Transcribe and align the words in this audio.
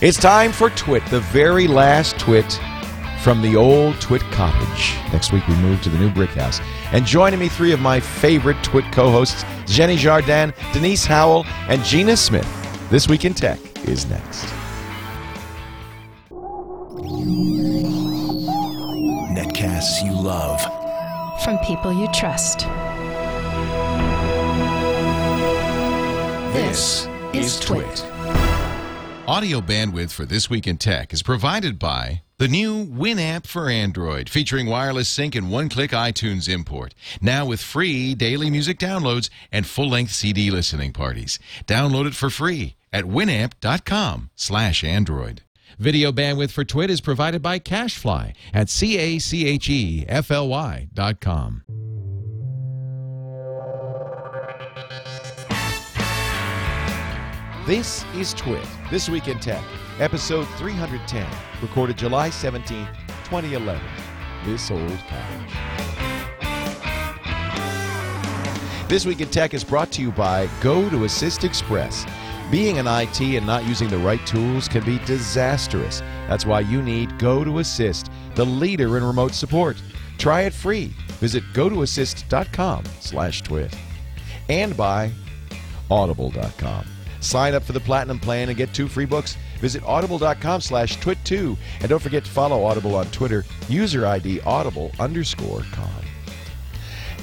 It's 0.00 0.16
time 0.16 0.52
for 0.52 0.70
Twit, 0.70 1.04
the 1.06 1.18
very 1.18 1.66
last 1.66 2.20
Twit 2.20 2.60
from 3.20 3.42
the 3.42 3.56
old 3.56 4.00
Twit 4.00 4.22
Cottage. 4.30 4.94
Next 5.12 5.32
week 5.32 5.44
we 5.48 5.56
move 5.56 5.82
to 5.82 5.88
the 5.88 5.98
new 5.98 6.08
brick 6.08 6.30
house. 6.30 6.60
And 6.92 7.04
joining 7.04 7.40
me, 7.40 7.48
three 7.48 7.72
of 7.72 7.80
my 7.80 7.98
favorite 7.98 8.62
Twit 8.62 8.84
co 8.92 9.10
hosts 9.10 9.42
Xeni 9.64 9.96
Jardin, 9.96 10.54
Denise 10.72 11.04
Howell, 11.04 11.46
and 11.66 11.82
Gina 11.82 12.16
Smith. 12.16 12.48
This 12.90 13.08
Week 13.08 13.24
in 13.24 13.34
Tech 13.34 13.58
is 13.88 14.08
next. 14.08 14.44
Netcasts 19.34 20.04
you 20.04 20.12
love. 20.12 20.62
From 21.42 21.58
people 21.58 21.92
you 21.92 22.06
trust. 22.12 22.60
This 26.54 27.08
is 27.34 27.58
Twit. 27.58 28.04
Audio 29.28 29.60
bandwidth 29.60 30.10
for 30.10 30.24
This 30.24 30.48
Week 30.48 30.66
in 30.66 30.78
Tech 30.78 31.12
is 31.12 31.22
provided 31.22 31.78
by 31.78 32.22
the 32.38 32.48
new 32.48 32.86
Winamp 32.86 33.46
for 33.46 33.68
Android, 33.68 34.30
featuring 34.30 34.68
wireless 34.68 35.06
sync 35.06 35.34
and 35.34 35.50
one-click 35.50 35.90
iTunes 35.90 36.48
import. 36.48 36.94
Now 37.20 37.44
with 37.44 37.60
free 37.60 38.14
daily 38.14 38.48
music 38.48 38.78
downloads 38.78 39.28
and 39.52 39.66
full-length 39.66 40.12
CD 40.12 40.50
listening 40.50 40.94
parties. 40.94 41.38
Download 41.66 42.06
it 42.06 42.14
for 42.14 42.30
free 42.30 42.76
at 42.90 43.04
winamp.com 43.04 44.30
slash 44.34 44.82
Android. 44.82 45.42
Video 45.78 46.10
bandwidth 46.10 46.52
for 46.52 46.64
Twit 46.64 46.88
is 46.88 47.02
provided 47.02 47.42
by 47.42 47.58
Cachefly 47.58 48.32
at 48.54 48.70
C-A-C-H-E-F-L-Y 48.70 49.28
dot 50.94 51.20
com. 51.20 51.64
This 57.68 58.02
is 58.14 58.32
Twit, 58.32 58.66
This 58.90 59.10
Week 59.10 59.28
in 59.28 59.38
Tech, 59.40 59.62
episode 60.00 60.48
310, 60.56 61.26
recorded 61.60 61.98
July 61.98 62.30
17, 62.30 62.86
2011. 63.24 63.82
This 64.46 64.70
old 64.70 64.98
cottage. 65.06 65.52
This 68.88 69.04
Week 69.04 69.20
in 69.20 69.28
Tech 69.28 69.52
is 69.52 69.64
brought 69.64 69.92
to 69.92 70.00
you 70.00 70.10
by 70.10 70.46
GoToAssist 70.62 71.44
Express. 71.44 72.06
Being 72.50 72.78
an 72.78 72.86
IT 72.86 73.20
and 73.20 73.44
not 73.46 73.66
using 73.66 73.88
the 73.88 73.98
right 73.98 74.26
tools 74.26 74.66
can 74.66 74.82
be 74.82 74.98
disastrous. 75.00 76.00
That's 76.26 76.46
why 76.46 76.60
you 76.60 76.80
need 76.80 77.18
Go 77.18 77.44
to 77.44 77.58
Assist, 77.58 78.10
the 78.34 78.46
leader 78.46 78.96
in 78.96 79.04
remote 79.04 79.34
support. 79.34 79.76
Try 80.16 80.44
it 80.44 80.54
free. 80.54 80.94
Visit 81.20 81.44
gotoassist.com 81.52 82.84
slash 83.00 83.42
twit. 83.42 83.76
And 84.48 84.74
by 84.74 85.12
audible.com. 85.90 86.86
Sign 87.20 87.54
up 87.54 87.62
for 87.62 87.72
the 87.72 87.80
platinum 87.80 88.18
plan 88.18 88.48
and 88.48 88.56
get 88.56 88.72
two 88.72 88.88
free 88.88 89.04
books. 89.04 89.36
Visit 89.60 89.82
audible.com 89.84 90.60
slash 90.60 90.98
twit2. 90.98 91.56
And 91.80 91.88
don't 91.88 92.02
forget 92.02 92.24
to 92.24 92.30
follow 92.30 92.64
Audible 92.64 92.94
on 92.94 93.06
Twitter, 93.06 93.44
user 93.68 94.06
ID 94.06 94.40
audible 94.42 94.92
underscore 94.98 95.62
com. 95.72 95.90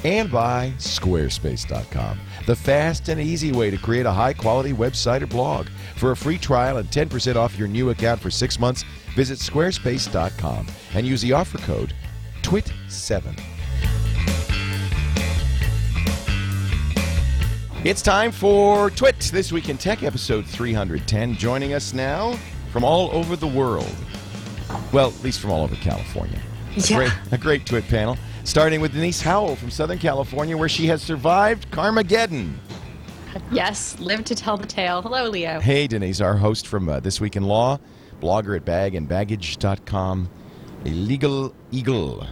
And 0.03 0.31
by 0.31 0.71
squarespace.com, 0.77 2.19
the 2.45 2.55
fast 2.55 3.09
and 3.09 3.19
easy 3.19 3.51
way 3.51 3.71
to 3.71 3.77
create 3.77 4.05
a 4.05 4.11
high 4.11 4.33
quality 4.33 4.71
website 4.71 5.23
or 5.23 5.27
blog. 5.27 5.67
For 5.95 6.11
a 6.11 6.15
free 6.15 6.37
trial 6.37 6.77
and 6.77 6.89
10% 6.91 7.35
off 7.35 7.57
your 7.57 7.67
new 7.67 7.89
account 7.89 8.21
for 8.21 8.29
six 8.29 8.59
months, 8.59 8.83
visit 9.15 9.39
squarespace.com 9.39 10.67
and 10.93 11.07
use 11.07 11.21
the 11.21 11.33
offer 11.33 11.57
code 11.59 11.95
TWIT7. 12.43 13.54
It's 17.85 18.01
time 18.01 18.31
for 18.31 18.89
Twit 18.89 19.19
This 19.31 19.51
Week 19.51 19.69
in 19.69 19.77
Tech, 19.77 20.01
episode 20.01 20.45
310. 20.45 21.35
Joining 21.35 21.73
us 21.73 21.93
now 21.93 22.33
from 22.71 22.83
all 22.83 23.11
over 23.11 23.35
the 23.35 23.47
world. 23.47 23.93
Well, 24.91 25.09
at 25.09 25.23
least 25.23 25.39
from 25.39 25.51
all 25.51 25.63
over 25.63 25.75
California. 25.75 26.39
A, 26.75 26.79
Yeah. 26.79 26.97
great, 26.97 27.11
a 27.31 27.37
great 27.37 27.65
Twit 27.67 27.87
panel, 27.87 28.17
starting 28.43 28.81
with 28.81 28.93
Denise 28.93 29.21
Howell 29.21 29.55
from 29.55 29.69
Southern 29.69 29.99
California, 29.99 30.57
where 30.57 30.67
she 30.67 30.87
has 30.87 31.03
survived 31.03 31.69
Carmageddon. 31.69 32.55
Yes, 33.51 33.95
live 33.99 34.23
to 34.25 34.35
tell 34.35 34.57
the 34.57 34.65
tale. 34.65 35.03
Hello, 35.03 35.29
Leo. 35.29 35.59
Hey, 35.59 35.85
Denise, 35.87 36.21
our 36.21 36.37
host 36.37 36.65
from 36.65 36.89
uh, 36.89 36.99
This 37.01 37.21
Week 37.21 37.35
in 37.35 37.43
Law, 37.43 37.79
blogger 38.19 38.55
at 38.57 38.65
bagandbaggage.com, 38.65 40.29
a 40.85 40.89
legal 40.89 41.53
eagle, 41.71 42.25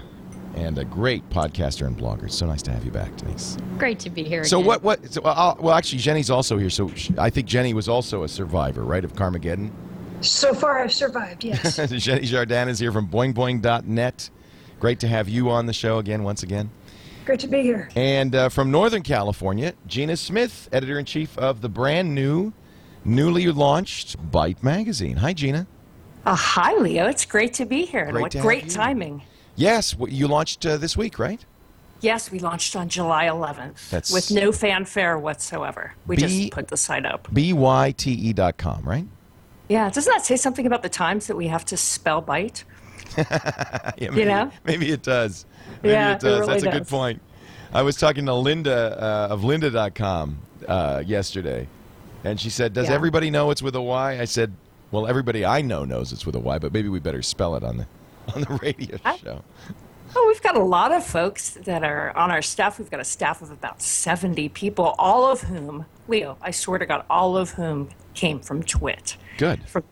and 0.56 0.78
a 0.78 0.86
great 0.86 1.28
podcaster 1.30 1.88
and 1.88 1.98
blogger. 1.98 2.26
It's 2.26 2.38
so 2.38 2.46
nice 2.46 2.62
to 2.64 2.72
have 2.72 2.86
you 2.86 2.92
back, 2.92 3.16
Denise. 3.18 3.58
Great 3.78 4.00
to 4.00 4.10
be 4.10 4.24
here. 4.24 4.44
So 4.44 4.58
again. 4.58 4.68
what? 4.68 4.84
What? 4.84 5.14
So, 5.14 5.22
uh, 5.22 5.56
well, 5.60 5.76
actually, 5.76 6.00
Xeni's 6.02 6.30
also 6.30 6.58
here. 6.58 6.70
So 6.70 6.90
sh- 6.94 7.12
I 7.18 7.30
think 7.30 7.48
Xeni 7.48 7.74
was 7.74 7.90
also 7.90 8.24
a 8.24 8.28
survivor, 8.28 8.84
right, 8.84 9.04
of 9.04 9.14
Carmageddon. 9.14 9.72
So 10.22 10.54
far, 10.54 10.82
I've 10.82 10.94
survived, 10.94 11.44
yes. 11.44 11.62
Xeni 11.78 12.24
Jardin 12.24 12.70
is 12.70 12.80
here 12.80 12.92
from 12.92 13.08
boingboing.net. 13.08 14.30
Great 14.80 15.00
to 15.00 15.08
have 15.08 15.28
you 15.28 15.50
on 15.50 15.66
the 15.66 15.74
show 15.74 15.98
again, 15.98 16.24
once 16.24 16.44
again. 16.44 16.70
Great 17.26 17.40
to 17.40 17.48
be 17.48 17.62
here. 17.62 17.90
And 17.96 18.36
uh, 18.36 18.50
from 18.50 18.70
Northern 18.70 19.02
California, 19.02 19.74
Gina 19.88 20.18
Smith, 20.18 20.68
editor 20.74 21.00
in 21.00 21.06
chief 21.06 21.38
of 21.38 21.62
the 21.62 21.70
brand 21.70 22.14
new, 22.14 22.52
newly 23.06 23.48
launched 23.48 24.18
Byte 24.32 24.62
magazine. 24.62 25.18
Hi, 25.18 25.34
Gina. 25.34 25.68
Uh, 26.26 26.36
hi, 26.36 26.74
Leo. 26.76 27.08
It's 27.08 27.26
great 27.26 27.54
to 27.56 27.66
be 27.66 27.86
here. 27.86 28.10
Great 28.12 28.22
what 28.22 28.32
to 28.32 28.38
have 28.40 28.46
great 28.46 28.66
you. 28.66 28.72
timing. 28.72 29.24
Yes, 29.56 29.96
you 30.08 30.28
launched 30.28 30.66
uh, 30.66 30.78
this 30.78 30.98
week, 30.98 31.20
right? 31.20 31.44
Yes, 32.02 32.32
we 32.32 32.40
launched 32.40 32.76
on 32.76 32.90
July 32.90 33.26
11th 33.26 33.90
That's- 33.90 34.12
with 34.12 34.30
no 34.32 34.52
fanfare 34.52 35.18
whatsoever. 35.18 35.94
We 36.06 36.16
B- 36.18 36.22
just 36.22 36.52
put 36.52 36.68
the 36.68 36.78
site 36.78 37.06
up. 37.06 37.30
byte.com, 37.32 38.80
E 38.80 38.84
right? 38.84 39.06
Yeah, 39.70 39.90
doesn't 39.90 40.12
that 40.12 40.26
say 40.26 40.36
something 40.36 40.66
about 40.66 40.84
the 40.84 40.90
times 40.90 41.28
that 41.28 41.38
we 41.38 41.48
have 41.48 41.64
to 41.66 41.78
spell 41.78 42.22
bite? 42.22 42.64
Yeah, 43.18 44.10
maybe, 44.10 44.26
know? 44.26 44.52
Maybe 44.66 44.92
it 44.92 45.04
does. 45.04 45.46
Maybe 45.82 45.94
Yeah, 45.94 46.16
it 46.16 46.24
it 46.24 46.28
really 46.28 46.48
That's 46.48 46.64
a 46.64 46.72
good 46.72 46.88
point. 46.88 47.22
I 47.74 47.82
was 47.84 47.96
talking 47.96 48.26
to 48.26 48.32
Lynda 48.32 48.92
uh, 48.94 49.28
of 49.32 49.42
lynda.com 49.42 50.38
uh, 50.68 51.04
yesterday, 51.06 51.68
and 52.24 52.40
she 52.40 52.50
said, 52.50 52.74
Does 52.74 52.90
Yeah. 52.90 52.96
everybody 52.96 53.30
know 53.30 53.52
it's 53.52 53.62
with 53.62 53.76
a 53.76 53.82
Y? 53.82 54.20
I 54.20 54.26
said, 54.26 54.54
Well, 54.92 55.08
everybody 55.08 55.46
I 55.46 55.62
know 55.62 55.86
knows 55.86 56.12
it's 56.12 56.26
with 56.26 56.36
a 56.36 56.40
Y, 56.40 56.58
but 56.60 56.74
maybe 56.74 56.90
we 56.90 57.00
better 57.00 57.22
spell 57.22 57.56
it 57.56 57.64
on 57.64 57.78
the 57.78 57.88
on 58.36 58.42
the 58.42 58.60
radio 58.62 58.98
I- 59.06 59.18
show. 59.18 59.44
Oh, 60.16 60.26
we've 60.28 60.42
got 60.44 60.56
a 60.56 60.64
lot 60.64 60.92
of 60.92 61.04
folks 61.04 61.52
that 61.66 61.84
are 61.84 62.16
on 62.16 62.30
our 62.30 62.44
staff. 62.44 62.78
We've 62.78 62.92
got 62.92 63.00
a 63.00 63.04
staff 63.06 63.42
of 63.42 63.50
about 63.50 63.82
70 63.82 64.50
people, 64.50 64.94
all 65.00 65.26
of 65.32 65.42
whom, 65.42 65.86
Leo, 66.08 66.38
I 66.40 66.52
swear 66.52 66.78
to 66.78 66.86
God, 66.86 67.04
all 67.10 67.36
of 67.36 67.52
whom 67.52 67.90
came 68.14 68.40
from 68.40 68.62
Twit. 68.62 69.18
Good. 69.40 69.68
From, 69.68 69.84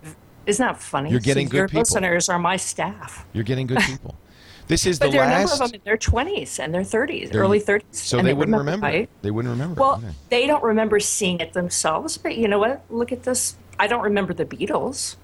isn't 0.46 0.64
that 0.64 0.80
funny? 0.80 1.10
You're 1.10 1.22
getting 1.22 1.48
so 1.48 1.52
good 1.52 1.58
your 1.58 1.68
people. 1.70 1.80
listeners 1.82 2.30
are 2.30 2.38
my 2.38 2.56
staff. 2.58 3.26
You're 3.34 3.44
getting 3.44 3.66
good 3.68 3.80
people. 3.80 4.16
This 4.68 4.86
is 4.86 5.00
But 5.00 5.08
the 5.08 5.12
there 5.14 5.22
are 5.24 5.28
a 5.28 5.40
number 5.40 5.52
of 5.54 5.60
them 5.60 5.72
in 5.74 5.82
their 5.84 5.98
20s 5.98 6.58
and 6.60 6.74
their 6.74 6.84
30s, 6.84 7.32
They're- 7.32 7.42
early 7.42 7.60
30s. 7.60 7.84
so 7.92 8.20
and 8.20 8.28
they 8.28 8.34
wouldn't 8.34 8.56
remember. 8.56 8.86
right? 8.86 9.10
They 9.22 9.30
wouldn't 9.32 9.52
remember. 9.52 9.82
Well, 9.82 10.02
they 10.30 10.48
don't 10.48 10.64
remember 10.64 11.00
seeing 11.02 11.42
it 11.42 11.52
themselves, 11.52 12.18
but 12.18 12.38
you 12.38 12.48
know 12.48 12.60
what? 12.60 12.82
Look 12.90 13.12
at 13.12 13.24
this. 13.24 13.56
I 13.80 13.88
don't 13.88 14.04
remember 14.04 14.34
the 14.34 14.46
Beatles, 14.46 15.18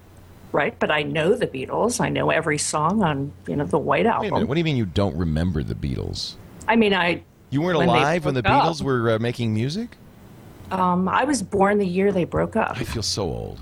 right? 0.52 0.78
But 0.78 0.90
I 0.90 1.02
know 1.02 1.34
the 1.34 1.46
Beatles. 1.46 2.00
I 2.00 2.08
know 2.08 2.30
every 2.30 2.58
song 2.58 3.02
on, 3.02 3.32
you 3.46 3.56
know, 3.56 3.64
the 3.64 3.78
White 3.78 4.04
Wait 4.04 4.06
a 4.06 4.14
Album. 4.14 4.30
minute. 4.34 4.48
What 4.48 4.54
do 4.54 4.60
you 4.60 4.64
mean 4.64 4.76
you 4.76 4.86
don't 4.86 5.16
remember 5.16 5.62
the 5.62 5.74
Beatles? 5.74 6.34
I 6.66 6.76
mean, 6.76 6.94
I 6.94 7.22
You 7.50 7.60
weren't 7.62 7.78
When 7.78 7.88
alive 7.88 8.24
when 8.24 8.34
the 8.34 8.42
broke 8.42 8.52
up. 8.54 8.64
Beatles 8.64 8.82
were 8.82 9.10
uh, 9.12 9.18
making 9.18 9.54
music? 9.54 9.96
um, 10.70 11.08
I 11.08 11.24
was 11.24 11.42
born 11.42 11.78
the 11.78 11.86
year 11.86 12.12
they 12.12 12.24
broke 12.24 12.54
up. 12.56 12.76
I 12.78 12.84
feel 12.84 13.02
so 13.02 13.22
old. 13.24 13.58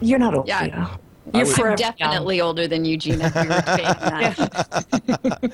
You're 0.00 0.18
not 0.18 0.34
old, 0.34 0.48
Yeah. 0.48 0.64
Leo. 0.64 0.72
I 1.32 1.38
You're 1.38 1.46
would- 1.46 1.54
forever 1.54 1.70
I'm 1.70 1.76
definitely 1.76 2.40
older 2.40 2.66
than 2.68 2.84
Eugene. 2.84 3.14
You 3.20 3.24
were 3.24 3.30
saying 3.30 3.94
that. 4.02 4.36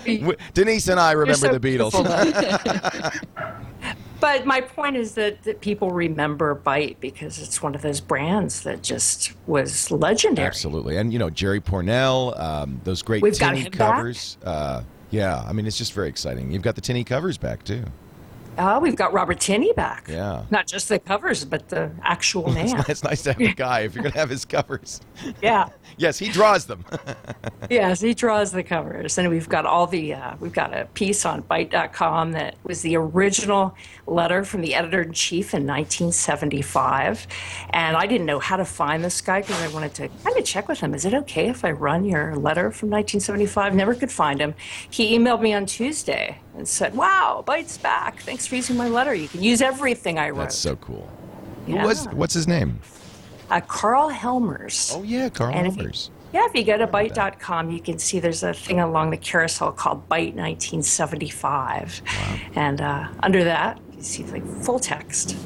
W- 0.05 0.37
Denise 0.55 0.89
and 0.89 0.99
I 0.99 1.13
remember 1.13 1.35
so 1.49 1.57
the 1.57 1.61
Beatles. 1.61 1.93
But 4.21 4.47
my 4.47 4.61
point 4.61 4.97
is 4.97 5.15
that, 5.15 5.43
that 5.45 5.61
people 5.61 5.91
remember 5.91 6.55
Byte 6.55 6.97
because 7.01 7.39
it's 7.39 7.63
one 7.63 7.75
of 7.75 7.83
those 7.83 8.01
brands 8.01 8.63
that 8.63 8.83
just 8.83 9.33
was 9.47 9.91
legendary. 9.91 10.47
Absolutely, 10.47 10.97
and 10.97 11.13
you 11.13 11.19
know 11.19 11.31
Jerry 11.31 11.61
Pournelle, 11.61 12.39
um, 12.39 12.81
those 12.85 13.03
great 13.03 13.23
We've 13.23 13.39
got 13.39 13.55
Tinney 13.55 13.71
covers. 13.71 14.37
Uh, 14.45 14.83
yeah, 15.11 15.43
I 15.47 15.53
mean 15.53 15.67
it's 15.67 15.79
just 15.79 15.93
very 15.93 16.09
exciting. 16.09 16.51
You've 16.51 16.63
got 16.63 16.75
the 16.75 16.81
Tinney 16.81 17.05
covers 17.05 17.39
back 17.39 17.65
too. 17.65 17.85
Oh, 18.63 18.79
we've 18.79 18.95
got 18.95 19.15
Robert 19.15 19.41
Tinney 19.41 19.73
back. 19.73 20.07
Yeah. 20.07 20.45
Not 20.51 20.67
just 20.67 20.91
the 20.91 20.99
covers, 20.99 21.47
but 21.47 21.71
the 21.71 21.91
actual 22.03 22.45
It's, 22.57 22.75
man. 22.75 22.85
it's 22.89 23.03
nice 23.03 23.23
to 23.23 23.33
have 23.33 23.41
a 23.41 23.55
guy 23.57 23.81
if 23.81 23.95
you're 23.95 24.03
going 24.03 24.13
to 24.13 24.19
have 24.19 24.29
his 24.29 24.45
covers. 24.45 25.01
yeah. 25.43 25.71
Yes, 25.97 26.19
he 26.19 26.29
draws 26.29 26.67
them. 26.67 26.85
Yes, 27.71 28.03
he 28.03 28.13
draws 28.13 28.53
the 28.53 28.63
covers. 28.63 29.17
And 29.17 29.31
we've 29.31 29.49
got 29.49 29.65
all 29.65 29.87
the, 29.87 30.13
uh, 30.13 30.37
we've 30.41 30.53
got 30.53 30.77
a 30.77 30.85
piece 30.93 31.25
on 31.25 31.43
Byte.com 31.45 32.33
that 32.33 32.57
was 32.63 32.83
the 32.83 32.97
original 32.97 33.75
letter 34.07 34.45
from 34.45 34.61
the 34.61 34.75
editor 34.75 35.01
in 35.03 35.13
chief 35.15 35.55
in 35.55 35.67
1975. 35.67 37.27
And 37.71 37.97
I 37.97 38.07
didn't 38.07 38.27
know 38.27 38.41
how 38.41 38.57
to 38.57 38.67
find 38.67 39.03
this 39.03 39.23
guy 39.23 39.41
because 39.41 39.61
I 39.63 39.69
wanted 39.69 39.95
to 39.95 40.09
kind 40.23 40.37
of 40.37 40.45
check 40.45 40.69
with 40.69 40.81
him. 40.81 40.93
Is 40.93 41.07
it 41.07 41.15
okay 41.15 41.49
if 41.49 41.65
I 41.65 41.71
run 41.71 42.05
your 42.05 42.37
letter 42.37 42.71
from 42.71 42.91
1975? 42.91 43.75
Never 43.75 43.95
could 43.95 44.13
find 44.13 44.39
him. 44.39 44.55
He 44.91 45.17
emailed 45.19 45.41
me 45.41 45.55
on 45.55 45.65
Tuesday 45.65 46.39
and 46.61 46.69
said, 46.69 46.95
Wow, 46.95 47.43
Byte's 47.47 47.79
back. 47.79 48.21
Thanks 48.21 48.47
for 48.47 48.55
using 48.57 48.77
my 48.77 48.89
letter. 48.89 49.15
You 49.15 49.29
can 49.29 49.43
use 49.43 49.61
everything 49.63 50.19
I 50.19 50.29
wrote. 50.31 50.39
That's 50.45 50.57
so 50.57 50.77
cool. 50.77 51.09
Yeah. 51.67 51.85
What's 51.85 52.05
what's 52.07 52.35
his 52.35 52.47
name? 52.47 52.79
uh, 53.51 53.61
Carl 53.63 54.09
Helmers. 54.11 54.93
Oh 54.95 55.03
yeah, 55.03 55.29
Carl 55.29 55.53
And 55.55 55.67
if 55.67 55.73
you- 55.75 55.81
Helmers. 55.83 56.11
Yeah, 56.33 56.47
if 56.47 56.55
you 56.55 56.63
go 56.63 56.79
to 56.79 56.87
byte.com, 56.87 57.73
you 57.73 57.81
can 57.81 57.99
see 57.99 58.21
there's 58.21 58.45
a 58.45 58.55
thing 58.55 58.79
along 58.79 59.11
the 59.11 59.17
carousel 59.17 59.73
called 59.73 60.09
Byte 60.09 60.35
1975. 60.37 62.03
wow. 62.07 62.39
And 62.55 62.81
uh, 62.81 63.09
under 63.23 63.43
that, 63.43 63.81
see 64.05 64.25
like 64.25 64.45
full 64.63 64.79
text 64.79 65.37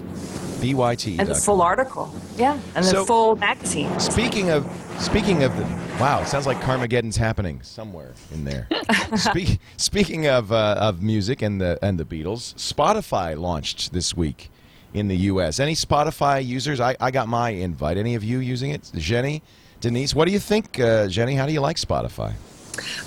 BYT. 0.61 1.19
and 1.19 1.29
the 1.29 1.35
full 1.35 1.61
article. 1.63 2.13
Yeah, 2.37 2.59
and 2.75 2.85
So- 2.85 3.01
the 3.01 3.07
full 3.07 3.37
magazine. 3.37 3.99
Speaking 4.01 4.51
of 4.51 4.67
speaking 4.99 5.43
of 5.43 5.55
the 5.57 5.65
wow, 6.01 6.25
sounds 6.25 6.47
like 6.47 6.61
Carmageddon's 6.61 7.17
happening 7.17 7.61
somewhere 7.63 8.13
in 8.33 8.45
there. 8.45 8.69
Speak, 9.17 9.59
speaking 9.77 10.27
of 10.27 10.53
uh, 10.53 10.77
of 10.79 11.03
music 11.03 11.43
and 11.43 11.61
the 11.61 11.79
and 11.83 11.99
the 11.99 12.05
Beatles, 12.05 12.55
Spotify 12.55 13.39
launched 13.39 13.93
this 13.93 14.17
week 14.17 14.51
in 14.93 15.09
the 15.09 15.17
U.S. 15.33 15.59
Any 15.61 15.75
Spotify 15.75 16.45
users? 16.45 16.81
I, 16.81 16.97
I 17.01 17.11
got 17.11 17.29
my 17.29 17.51
invite. 17.51 17.97
Any 17.97 18.15
of 18.15 18.23
you 18.25 18.39
using 18.39 18.71
it? 18.71 18.83
Xeni, 18.95 19.43
Denise, 19.81 20.15
what 20.15 20.27
do 20.27 20.33
you 20.33 20.39
think, 20.39 20.79
uh, 20.79 21.07
Xeni? 21.09 21.37
How 21.37 21.47
do 21.47 21.53
you 21.53 21.61
like 21.61 21.77
Spotify? 21.77 22.33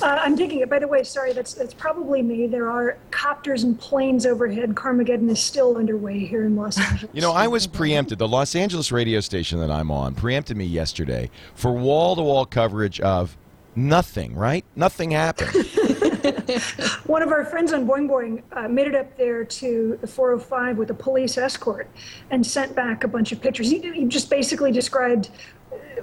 Uh, 0.01 0.19
I'm 0.21 0.35
digging 0.35 0.59
it. 0.59 0.69
By 0.69 0.79
the 0.79 0.87
way, 0.87 1.03
sorry, 1.03 1.33
that's 1.33 1.53
that's 1.53 1.73
probably 1.73 2.21
me. 2.21 2.47
There 2.47 2.69
are 2.69 2.97
copters 3.11 3.63
and 3.63 3.79
planes 3.79 4.25
overhead. 4.25 4.75
Carmageddon 4.75 5.29
is 5.29 5.39
still 5.39 5.77
underway 5.77 6.19
here 6.19 6.45
in 6.45 6.55
Los 6.55 6.77
Angeles. 6.77 7.13
You 7.13 7.21
know, 7.21 7.31
I 7.31 7.47
was 7.47 7.67
preempted. 7.67 8.19
The 8.19 8.27
Los 8.27 8.55
Angeles 8.55 8.91
radio 8.91 9.19
station 9.19 9.59
that 9.59 9.71
I'm 9.71 9.91
on 9.91 10.13
preempted 10.13 10.57
me 10.57 10.65
yesterday 10.65 11.29
for 11.55 11.71
wall 11.71 12.15
to 12.15 12.21
wall 12.21 12.45
coverage 12.45 12.99
of 12.99 13.37
nothing. 13.75 14.35
Right? 14.35 14.65
Nothing 14.75 15.11
happened. 15.11 15.51
One 17.05 17.21
of 17.21 17.31
our 17.31 17.45
friends 17.45 17.73
on 17.73 17.87
Boing 17.87 18.09
Boing 18.09 18.41
uh, 18.51 18.67
made 18.67 18.87
it 18.87 18.95
up 18.95 19.15
there 19.17 19.43
to 19.43 19.97
the 20.01 20.07
405 20.07 20.77
with 20.77 20.89
a 20.89 20.93
police 20.93 21.37
escort 21.37 21.89
and 22.31 22.45
sent 22.45 22.75
back 22.75 23.03
a 23.03 23.07
bunch 23.07 23.31
of 23.31 23.41
pictures. 23.41 23.69
He, 23.69 23.79
he 23.79 24.05
just 24.05 24.29
basically 24.29 24.71
described 24.71 25.29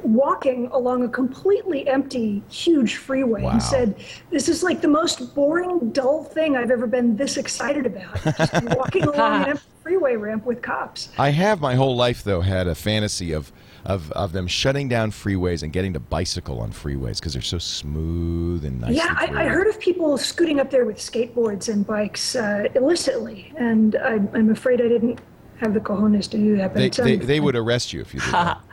walking 0.02 0.66
along 0.68 1.04
a 1.04 1.08
completely 1.08 1.86
empty, 1.88 2.42
huge 2.48 2.96
freeway 2.96 3.42
Wow. 3.42 3.50
and 3.52 3.62
said, 3.62 3.94
This 4.30 4.48
is 4.48 4.62
like 4.62 4.80
the 4.80 4.88
most 4.88 5.34
boring, 5.34 5.90
dull 5.90 6.24
thing 6.24 6.56
I've 6.56 6.70
ever 6.70 6.86
been 6.86 7.16
this 7.16 7.36
excited 7.36 7.86
about. 7.86 8.22
Just 8.36 8.52
walking 8.76 9.04
along 9.04 9.42
an 9.42 9.48
empty 9.50 9.64
freeway 9.82 10.16
ramp 10.16 10.46
with 10.46 10.62
cops. 10.62 11.10
I 11.18 11.30
have 11.30 11.60
my 11.60 11.74
whole 11.74 11.94
life 11.94 12.24
though 12.24 12.40
had 12.40 12.66
a 12.66 12.74
fantasy 12.74 13.32
of 13.32 13.52
of, 13.84 14.10
of 14.12 14.32
them 14.32 14.46
shutting 14.46 14.88
down 14.88 15.10
freeways 15.10 15.62
and 15.62 15.70
getting 15.70 15.92
to 15.92 16.00
bicycle 16.00 16.58
on 16.60 16.72
freeways 16.72 17.18
because 17.20 17.34
they're 17.34 17.42
so 17.42 17.58
smooth 17.58 18.64
and 18.64 18.80
nice. 18.80 18.94
Yeah, 18.94 19.14
and 19.20 19.38
I, 19.38 19.44
I 19.44 19.48
heard 19.48 19.66
of 19.66 19.78
people 19.78 20.16
scooting 20.16 20.58
up 20.58 20.70
there 20.70 20.86
with 20.86 20.96
skateboards 20.96 21.68
and 21.70 21.86
bikes 21.86 22.34
uh, 22.34 22.68
illicitly, 22.74 23.52
and 23.58 23.96
I, 23.96 24.14
I'm 24.32 24.50
afraid 24.50 24.80
I 24.80 24.88
didn't 24.88 25.20
have 25.58 25.74
the 25.74 25.80
cojones 25.80 26.30
to 26.30 26.38
do 26.38 26.56
that. 26.56 26.72
But 26.72 26.78
they, 26.78 26.88
they, 26.88 27.20
um, 27.20 27.26
they 27.26 27.40
would 27.40 27.56
arrest 27.62 27.92
you 27.92 28.00
if 28.00 28.14
you 28.14 28.20
did 28.20 28.32
that. 28.32 28.58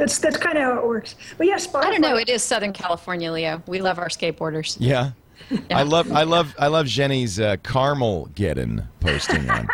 that's 0.00 0.18
that's 0.18 0.38
kind 0.38 0.56
of 0.56 0.64
how 0.64 0.78
it 0.78 0.86
works. 0.86 1.14
But 1.36 1.46
yeah, 1.46 1.58
I 1.74 1.90
don't 1.90 2.00
know. 2.00 2.16
It 2.16 2.30
is 2.30 2.42
Southern 2.42 2.72
California, 2.72 3.30
Leo. 3.30 3.62
We 3.66 3.80
love 3.80 3.98
our 3.98 4.08
skateboarders. 4.08 4.76
Yeah. 4.80 5.10
I 5.70 5.82
love 5.82 6.10
I 6.10 6.22
love 6.22 6.54
I 6.58 6.68
love 6.68 6.86
Xeni's 6.86 7.38
uh, 7.38 7.56
caramel 7.62 8.26
getting 8.34 8.82
posting 9.00 9.48
on. 9.50 9.68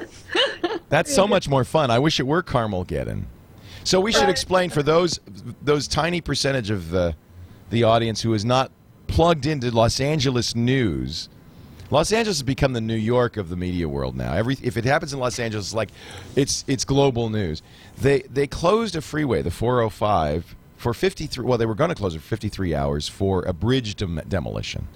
That's 0.90 1.14
so 1.14 1.26
much 1.26 1.48
more 1.48 1.64
fun. 1.64 1.90
I 1.90 1.98
wish 1.98 2.20
it 2.20 2.26
were 2.26 2.42
caramel 2.42 2.84
getting. 2.84 3.26
So 3.84 4.00
we 4.00 4.12
should 4.12 4.28
explain 4.28 4.68
for 4.68 4.82
those 4.82 5.18
those 5.62 5.88
tiny 5.88 6.20
percentage 6.20 6.70
of 6.70 6.90
the 6.90 7.14
the 7.70 7.84
audience 7.84 8.20
who 8.20 8.34
is 8.34 8.44
not 8.44 8.70
plugged 9.06 9.46
into 9.46 9.70
Los 9.70 9.98
Angeles 9.98 10.54
news. 10.54 11.30
Los 11.90 12.12
Angeles 12.12 12.38
has 12.38 12.42
become 12.42 12.74
the 12.74 12.80
New 12.80 12.94
York 12.94 13.36
of 13.36 13.48
the 13.48 13.56
media 13.56 13.88
world 13.88 14.14
now. 14.16 14.34
Every 14.34 14.56
if 14.62 14.76
it 14.76 14.84
happens 14.84 15.12
in 15.12 15.18
Los 15.18 15.38
Angeles, 15.38 15.66
it's 15.66 15.74
like 15.74 15.90
it's 16.36 16.64
it's 16.66 16.84
global 16.84 17.30
news. 17.30 17.62
They 17.96 18.20
they 18.22 18.46
closed 18.46 18.94
a 18.94 19.00
freeway, 19.00 19.42
the 19.42 19.50
405, 19.50 20.54
for 20.76 20.92
53. 20.92 21.44
Well, 21.44 21.56
they 21.58 21.66
were 21.66 21.74
going 21.74 21.88
to 21.88 21.94
close 21.94 22.14
it 22.14 22.20
for 22.20 22.28
53 22.28 22.74
hours 22.74 23.08
for 23.08 23.42
a 23.44 23.52
bridge 23.52 23.94
dem- 23.96 24.20
demolition. 24.28 24.88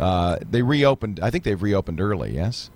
Uh, 0.00 0.38
they 0.48 0.62
reopened. 0.62 1.20
I 1.22 1.30
think 1.30 1.44
they've 1.44 1.62
reopened 1.62 2.00
early. 2.00 2.34
Yes. 2.34 2.70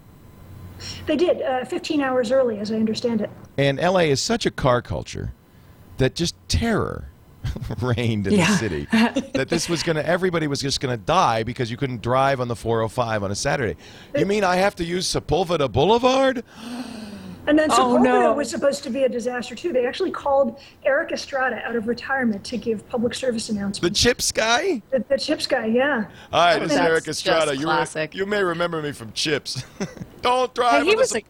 They 1.06 1.16
did 1.16 1.42
uh, 1.42 1.66
15 1.66 2.00
hours 2.00 2.32
early, 2.32 2.58
as 2.58 2.72
I 2.72 2.76
understand 2.76 3.20
it. 3.20 3.30
And 3.58 3.78
LA 3.78 4.00
is 4.00 4.22
such 4.22 4.46
a 4.46 4.50
car 4.50 4.80
culture 4.80 5.34
that 5.98 6.14
just 6.14 6.34
terror 6.48 7.09
reigned 7.80 8.26
in 8.26 8.36
the 8.36 8.46
city. 8.58 8.86
that 9.34 9.48
this 9.48 9.68
was 9.68 9.82
going 9.82 9.96
to, 9.96 10.06
everybody 10.06 10.46
was 10.46 10.60
just 10.60 10.80
going 10.80 10.96
to 10.96 11.02
die 11.04 11.42
because 11.42 11.70
you 11.70 11.76
couldn't 11.76 12.02
drive 12.02 12.40
on 12.40 12.48
the 12.48 12.56
405 12.56 13.22
on 13.22 13.30
a 13.30 13.34
Saturday. 13.34 13.76
You 14.16 14.26
mean 14.26 14.44
I 14.44 14.56
have 14.56 14.74
to 14.76 14.84
use 14.84 15.06
Sepulveda 15.06 15.70
Boulevard? 15.70 16.44
And 17.46 17.58
then 17.58 17.70
Oh, 17.72 17.74
Sepulveda 17.96 18.02
no. 18.04 18.32
was 18.34 18.50
supposed 18.50 18.84
to 18.84 18.90
be 18.90 19.04
a 19.04 19.08
disaster 19.08 19.54
too. 19.54 19.72
They 19.72 19.86
actually 19.86 20.10
called 20.10 20.60
Erik 20.84 21.10
Estrada 21.10 21.62
out 21.66 21.74
of 21.74 21.88
retirement 21.88 22.44
to 22.44 22.58
give 22.58 22.86
public 22.88 23.14
service 23.14 23.48
announcements. 23.48 23.80
The. 23.80 23.90
Chips 24.08 24.30
guy? 24.30 24.82
The, 24.90 25.02
the 25.08 25.16
Chips 25.18 25.46
guy, 25.46 25.64
yeah. 25.66 26.04
All 26.32 26.40
right, 26.44 26.58
this 26.60 26.72
is 26.72 26.78
Erik 26.78 27.08
Estrada. 27.08 27.52
You, 27.54 27.60
re- 27.60 27.64
classic. 27.76 28.14
you 28.14 28.26
may 28.26 28.42
remember 28.44 28.82
me 28.82 28.92
from 28.92 29.12
Chips. 29.12 29.64
Don't 30.22 30.54
drive. 30.54 30.82
Hey, 30.82 30.90
he 30.90 30.90
the 30.92 30.96
was 30.98 31.10
Sep- 31.10 31.22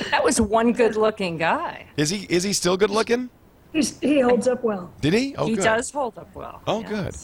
a, 0.00 0.10
that 0.10 0.24
was 0.24 0.40
one 0.40 0.72
good-looking 0.72 1.38
guy. 1.38 1.86
is 1.96 2.10
he 2.10 2.26
is 2.28 2.42
he 2.42 2.52
still 2.52 2.76
good 2.76 2.90
looking? 2.90 3.30
He's, 3.74 3.98
he 3.98 4.20
holds 4.20 4.46
up 4.46 4.62
well. 4.62 4.92
Did 5.00 5.14
he? 5.14 5.34
Oh, 5.36 5.46
he 5.46 5.56
good. 5.56 5.64
does 5.64 5.90
hold 5.90 6.16
up 6.16 6.32
well. 6.32 6.62
Oh, 6.64 6.80
yes. 6.82 6.90
good. 6.90 7.14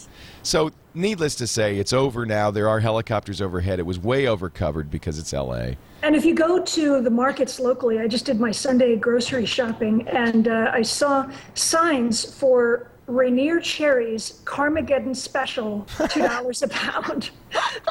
So, 0.42 0.70
needless 0.94 1.36
to 1.36 1.46
say, 1.46 1.78
it's 1.78 1.92
over 1.92 2.26
now. 2.26 2.50
There 2.50 2.68
are 2.68 2.80
helicopters 2.80 3.40
overhead. 3.40 3.78
It 3.78 3.86
was 3.86 4.00
way 4.00 4.26
overcovered 4.26 4.90
because 4.90 5.20
it's 5.20 5.32
L.A. 5.32 5.78
And 6.02 6.16
if 6.16 6.24
you 6.24 6.34
go 6.34 6.60
to 6.60 7.00
the 7.00 7.10
markets 7.10 7.60
locally, 7.60 8.00
I 8.00 8.08
just 8.08 8.24
did 8.24 8.40
my 8.40 8.50
Sunday 8.50 8.96
grocery 8.96 9.46
shopping 9.46 10.08
and 10.08 10.48
uh, 10.48 10.72
I 10.74 10.82
saw 10.82 11.30
signs 11.54 12.24
for 12.24 12.90
Rainier 13.06 13.60
cherries 13.60 14.40
Carmageddon 14.44 15.14
special, 15.14 15.86
$2 15.98 16.62
a 16.62 16.68
pound. 16.68 17.30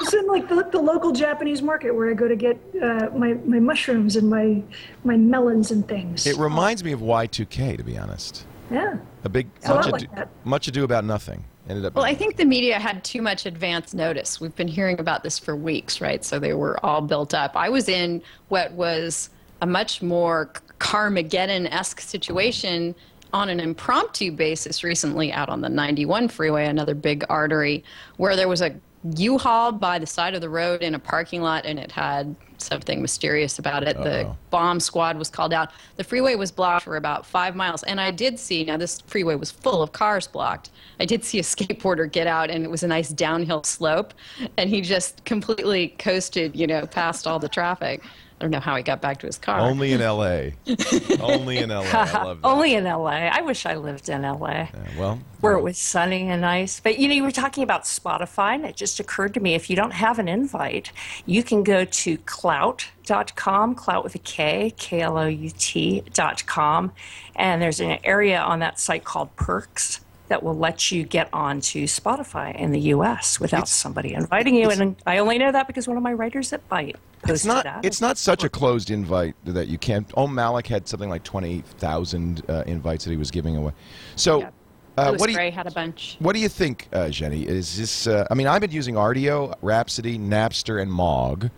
It's 0.02 0.14
in 0.14 0.28
like 0.28 0.48
the, 0.48 0.68
the 0.72 0.80
local 0.80 1.12
Japanese 1.12 1.62
market 1.62 1.92
where 1.92 2.10
I 2.10 2.14
go 2.14 2.28
to 2.28 2.36
get 2.36 2.58
uh, 2.82 3.10
my, 3.16 3.34
my 3.46 3.60
mushrooms 3.60 4.16
and 4.16 4.30
my, 4.30 4.64
my 5.04 5.18
melons 5.18 5.72
and 5.72 5.88
things. 5.88 6.26
It 6.26 6.38
reminds 6.38 6.84
me 6.84 6.94
of 6.94 7.02
Y2K, 7.02 7.78
to 7.78 7.84
be 7.84 7.98
honest. 7.98 8.46
Yeah. 8.71 8.98
A 9.24 9.30
big 9.30 9.48
a 9.66 9.69
much, 9.69 9.88
like 9.88 10.01
ado, 10.04 10.16
that. 10.16 10.30
much 10.45 10.68
ado 10.68 10.83
about 10.83 11.04
nothing. 11.04 11.44
Ended 11.68 11.86
up. 11.86 11.95
Well, 11.95 12.06
I 12.06 12.16
think 12.16 12.38
the 12.38 12.45
media 12.45 12.80
had 12.80 13.04
too 13.04 13.21
much 13.21 13.45
advance 13.45 13.94
notice. 13.94 14.42
We've 14.42 14.56
been 14.56 14.68
hearing 14.68 15.00
about 15.00 15.24
this 15.24 15.38
for 15.38 15.56
weeks, 15.56 16.01
right? 16.01 16.25
So 16.25 16.39
they 16.39 16.54
were 16.54 16.83
all 16.83 17.01
built 17.01 17.33
up. 17.33 17.56
I 17.56 17.69
was 17.69 17.88
in 17.88 18.21
what 18.48 18.71
was 18.71 19.30
a 19.62 19.68
much 19.68 20.01
more 20.01 20.51
Carmageddon 20.80 21.71
esque 21.71 22.00
situation 22.00 22.95
on 23.33 23.50
an 23.50 23.60
impromptu 23.60 24.31
basis 24.31 24.83
recently 24.83 25.31
out 25.31 25.50
on 25.50 25.62
the 25.62 25.69
91 25.69 26.30
freeway, 26.30 26.65
another 26.65 26.96
big 26.96 27.24
artery, 27.29 27.84
where 28.17 28.36
there 28.36 28.48
was 28.48 28.62
a 28.62 28.75
U-Haul 29.15 29.72
by 29.72 30.00
the 30.00 30.06
side 30.06 30.34
of 30.34 30.41
the 30.41 30.50
road 30.50 30.82
in 30.82 30.96
a 30.96 31.00
parking 31.00 31.41
lot 31.41 31.65
and 31.65 31.79
it 31.79 31.91
had 31.91 32.36
something 32.58 33.01
mysterious 33.01 33.58
about 33.58 33.84
it. 33.84 33.96
The 33.98 34.25
Uh-oh. 34.25 34.38
bomb 34.50 34.79
squad 34.79 35.18
was 35.18 35.29
called 35.29 35.53
out. 35.53 35.72
The 35.96 36.03
freeway 36.03 36.36
was 36.36 36.51
blocked 36.51 36.84
for 36.84 36.98
about 36.98 37.25
five 37.25 37.56
miles. 37.56 37.84
And 37.84 38.01
I 38.01 38.12
did 38.12 38.38
see, 38.38 38.65
now 38.65 38.75
this 38.77 39.00
freeway 39.01 39.36
was 39.36 39.51
full 39.51 39.82
of 39.82 39.94
cars 39.94 40.27
blocked. 40.27 40.72
I 41.00 41.06
did 41.06 41.24
see 41.24 41.39
a 41.39 41.44
skateboarder 41.44 42.12
get 42.12 42.27
out 42.27 42.50
and 42.50 42.65
it 42.65 42.70
was 42.70 42.84
a 42.84 42.88
nice 42.88 43.10
downhill 43.10 43.63
slope. 43.63 44.13
And 44.58 44.70
he 44.70 44.82
just 44.82 45.24
completely 45.24 45.89
coasted, 46.00 46.56
you 46.56 46.68
know, 46.68 46.86
past 46.86 47.25
all 47.25 47.39
the 47.39 47.50
traffic. 47.50 48.03
I 48.39 48.46
don't 48.46 48.51
know 48.51 48.62
how 48.62 48.77
he 48.77 48.84
got 48.84 49.01
back 49.01 49.19
to 49.19 49.27
his 49.27 49.38
car. 49.38 49.60
Only 49.60 49.91
in 49.91 50.00
L.A. 50.00 50.53
Only 51.19 51.58
in 51.58 51.72
L.A. 51.72 51.86
I 51.89 52.24
love 52.24 52.41
that. 52.41 52.48
Only 52.48 52.74
in 52.74 52.86
LA. 52.86 53.10
I 53.10 53.41
wish 53.41 53.65
I 53.65 53.75
lived 53.75 54.08
in 54.08 54.22
LA. 54.22 54.48
Yeah, 54.48 54.69
well, 54.98 55.19
where 55.41 55.53
it 55.53 55.62
was 55.62 55.77
sunny 55.77 56.29
and 56.29 56.39
nice. 56.39 56.79
But 56.79 57.00
you 57.00 57.10
know, 57.10 57.13
you 57.15 57.24
were 57.24 57.31
talking 57.31 57.63
about 57.63 57.84
Spotify, 57.84 58.55
and 58.55 58.63
it 58.63 58.77
just 58.77 59.01
occurred 59.01 59.34
to 59.34 59.41
me 59.41 59.55
if 59.55 59.69
you 59.69 59.75
don't 59.75 59.91
have 59.91 60.19
an 60.19 60.29
invite, 60.29 60.93
you 61.25 61.43
can 61.43 61.63
go 61.63 61.84
to 61.84 62.17
klout.com, 62.19 63.75
clout 63.75 64.05
with 64.05 64.15
a 64.15 64.19
K, 64.19 64.74
K 64.77 65.01
L 65.01 65.17
O 65.17 65.27
U 65.27 65.50
T.com, 65.58 66.93
and 67.36 67.62
there's 67.62 67.81
an 67.81 68.00
area 68.05 68.39
on 68.39 68.60
that 68.60 68.79
site 68.79 69.03
called 69.03 69.36
Perks 69.36 70.00
that 70.29 70.41
will 70.43 70.57
let 70.57 70.91
you 70.91 71.03
get 71.03 71.27
onto 71.33 71.86
Spotify 71.86 72.55
in 72.55 72.71
the 72.71 72.79
US 72.93 73.39
without 73.39 73.67
somebody 73.67 74.13
inviting 74.13 74.55
you. 74.55 74.69
And 74.69 74.95
I 75.05 75.17
only 75.17 75.38
know 75.38 75.51
that 75.51 75.67
because 75.67 75.88
one 75.88 75.98
of 75.98 76.03
my 76.03 76.13
writers 76.13 76.53
at 76.53 76.67
Byte 76.69 76.95
posted 77.21 77.36
it's 77.36 77.45
not. 77.45 77.63
that. 77.65 77.83
It's 77.83 78.00
not 78.00 78.17
such 78.17 78.43
a 78.43 78.50
closed 78.50 78.91
invite 78.91 79.36
that 79.43 79.67
you 79.67 79.77
can't. 79.77 80.09
Oh, 80.15 80.27
Malik 80.27 80.67
had 80.67 80.88
something 80.88 81.09
like 81.09 81.24
twenty 81.24 81.63
thousand 81.79 82.43
uh, 82.48 82.63
invites 82.65 83.03
that 83.03 83.12
he 83.12 83.17
was 83.17 83.31
giving 83.31 83.57
away. 83.57 83.74
So, 84.15 84.41
Yeah. 84.41 84.50
uh, 84.98 85.15
what 85.15 85.25
do 85.25 85.31
you? 85.31 85.38
Gray 85.38 85.50
had 85.50 85.67
a 85.67 85.71
bunch. 85.71 86.15
What 86.19 86.33
do 86.33 86.39
you 86.39 86.50
think, 86.50 86.88
uh, 86.93 87.05
Xeni? 87.07 87.45
Is 87.45 87.77
this? 87.77 88.07
Uh, 88.07 88.25
I 88.29 88.36
mean, 88.36 88.48
I've 88.48 88.62
been 88.62 88.71
using 88.71 88.95
Rdio, 88.95 89.55
Rhapsody, 89.62 90.17
Napster, 90.17 90.81
and 90.81 90.91
Mog 90.91 91.50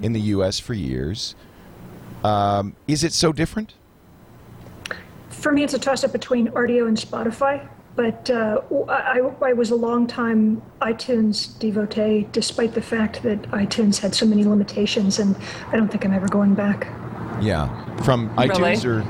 in 0.00 0.12
the 0.12 0.20
U.S. 0.20 0.58
for 0.58 0.72
years. 0.74 1.34
Um, 2.22 2.76
is 2.86 3.02
it 3.02 3.12
so 3.12 3.32
different? 3.32 3.74
For 5.30 5.52
me, 5.52 5.64
it's 5.64 5.74
a 5.74 5.78
toss 5.78 6.04
up 6.04 6.12
between 6.12 6.48
Rdio 6.48 6.86
and 6.86 6.96
Spotify. 6.96 7.66
But 7.96 8.30
uh, 8.30 8.62
I, 8.88 9.20
I 9.42 9.52
was 9.52 9.70
a 9.70 9.76
long 9.76 10.06
time 10.06 10.62
iTunes 10.80 11.58
devotee, 11.58 12.28
despite 12.32 12.74
the 12.74 12.82
fact 12.82 13.22
that 13.24 13.42
iTunes 13.50 13.98
had 13.98 14.14
so 14.14 14.26
many 14.26 14.44
limitations, 14.44 15.18
and 15.18 15.36
I 15.68 15.76
don't 15.76 15.88
think 15.88 16.04
I'm 16.04 16.12
ever 16.14 16.28
going 16.28 16.54
back. 16.54 16.86
Yeah, 17.42 17.68
from 18.02 18.28
iTunes 18.36 18.84
or 18.84 19.00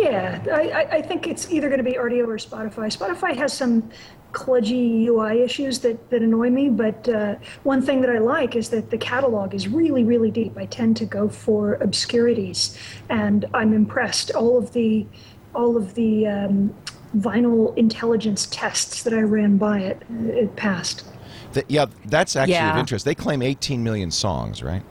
Yeah, 0.00 0.42
I, 0.52 0.70
I- 0.70 0.90
I 0.96 1.02
think 1.02 1.26
it's 1.26 1.50
either 1.50 1.68
going 1.68 1.78
to 1.78 1.84
be 1.84 1.94
Rdio 1.94 2.26
or 2.26 2.36
Spotify. 2.36 2.94
Spotify 2.96 3.34
has 3.36 3.52
some 3.52 3.88
kludgy 4.32 5.06
UI 5.06 5.40
issues 5.40 5.78
that, 5.78 6.10
that 6.10 6.20
annoy 6.20 6.50
me, 6.50 6.68
but 6.68 7.08
uh, 7.08 7.36
one 7.62 7.80
thing 7.80 8.02
that 8.02 8.10
I 8.10 8.18
like 8.18 8.54
is 8.54 8.68
that 8.68 8.90
the 8.90 8.98
catalog 8.98 9.54
is 9.54 9.66
really, 9.66 10.04
really 10.04 10.30
deep. 10.30 10.58
I 10.58 10.66
tend 10.66 10.96
to 10.98 11.06
go 11.06 11.28
for 11.28 11.74
obscurities, 11.76 12.76
and 13.08 13.46
I'm 13.54 13.72
impressed. 13.72 14.30
All 14.32 14.58
of 14.58 14.72
the 14.72 15.06
all 15.54 15.74
of 15.78 15.94
the 15.94 16.26
um, 16.26 16.74
vinyl 17.16 17.76
intelligence 17.76 18.46
tests 18.50 19.02
that 19.02 19.12
I 19.12 19.20
ran 19.20 19.56
by 19.56 19.80
it, 19.80 20.02
it 20.10 20.56
passed. 20.56 21.04
Th- 21.52 21.66
yeah, 21.68 21.86
that's 22.06 22.36
actually 22.36 22.56
of 22.56 22.76
interest. 22.76 23.04
They 23.04 23.14
claim 23.14 23.42
18 23.42 23.82
million 23.82 24.10
songs, 24.10 24.62
right? 24.62 24.82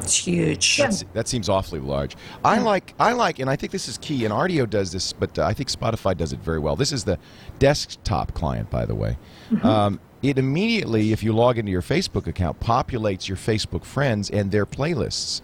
It's 0.00 0.16
huge. 0.16 0.78
Yeah. 0.78 0.90
That 1.12 1.28
seems 1.28 1.48
awfully 1.48 1.80
large. 1.80 2.16
I 2.44 2.58
like, 2.58 2.94
I 2.98 3.12
like, 3.12 3.38
and 3.38 3.48
I 3.48 3.56
think 3.56 3.70
this 3.72 3.86
is 3.86 3.98
key. 3.98 4.24
And 4.24 4.34
Rdio 4.34 4.68
does 4.68 4.90
this, 4.92 5.12
but 5.12 5.38
uh, 5.38 5.44
I 5.44 5.54
think 5.54 5.70
Spotify 5.70 6.16
does 6.16 6.32
it 6.32 6.40
very 6.40 6.58
well. 6.58 6.74
This 6.74 6.92
is 6.92 7.04
the 7.04 7.18
desktop 7.58 8.34
client, 8.34 8.68
by 8.68 8.84
the 8.84 8.94
way. 8.94 9.16
Um, 9.62 10.00
it 10.22 10.38
immediately, 10.38 11.12
if 11.12 11.22
you 11.22 11.32
log 11.32 11.58
into 11.58 11.70
your 11.70 11.82
Facebook 11.82 12.26
account, 12.26 12.60
populates 12.60 13.28
your 13.28 13.36
Facebook 13.36 13.84
friends 13.84 14.30
and 14.30 14.50
their 14.50 14.66
playlists. 14.66 15.40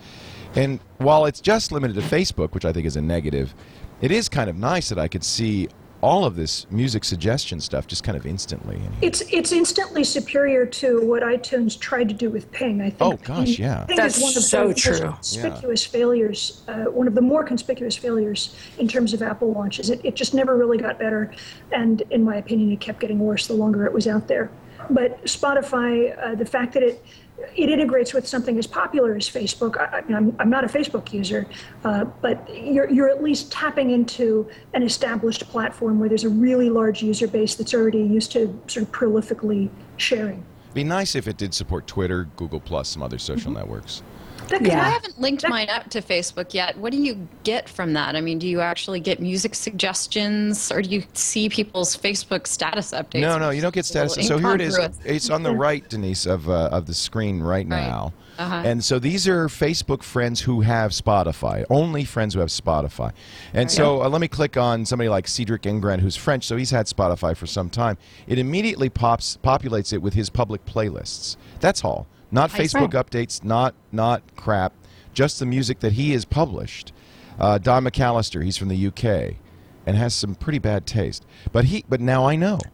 And 0.54 0.80
while 0.98 1.26
it's 1.26 1.40
just 1.40 1.72
limited 1.72 1.94
to 1.94 2.00
Facebook, 2.00 2.52
which 2.52 2.64
I 2.64 2.72
think 2.72 2.86
is 2.86 2.96
a 2.96 3.02
negative, 3.02 3.54
it 4.00 4.10
is 4.10 4.28
kind 4.28 4.48
of 4.48 4.56
nice 4.56 4.88
that 4.88 4.98
I 4.98 5.08
could 5.08 5.24
see 5.24 5.68
all 6.00 6.24
of 6.24 6.36
this 6.36 6.66
music 6.70 7.02
suggestion 7.04 7.60
stuff 7.60 7.86
just 7.86 8.04
kind 8.04 8.16
of 8.16 8.24
instantly. 8.24 8.76
in. 8.76 8.92
It's 9.02 9.20
it's 9.32 9.52
instantly 9.52 10.04
superior 10.04 10.64
to 10.64 11.04
what 11.04 11.22
iTunes 11.22 11.78
tried 11.78 12.08
to 12.08 12.14
do 12.14 12.30
with 12.30 12.50
Ping. 12.52 12.80
I 12.80 12.90
think. 12.90 13.02
Oh, 13.02 13.16
gosh, 13.16 13.56
Ping- 13.56 13.64
yeah. 13.64 13.84
Ping 13.84 13.96
That's 13.96 14.16
is 14.16 14.22
one 14.22 14.36
of 14.36 14.42
so 14.44 14.68
the 14.68 14.74
true. 14.74 15.06
most 15.06 15.40
conspicuous 15.40 15.84
failures. 15.84 16.62
Uh, 16.68 16.84
one 16.84 17.08
of 17.08 17.14
the 17.14 17.20
more 17.20 17.42
conspicuous 17.42 17.96
failures 17.96 18.54
in 18.78 18.86
terms 18.86 19.12
of 19.12 19.22
Apple 19.22 19.52
launches. 19.52 19.90
It, 19.90 20.00
it 20.04 20.14
just 20.14 20.34
never 20.34 20.56
really 20.56 20.78
got 20.78 20.98
better, 20.98 21.34
and 21.72 22.02
in 22.10 22.22
my 22.22 22.36
opinion, 22.36 22.70
it 22.72 22.80
kept 22.80 23.00
getting 23.00 23.18
worse 23.18 23.46
the 23.48 23.54
longer 23.54 23.84
it 23.84 23.92
was 23.92 24.06
out 24.06 24.28
there. 24.28 24.50
But 24.90 25.22
Spotify, 25.24 26.16
uh, 26.24 26.34
the 26.36 26.46
fact 26.46 26.72
that 26.74 26.82
it 26.82 27.04
it 27.56 27.68
integrates 27.68 28.12
with 28.12 28.26
something 28.26 28.58
as 28.58 28.66
popular 28.66 29.14
as 29.16 29.28
Facebook. 29.28 29.76
I, 29.78 29.98
I 29.98 30.00
mean, 30.02 30.14
I'm, 30.14 30.36
I'm 30.38 30.50
not 30.50 30.64
a 30.64 30.68
Facebook 30.68 31.12
user, 31.12 31.46
uh, 31.84 32.04
but 32.04 32.48
you're, 32.54 32.90
you're 32.90 33.08
at 33.08 33.22
least 33.22 33.52
tapping 33.52 33.90
into 33.90 34.48
an 34.74 34.82
established 34.82 35.48
platform 35.48 35.98
where 35.98 36.08
there's 36.08 36.24
a 36.24 36.28
really 36.28 36.70
large 36.70 37.02
user 37.02 37.28
base 37.28 37.54
that's 37.54 37.74
already 37.74 38.02
used 38.02 38.32
to 38.32 38.60
sort 38.66 38.86
of 38.86 38.92
prolifically 38.92 39.68
sharing. 39.96 40.44
Be 40.74 40.84
nice 40.84 41.14
if 41.14 41.26
it 41.26 41.36
did 41.36 41.54
support 41.54 41.86
Twitter, 41.86 42.28
Google 42.36 42.60
Plus, 42.60 42.88
some 42.88 43.02
other 43.02 43.18
social 43.18 43.50
networks. 43.50 44.02
That 44.48 44.62
Yeah. 44.62 44.80
I 44.80 44.90
haven't 44.90 45.20
linked 45.20 45.48
mine 45.48 45.68
up 45.68 45.90
to 45.90 46.02
Facebook 46.02 46.54
yet. 46.54 46.76
What 46.78 46.92
do 46.92 46.98
you 46.98 47.28
get 47.44 47.68
from 47.68 47.92
that? 47.92 48.16
I 48.16 48.20
mean, 48.20 48.38
do 48.38 48.48
you 48.48 48.60
actually 48.60 49.00
get 49.00 49.20
music 49.20 49.54
suggestions 49.54 50.72
or 50.72 50.82
do 50.82 50.88
you 50.90 51.04
see 51.12 51.48
people's 51.48 51.96
Facebook 51.96 52.46
status 52.46 52.92
updates? 52.92 53.20
No, 53.20 53.38
no, 53.38 53.50
you 53.50 53.60
don't 53.60 53.74
get 53.74 53.80
It's 53.80 53.90
a 53.90 54.08
status. 54.08 54.28
So 54.28 54.38
here 54.38 54.54
it 54.54 54.60
is. 54.60 54.78
It's 55.04 55.30
on 55.30 55.42
the 55.42 55.54
right, 55.54 55.88
Denise, 55.88 56.26
of 56.26 56.48
uh, 56.48 56.68
of 56.72 56.86
the 56.86 56.94
screen 56.94 57.40
right 57.40 57.66
now. 57.66 58.12
Uh-huh. 58.38 58.62
And 58.64 58.84
so 58.84 59.00
these 59.00 59.26
are 59.26 59.48
Facebook 59.48 60.04
friends 60.04 60.40
who 60.42 60.60
have 60.60 60.92
Spotify. 60.92 61.64
Only 61.68 62.04
friends 62.04 62.34
who 62.34 62.40
have 62.40 62.50
Spotify. 62.50 63.12
And 63.52 63.68
so 63.68 64.02
uh, 64.02 64.08
let 64.08 64.20
me 64.20 64.28
click 64.28 64.56
on 64.56 64.86
somebody 64.86 65.08
like 65.08 65.26
Cedric 65.26 65.62
Ingrand, 65.62 66.00
who's 66.00 66.14
French, 66.14 66.44
so 66.44 66.56
he's 66.56 66.70
had 66.70 66.86
Spotify 66.86 67.36
for 67.36 67.46
some 67.46 67.68
time. 67.68 67.98
It 68.28 68.38
immediately 68.38 68.88
pops 68.88 69.38
populates 69.42 69.92
it 69.92 70.00
with 70.00 70.14
his 70.14 70.30
public 70.30 70.64
playlists. 70.66 71.36
That's 71.58 71.84
all. 71.84 72.06
Not 72.30 72.50
Facebook 72.50 72.92
updates. 72.92 73.42
Not 73.44 73.74
not 73.92 74.22
crap. 74.36 74.72
Just 75.14 75.38
the 75.38 75.46
music 75.46 75.80
that 75.80 75.92
he 75.94 76.12
has 76.12 76.24
published. 76.24 76.92
Uh, 77.38 77.58
Don 77.58 77.84
McAllister, 77.84 78.42
he's 78.44 78.56
from 78.56 78.68
the 78.68 78.86
UK, 78.88 79.36
and 79.86 79.96
has 79.96 80.14
some 80.14 80.34
pretty 80.34 80.58
bad 80.58 80.86
taste. 80.86 81.24
But 81.52 81.66
he, 81.66 81.84
but 81.88 82.00
now 82.00 82.26
I 82.26 82.36
know. 82.36 82.58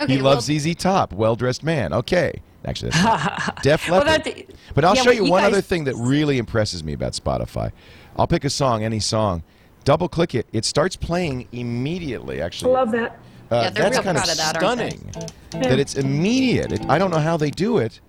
Okay, 0.00 0.14
he 0.14 0.18
loves 0.20 0.48
well- 0.48 0.58
ZZ 0.58 0.74
Top, 0.74 1.12
well 1.12 1.36
dressed 1.36 1.62
man. 1.62 1.92
Okay, 1.92 2.42
actually, 2.64 2.90
that's 2.90 3.04
not. 3.04 3.56
Def 3.62 3.88
Well, 3.88 4.00
Leppard. 4.04 4.24
that- 4.24 4.50
but 4.74 4.84
I'll 4.84 4.94
yeah, 4.96 5.02
show 5.02 5.10
what 5.10 5.16
you 5.16 5.24
you 5.24 5.30
one 5.30 5.42
guys- 5.42 5.52
other 5.52 5.60
thing 5.62 5.84
that 5.84 5.94
really 5.96 6.38
impresses 6.38 6.82
me 6.84 6.92
about 6.92 7.12
Spotify. 7.12 7.70
I'll 8.16 8.26
pick 8.26 8.44
a 8.44 8.50
song, 8.50 8.82
any 8.84 8.98
song, 9.00 9.42
double 9.84 10.08
click 10.08 10.34
it. 10.34 10.46
It 10.52 10.64
starts 10.64 10.96
playing 10.96 11.46
immediately. 11.52 12.40
Actually, 12.42 12.74
I 12.74 12.80
Actually, 12.80 13.00
love 13.00 13.10
that. 13.10 13.20
uh, 13.50 13.60
Yeah, 13.62 13.70
they're 13.70 13.82
that's 13.84 13.94
real 13.96 14.02
kind 14.02 14.16
of 14.18 14.24
proud 14.24 14.32
of 14.32 14.38
that, 14.38 14.62
aren't 14.62 14.78
they? 14.78 14.90
stunning. 14.90 15.62
That 15.70 15.78
it's 15.78 15.94
immediate. 15.94 16.72
It, 16.72 16.86
I 16.88 16.98
don't 16.98 17.10
know 17.10 17.18
how 17.20 17.36
they 17.36 17.50
do 17.50 17.78
it, 17.78 18.00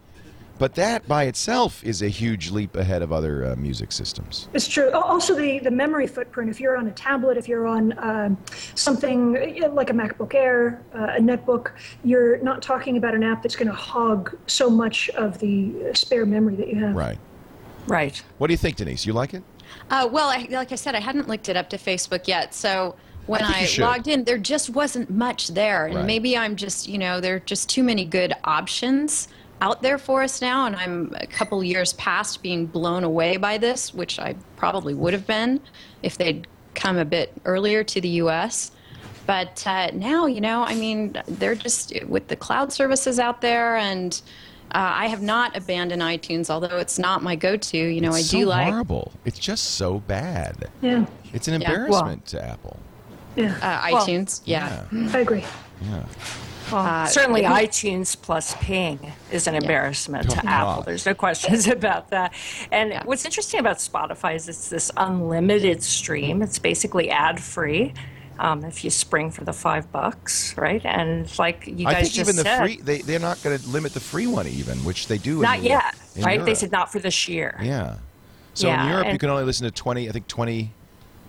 but 0.60 0.76
that 0.76 1.08
by 1.08 1.24
itself 1.26 1.84
is 1.84 2.02
a 2.02 2.08
huge 2.08 2.52
leap 2.52 2.76
ahead 2.76 3.02
of 3.02 3.12
other 3.12 3.46
uh, 3.46 3.56
music 3.56 3.92
systems. 3.92 4.50
It's 4.54 4.68
true. 4.68 4.92
Also, 4.92 5.36
the, 5.36 5.60
the 5.60 5.72
memory 5.72 6.08
footprint. 6.08 6.50
If 6.50 6.60
you're 6.60 6.78
on 6.78 6.88
a 6.88 6.92
tablet, 6.92 7.38
if 7.38 7.48
you're 7.48 7.68
on 7.68 7.98
um 8.00 8.38
something 8.76 9.64
uh, 9.64 9.70
like 9.70 9.90
a 9.90 9.94
MacBook 9.94 10.34
Air, 10.34 10.82
uh, 10.96 11.16
a 11.18 11.20
netbook, 11.20 11.72
you're 12.04 12.38
not 12.40 12.62
talking 12.62 12.98
about 12.98 13.14
an 13.14 13.24
app 13.24 13.44
that's 13.44 13.56
going 13.56 13.68
to 13.68 13.74
hog 13.74 14.36
so 14.48 14.70
much 14.70 15.10
of 15.12 15.40
the 15.40 15.74
uh, 15.90 15.94
spare 15.94 16.26
memory 16.26 16.56
that 16.56 16.68
you 16.68 16.76
have. 16.76 16.96
Right. 16.96 17.18
Right. 17.88 18.22
What 18.38 18.48
do 18.48 18.54
you 18.54 18.58
think, 18.58 18.76
Denise? 18.76 19.06
You 19.06 19.14
like 19.14 19.34
it? 19.34 19.44
Uh, 19.90 20.08
well, 20.12 20.30
I, 20.30 20.48
like 20.52 20.72
I 20.72 20.76
said, 20.76 20.96
I 20.96 21.00
hadn't 21.00 21.28
linked 21.28 21.48
it 21.50 21.56
up 21.56 21.70
to 21.70 21.78
Facebook 21.78 22.28
yet. 22.28 22.54
So 22.54 22.96
when 23.28 23.44
I 23.44 23.68
I, 23.78 23.82
logged 23.82 24.08
in, 24.08 24.24
there 24.24 24.38
just 24.38 24.70
wasn't 24.70 25.10
much 25.10 25.50
there. 25.50 25.86
And 25.86 25.96
Right. 25.98 26.06
maybe 26.06 26.38
I'm 26.38 26.56
just, 26.56 26.88
you 26.88 26.98
know, 26.98 27.20
there 27.22 27.36
are 27.36 27.40
just 27.40 27.70
too 27.70 27.84
many 27.84 28.06
good 28.06 28.34
options 28.44 29.28
out 29.62 29.82
there 29.82 29.98
for 29.98 30.24
us 30.24 30.42
now. 30.42 30.66
And 30.66 30.76
I'm 30.76 31.14
a 31.20 31.28
couple 31.28 31.64
years 31.64 31.94
past 31.94 32.42
being 32.44 32.66
blown 32.66 33.04
away 33.04 33.38
by 33.38 33.58
this, 33.58 33.94
which 33.94 34.20
I 34.20 34.36
probably 34.56 34.94
would 34.94 35.14
have 35.14 35.26
been 35.28 35.60
if 36.04 36.18
they'd 36.18 36.48
come 36.76 36.98
a 36.98 37.06
bit 37.06 37.34
earlier 37.46 37.84
to 37.84 38.02
the 38.02 38.10
U.S. 38.10 38.72
But 39.26 39.66
uh, 39.68 39.92
now, 39.94 40.26
you 40.26 40.40
know, 40.42 40.64
I 40.64 40.76
mean, 40.76 41.18
they're 41.28 41.56
just 41.56 41.94
with 42.08 42.28
the 42.28 42.36
cloud 42.36 42.72
services 42.74 43.20
out 43.20 43.42
there 43.42 43.78
and. 43.78 44.20
Uh, 44.70 44.80
I 44.96 45.08
have 45.08 45.22
not 45.22 45.56
abandoned 45.56 46.02
iTunes, 46.02 46.50
although 46.50 46.78
it's 46.78 47.00
not 47.00 47.24
my 47.24 47.38
go-to. 47.38 47.78
You 47.78 48.02
know, 48.02 48.10
it's 48.14 48.28
I 48.34 48.38
do 48.38 48.44
so 48.44 48.50
like 48.50 48.68
horrible. 48.68 49.14
It's 49.24 49.40
just 49.40 49.64
so 49.76 50.00
bad. 50.02 50.70
Yeah, 50.82 51.06
It's 51.32 51.48
an 51.48 51.62
Yeah. 51.62 51.70
embarrassment 51.72 52.26
to 52.28 52.46
Apple. 52.46 52.78
yeah, 53.38 53.56
uh, 53.62 53.94
Well- 53.94 54.06
iTunes. 54.06 54.42
yeah. 54.44 54.84
I 55.14 55.20
agree. 55.20 55.46
Well, 55.84 56.04
Uh, 56.72 57.06
certainly 57.06 57.42
iTunes 57.44 58.20
plus 58.20 58.56
Ping 58.60 59.14
is 59.32 59.48
an 59.48 59.56
embarrassment 59.56 60.30
to 60.30 60.38
Oh, 60.38 60.48
Apple. 60.48 60.76
God. 60.76 60.86
There's 60.86 61.06
no 61.06 61.14
questions 61.14 61.68
about 61.78 62.10
that. 62.10 62.34
And 62.72 62.92
Yeah. 62.92 63.04
what's 63.06 63.26
interesting 63.26 63.60
about 63.60 63.78
Spotify 63.78 64.36
is 64.36 64.50
it's 64.50 64.70
this 64.70 64.92
unlimited 64.98 65.82
stream. 65.84 66.42
It's 66.42 66.60
basically 66.60 67.10
ad 67.10 67.40
free. 67.42 67.94
Um, 68.40 68.64
if 68.66 68.84
you 68.84 68.92
spring 68.92 69.32
for 69.32 69.44
the 69.46 69.54
five 69.54 69.92
bucks, 69.92 70.56
right? 70.58 70.86
And 70.86 71.26
it's 71.26 71.40
like 71.40 71.66
you 71.66 71.86
guys 71.86 71.96
I 71.96 72.02
think 72.04 72.14
just 72.14 72.30
even 72.30 72.36
the 72.36 72.44
said, 72.44 72.60
free 72.62 72.78
they 72.78 73.00
they're 73.00 73.18
not 73.20 73.42
going 73.42 73.58
to 73.58 73.68
limit 73.70 73.94
the 73.96 74.00
free 74.00 74.28
one 74.28 74.48
even, 74.48 74.78
which 74.86 75.08
they 75.08 75.18
do. 75.18 75.42
not 75.42 75.58
in, 75.58 75.64
yet, 75.66 75.96
in 76.16 76.24
right? 76.24 76.46
They 76.46 76.54
said 76.54 76.72
not 76.72 76.92
for 76.92 77.00
this 77.00 77.28
year. 77.28 77.60
Yeah. 77.64 77.96
So 78.54 78.68
in 78.70 78.76
Yeah, 78.76 78.90
Europe, 78.92 79.12
you 79.12 79.18
can 79.18 79.32
only 79.32 79.44
listen 79.44 79.66
to 79.66 79.72
twenty. 79.72 80.08
I 80.08 80.12
think 80.12 80.28
twenty. 80.28 80.72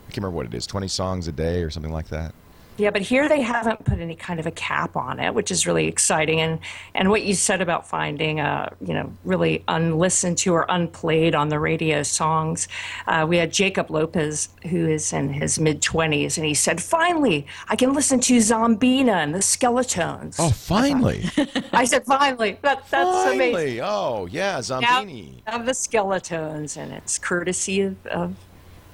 I 0.07 0.11
can't 0.11 0.17
remember 0.17 0.35
what 0.37 0.45
it 0.45 0.53
is. 0.53 0.67
Twenty 0.67 0.87
songs 0.87 1.27
a 1.27 1.31
day 1.31 1.63
or 1.63 1.71
something 1.71 1.91
like 1.91 2.09
that. 2.09 2.35
Yeah, 2.79 2.91
but 2.91 3.01
here 3.01 3.27
they 3.27 3.41
haven't 3.41 3.83
put 3.83 3.99
any 3.99 4.15
kind 4.15 4.39
of 4.39 4.47
a 4.47 4.51
cap 4.51 4.95
on 4.95 5.19
it, 5.19 5.33
which 5.33 5.51
is 5.51 5.67
really 5.67 5.87
exciting. 5.87 6.39
And 6.39 6.59
and 6.95 7.09
what 7.09 7.23
you 7.23 7.33
said 7.33 7.61
about 7.61 7.87
finding, 7.87 8.39
uh, 8.39 8.69
you 8.79 8.93
know, 8.93 9.11
really 9.25 9.63
unlistened 9.67 10.37
to 10.39 10.53
or 10.53 10.65
unplayed 10.69 11.35
on 11.35 11.49
the 11.49 11.59
radio 11.59 12.03
songs. 12.03 12.69
Uh, 13.05 13.25
we 13.27 13.37
had 13.37 13.51
Jacob 13.51 13.91
Lopez, 13.91 14.47
who 14.69 14.87
is 14.87 15.11
in 15.11 15.33
his 15.33 15.59
mid 15.59 15.81
twenties, 15.81 16.37
and 16.37 16.47
he 16.47 16.53
said, 16.53 16.81
"Finally, 16.81 17.45
I 17.67 17.75
can 17.75 17.93
listen 17.93 18.21
to 18.21 18.37
Zombina 18.37 19.13
and 19.23 19.35
the 19.35 19.41
Skeletons." 19.41 20.37
Oh, 20.39 20.49
finally! 20.49 21.25
I 21.73 21.83
said, 21.83 22.05
"Finally, 22.05 22.59
that, 22.61 22.87
that's 22.89 23.27
amazing." 23.27 23.53
finally! 23.53 23.81
Oh, 23.81 24.25
yeah, 24.31 24.53
Now, 24.53 24.61
Zombini. 24.61 25.41
of 25.47 25.65
the 25.65 25.73
Skeletons, 25.73 26.77
and 26.77 26.93
it's 26.93 27.19
courtesy 27.19 27.81
of, 27.81 28.05
of 28.07 28.35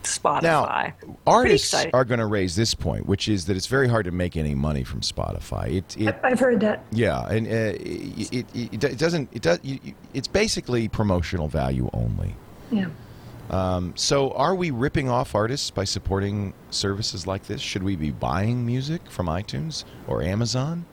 Spotify. 0.06 0.42
Now, 0.44 0.66
Pretty 1.00 1.16
artists 1.28 1.74
are 1.94 2.06
going 2.06 2.20
to 2.20 2.26
raise 2.26 2.56
this 2.56 2.74
point, 2.74 3.06
which 3.06 3.28
is 3.28 3.46
that 3.46 3.58
it's 3.58 3.68
very 3.68 3.88
hard 3.88 4.06
to 4.06 4.12
make 4.12 4.38
any 4.38 4.56
money 4.56 4.84
from 4.84 5.02
Spotify. 5.02 5.74
It, 5.78 5.96
it 6.00 6.20
I've 6.24 6.40
heard 6.40 6.60
that. 6.62 6.84
yeah, 6.92 7.28
and 7.28 7.48
uh, 7.48 7.50
it, 7.80 8.34
it, 8.34 8.46
it, 8.56 8.84
it 8.84 8.98
doesn't. 8.98 9.30
It 9.34 9.42
does. 9.42 9.60
You, 9.64 9.80
you- 9.84 9.94
it's 10.14 10.28
basically 10.28 10.88
promotional 10.88 11.48
value 11.48 11.90
only. 11.94 12.36
Yeah. 12.72 12.88
So, 13.96 14.32
are 14.32 14.56
we 14.56 14.72
ripping 14.72 15.10
off 15.10 15.36
artists 15.36 15.70
by 15.70 15.84
supporting 15.84 16.54
services 16.72 17.28
like 17.28 17.44
this? 17.44 17.62
Should 17.62 17.84
we 17.84 17.96
be 17.96 18.12
buying 18.12 18.66
music 18.66 19.02
from 19.10 19.28
iTunes 19.28 19.84
or 20.08 20.22
Amazon? 20.24 20.86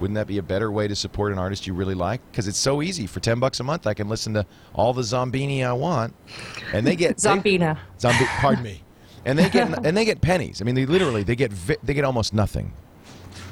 Wouldn't 0.00 0.14
that 0.16 0.26
be 0.26 0.38
a 0.38 0.42
better 0.42 0.70
way 0.70 0.88
to 0.88 0.94
support 0.94 1.32
an 1.32 1.38
artist 1.38 1.66
you 1.66 1.72
really 1.74 1.94
like? 1.94 2.20
Because 2.30 2.48
it's 2.48 2.58
so 2.58 2.82
easy. 2.82 3.06
For 3.06 3.20
ten 3.20 3.40
bucks 3.40 3.60
a 3.60 3.64
month, 3.64 3.86
I 3.86 3.94
can 3.94 4.08
listen 4.08 4.34
to 4.34 4.44
all 4.74 4.92
the 4.92 5.02
Zombini 5.02 5.64
I 5.66 5.72
want, 5.72 6.14
and 6.72 6.86
they 6.86 6.96
get 6.96 7.16
they- 7.18 7.28
Zombina. 7.28 7.78
Zombi, 7.98 8.24
pardon 8.40 8.62
me, 8.64 8.82
and 9.24 9.38
they 9.38 9.48
get 9.48 9.84
and 9.86 9.96
they 9.96 10.04
get 10.04 10.20
pennies. 10.20 10.60
I 10.60 10.64
mean, 10.64 10.74
they 10.74 10.86
literally 10.86 11.22
they 11.22 11.36
get 11.36 11.52
they 11.82 11.94
get 11.94 12.04
almost 12.04 12.34
nothing. 12.34 12.72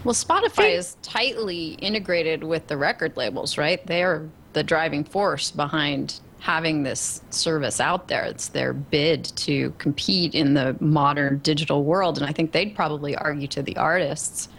Well, 0.05 0.15
Spotify 0.15 0.77
is 0.77 0.99
tightly 1.01 1.69
integrated 1.75 2.45
with 2.45 2.67
the 2.67 2.77
record 2.77 3.17
labels, 3.17 3.57
right? 3.57 3.85
They 3.87 4.03
are 4.03 4.29
the 4.53 4.63
driving 4.63 5.03
force 5.03 5.51
behind 5.51 6.21
having 6.41 6.83
this 6.83 7.23
service 7.31 7.81
out 7.81 8.09
there. 8.09 8.25
It's 8.25 8.49
their 8.49 8.75
bid 8.75 9.25
to 9.37 9.71
compete 9.79 10.35
in 10.35 10.53
the 10.53 10.77
modern 10.79 11.39
digital 11.39 11.85
world. 11.85 12.19
And 12.19 12.27
I 12.27 12.33
think 12.33 12.53
they'd 12.53 12.77
probably 12.77 13.17
argue 13.17 13.49
to 13.49 13.63
the 13.63 13.75
artists 13.79 14.51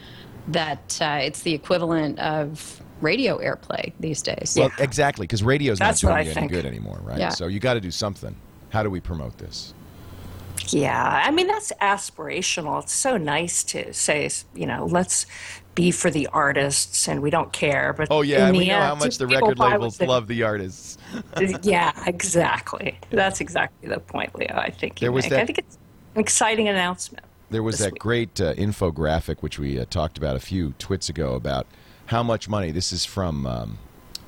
that 0.49 0.99
uh, 1.01 1.19
it's 1.21 1.41
the 1.41 1.53
equivalent 1.53 2.19
of 2.19 2.81
radio 3.01 3.39
airplay 3.39 3.91
these 3.99 4.21
days. 4.21 4.55
Well, 4.57 4.71
exactly, 4.79 5.25
because 5.25 5.43
radio's 5.43 5.79
That's 5.79 6.03
not 6.03 6.11
what 6.11 6.23
doing 6.23 6.35
you 6.35 6.41
any 6.41 6.47
good 6.47 6.65
anymore, 6.65 6.99
right? 7.03 7.17
Yeah. 7.19 7.29
So 7.29 7.47
you 7.47 7.59
got 7.59 7.73
to 7.75 7.81
do 7.81 7.91
something. 7.91 8.35
How 8.69 8.83
do 8.83 8.89
we 8.89 8.99
promote 8.99 9.37
this? 9.37 9.73
Yeah, 10.69 11.21
I 11.23 11.31
mean 11.31 11.47
that's 11.47 11.71
aspirational. 11.81 12.81
It's 12.83 12.93
so 12.93 13.17
nice 13.17 13.63
to 13.65 13.93
say, 13.93 14.29
you 14.55 14.65
know, 14.65 14.85
let's 14.89 15.25
be 15.75 15.91
for 15.91 16.09
the 16.09 16.27
artists, 16.27 17.07
and 17.07 17.21
we 17.21 17.29
don't 17.29 17.51
care. 17.51 17.93
But 17.93 18.07
Oh 18.09 18.21
yeah, 18.21 18.47
in 18.47 18.53
we 18.53 18.59
the 18.59 18.67
know 18.69 18.79
how 18.79 18.95
much 18.95 19.17
the 19.17 19.27
record 19.27 19.59
labels 19.59 19.97
they- 19.97 20.07
love 20.07 20.27
the 20.27 20.43
artists. 20.43 20.97
yeah, 21.61 21.91
exactly. 22.07 22.97
That's 23.09 23.41
exactly 23.41 23.89
the 23.89 23.99
point, 23.99 24.33
Leo. 24.35 24.55
I 24.55 24.69
think 24.71 25.01
you 25.01 25.05
There 25.05 25.11
was 25.11 25.25
make. 25.25 25.31
that- 25.31 25.41
I 25.41 25.45
think 25.45 25.59
it's 25.59 25.77
an 26.15 26.21
exciting 26.21 26.67
announcement. 26.69 27.25
There 27.49 27.63
was 27.63 27.77
that 27.79 27.93
week. 27.93 28.01
great 28.01 28.41
uh, 28.41 28.53
infographic 28.55 29.37
which 29.41 29.59
we 29.59 29.79
uh, 29.79 29.85
talked 29.89 30.17
about 30.17 30.35
a 30.35 30.39
few 30.39 30.73
twits 30.79 31.09
ago 31.09 31.33
about 31.35 31.67
how 32.07 32.23
much 32.23 32.49
money. 32.49 32.71
This 32.71 32.91
is 32.91 33.05
from 33.05 33.45
um, 33.45 33.77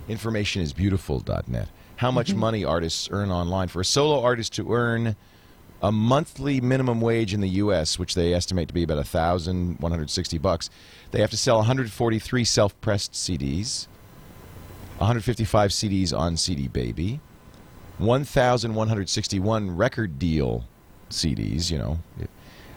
informationisbeautiful.net. 0.07 1.69
How 1.97 2.11
much 2.11 2.29
Mm-hmm. 2.29 2.39
money 2.39 2.63
artists 2.65 3.09
earn 3.11 3.31
online 3.31 3.67
for 3.69 3.81
a 3.81 3.85
solo 3.85 4.21
artist 4.21 4.53
to 4.53 4.71
earn 4.71 5.15
a 5.81 5.91
monthly 5.91 6.59
minimum 6.61 7.01
wage 7.01 7.33
in 7.33 7.41
the 7.41 7.49
U.S., 7.49 7.99
which 7.99 8.15
they 8.15 8.33
estimate 8.33 8.67
to 8.67 8.73
be 8.73 8.83
about 8.83 9.05
thousand 9.07 9.79
one 9.79 9.91
hundred 9.91 10.09
sixty 10.09 10.37
bucks. 10.37 10.69
They 11.11 11.21
have 11.21 11.29
to 11.31 11.37
sell 11.37 11.57
143 11.57 12.43
self-pressed 12.43 13.13
CDs, 13.13 13.87
155 14.97 15.71
CDs 15.71 16.17
on 16.17 16.35
CD 16.37 16.67
Baby, 16.67 17.19
1,161 17.99 19.75
record 19.75 20.19
deal 20.19 20.65
CDs. 21.09 21.71
You 21.71 21.77
know, 21.77 21.99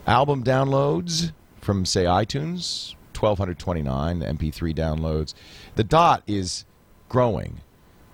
album 0.07 0.43
downloads 0.43 1.31
from 1.59 1.85
say 1.85 2.05
iTunes, 2.05 2.95
1,229 3.19 4.21
MP3 4.21 4.75
downloads. 4.75 5.33
The 5.75 5.83
dot 5.83 6.23
is 6.27 6.65
growing. 7.09 7.61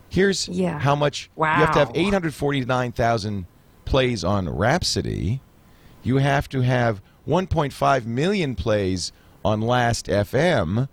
Here's 0.09 0.47
Yeah. 0.47 0.79
how 0.79 0.95
much 0.95 1.29
wow. 1.35 1.59
you 1.59 1.65
have 1.65 1.73
to 1.73 1.79
have 1.79 1.91
849,000 1.95 3.45
plays 3.85 4.23
on 4.23 4.49
Rhapsody. 4.49 5.41
You 6.03 6.17
have 6.17 6.49
to 6.49 6.61
have 6.61 7.01
1.5 7.27 8.05
million 8.05 8.55
plays 8.55 9.11
on 9.43 9.61
Last 9.61 10.07
FM. 10.07 10.87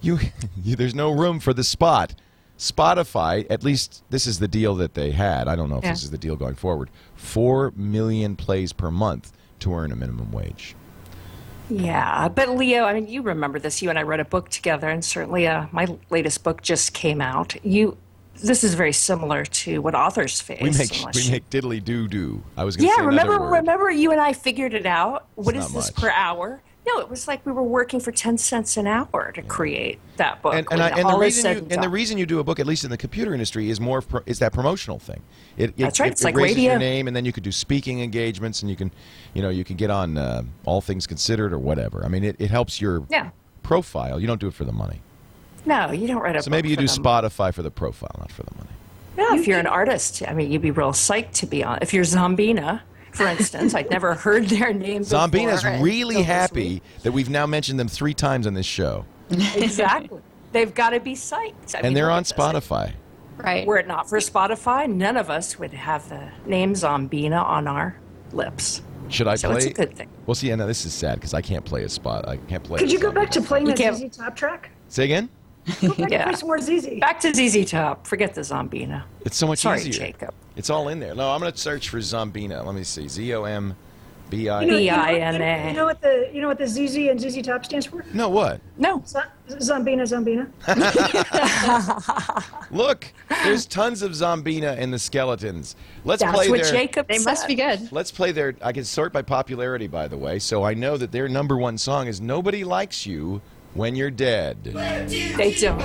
You, 0.00 0.18
you 0.62 0.76
there's 0.76 0.94
no 0.94 1.10
room 1.10 1.40
for 1.40 1.52
the 1.52 1.64
spot. 1.64 2.14
Spotify, 2.56 3.46
at 3.50 3.64
least 3.64 4.04
this 4.10 4.26
is 4.28 4.38
the 4.38 4.46
deal 4.48 4.76
that 4.76 4.94
they 4.94 5.10
had. 5.10 5.48
I 5.48 5.56
don't 5.56 5.68
know 5.68 5.78
if 5.78 5.84
Yeah. 5.84 5.90
this 5.90 6.04
is 6.04 6.10
the 6.10 6.18
deal 6.18 6.36
going 6.36 6.54
forward. 6.54 6.88
4 7.16 7.72
million 7.76 8.36
plays 8.36 8.72
per 8.72 8.90
month 8.92 9.32
to 9.64 9.74
earn 9.74 9.92
a 9.92 9.96
minimum 9.96 10.30
wage. 10.32 10.74
Yeah, 11.70 12.28
but 12.28 12.50
Leo, 12.50 12.84
I 12.84 12.92
mean, 12.94 13.08
you 13.08 13.22
remember 13.22 13.58
this. 13.58 13.80
You 13.80 13.88
and 13.90 13.98
I 13.98 14.02
wrote 14.02 14.20
a 14.20 14.24
book 14.24 14.50
together, 14.50 14.88
and 14.88 15.02
certainly 15.04 15.46
uh, 15.46 15.66
my 15.72 15.86
latest 16.10 16.44
book 16.44 16.60
just 16.62 16.92
came 16.92 17.20
out. 17.22 17.56
You, 17.64 17.96
this 18.42 18.62
is 18.62 18.74
very 18.74 18.92
similar 18.92 19.44
to 19.46 19.80
what 19.80 19.94
authors 19.94 20.40
face. 20.42 20.60
We 20.60 20.70
make 20.70 20.90
we 21.14 21.30
make 21.30 21.48
diddly 21.48 21.82
doo 21.82 22.06
doo. 22.06 22.42
I 22.56 22.64
was 22.64 22.76
going 22.76 22.88
to 22.90 22.94
Yeah, 22.98 23.06
remember, 23.06 23.38
remember, 23.38 23.90
you 23.90 24.12
and 24.12 24.20
I 24.20 24.34
figured 24.34 24.74
it 24.74 24.84
out. 24.86 25.26
What 25.36 25.56
It's 25.56 25.66
is 25.68 25.72
this 25.72 25.86
much. 25.86 25.96
per 26.02 26.10
hour? 26.10 26.60
No, 26.86 27.00
it 27.00 27.08
was 27.08 27.26
like 27.26 27.44
we 27.46 27.52
were 27.52 27.62
working 27.62 27.98
for 27.98 28.12
ten 28.12 28.36
cents 28.36 28.76
an 28.76 28.86
hour 28.86 29.32
to 29.34 29.42
create 29.42 29.98
that 30.18 30.42
book. 30.42 30.54
and, 30.54 30.66
and, 30.70 30.82
I, 30.82 30.90
and 30.90 31.08
the 31.08 31.16
reason 31.16 31.52
you, 31.52 31.58
and 31.58 31.72
and 31.72 31.82
the 31.82 31.88
reason 31.88 32.18
you 32.18 32.26
do 32.26 32.40
a 32.40 32.44
book, 32.44 32.60
at 32.60 32.66
least 32.66 32.84
in 32.84 32.90
the 32.90 32.96
computer 32.98 33.32
industry, 33.32 33.70
is 33.70 33.80
more 33.80 34.02
pro, 34.02 34.20
is 34.26 34.38
that 34.40 34.52
promotional 34.52 34.98
thing. 34.98 35.22
It, 35.56 35.70
it, 35.70 35.76
That's 35.78 35.98
right, 35.98 36.08
It, 36.08 36.12
it's 36.12 36.20
it 36.20 36.24
like 36.24 36.36
raises 36.36 36.62
your 36.62 36.74
radio. 36.74 36.78
name, 36.86 37.06
and 37.08 37.16
then 37.16 37.24
you 37.24 37.32
could 37.32 37.42
do 37.42 37.52
speaking 37.52 38.00
engagements, 38.00 38.60
and 38.60 38.68
you 38.70 38.76
can, 38.76 38.90
you 39.32 39.40
know, 39.40 39.48
you 39.48 39.64
can 39.64 39.76
get 39.76 39.90
on 39.90 40.18
uh, 40.18 40.42
All 40.66 40.80
Things 40.82 41.06
Considered 41.06 41.52
or 41.54 41.58
whatever. 41.58 42.04
I 42.04 42.08
mean, 42.08 42.22
it, 42.22 42.36
it 42.38 42.50
helps 42.50 42.80
your 42.80 43.04
Yeah. 43.08 43.30
profile. 43.62 44.20
You 44.20 44.26
don't 44.26 44.40
do 44.40 44.48
it 44.48 44.54
for 44.54 44.64
the 44.64 44.72
money. 44.72 45.00
no, 45.64 45.90
you 45.90 46.06
don't 46.06 46.20
write 46.20 46.36
a 46.36 46.42
So 46.42 46.46
book 46.46 46.50
maybe 46.52 46.68
you 46.68 46.74
for 46.76 46.82
do 46.82 46.86
them. 46.88 47.02
Spotify 47.02 47.54
for 47.54 47.62
the 47.62 47.70
profile, 47.70 48.14
not 48.18 48.30
for 48.30 48.42
the 48.42 48.54
money. 48.56 48.68
Yeah, 49.16 49.34
if 49.40 49.46
you're 49.46 49.60
an 49.60 49.66
artist, 49.68 50.22
I 50.28 50.34
mean, 50.34 50.50
you'd 50.50 50.60
be 50.60 50.70
real 50.72 50.90
psyched 50.92 51.32
to 51.34 51.46
be 51.46 51.62
on. 51.64 51.78
If 51.80 51.94
you're 51.94 52.04
Zombina, 52.04 52.80
for 53.14 53.26
instance, 53.26 53.74
I'd 53.74 53.90
never 53.90 54.14
heard 54.14 54.46
their 54.46 54.72
name 54.72 55.02
before. 55.02 55.18
Zombina's 55.20 55.64
and- 55.64 55.82
really 55.82 56.22
happy 56.22 56.82
that 57.02 57.12
we've 57.12 57.30
now 57.30 57.46
mentioned 57.46 57.78
them 57.80 57.88
three 57.88 58.14
times 58.14 58.46
on 58.46 58.54
this 58.54 58.66
show, 58.66 59.04
Exactly. 59.30 60.20
They've 60.52 60.72
got 60.74 60.90
to 60.90 61.00
be 61.00 61.14
psyched. 61.14 61.74
I 61.74 61.78
mean, 61.78 61.86
and 61.86 61.96
they're 61.96 62.10
on 62.10 62.18
at 62.18 62.24
this. 62.26 62.32
Spotify. 62.32 62.92
Right. 63.38 63.66
Were 63.66 63.78
it 63.78 63.88
not 63.88 64.08
for 64.08 64.18
Spotify, 64.18 64.88
none 64.88 65.16
of 65.16 65.28
us 65.30 65.58
would 65.58 65.72
have 65.72 66.08
the 66.08 66.28
name 66.46 66.74
Zombina 66.74 67.42
on 67.44 67.66
our 67.66 67.96
lips. 68.32 68.82
Should 69.08 69.26
I 69.26 69.34
So 69.34 69.48
play? 69.48 69.56
it's 69.58 69.66
a 69.66 69.70
good 69.72 69.96
thing. 69.96 70.08
Well, 70.26 70.34
see, 70.36 70.50
and 70.50 70.60
now 70.60 70.66
this 70.66 70.86
is 70.86 70.94
sad 70.94 71.16
because 71.16 71.34
I 71.34 71.40
can't 71.42 71.64
play 71.64 71.82
a 71.82 71.88
spot. 71.88 72.28
I 72.28 72.36
can't 72.36 72.62
play. 72.62 72.78
Could 72.78 72.92
you 72.92 72.98
go 73.00 73.10
back 73.10 73.30
to 73.32 73.40
playing 73.42 73.64
the 73.66 73.72
that 73.74 73.96
ZZ 73.96 74.16
Top 74.16 74.36
track? 74.36 74.70
Say 74.88 75.04
again. 75.04 75.28
Go 75.80 75.94
back 75.94 76.10
Yeah. 76.10 76.18
to 76.18 76.24
play 76.24 76.34
some 76.34 76.48
more 76.48 76.60
ZZ. 76.60 77.00
Back 77.00 77.20
to 77.20 77.32
ZZ 77.34 77.70
Top. 77.70 78.06
Forget 78.06 78.34
the 78.34 78.42
Zombina. 78.42 79.04
It's 79.24 79.36
so 79.36 79.46
much 79.46 79.60
easier. 79.60 79.76
Sorry, 79.78 79.88
easier. 79.88 80.06
Jacob. 80.06 80.34
It's 80.56 80.70
all 80.70 80.88
in 80.88 81.00
there. 81.00 81.14
No, 81.14 81.30
I'm 81.30 81.40
going 81.40 81.52
to 81.52 81.58
search 81.58 81.88
for 81.88 81.98
Zombina. 81.98 82.64
Let 82.64 82.74
me 82.74 82.84
see. 82.84 83.08
Z 83.08 83.34
O 83.34 83.44
M 83.44 83.74
B 84.30 84.48
I. 84.48 84.62
You 84.62 84.66
know, 84.70 84.76
you 84.78 84.90
know, 84.90 84.96
B-I-N-A. 85.04 85.68
you 85.70 85.76
know 85.76 85.84
what 85.84 86.00
the 86.00 86.30
you 86.32 86.40
know 86.40 86.48
what 86.48 86.58
the 86.58 86.66
ZZ 86.66 86.96
and 87.08 87.20
ZZ 87.20 87.42
Top 87.42 87.64
stands 87.64 87.86
for? 87.86 88.04
No, 88.14 88.28
what? 88.28 88.60
No. 88.78 89.02
Z- 89.06 89.18
Zombina, 89.60 90.02
Zombina. 90.06 90.48
Look, 92.70 93.12
there's 93.44 93.66
tons 93.66 94.02
of 94.02 94.12
Zombina 94.12 94.76
in 94.78 94.90
the 94.90 94.98
skeletons. 94.98 95.76
Let's 96.04 96.22
That's 96.22 96.34
play 96.34 96.48
what 96.48 96.62
their. 96.62 96.72
Jacob 96.72 97.08
They 97.08 97.18
said. 97.18 97.30
must 97.30 97.46
be 97.46 97.54
good. 97.54 97.90
Let's 97.92 98.10
play 98.10 98.32
their. 98.32 98.54
I 98.62 98.72
can 98.72 98.84
sort 98.84 99.12
by 99.12 99.22
popularity, 99.22 99.86
by 99.86 100.08
the 100.08 100.16
way, 100.16 100.38
so 100.38 100.62
I 100.62 100.74
know 100.74 100.96
that 100.96 101.12
their 101.12 101.28
number 101.28 101.56
one 101.56 101.78
song 101.78 102.06
is 102.06 102.20
"Nobody 102.20 102.64
Likes 102.64 103.06
You 103.06 103.40
When 103.74 103.94
You're 103.96 104.10
Dead." 104.10 104.62
They 104.64 105.56
don't. 105.60 105.80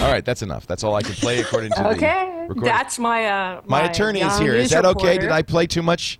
All 0.00 0.10
right, 0.12 0.24
that's 0.24 0.42
enough. 0.42 0.66
That's 0.66 0.84
all 0.84 0.94
I 0.94 1.02
can 1.02 1.14
play 1.14 1.40
according 1.40 1.70
to 1.72 1.88
Okay. 1.92 1.96
the 2.48 2.52
Okay, 2.52 2.60
That's 2.60 2.98
my 2.98 3.26
uh 3.26 3.62
My 3.66 3.82
attorney 3.82 4.20
is 4.20 4.38
here. 4.38 4.54
Is 4.54 4.70
that 4.70 4.84
okay? 4.84 5.16
Did. 5.16 5.30
I 5.30 5.40
play 5.42 5.66
too 5.66 5.82
much? 5.82 6.18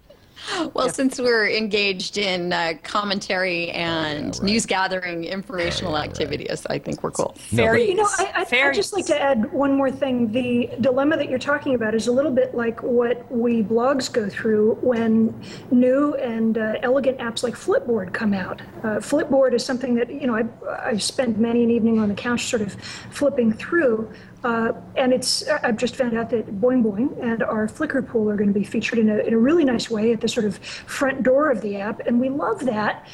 Well, 0.75 0.89
since 0.89 1.21
we're 1.21 1.49
engaged 1.49 2.19
in 2.19 2.53
uh, 2.53 2.75
commentary 2.83 3.71
and 3.71 4.41
news 4.43 4.67
gathering, 4.67 5.25
informational 5.25 5.97
activities, 5.97 6.67
I 6.69 6.79
think 6.79 7.03
we're 7.03 7.13
cool. 7.13 7.35
Fair 7.39 7.77
You 7.77 7.95
know. 7.95 8.09
I, 8.19 8.47
I, 8.51 8.69
I'd 8.69 8.75
just 8.75 8.93
like 8.93 9.07
to 9.07 9.21
add 9.21 9.53
one 9.53 9.77
more 9.77 9.91
thing. 9.91 10.33
The 10.33 10.71
dilemma 10.81 11.17
that 11.17 11.29
you're 11.29 11.39
talking 11.39 11.75
about 11.75 11.95
is 11.95 12.09
a 12.09 12.13
little 12.13 12.33
bit 12.33 12.55
like 12.55 12.83
what 12.83 13.31
we 13.31 13.63
blogs 13.63 14.13
go 14.13 14.29
through 14.29 14.75
when 14.81 15.41
new 15.71 16.15
and 16.15 16.59
uh, 16.59 16.75
elegant 16.83 17.19
apps 17.19 17.43
like 17.43 17.55
Flipboard 17.55 18.13
come 18.13 18.35
out. 18.35 18.61
Uh, 18.83 18.97
Flipboard 18.97 19.55
is 19.55 19.65
something 19.65 19.95
that, 19.95 20.11
you 20.11 20.27
know, 20.27 20.35
I've, 20.35 20.51
I've 20.69 21.03
spent 21.03 21.39
many 21.39 21.63
an 21.63 21.71
evening 21.71 21.99
on 21.99 22.09
the 22.09 22.15
couch 22.15 22.45
sort 22.47 22.63
of 22.63 22.75
flipping 23.11 23.53
through. 23.53 24.13
Uh, 24.45 24.73
and 24.97 25.13
it's 25.15 25.49
I've 25.49 25.79
just 25.79 25.97
found 25.97 26.17
out 26.17 26.29
that 26.31 26.61
Boing 26.61 26.85
Boing 26.85 27.19
and 27.23 27.43
our 27.43 27.67
Flickr 27.67 28.07
pool 28.07 28.31
are 28.31 28.37
going 28.37 28.53
to 28.53 28.59
be 28.59 28.63
featured 28.65 28.99
in 28.99 29.09
a, 29.09 29.17
in 29.19 29.33
a 29.33 29.39
really 29.39 29.65
nice 29.65 29.89
way 29.89 30.13
at 30.13 30.21
the 30.21 30.29
sort 30.29 30.45
of 30.45 30.59
front 30.59 31.23
door 31.23 31.51
of 31.51 31.63
the 31.63 31.77
app. 31.79 32.01
And 32.07 32.21
we 32.21 32.29
love 32.29 32.61
that 32.67 33.07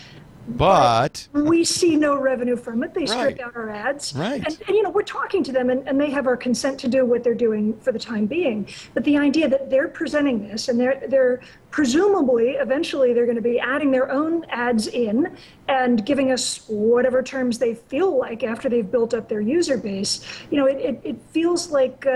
But 0.48 1.28
we 1.32 1.62
see 1.64 1.94
no 1.94 2.16
revenue 2.20 2.56
from 2.56 2.82
it. 2.82 2.94
They 2.94 3.06
strip 3.06 3.20
Right. 3.38 3.40
out 3.40 3.54
our 3.54 3.70
ads. 3.70 4.12
Right. 4.14 4.42
And, 4.44 4.58
and, 4.66 4.76
you 4.76 4.82
know, 4.82 4.90
we're 4.90 5.02
talking 5.02 5.44
to 5.44 5.52
them 5.52 5.70
and, 5.70 5.86
and 5.86 6.00
they 6.00 6.10
have 6.10 6.26
our 6.26 6.36
consent 6.36 6.80
to 6.80 6.88
do 6.88 7.04
what 7.06 7.22
they're 7.22 7.34
doing 7.34 7.78
for 7.78 7.92
the 7.92 7.98
time 7.98 8.26
being. 8.26 8.66
But 8.94 9.04
the 9.04 9.16
idea 9.16 9.48
that 9.48 9.70
they're 9.70 9.88
presenting 9.88 10.48
this 10.48 10.68
and 10.68 10.80
they're, 10.80 11.00
they're 11.08 11.40
presumably, 11.70 12.50
eventually, 12.50 13.12
they're 13.12 13.26
going 13.26 13.36
to 13.36 13.42
be 13.42 13.58
adding 13.58 13.90
their 13.90 14.10
own 14.10 14.44
ads 14.50 14.88
in 14.88 15.36
and 15.68 16.04
giving 16.04 16.32
us 16.32 16.64
whatever 16.68 17.22
terms 17.22 17.58
they 17.58 17.74
feel 17.74 18.18
like 18.18 18.42
after 18.42 18.68
they've 18.68 18.90
built 18.90 19.14
up 19.14 19.28
their 19.28 19.40
user 19.40 19.76
base. 19.76 20.26
You 20.50 20.58
know, 20.58 20.66
it, 20.66 20.78
it, 20.78 21.00
it 21.04 21.16
feels 21.30 21.70
like, 21.70 22.04
uh, 22.06 22.10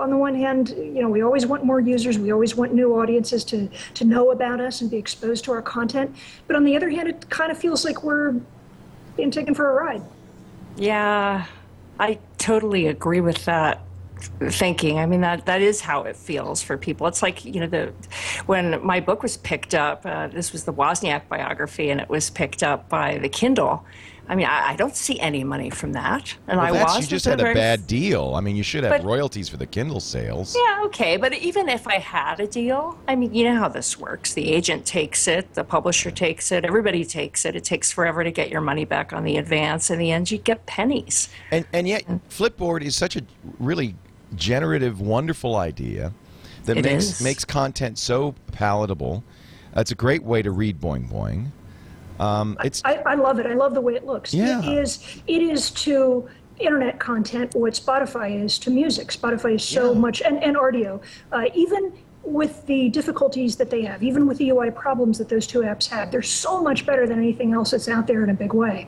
on 0.00 0.10
the 0.10 0.16
one 0.16 0.34
hand, 0.34 0.70
you 0.70 1.02
know, 1.02 1.08
we 1.08 1.22
always 1.22 1.46
want 1.46 1.64
more 1.64 1.80
users, 1.80 2.18
we 2.18 2.30
always 2.32 2.54
want 2.54 2.74
new 2.74 3.00
audiences 3.00 3.44
to, 3.44 3.68
to 3.94 4.04
know 4.04 4.30
about 4.32 4.60
us 4.60 4.82
and 4.82 4.90
be 4.90 4.98
exposed 4.98 5.44
to 5.44 5.52
our 5.52 5.62
content. 5.62 6.14
But 6.46 6.56
on 6.56 6.64
the 6.64 6.76
other 6.76 6.90
hand, 6.90 7.08
it 7.08 7.28
kind 7.30 7.50
of 7.50 7.58
feels 7.58 7.84
like 7.84 8.02
we're 8.02 8.34
being 9.16 9.30
taken 9.30 9.54
for 9.54 9.70
a 9.70 9.84
ride. 9.84 10.02
Yeah, 10.76 11.46
I 11.98 12.18
totally 12.38 12.86
agree 12.86 13.20
with 13.20 13.44
that 13.46 13.80
thinking. 14.50 14.98
I 14.98 15.06
mean 15.06 15.20
that 15.22 15.46
that 15.46 15.60
is 15.62 15.80
how 15.80 16.02
it 16.02 16.16
feels 16.16 16.62
for 16.62 16.76
people. 16.76 17.06
It's 17.06 17.22
like 17.22 17.44
you 17.44 17.60
know 17.60 17.66
the 17.66 17.92
when 18.46 18.84
my 18.84 19.00
book 19.00 19.22
was 19.22 19.36
picked 19.36 19.74
up. 19.74 20.04
Uh, 20.04 20.28
this 20.28 20.52
was 20.52 20.64
the 20.64 20.72
Wozniak 20.72 21.28
biography, 21.28 21.90
and 21.90 22.00
it 22.00 22.08
was 22.08 22.30
picked 22.30 22.62
up 22.62 22.88
by 22.88 23.18
the 23.18 23.28
Kindle. 23.28 23.84
I 24.28 24.36
mean, 24.36 24.46
I, 24.46 24.68
I 24.70 24.76
don't 24.76 24.94
see 24.94 25.18
any 25.18 25.42
money 25.42 25.70
from 25.70 25.92
that, 25.94 26.36
and 26.46 26.56
Well, 26.60 26.66
I 26.68 26.84
was 26.84 27.00
you 27.00 27.06
just 27.08 27.24
had 27.24 27.40
a 27.40 27.42
very- 27.42 27.54
bad 27.54 27.88
deal. 27.88 28.34
I 28.36 28.40
mean, 28.40 28.54
you 28.54 28.62
should 28.62 28.84
have 28.84 28.92
But- 28.92 29.04
royalties 29.04 29.48
for 29.48 29.56
the 29.56 29.66
Kindle 29.66 29.98
sales. 29.98 30.54
Yeah, 30.56 30.82
okay, 30.84 31.16
but 31.16 31.32
even 31.32 31.68
if 31.68 31.88
I 31.88 31.94
had 31.98 32.38
a 32.38 32.46
deal, 32.46 32.96
I 33.08 33.16
mean, 33.16 33.34
you 33.34 33.42
know 33.42 33.56
how 33.58 33.66
this 33.68 33.98
works. 33.98 34.32
The 34.34 34.52
agent 34.52 34.86
takes 34.86 35.26
it, 35.26 35.52
the 35.54 35.64
publisher 35.64 36.12
takes 36.12 36.52
it, 36.52 36.64
everybody 36.64 37.04
takes 37.04 37.44
it. 37.44 37.56
It 37.56 37.64
takes 37.64 37.90
forever 37.90 38.22
to 38.22 38.30
get 38.30 38.50
your 38.50 38.60
money 38.60 38.84
back 38.84 39.12
on 39.12 39.24
the 39.24 39.36
advance. 39.36 39.90
In 39.90 39.98
the 39.98 40.12
end, 40.12 40.30
you 40.30 40.38
get 40.38 40.64
pennies. 40.64 41.28
And 41.50 41.64
and 41.72 41.88
yet, 41.88 42.04
Flipboard 42.28 42.82
is 42.82 42.94
such 42.94 43.16
a 43.16 43.22
really 43.58 43.96
generative, 44.36 45.00
wonderful 45.00 45.56
idea 45.56 46.12
that 46.64 46.76
It 46.78 46.84
makes 46.84 47.04
is. 47.04 47.20
makes 47.22 47.44
content 47.44 47.98
so 47.98 48.34
palatable. 48.52 49.24
It's 49.76 49.90
a 49.90 49.94
great 49.94 50.22
way 50.22 50.42
to 50.42 50.50
read 50.50 50.80
Boing 50.80 51.08
Boing. 51.10 51.46
Um, 52.18 52.58
it's 52.62 52.82
I, 52.84 52.96
I 53.06 53.14
love 53.14 53.38
it. 53.38 53.46
I 53.46 53.54
love 53.54 53.72
the 53.74 53.80
way 53.80 53.94
it 53.94 54.04
looks. 54.04 54.34
Yeah. 54.34 54.60
It 54.62 54.78
is 54.78 55.22
it 55.26 55.40
is 55.42 55.70
to 55.72 56.28
internet 56.58 56.98
content 57.00 57.54
what 57.54 57.72
Spotify 57.72 58.42
is 58.44 58.58
to 58.58 58.70
music. 58.70 59.08
Spotify 59.08 59.54
is 59.54 59.64
so 59.64 59.92
Yeah. 59.92 59.98
much 59.98 60.20
and, 60.20 60.42
and 60.44 60.56
audio. 60.56 61.00
Uh, 61.32 61.44
even 61.54 61.92
with 62.22 62.66
the 62.66 62.90
difficulties 62.90 63.56
that 63.56 63.70
they 63.70 63.82
have, 63.82 64.02
even 64.02 64.26
with 64.26 64.36
the 64.36 64.50
UI 64.50 64.70
problems 64.70 65.16
that 65.16 65.30
those 65.30 65.46
two 65.46 65.60
apps 65.60 65.88
have, 65.88 66.10
they're 66.10 66.20
so 66.20 66.62
much 66.62 66.84
better 66.84 67.06
than 67.06 67.16
anything 67.18 67.54
else 67.54 67.70
that's 67.70 67.88
out 67.88 68.06
there 68.06 68.22
in 68.22 68.28
a 68.28 68.34
big 68.34 68.52
way. 68.52 68.86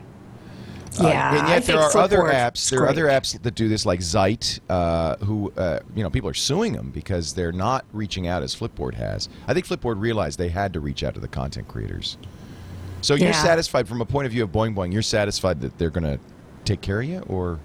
Uh, 1.00 1.05
Yeah, 1.09 1.31
and 1.38 1.46
I 1.46 1.55
yet 1.55 1.64
there 1.64 1.78
are 1.81 1.96
other 1.96 2.18
apps. 2.18 2.68
There 2.70 2.81
are 2.83 2.88
other 2.88 3.07
apps 3.07 3.40
that 3.40 3.55
do 3.55 3.68
this, 3.68 3.87
like 3.87 4.00
Zite, 4.00 4.61
uh, 4.68 5.16
who 5.16 5.50
uh, 5.57 5.81
you 5.96 6.02
know 6.02 6.11
people 6.11 6.28
are 6.28 6.35
suing 6.35 6.72
them 6.74 6.90
because 6.90 7.33
they're 7.33 7.52
not 7.52 7.85
reaching 7.92 8.26
out 8.26 8.42
as 8.42 8.55
Flipboard 8.55 8.94
has. 8.94 9.28
I 9.48 9.55
think 9.55 9.66
Flipboard 9.66 10.00
realized 10.00 10.38
they 10.38 10.50
had 10.50 10.72
to 10.74 10.81
reach 10.81 11.02
out 11.02 11.14
to 11.14 11.20
the 11.20 11.28
content 11.28 11.66
creators. 11.68 12.18
So 13.00 13.14
you're 13.14 13.28
Yeah. 13.31 13.42
satisfied 13.42 13.88
from 13.88 14.00
a 14.00 14.05
point 14.07 14.26
of 14.26 14.33
view 14.33 14.44
of 14.44 14.52
Boing 14.52 14.74
Boing. 14.74 14.92
You're 14.92 15.02
satisfied 15.02 15.61
that 15.62 15.76
they're 15.78 15.90
going 15.90 16.05
to 16.05 16.18
take 16.64 16.83
care 16.83 17.00
of 17.00 17.09
you, 17.09 17.20
or 17.28 17.59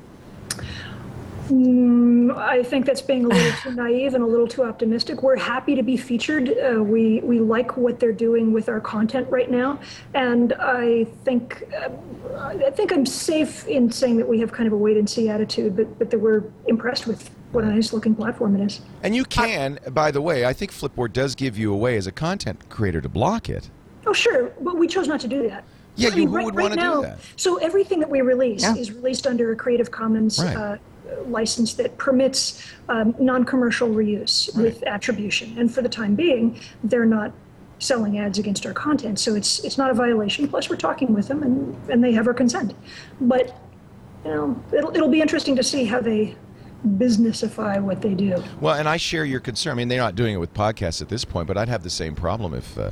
I 2.32 2.64
think 2.64 2.86
that's 2.86 3.02
being 3.02 3.26
a 3.26 3.28
little 3.28 3.52
too 3.62 3.72
naive 3.74 4.14
and 4.14 4.24
a 4.24 4.28
little 4.28 4.48
too 4.48 4.64
optimistic. 4.64 5.22
We're 5.24 5.36
happy 5.38 5.76
to 5.76 5.84
be 5.84 5.98
featured. 5.98 6.50
Uh, 6.58 6.84
we 6.84 7.20
we 7.22 7.40
like 7.40 7.78
what 7.78 8.00
they're 8.00 8.12
doing 8.12 8.52
with 8.54 8.70
our 8.70 8.80
content 8.80 9.30
right 9.30 9.50
now, 9.50 9.80
and 10.14 10.54
I 10.60 11.06
think 11.26 11.64
uh, 11.76 11.90
I 12.38 12.72
think 12.72 12.92
I'm 12.92 13.06
safe 13.06 13.68
in 13.68 13.92
saying 13.92 14.18
that 14.18 14.28
we 14.28 14.40
have 14.40 14.52
kind 14.52 14.68
of 14.68 14.74
a 14.74 14.78
wait 14.78 14.98
and 14.98 15.10
see 15.10 15.30
attitude, 15.30 15.76
but 15.76 16.00
but 16.00 16.10
that 16.12 16.20
we're 16.20 16.44
impressed 16.68 17.08
with 17.08 17.30
what 17.52 17.64
a 17.64 17.68
nice 17.68 17.94
looking 17.94 18.14
platform 18.16 18.56
it 18.60 18.66
is. 18.66 18.82
and 19.04 19.16
you 19.16 19.24
can. 19.24 19.80
by 19.92 20.12
the 20.12 20.22
way, 20.22 20.46
I 20.46 20.54
think 20.54 20.72
Flipboard 20.72 21.14
does 21.14 21.34
give 21.36 21.58
you 21.58 21.74
a 21.74 21.78
way 21.78 21.96
as 21.98 22.06
a 22.06 22.12
content 22.12 22.68
creator 22.70 23.00
to 23.02 23.10
block 23.10 23.50
it. 23.50 23.70
Oh 24.06 24.14
sure, 24.14 24.52
but 24.62 24.78
we 24.78 24.88
chose 24.88 25.08
not 25.08 25.20
to 25.22 25.28
do 25.28 25.48
that. 25.48 25.64
Yeah, 25.96 26.10
I 26.10 26.12
you- 26.12 26.18
mean, 26.18 26.28
who 26.28 26.36
right, 26.36 26.46
would 26.46 26.56
right 26.56 26.64
wanna 26.64 26.76
do 26.76 26.82
now, 26.82 27.02
that? 27.02 27.20
So 27.38 27.56
everything 27.58 28.00
that 28.02 28.10
we 28.10 28.22
release 28.22 28.62
Yeah. 28.62 28.76
is 28.76 28.92
released 28.92 29.26
under 29.26 29.52
a 29.52 29.56
Creative 29.56 29.90
Commons 29.90 30.38
Right. 30.44 30.56
uh, 30.56 30.78
license 31.28 31.74
that 31.76 31.98
permits 31.98 32.72
um, 32.90 33.16
non-commercial 33.20 33.90
reuse 33.90 34.56
with 34.56 34.84
attribution. 34.84 35.58
And 35.58 35.74
for 35.74 35.82
the 35.82 35.90
time 35.90 36.16
being, 36.16 36.60
they're 36.84 37.06
not 37.06 37.34
selling 37.80 38.18
ads 38.18 38.40
against 38.40 38.66
our 38.66 38.74
content, 38.74 39.20
so 39.20 39.36
it's 39.36 39.60
it's 39.60 39.78
not 39.78 39.92
a 39.92 39.94
violation. 39.94 40.48
Plus, 40.48 40.70
we're 40.70 40.78
talking 40.78 41.14
with 41.14 41.28
them, 41.28 41.44
and 41.44 41.90
and 41.90 42.04
they 42.04 42.12
have 42.12 42.28
our 42.28 42.34
consent. 42.34 42.74
But 43.22 43.56
you 44.26 44.32
know, 44.32 44.64
it'll 44.72 44.96
it'll 44.96 45.10
be 45.10 45.22
interesting 45.22 45.56
to 45.56 45.64
see 45.64 45.86
how 45.86 46.02
they 46.02 46.36
businessify 46.98 47.82
what 47.82 48.02
they 48.02 48.14
do. 48.14 48.44
Well, 48.62 48.76
and 48.76 48.88
I 48.88 48.98
share 48.98 49.26
your 49.26 49.40
concern. 49.40 49.72
I 49.72 49.76
mean, 49.76 49.88
they're 49.88 49.98
not 50.00 50.16
doing 50.16 50.34
it 50.34 50.38
with 50.38 50.54
podcasts 50.54 51.02
at 51.02 51.10
this 51.10 51.26
point, 51.26 51.48
but 51.48 51.58
I'd 51.58 51.70
have 51.70 51.84
the 51.84 51.90
same 51.90 52.16
problem 52.16 52.54
if. 52.54 52.78
Uh, 52.78 52.92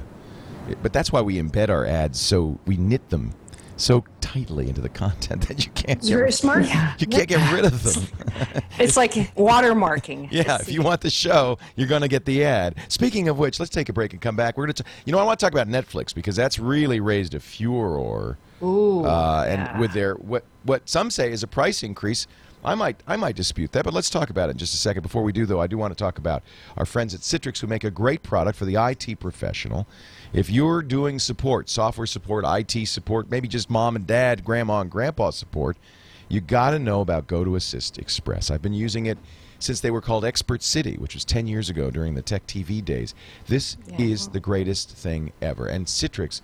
but 0.82 0.92
that's 0.92 1.12
why 1.12 1.22
we 1.22 1.36
embed 1.36 1.70
our 1.70 1.86
ads 1.86 2.20
so 2.20 2.60
we 2.66 2.76
knit 2.76 3.10
them 3.10 3.36
so 3.78 4.04
tightly 4.22 4.68
into 4.68 4.82
the 4.82 4.90
content 4.90 5.42
that 5.48 5.66
you 5.66 5.72
can't 5.72 6.00
It's 6.00 6.10
get, 6.10 6.16
very 6.16 6.32
smart. 6.32 6.66
you 7.00 7.08
can't 7.08 7.28
get 7.28 7.54
rid 7.54 7.66
of 7.66 7.84
them. 7.84 8.04
It's 8.78 8.98
like 8.98 9.14
watermarking. 9.36 10.30
Yeah, 10.32 10.58
if 10.60 10.70
you 10.70 10.82
want 10.82 11.00
the 11.00 11.10
show, 11.10 11.58
you're 11.78 11.88
going 11.88 12.02
to 12.02 12.10
get 12.10 12.26
the 12.26 12.44
ad. 12.44 12.76
Speaking 12.90 13.30
of 13.30 13.40
which, 13.40 13.58
let's 13.60 13.72
take 13.72 13.88
a 13.88 13.94
break 13.94 14.12
and 14.12 14.22
come 14.22 14.36
back. 14.36 14.58
We're 14.58 14.66
going 14.66 14.74
to, 14.74 14.84
you 15.06 15.14
know, 15.14 15.20
I 15.20 15.24
want 15.24 15.40
to 15.40 15.46
talk 15.46 15.54
about 15.54 15.70
Netflix 15.70 16.14
because 16.14 16.36
that's 16.36 16.60
really 16.60 17.00
raised 17.00 17.34
a 17.34 17.40
furor. 17.40 18.38
Ooh, 18.62 19.06
uh, 19.06 19.46
and 19.48 19.62
yeah. 19.62 19.80
with 19.80 19.94
their 19.94 20.16
what 20.16 20.44
what 20.64 20.88
some 20.90 21.10
say 21.12 21.32
is 21.32 21.44
a 21.44 21.48
price 21.48 21.84
increase. 21.84 22.28
I 22.64 22.74
might 22.76 23.02
I 23.08 23.16
might 23.16 23.36
dispute 23.36 23.72
that, 23.74 23.84
but 23.86 23.94
let's 23.94 24.10
talk 24.10 24.30
about 24.30 24.50
it 24.50 24.54
in 24.54 24.58
just 24.58 24.74
a 24.74 24.78
second. 24.78 25.04
Before 25.04 25.24
we 25.24 25.32
do, 25.32 25.46
though, 25.46 25.62
I 25.62 25.68
do 25.68 25.78
want 25.78 25.92
to 25.92 26.02
talk 26.02 26.18
about 26.18 26.42
our 26.76 26.86
friends 26.86 27.14
at 27.14 27.22
Citrix 27.22 27.60
who 27.60 27.68
make 27.68 27.84
a 27.84 27.92
great 27.92 28.24
product 28.24 28.58
for 28.58 28.66
the 28.66 28.76
IT 28.76 29.20
professional. 29.20 29.88
If 30.34 30.50
you're 30.50 30.82
doing 30.82 31.20
support, 31.20 31.70
software 31.70 32.08
support, 32.08 32.46
IT 32.48 32.88
support, 32.88 33.30
maybe 33.30 33.48
just 33.48 33.70
mom 33.70 33.96
and 33.96 34.06
dad, 34.06 34.44
grandma 34.44 34.82
and 34.82 34.92
grandpa 34.92 35.30
support, 35.30 35.78
you 36.28 36.42
got 36.42 36.72
to 36.72 36.80
know 36.80 37.02
about 37.02 37.28
GoToAssist 37.28 37.98
Express. 37.98 38.50
I've 38.50 38.62
been 38.62 38.74
using 38.74 39.06
it 39.06 39.18
since 39.60 39.80
they 39.80 39.92
were 39.92 40.02
called 40.02 40.26
Expert 40.26 40.62
City, 40.64 40.96
which 40.98 41.14
was 41.14 41.24
10 41.26 41.48
years 41.48 41.70
ago 41.70 41.90
during 41.90 42.16
the 42.16 42.22
Tech 42.22 42.46
TV 42.48 42.84
days. 42.84 43.14
This 43.48 43.78
is 43.98 44.28
the 44.30 44.40
greatest 44.40 44.92
thing 44.92 45.32
ever. 45.42 45.68
And 45.68 45.86
Citrix, 45.86 46.42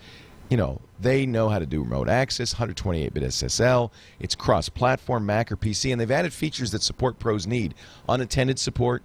you 0.50 0.58
know, 0.58 0.82
they 1.00 1.26
know 1.26 1.50
how 1.50 1.60
to 1.60 1.66
do 1.66 1.82
remote 1.82 2.10
access, 2.10 2.54
128 2.54 3.14
bit 3.14 3.24
SSL. 3.24 3.92
It's 4.20 4.36
cross 4.36 4.70
platform, 4.70 5.26
Mac 5.26 5.52
or 5.52 5.58
PC, 5.58 5.92
and 5.92 6.00
they've 6.00 6.12
added 6.12 6.34
features 6.34 6.72
that 6.72 6.84
support 6.84 7.20
pros 7.20 7.48
need. 7.48 7.74
Unattended 8.08 8.60
support, 8.60 9.02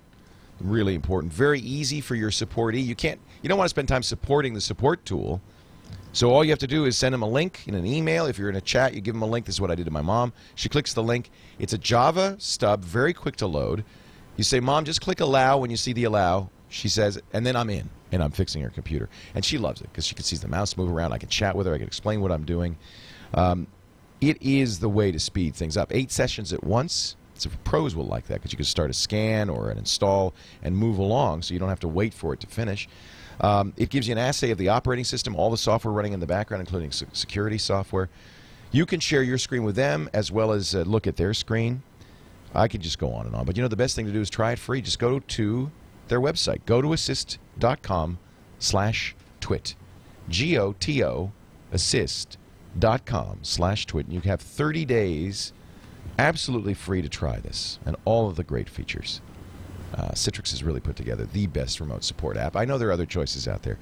really 0.61 0.95
important. 0.95 1.33
Very 1.33 1.61
easy 1.61 2.01
for 2.01 2.15
your 2.15 2.31
supportee. 2.31 2.85
You 2.85 2.95
can't, 2.95 3.21
you 3.47 3.49
don't 3.49 3.59
want 3.59 3.67
to 3.67 3.71
spend 3.71 3.87
time 3.87 4.03
supporting 4.03 4.55
the 4.55 4.61
support 4.61 5.05
tool. 5.05 5.41
So 6.13 6.33
all 6.33 6.43
you 6.43 6.51
have 6.51 6.59
to 6.59 6.67
do 6.67 6.85
is 6.85 6.99
send 6.99 7.13
them 7.15 7.23
a 7.23 7.29
link 7.29 7.63
in 7.69 7.77
an 7.77 7.87
email. 7.87 8.27
If 8.27 8.41
you're 8.41 8.51
in 8.51 8.57
a 8.57 8.61
chat, 8.61 8.93
you 8.93 9.01
give 9.01 9.15
them 9.15 9.23
a 9.23 9.27
link. 9.27 9.47
This 9.47 9.55
is 9.55 9.61
what 9.61 9.71
I 9.71 9.77
did 9.77 9.85
to 9.85 9.93
my 9.93 10.03
mom. 10.03 10.33
She 10.57 10.69
clicks 10.69 10.95
the 10.95 11.03
link. 11.05 11.31
It's 11.61 11.73
a 11.73 11.79
Java 11.79 12.35
stub, 12.41 12.83
very 12.83 13.13
quick 13.13 13.37
to 13.37 13.47
load. 13.47 13.85
You 14.37 14.43
say, 14.43 14.59
"Mom, 14.59 14.85
just 14.85 15.01
click 15.01 15.21
allow 15.21 15.59
when 15.59 15.71
you 15.71 15.77
see 15.77 15.93
the 15.93 16.03
allow." 16.03 16.51
She 16.71 16.89
says, 16.89 17.21
and 17.33 17.47
then 17.47 17.55
I'm 17.55 17.71
in, 17.71 17.89
and 18.11 18.21
I'm 18.21 18.33
fixing 18.33 18.63
her 18.63 18.71
computer, 18.71 19.09
and 19.33 19.45
she 19.45 19.59
loves 19.59 19.81
it 19.81 19.93
because 19.93 20.05
she 20.05 20.17
can 20.17 20.25
see 20.25 20.35
the 20.35 20.49
mouse 20.49 20.77
move 20.77 20.91
around. 20.91 21.13
I 21.13 21.19
can 21.19 21.29
chat 21.29 21.55
with 21.55 21.69
her. 21.69 21.75
I 21.75 21.79
can 21.79 21.87
explain 21.87 22.23
what 22.23 22.33
I'm 22.33 22.45
doing. 22.45 22.77
Um, 23.33 23.69
it 24.21 24.43
is 24.43 24.81
the 24.81 24.89
way 24.89 25.13
to 25.13 25.21
speed 25.21 25.55
things 25.55 25.77
up. 25.77 25.95
Eight 25.95 26.11
sessions 26.11 26.53
at 26.53 26.65
once. 26.65 27.15
So 27.35 27.51
pros 27.65 27.95
will 27.95 28.07
like 28.07 28.27
that 28.27 28.37
because 28.37 28.53
you 28.53 28.57
can 28.57 28.65
start 28.65 28.91
a 28.91 28.95
scan 28.95 29.51
or 29.51 29.71
an 29.71 29.79
install 29.79 30.35
and 30.63 30.77
move 30.77 30.99
along, 30.99 31.43
so 31.43 31.55
you 31.55 31.61
don't 31.61 31.69
have 31.69 31.81
to 31.81 31.89
wait 31.89 32.15
for 32.15 32.33
it 32.33 32.41
to 32.41 32.47
finish. 32.49 32.89
Um, 33.41 33.73
it 33.77 33.91
gives 33.91 34.09
you 34.09 34.13
an 34.13 34.19
assay 34.19 34.51
of 34.51 34.59
the 34.59 34.69
operating 34.69 35.05
system, 35.05 35.37
all 35.37 35.51
the 35.51 35.57
software 35.59 35.93
running 35.93 36.13
in 36.13 36.21
the 36.21 36.27
background, 36.27 36.61
including 36.61 36.91
se- 36.91 37.07
security 37.13 37.59
software. 37.59 38.09
You 38.73 38.87
can 38.87 39.01
share 39.01 39.23
your 39.23 39.39
screen 39.39 39.63
with 39.63 39.77
them 39.77 40.09
as 40.13 40.33
well 40.33 40.53
as 40.53 40.75
uh, 40.75 40.81
look 40.81 41.07
at 41.07 41.17
their 41.17 41.35
screen. 41.35 41.83
I 42.55 42.69
could 42.69 42.81
just 42.81 42.99
go 42.99 43.13
on 43.13 43.27
and 43.27 43.35
on, 43.35 43.45
but 43.45 43.57
you 43.57 43.63
know 43.63 43.69
the 43.69 43.77
best 43.77 43.95
thing 43.97 44.07
to 44.07 44.13
do 44.13 44.21
is 44.21 44.31
try 44.31 44.53
it 44.53 44.59
free. 44.59 44.81
Just 44.81 44.99
go 44.99 45.19
to 45.19 45.71
their 46.09 46.21
website, 46.21 46.65
go 46.65 46.81
to 46.81 46.93
assist.com 46.93 48.19
slash 48.59 49.15
twit. 49.41 49.75
G 50.29 50.59
O 50.59 50.73
T 50.73 51.05
O 51.05 51.33
assist.com 51.73 53.41
slash 53.43 53.87
twit. 53.87 54.07
And 54.07 54.15
you 54.15 54.21
have 54.23 54.41
30 54.41 54.85
days 54.85 55.53
absolutely 56.19 56.75
free 56.75 57.03
to 57.03 57.09
try 57.09 57.39
this 57.39 57.79
and 57.85 57.97
all 58.05 58.29
of 58.29 58.37
the 58.37 58.45
great 58.45 58.69
features. 58.69 59.21
Uh, 59.95 60.09
Citrix 60.11 60.51
has 60.51 60.63
really 60.63 60.81
put 60.81 60.97
together 60.97 61.27
the 61.27 61.47
best 61.47 61.81
remote 61.81 62.05
support 62.05 62.37
app. 62.37 62.57
I 62.57 62.65
know 62.65 62.77
there 62.77 62.89
are 62.89 62.93
other 62.93 63.07
choices 63.07 63.47
out 63.49 63.63
there, 63.63 63.79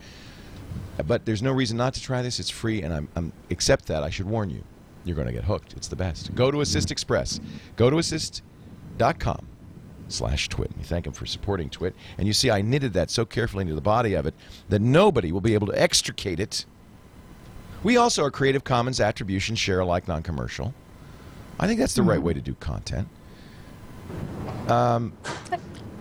but 1.06 1.24
there's 1.24 1.42
no 1.42 1.52
reason 1.52 1.76
not 1.76 1.94
to 1.94 2.00
try 2.00 2.22
this. 2.22 2.38
It's 2.38 2.50
free, 2.50 2.82
and 2.82 2.92
I'm, 2.92 3.08
I'm 3.16 3.32
except 3.50 3.86
that 3.86 4.02
I 4.02 4.10
should 4.10 4.26
warn 4.26 4.50
you, 4.50 4.62
you're 5.04 5.16
going 5.16 5.26
to 5.26 5.32
get 5.32 5.44
hooked. 5.44 5.72
It's 5.74 5.88
the 5.88 5.96
best. 5.96 6.34
GoToAssist 6.34 6.90
Express. 6.90 7.40
Go 7.76 7.90
to 7.90 7.98
assist.com 7.98 9.46
slash 10.08 10.48
twit. 10.48 10.70
You 10.78 10.84
thank 10.84 11.06
him 11.06 11.12
for 11.12 11.26
supporting 11.26 11.70
twit, 11.70 11.94
and 12.18 12.26
you 12.26 12.32
see 12.32 12.50
I 12.50 12.62
knitted 12.62 12.92
that 12.92 13.10
so 13.10 13.24
carefully 13.24 13.62
into 13.62 13.74
the 13.74 13.80
body 13.80 14.14
of 14.14 14.26
it 14.26 14.34
that 14.68 14.82
nobody 14.82 15.32
will 15.32 15.40
be 15.40 15.54
able 15.54 15.66
to 15.68 15.80
extricate 15.80 16.38
it. 16.38 16.66
We 17.82 17.96
also 17.96 18.24
are 18.24 18.30
Creative 18.30 18.62
Commons 18.64 19.00
attribution 19.00 19.56
share 19.56 19.80
alike 19.80 20.06
non-commercial. 20.08 20.74
I 21.58 21.66
think 21.66 21.80
that's 21.80 21.94
the 21.94 22.02
right 22.02 22.20
way 22.22 22.32
to 22.32 22.40
do 22.40 22.54
content. 22.54 23.08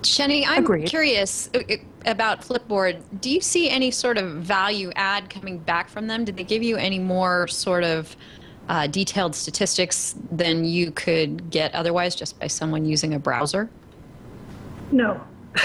Xeni, 0.03 0.43
I'm 0.47 0.63
Agreed. 0.63 0.87
curious 0.87 1.49
uh, 1.53 1.59
uh, 1.69 1.75
about 2.05 2.41
Flipboard. 2.41 3.01
Do 3.21 3.29
you 3.29 3.41
see 3.41 3.69
any 3.69 3.91
sort 3.91 4.17
of 4.17 4.31
value 4.35 4.91
add 4.95 5.29
coming 5.29 5.57
back 5.57 5.89
from 5.89 6.07
them? 6.07 6.25
Did 6.25 6.37
they 6.37 6.43
give 6.43 6.63
you 6.63 6.77
any 6.77 6.99
more 6.99 7.47
sort 7.47 7.83
of 7.83 8.15
uh, 8.69 8.87
detailed 8.87 9.35
statistics 9.35 10.15
than 10.31 10.65
you 10.65 10.91
could 10.91 11.49
get 11.49 11.73
otherwise 11.75 12.15
just 12.15 12.39
by 12.39 12.47
someone 12.47 12.85
using 12.85 13.13
a 13.13 13.19
browser? 13.19 13.69
No. 14.91 15.21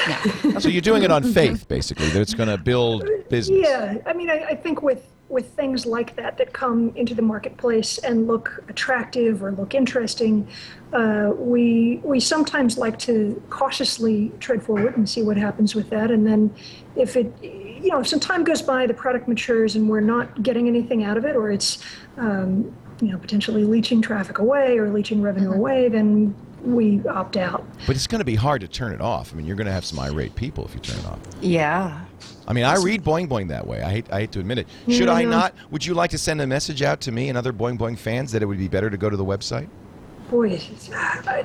No. 0.07 0.59
So 0.59 0.69
you're 0.69 0.83
doing 0.83 1.03
it 1.03 1.11
on 1.11 1.23
faith, 1.33 1.67
basically, 1.69 2.09
that 2.11 2.21
it's 2.21 2.35
going 2.35 2.49
to 2.49 2.59
build 2.59 3.09
business. 3.29 3.61
Yeah, 3.63 3.99
I 4.07 4.13
mean, 4.13 4.31
I, 4.31 4.49
I 4.51 4.55
think 4.55 4.83
with 4.83 5.07
with 5.29 5.51
things 5.51 5.85
like 5.85 6.17
that 6.17 6.39
that 6.39 6.53
come 6.53 6.93
into 6.97 7.15
the 7.15 7.23
marketplace 7.23 7.99
and 7.99 8.27
look 8.27 8.65
attractive 8.69 9.43
or 9.43 9.53
look 9.53 9.75
interesting, 9.75 10.49
uh, 10.93 11.33
we 11.37 12.01
we 12.03 12.19
sometimes 12.19 12.79
like 12.79 12.99
to 12.99 13.41
cautiously 13.51 14.33
tread 14.41 14.63
forward 14.63 14.97
and 14.97 15.09
see 15.09 15.23
what 15.23 15.37
happens 15.37 15.75
with 15.75 15.91
that. 15.91 16.11
And 16.11 16.27
then, 16.27 16.55
if 16.97 17.17
it, 17.17 17.33
you 17.43 17.91
know, 17.91 18.01
if 18.01 18.09
some 18.09 18.21
time 18.21 18.43
goes 18.43 18.63
by, 18.63 18.87
the 18.87 18.95
product 18.95 19.29
matures, 19.29 19.77
and 19.77 19.89
we're 19.89 20.01
not 20.01 20.43
getting 20.43 20.67
anything 20.67 21.05
out 21.05 21.17
of 21.17 21.25
it, 21.25 21.37
or 21.37 21.51
it's 21.51 21.83
um, 22.17 22.75
you 23.01 23.13
know, 23.13 23.19
potentially 23.19 23.65
leaching 23.65 24.03
traffic 24.03 24.39
away 24.39 24.79
or 24.79 24.91
leaching 24.91 25.23
revenue 25.23 25.53
away, 25.53 25.89
then 25.89 26.35
we 26.63 27.07
opt 27.07 27.37
out. 27.37 27.65
But 27.87 27.97
it's 27.97 28.07
going 28.07 28.19
to 28.21 28.25
be 28.25 28.35
hard 28.35 28.61
to 28.63 28.69
turn 28.69 28.93
it 28.93 29.01
off. 29.01 29.33
I 29.33 29.37
mean, 29.37 29.47
you're 29.47 29.57
going 29.57 29.67
to 29.67 29.73
have 29.73 29.85
some 29.85 29.99
irate 29.99 30.35
people 30.35 30.65
if 30.65 30.75
you 30.75 30.81
turn 30.81 30.99
it 30.99 31.07
off. 31.07 31.21
Yeah. 31.41 32.05
I 32.49 32.55
mean, 32.55 32.65
I 32.65 32.77
read 32.77 33.05
Boing 33.05 33.29
Boing 33.29 33.49
that 33.49 33.67
way. 33.67 33.83
I 33.83 33.91
hate, 33.91 34.11
I 34.11 34.21
hate 34.21 34.33
to 34.33 34.41
admit 34.41 34.59
it. 34.59 34.67
Should 34.89 35.09
I 35.11 35.23
not? 35.25 35.55
Would 35.71 35.85
you 35.85 35.93
like 35.93 36.11
to 36.13 36.19
send 36.19 36.41
a 36.41 36.47
message 36.47 36.81
out 36.83 36.99
to 37.03 37.13
me 37.13 37.29
and 37.29 37.37
other 37.37 37.53
Boing 37.53 37.79
Boing 37.79 37.97
fans 37.99 38.33
that 38.33 38.43
it 38.43 38.47
would 38.47 38.57
be 38.59 38.69
better 38.69 38.89
to 38.89 38.97
go 38.97 39.11
to 39.11 39.17
the 39.19 39.25
website? 39.25 39.69
Boy, 40.31 40.53
it's- 40.53 40.91
I- 40.93 41.45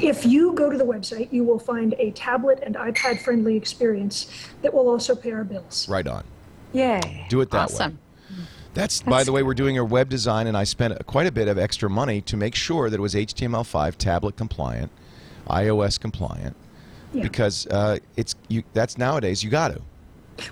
if 0.00 0.24
you 0.26 0.52
go 0.54 0.70
to 0.70 0.76
the 0.78 0.84
website, 0.84 1.28
you 1.32 1.44
will 1.44 1.58
find 1.58 1.94
a 1.98 2.10
tablet 2.12 2.60
and 2.62 2.74
iPad 2.76 3.20
friendly 3.20 3.56
experience 3.56 4.26
that 4.62 4.72
will 4.72 4.88
also 4.88 5.14
pay 5.14 5.32
our 5.32 5.44
bills. 5.44 5.86
Right 5.88 6.06
on. 6.06 6.24
Yay. 6.72 7.26
Do 7.28 7.40
it 7.42 7.50
that 7.50 7.68
way. 7.70 7.74
Awesome. 7.74 7.98
That's, 8.74 9.00
by 9.02 9.22
the 9.24 9.32
way, 9.32 9.42
we're 9.42 9.54
doing 9.54 9.78
a 9.78 9.84
web 9.84 10.08
design, 10.10 10.46
and 10.46 10.56
I 10.56 10.64
spent 10.64 11.06
quite 11.06 11.26
a 11.26 11.32
bit 11.32 11.48
of 11.48 11.56
extra 11.58 11.88
money 11.88 12.20
to 12.22 12.36
make 12.36 12.54
sure 12.54 12.90
that 12.90 12.96
it 12.96 13.00
was 13.00 13.14
HTML5 13.14 13.96
tablet 13.96 14.36
compliant, 14.36 14.90
iOS 15.48 15.98
compliant, 15.98 16.56
Yeah. 17.14 17.22
because 17.22 17.66
uh, 17.68 17.98
it's 18.16 18.34
you. 18.48 18.64
That's 18.74 18.98
nowadays 18.98 19.42
you 19.42 19.48
got 19.50 19.68
to. 19.68 19.80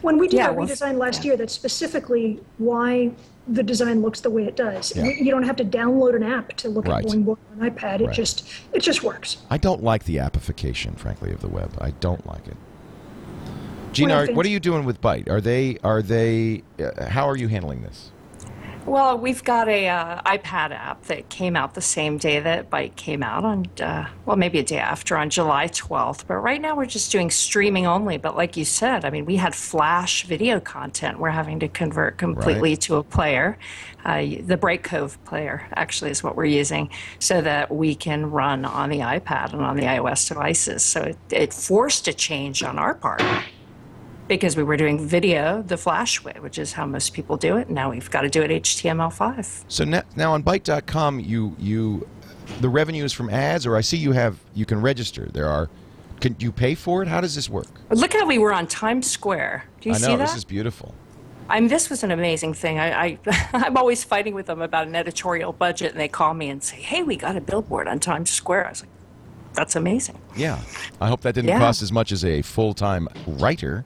When 0.03 0.19
we 0.19 0.29
did 0.29 0.37
Yeah, 0.39 0.49
our 0.49 0.53
well, 0.55 0.67
redesign 0.67 0.99
last 0.99 1.21
yeah. 1.25 1.29
year, 1.31 1.37
that's 1.37 1.53
specifically 1.53 2.41
why 2.59 3.13
the 3.47 3.63
design 3.63 4.01
looks 4.01 4.21
the 4.21 4.31
way 4.31 4.45
it 4.47 4.57
does. 4.57 4.97
Yeah. 4.97 5.05
You, 5.05 5.31
don't 5.31 5.43
have 5.43 5.57
to 5.57 5.65
download 5.65 6.17
an 6.17 6.23
app 6.23 6.55
to 6.55 6.69
look 6.71 6.87
Right. 6.87 7.05
at 7.05 7.11
Boing 7.11 7.25
Boing 7.25 7.37
on 7.61 7.67
an 7.67 7.71
iPad. 7.71 8.01
It 8.01 8.07
Right. 8.07 8.15
just 8.17 8.49
it 8.73 8.81
just 8.81 9.03
works. 9.03 9.39
I 9.51 9.59
don't 9.59 9.83
like 9.83 10.05
the 10.05 10.19
appification, 10.19 10.95
frankly, 10.95 11.31
of 11.33 11.41
the 11.43 11.49
web. 11.49 11.77
I 11.81 11.91
don't 12.01 12.27
like 12.27 12.47
it. 12.49 12.57
Gina, 13.93 14.15
Well, 14.27 14.35
what 14.35 14.47
are 14.47 14.49
you 14.49 14.59
doing 14.61 14.85
with 14.85 15.01
Byte? 15.01 15.29
Are 15.31 15.41
they? 15.41 15.79
Are 15.85 16.03
they? 16.03 16.63
Uh, 16.83 17.07
how 17.11 17.29
are 17.29 17.37
you 17.37 17.49
handling 17.49 17.83
this? 17.83 18.11
Well, 18.87 19.17
we've 19.17 19.43
got 19.43 19.67
a 19.69 19.89
uh, 19.89 20.21
iPad 20.27 20.71
app 20.73 21.05
that 21.05 21.31
came 21.31 21.57
out 21.57 21.73
the 21.73 21.81
same 21.81 22.19
day 22.19 22.39
that 22.41 22.69
Byte 22.69 22.95
came 22.97 23.23
out 23.23 23.43
on, 23.43 23.67
uh, 23.81 24.07
well, 24.27 24.37
maybe 24.37 24.59
a 24.59 24.63
day 24.63 24.79
after 24.79 25.17
on 25.17 25.31
July 25.31 25.69
12th. 25.69 26.27
But 26.27 26.37
right 26.37 26.61
now 26.61 26.77
we're 26.77 26.85
just 26.85 27.11
doing 27.11 27.31
streaming 27.31 27.87
only. 27.87 28.19
But 28.19 28.37
like 28.37 28.59
you 28.59 28.67
said, 28.67 29.07
I 29.07 29.11
mean, 29.11 29.25
we 29.25 29.37
had 29.37 29.55
Flash 29.55 30.25
video 30.27 30.61
content. 30.61 31.19
We're 31.19 31.31
having 31.31 31.61
to 31.61 31.69
convert 31.69 32.19
completely 32.19 32.71
Right. 32.73 32.81
to 32.83 32.97
a 32.97 33.03
player. 33.03 33.57
Uh, 34.05 34.21
the 34.45 34.59
Brightcove 34.59 35.17
player 35.25 35.67
actually 35.77 36.11
is 36.11 36.23
what 36.23 36.37
we're 36.37 36.45
using, 36.45 36.91
so 37.19 37.41
that 37.41 37.75
we 37.75 37.95
can 37.95 38.31
run 38.31 38.67
on 38.67 38.91
the 38.91 38.99
iPad 38.99 39.55
and 39.55 39.63
on 39.63 39.77
the 39.77 39.85
iOS 39.85 40.29
devices. 40.29 40.83
So 40.85 41.01
it, 41.01 41.17
it 41.31 41.55
forced 41.55 42.07
a 42.07 42.13
change 42.13 42.63
on 42.63 42.79
our 42.79 42.95
part 42.95 43.23
because 44.29 44.57
we 44.57 44.63
were 44.63 44.77
doing 44.77 45.07
video 45.07 45.63
the 45.63 45.77
Flash 45.77 46.23
way, 46.25 46.35
which 46.41 46.59
is 46.59 46.73
how 46.73 46.87
most 46.87 47.13
people 47.13 47.37
do 47.37 47.57
it. 47.57 47.69
Now 47.71 47.91
we've 47.91 48.11
got 48.11 48.23
to 48.23 48.29
do 48.31 48.43
it 48.43 48.51
HTML5. 48.63 49.65
So 49.69 49.85
now, 49.85 50.03
now 50.17 50.33
on 50.33 50.43
Byte.com, 50.43 51.21
you 51.21 51.55
you, 51.59 52.09
the 52.61 52.69
revenue 52.69 53.05
is 53.05 53.13
from 53.13 53.31
ads, 53.31 53.67
or 53.67 53.77
I 53.77 53.81
see 53.81 53.97
you 53.97 54.13
have 54.13 54.39
you 54.55 54.65
can 54.67 54.81
register. 54.81 55.27
There 55.33 55.49
are, 55.49 55.69
can 56.21 56.37
you 56.39 56.53
pay 56.53 56.75
for 56.75 57.03
it? 57.03 57.09
How 57.09 57.21
does 57.21 57.35
this 57.35 57.49
work? 57.49 57.67
Look 57.91 58.13
how 58.13 58.27
we 58.27 58.39
were 58.39 58.53
on 58.53 58.67
Times 58.67 59.11
Square. 59.11 59.65
Do 59.81 59.89
you 59.91 59.95
I 59.95 59.99
know 59.99 60.07
see 60.07 60.17
that? 60.17 60.27
this 60.27 60.37
is 60.37 60.45
beautiful. 60.45 60.95
I 61.47 61.61
mean, 61.61 61.69
this 61.69 61.91
was 61.91 62.03
an 62.03 62.11
amazing 62.11 62.55
thing. 62.55 62.79
I, 62.79 63.05
I, 63.05 63.19
I'm 63.53 63.77
always 63.77 64.03
fighting 64.03 64.35
with 64.35 64.47
them 64.47 64.63
about 64.63 64.87
an 64.87 64.95
editorial 64.95 65.53
budget, 65.53 65.91
and 65.93 66.01
they 66.01 66.09
call 66.09 66.33
me 66.33 66.49
and 66.49 66.63
say, 66.63 66.77
"Hey, 66.77 67.03
we 67.03 67.17
got 67.17 67.37
a 67.37 67.41
billboard 67.43 67.87
on 67.89 68.01
Times 68.01 68.31
Square." 68.31 68.67
I 68.67 68.71
was 68.71 68.81
like, 68.81 68.91
"That's 69.53 69.77
amazing." 69.77 70.19
Yeah, 70.35 70.59
I 71.03 71.09
hope 71.09 71.21
that 71.21 71.35
didn't 71.35 71.49
Yeah. 71.51 71.59
cost 71.59 71.83
as 71.83 71.93
much 71.93 72.13
as 72.13 72.25
a 72.25 72.41
full 72.41 72.73
time 72.73 73.09
writer. 73.27 73.85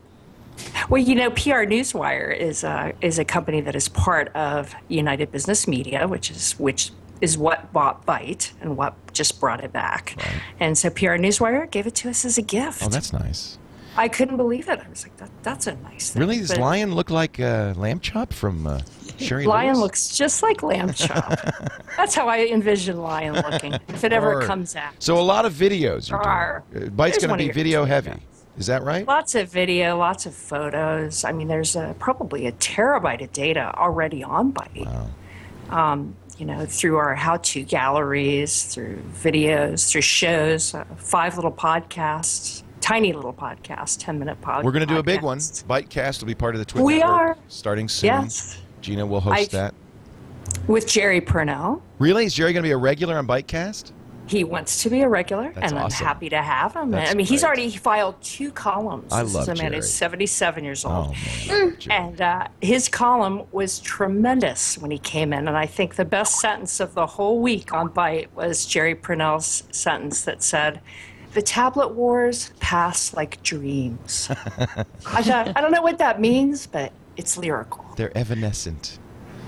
Well, 0.88 1.02
you 1.02 1.14
know, 1.14 1.30
PR 1.30 1.64
Newswire 1.64 2.36
is 2.36 2.64
a, 2.64 2.92
is 3.00 3.18
a 3.18 3.24
company 3.24 3.60
that 3.60 3.76
is 3.76 3.88
part 3.88 4.28
of 4.34 4.74
United 4.88 5.30
Business 5.30 5.68
Media, 5.68 6.08
which 6.08 6.30
is 6.30 6.52
which 6.58 6.92
is 7.20 7.36
what 7.36 7.72
bought 7.72 8.06
Byte 8.06 8.52
and 8.60 8.76
what 8.76 8.94
just 9.12 9.40
brought 9.40 9.62
it 9.62 9.72
back. 9.72 10.16
And 10.60 10.78
so 10.78 10.88
PR 10.90 11.16
Newswire 11.16 11.70
gave 11.70 11.86
it 11.86 11.94
to 11.96 12.08
us 12.08 12.24
as 12.24 12.38
a 12.38 12.42
gift. 12.42 12.82
Oh, 12.84 12.88
that's 12.88 13.12
nice. 13.12 13.58
I 13.96 14.06
couldn't 14.06 14.36
believe 14.36 14.68
it. 14.68 14.78
I 14.78 14.88
was 14.88 15.02
like, 15.04 15.16
that, 15.16 15.30
that's 15.42 15.66
a 15.66 15.74
nice 15.76 16.10
thing. 16.10 16.20
Really, 16.20 16.38
does 16.38 16.50
But 16.50 16.58
lion 16.60 16.94
look 16.94 17.10
like 17.10 17.40
uh, 17.40 17.74
lamb 17.76 17.98
chop 17.98 18.32
from 18.32 18.64
uh, 18.64 18.80
Sherry 19.18 19.44
Lion 19.44 19.74
Lewis? 19.74 19.80
looks 19.80 20.16
just 20.16 20.40
like 20.40 20.62
lamb 20.62 20.92
chop. 20.92 21.40
that's 21.96 22.14
how 22.14 22.28
I 22.28 22.46
envision 22.46 23.02
lion 23.02 23.34
looking. 23.34 23.74
If 23.88 24.04
it 24.04 24.12
ever 24.12 24.34
Arr. 24.34 24.42
comes 24.42 24.76
out. 24.76 24.92
So 25.00 25.18
a 25.18 25.20
lot 25.20 25.44
of 25.44 25.52
videos. 25.52 26.08
You're 26.08 26.22
doing. 26.22 26.86
Uh, 26.86 26.90
Byte's 26.94 27.18
going 27.18 27.36
to 27.36 27.36
be 27.36 27.50
video 27.50 27.84
videos. 27.84 28.20
Is 28.58 28.66
that 28.66 28.82
right? 28.82 29.06
Lots 29.06 29.34
of 29.34 29.50
video, 29.50 29.96
lots 29.96 30.26
of 30.26 30.34
photos. 30.34 31.24
I 31.24 31.32
mean, 31.32 31.48
there's 31.48 31.76
a, 31.76 31.94
probably 31.98 32.46
a 32.46 32.52
terabyte 32.52 33.22
of 33.22 33.32
data 33.32 33.72
already 33.76 34.22
on 34.24 34.52
Byte. 34.52 35.10
Um, 35.70 36.16
you 36.38 36.46
know, 36.46 36.66
through 36.66 36.96
our 36.96 37.14
how-to 37.14 37.62
galleries, 37.62 38.64
through 38.74 39.02
videos, 39.14 39.90
through 39.90 40.02
shows, 40.02 40.74
uh, 40.74 40.84
five 40.96 41.36
little 41.36 41.50
podcasts, 41.52 42.62
tiny 42.80 43.12
little 43.12 43.32
podcasts, 43.32 43.96
ten-minute 43.98 44.40
podcasts. 44.40 44.64
We're 44.64 44.72
going 44.72 44.86
to 44.86 44.92
do 44.92 44.98
a 44.98 45.02
big 45.02 45.22
one. 45.22 45.38
Bytecast 45.38 46.20
will 46.20 46.26
be 46.28 46.34
part 46.34 46.54
of 46.54 46.60
the 46.60 46.64
Twitter 46.64 46.84
We 46.84 46.98
network 46.98 47.12
are. 47.20 47.36
starting 47.48 47.88
soon. 47.88 48.06
Yes. 48.08 48.58
Gina 48.80 49.04
will 49.04 49.20
host 49.20 49.52
I- 49.54 49.58
that. 49.58 49.74
with 50.68 50.86
Jerry 50.86 51.20
Pournelle. 51.20 51.80
Really? 51.98 52.24
Is 52.24 52.34
Jerry 52.34 52.52
going 52.52 52.62
to 52.62 52.66
be 52.68 52.72
a 52.72 52.76
regular 52.76 53.16
on 53.18 53.26
Bytecast? 53.26 53.92
He 54.28 54.44
wants 54.44 54.82
to 54.82 54.90
be 54.90 55.00
a 55.00 55.08
regular, 55.08 55.52
That's 55.52 55.72
and 55.72 55.78
awesome. 55.80 56.06
I'm 56.06 56.08
happy 56.14 56.28
to 56.30 56.42
have 56.42 56.74
him. 56.74 56.90
That's 56.90 57.10
I 57.10 57.14
mean, 57.14 57.26
he's 57.26 57.44
already 57.44 57.70
filed 57.70 58.20
two 58.22 58.50
columns. 58.52 59.12
I 59.12 59.22
this 59.22 59.34
love 59.34 59.42
is 59.42 59.48
a 59.48 59.54
man 59.54 59.72
Jerry. 59.72 59.76
who's 59.76 59.92
77 59.92 60.64
years 60.64 60.84
old. 60.84 61.14
Oh 61.50 61.72
And 61.90 62.20
uh, 62.20 62.48
his 62.60 62.88
column 62.88 63.44
was 63.52 63.78
tremendous 63.80 64.78
when 64.78 64.90
he 64.90 64.98
came 64.98 65.32
in. 65.32 65.48
And 65.48 65.56
I 65.56 65.66
think 65.66 65.96
the 65.96 66.04
best 66.04 66.40
sentence 66.40 66.80
of 66.80 66.94
the 66.94 67.06
whole 67.06 67.40
week 67.40 67.72
on 67.72 67.88
Byte 67.90 68.28
was 68.34 68.66
Jerry 68.66 68.94
Pournelle's 68.94 69.64
sentence 69.70 70.24
that 70.24 70.42
said, 70.42 70.80
The 71.34 71.42
tablet 71.42 71.94
wars 71.94 72.52
pass 72.60 73.14
like 73.14 73.42
dreams. 73.42 74.28
I, 75.06 75.22
thought, 75.22 75.56
I 75.56 75.60
don't 75.60 75.72
know 75.72 75.82
what 75.82 75.98
that 75.98 76.20
means, 76.20 76.66
but 76.66 76.92
it's 77.16 77.36
lyrical. 77.36 77.84
They're 77.96 78.16
evanescent. 78.16 78.98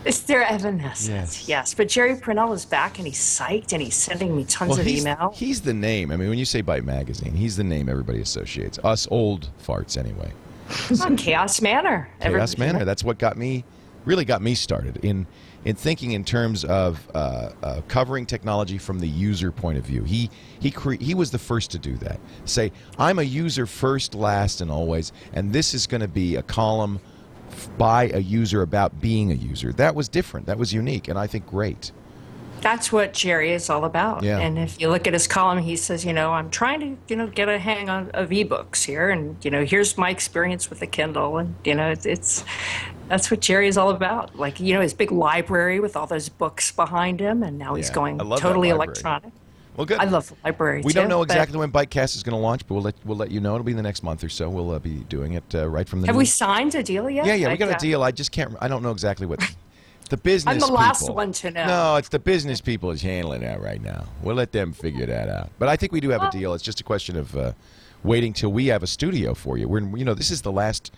It's 0.04 0.20
their 0.20 0.42
evanescence. 0.42 1.08
Yes. 1.08 1.48
Yes. 1.48 1.74
But 1.74 1.88
Jerry 1.88 2.14
Pournelle 2.16 2.54
is 2.54 2.64
back 2.64 2.98
and 2.98 3.06
he's 3.06 3.18
psyched 3.18 3.72
and 3.72 3.82
he's 3.82 3.94
sending 3.94 4.34
me 4.36 4.44
tons 4.44 4.78
of 4.78 4.86
he's, 4.86 5.02
email. 5.02 5.32
he's 5.34 5.60
the 5.60 5.74
name. 5.74 6.10
I 6.10 6.16
mean, 6.16 6.28
when 6.30 6.38
you 6.38 6.44
say 6.46 6.62
Byte 6.62 6.84
Magazine, 6.84 7.34
he's 7.34 7.56
the 7.56 7.64
name 7.64 7.88
everybody 7.88 8.20
associates. 8.20 8.78
Us 8.82 9.06
old 9.10 9.50
farts, 9.62 9.98
anyway. 9.98 10.32
on 11.02 11.16
Chaos 11.16 11.60
Manor. 11.60 12.08
Chaos 12.20 12.54
Every- 12.54 12.66
Manor. 12.66 12.84
That's 12.84 13.04
what 13.04 13.18
got 13.18 13.36
me, 13.36 13.64
really 14.04 14.24
got 14.24 14.40
me 14.42 14.54
started 14.54 14.98
in 15.04 15.26
in 15.62 15.76
thinking 15.76 16.12
in 16.12 16.24
terms 16.24 16.64
of 16.64 17.06
uh, 17.14 17.50
uh, 17.62 17.82
covering 17.86 18.24
technology 18.24 18.78
from 18.78 18.98
the 18.98 19.06
user 19.08 19.52
point 19.52 19.76
of 19.76 19.84
view. 19.84 20.04
He 20.04 20.30
he 20.58 20.70
cre- 20.70 20.94
he 20.94 21.12
was 21.14 21.30
the 21.30 21.38
first 21.38 21.70
to 21.72 21.78
do 21.78 21.96
that. 21.98 22.18
Say, 22.46 22.72
I'm 22.98 23.18
a 23.18 23.22
user 23.22 23.66
first, 23.66 24.14
last, 24.14 24.62
and 24.62 24.70
always, 24.70 25.12
and 25.34 25.52
this 25.52 25.74
is 25.74 25.86
going 25.86 26.00
to 26.00 26.08
be 26.08 26.36
a 26.36 26.42
column 26.42 26.98
by 27.78 28.10
a 28.10 28.18
user 28.18 28.62
about 28.62 29.00
being 29.00 29.30
a 29.30 29.34
user. 29.34 29.72
That 29.72 29.94
was 29.94 30.08
different. 30.08 30.46
That 30.46 30.58
was 30.58 30.72
unique, 30.72 31.08
and 31.08 31.18
I 31.18 31.26
think 31.26 31.46
great. 31.46 31.92
That's 32.60 32.92
what 32.92 33.14
Jerry 33.14 33.52
is 33.52 33.70
all 33.70 33.84
about. 33.84 34.22
Yeah. 34.22 34.38
And 34.38 34.58
if 34.58 34.78
you 34.80 34.90
look 34.90 35.06
at 35.06 35.14
his 35.14 35.26
column, 35.26 35.58
he 35.58 35.76
says, 35.76 36.04
you 36.04 36.12
know, 36.12 36.32
I'm 36.32 36.50
trying 36.50 36.80
to, 36.80 36.98
you 37.08 37.16
know, 37.16 37.26
get 37.26 37.48
a 37.48 37.58
hang 37.58 37.88
on 37.88 38.10
of 38.10 38.28
ebooks 38.30 38.84
here, 38.84 39.10
and 39.10 39.42
you 39.44 39.50
know, 39.50 39.64
here's 39.64 39.96
my 39.96 40.10
experience 40.10 40.68
with 40.68 40.80
the 40.80 40.86
Kindle, 40.86 41.38
and 41.38 41.54
you 41.64 41.74
know, 41.74 41.90
it's, 41.90 42.06
it's 42.06 42.44
that's 43.08 43.30
what 43.30 43.40
Jerry 43.40 43.66
is 43.66 43.76
all 43.76 43.90
about. 43.90 44.38
Like, 44.38 44.60
you 44.60 44.74
know, 44.74 44.80
his 44.80 44.94
big 44.94 45.10
library 45.10 45.80
with 45.80 45.96
all 45.96 46.06
those 46.06 46.28
books 46.28 46.70
behind 46.70 47.20
him, 47.20 47.42
and 47.42 47.58
now 47.58 47.74
he's 47.74 47.90
going 47.90 48.20
I 48.20 48.24
love 48.24 48.40
that 48.40 48.46
totally 48.46 48.68
electronic. 48.68 49.32
Well, 49.80 49.86
good. 49.86 49.98
I 49.98 50.04
love 50.04 50.30
library. 50.44 50.82
We 50.84 50.92
too, 50.92 51.00
don't 51.00 51.08
know 51.08 51.22
exactly 51.22 51.56
when 51.56 51.72
Bytecast 51.72 52.14
is 52.14 52.22
going 52.22 52.36
to 52.36 52.38
launch, 52.38 52.66
but 52.66 52.74
we'll 52.74 52.82
let 52.82 52.96
we'll 53.02 53.16
let 53.16 53.30
you 53.30 53.40
know. 53.40 53.54
It'll 53.54 53.64
be 53.64 53.70
in 53.70 53.78
the 53.78 53.82
next 53.82 54.02
month 54.02 54.22
or 54.22 54.28
so. 54.28 54.50
We'll 54.50 54.72
uh, 54.72 54.78
be 54.78 54.96
doing 55.08 55.32
it 55.32 55.54
uh, 55.54 55.66
right 55.70 55.88
from 55.88 56.02
the. 56.02 56.08
Have 56.08 56.16
new- 56.16 56.18
we 56.18 56.26
signed 56.26 56.74
a 56.74 56.82
deal 56.82 57.08
yet? 57.08 57.24
Yeah, 57.24 57.32
yeah, 57.32 57.48
we 57.48 57.56
got 57.56 57.70
a 57.70 57.76
uh, 57.76 57.78
deal. 57.78 58.02
I 58.02 58.10
just 58.10 58.30
can't. 58.30 58.54
I 58.60 58.68
don't 58.68 58.82
know 58.82 58.90
exactly 58.90 59.26
what. 59.26 59.40
The 60.10 60.18
business. 60.18 60.52
I'm 60.52 60.58
the 60.58 60.66
last 60.66 61.00
people- 61.00 61.14
one 61.14 61.32
to 61.32 61.50
know. 61.52 61.66
No, 61.66 61.96
it's 61.96 62.10
the 62.10 62.18
business 62.18 62.60
people 62.60 62.90
is 62.90 63.00
handling 63.00 63.40
that 63.40 63.62
right 63.62 63.80
now. 63.80 64.04
We'll 64.22 64.34
let 64.34 64.52
them 64.52 64.74
figure 64.74 65.06
that 65.06 65.30
out. 65.30 65.50
But 65.58 65.68
I 65.68 65.76
think 65.76 65.92
we 65.92 66.00
do 66.00 66.10
have 66.10 66.24
a 66.24 66.30
deal. 66.30 66.52
It's 66.52 66.64
just 66.64 66.80
a 66.80 66.84
question 66.84 67.16
of 67.16 67.34
uh, 67.34 67.52
waiting 68.02 68.34
till 68.34 68.52
we 68.52 68.66
have 68.66 68.82
a 68.82 68.86
studio 68.86 69.32
for 69.32 69.56
you. 69.56 69.66
We're, 69.66 69.96
you 69.96 70.04
know, 70.04 70.14
this 70.14 70.30
is 70.30 70.42
the 70.42 70.52
last 70.52 70.92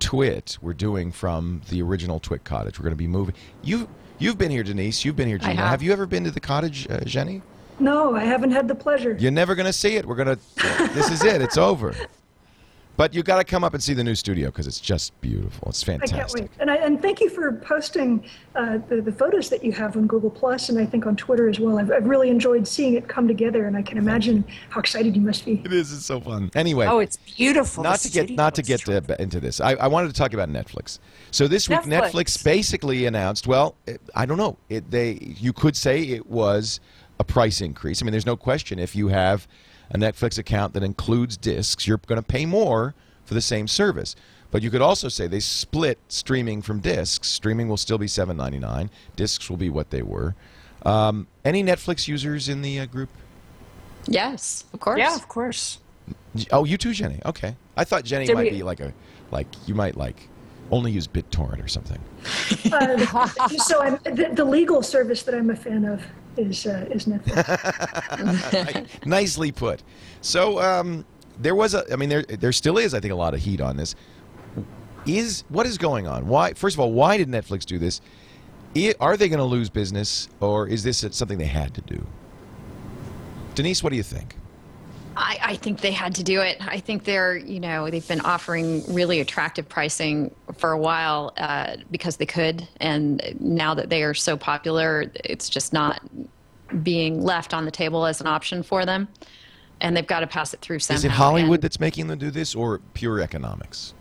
twit 0.00 0.56
we're 0.62 0.72
doing 0.72 1.12
from 1.12 1.60
the 1.68 1.80
original 1.82 2.18
Twit 2.18 2.44
Cottage. 2.44 2.78
We're 2.78 2.84
going 2.84 2.94
to 2.94 2.96
be 2.96 3.06
moving. 3.06 3.34
You, 3.62 3.88
you've 4.18 4.38
been 4.38 4.50
here, 4.50 4.62
Denise. 4.62 5.04
You've 5.04 5.16
been 5.16 5.28
here, 5.28 5.38
Gina. 5.38 5.54
have. 5.54 5.82
you 5.82 5.92
ever 5.92 6.06
been 6.06 6.24
to 6.24 6.30
the 6.30 6.40
cottage, 6.40 6.88
uh, 6.88 7.00
Xeni? 7.00 7.42
No, 7.78 8.14
I 8.14 8.24
haven't 8.24 8.52
had 8.52 8.68
the 8.68 8.74
pleasure. 8.74 9.16
You're 9.18 9.30
never 9.30 9.54
going 9.54 9.66
to 9.66 9.72
see 9.72 9.96
it. 9.96 10.06
We're 10.06 10.16
going 10.16 10.36
to. 10.36 10.90
this 10.94 11.10
is 11.10 11.22
it. 11.24 11.42
It's 11.42 11.58
over. 11.58 11.94
But 12.96 13.12
you 13.12 13.22
got 13.22 13.36
to 13.36 13.44
come 13.44 13.62
up 13.62 13.74
and 13.74 13.82
see 13.82 13.92
the 13.92 14.02
new 14.02 14.14
studio 14.14 14.46
because 14.46 14.66
it's 14.66 14.80
just 14.80 15.18
beautiful. 15.20 15.68
It's 15.68 15.82
fantastic. 15.82 16.14
I 16.14 16.18
can't 16.18 16.32
wait. 16.32 16.50
And, 16.60 16.70
I, 16.70 16.76
and 16.76 17.00
thank 17.02 17.20
you 17.20 17.28
for 17.28 17.52
posting 17.52 18.24
uh, 18.54 18.78
the, 18.88 19.02
the 19.02 19.12
photos 19.12 19.50
that 19.50 19.62
you 19.62 19.70
have 19.72 19.98
on 19.98 20.06
Google 20.06 20.30
Plus 20.30 20.70
and 20.70 20.78
I 20.78 20.86
think 20.86 21.06
on 21.06 21.14
Twitter 21.14 21.46
as 21.46 21.60
well. 21.60 21.78
I've, 21.78 21.92
I've 21.92 22.06
really 22.06 22.30
enjoyed 22.30 22.66
seeing 22.66 22.94
it 22.94 23.06
come 23.06 23.28
together, 23.28 23.66
and 23.66 23.76
I 23.76 23.82
can 23.82 23.98
imagine 23.98 24.44
how 24.70 24.80
excited 24.80 25.14
you 25.14 25.20
must 25.20 25.44
be. 25.44 25.60
It 25.62 25.74
is. 25.74 25.92
It's 25.92 26.06
so 26.06 26.20
fun. 26.20 26.50
Anyway. 26.54 26.86
Oh, 26.86 27.00
it's 27.00 27.18
beautiful. 27.18 27.84
not 27.84 27.98
The 27.98 28.08
to 28.08 28.26
get 28.26 28.30
not 28.30 28.54
to 28.54 28.62
get 28.62 28.80
to, 28.80 29.20
into 29.20 29.40
this. 29.40 29.60
I, 29.60 29.72
I 29.72 29.88
wanted 29.88 30.08
to 30.08 30.14
talk 30.14 30.32
about 30.32 30.48
Netflix. 30.48 30.98
So 31.32 31.46
this 31.48 31.68
week, 31.68 31.80
Netflix, 31.80 32.12
Netflix. 32.12 32.44
basically 32.44 33.04
announced. 33.04 33.46
Well, 33.46 33.74
it, 33.86 34.00
I 34.14 34.24
don't 34.24 34.38
know. 34.38 34.56
It, 34.70 34.90
they 34.90 35.18
you 35.38 35.52
could 35.52 35.76
say 35.76 36.02
it 36.02 36.26
was 36.26 36.80
a 37.18 37.24
price 37.24 37.60
increase. 37.60 38.02
I 38.02 38.04
mean, 38.04 38.12
there's 38.12 38.26
no 38.26 38.36
question. 38.36 38.78
If 38.78 38.94
you 38.94 39.08
have 39.08 39.46
a 39.90 39.96
Netflix 39.98 40.38
account 40.38 40.74
that 40.74 40.82
includes 40.82 41.36
discs, 41.36 41.86
you're 41.86 41.98
going 41.98 42.20
to 42.20 42.26
pay 42.26 42.46
more 42.46 42.94
for 43.24 43.34
the 43.34 43.40
same 43.40 43.68
service. 43.68 44.16
But 44.50 44.62
you 44.62 44.70
could 44.70 44.82
also 44.82 45.08
say 45.08 45.26
they 45.26 45.40
split 45.40 45.98
streaming 46.08 46.62
from 46.62 46.80
discs. 46.80 47.28
Streaming 47.28 47.68
will 47.68 47.76
still 47.76 47.98
be 47.98 48.06
$7.99. 48.06 48.88
Discs 49.16 49.50
will 49.50 49.56
be 49.56 49.68
what 49.68 49.90
they 49.90 50.02
were. 50.02 50.34
Um, 50.84 51.26
any 51.44 51.64
Netflix 51.64 52.06
users 52.06 52.48
in 52.48 52.62
the 52.62 52.80
uh, 52.80 52.86
group? 52.86 53.08
Yes, 54.06 54.64
of 54.72 54.78
course. 54.80 54.98
Yeah, 54.98 55.14
of 55.16 55.28
course. 55.28 55.80
Oh, 56.52 56.64
you 56.64 56.76
too, 56.76 56.90
Xeni. 56.90 57.24
Okay, 57.24 57.56
I 57.76 57.82
thought 57.84 58.04
Xeni 58.04 58.26
Did 58.26 58.34
might 58.34 58.44
we- 58.44 58.58
be 58.58 58.62
like 58.62 58.78
a 58.80 58.92
like 59.32 59.48
you 59.66 59.74
might 59.74 59.96
like 59.96 60.28
only 60.70 60.92
use 60.92 61.08
BitTorrent 61.08 61.64
or 61.64 61.68
something. 61.68 61.98
Uh, 62.72 63.28
so 63.58 63.80
I'm, 63.80 63.98
the, 64.04 64.30
the 64.32 64.44
legal 64.44 64.82
service 64.82 65.22
that 65.22 65.34
I'm 65.34 65.50
a 65.50 65.56
fan 65.56 65.84
of 65.84 66.02
is 66.36 66.66
uh, 66.66 66.86
is 66.90 67.06
Netflix. 67.06 68.86
Nicely 69.06 69.52
put. 69.52 69.82
So 70.20 70.60
um, 70.60 71.04
there 71.38 71.54
was 71.54 71.74
a. 71.74 71.84
I 71.92 71.96
mean, 71.96 72.08
there 72.08 72.22
there 72.22 72.52
still 72.52 72.78
is. 72.78 72.94
I 72.94 73.00
think 73.00 73.12
a 73.12 73.16
lot 73.16 73.34
of 73.34 73.40
heat 73.40 73.60
on 73.60 73.76
this. 73.76 73.94
Is 75.06 75.44
what 75.48 75.66
is 75.66 75.78
going 75.78 76.06
on? 76.08 76.26
Why? 76.26 76.52
First 76.54 76.74
of 76.76 76.80
all, 76.80 76.92
why 76.92 77.16
did 77.16 77.28
Netflix 77.28 77.64
do 77.64 77.78
this? 77.78 78.00
I- 78.76 78.94
Are 79.00 79.16
they 79.16 79.28
going 79.28 79.38
to 79.38 79.44
lose 79.44 79.70
business, 79.70 80.28
or 80.40 80.66
is 80.68 80.82
this 80.82 81.04
something 81.12 81.38
they 81.38 81.46
had 81.46 81.74
to 81.74 81.80
do? 81.82 82.04
Denise, 83.54 83.82
what 83.82 83.90
do 83.90 83.96
you 83.96 84.02
think? 84.02 84.34
I, 85.16 85.38
I 85.42 85.56
think 85.56 85.80
they 85.80 85.92
had 85.92 86.14
to 86.16 86.22
do 86.22 86.40
it. 86.42 86.58
I 86.60 86.78
think 86.78 87.04
they're, 87.04 87.36
you 87.36 87.58
know, 87.58 87.88
they've 87.88 88.06
been 88.06 88.20
offering 88.20 88.82
really 88.92 89.20
attractive 89.20 89.66
pricing 89.68 90.34
for 90.58 90.72
a 90.72 90.78
while 90.78 91.32
uh, 91.38 91.76
because 91.90 92.18
they 92.18 92.26
could. 92.26 92.68
And 92.80 93.22
now 93.40 93.74
that 93.74 93.88
they 93.88 94.02
are 94.02 94.14
so 94.14 94.36
popular, 94.36 95.10
it's 95.24 95.48
just 95.48 95.72
not 95.72 96.02
being 96.82 97.22
left 97.22 97.54
on 97.54 97.64
the 97.64 97.70
table 97.70 98.04
as 98.04 98.20
an 98.20 98.26
option 98.26 98.62
for 98.62 98.84
them. 98.84 99.08
And 99.80 99.96
they've 99.96 100.06
got 100.06 100.20
to 100.20 100.26
pass 100.26 100.52
it 100.52 100.60
through 100.60 100.80
somehow. 100.80 100.98
Is 100.98 101.04
it 101.04 101.10
Hollywood 101.10 101.54
And 101.54 101.62
that's 101.62 101.80
making 101.80 102.08
them 102.08 102.18
do 102.18 102.30
this, 102.30 102.54
or 102.54 102.80
pure 102.94 103.20
economics? 103.20 103.94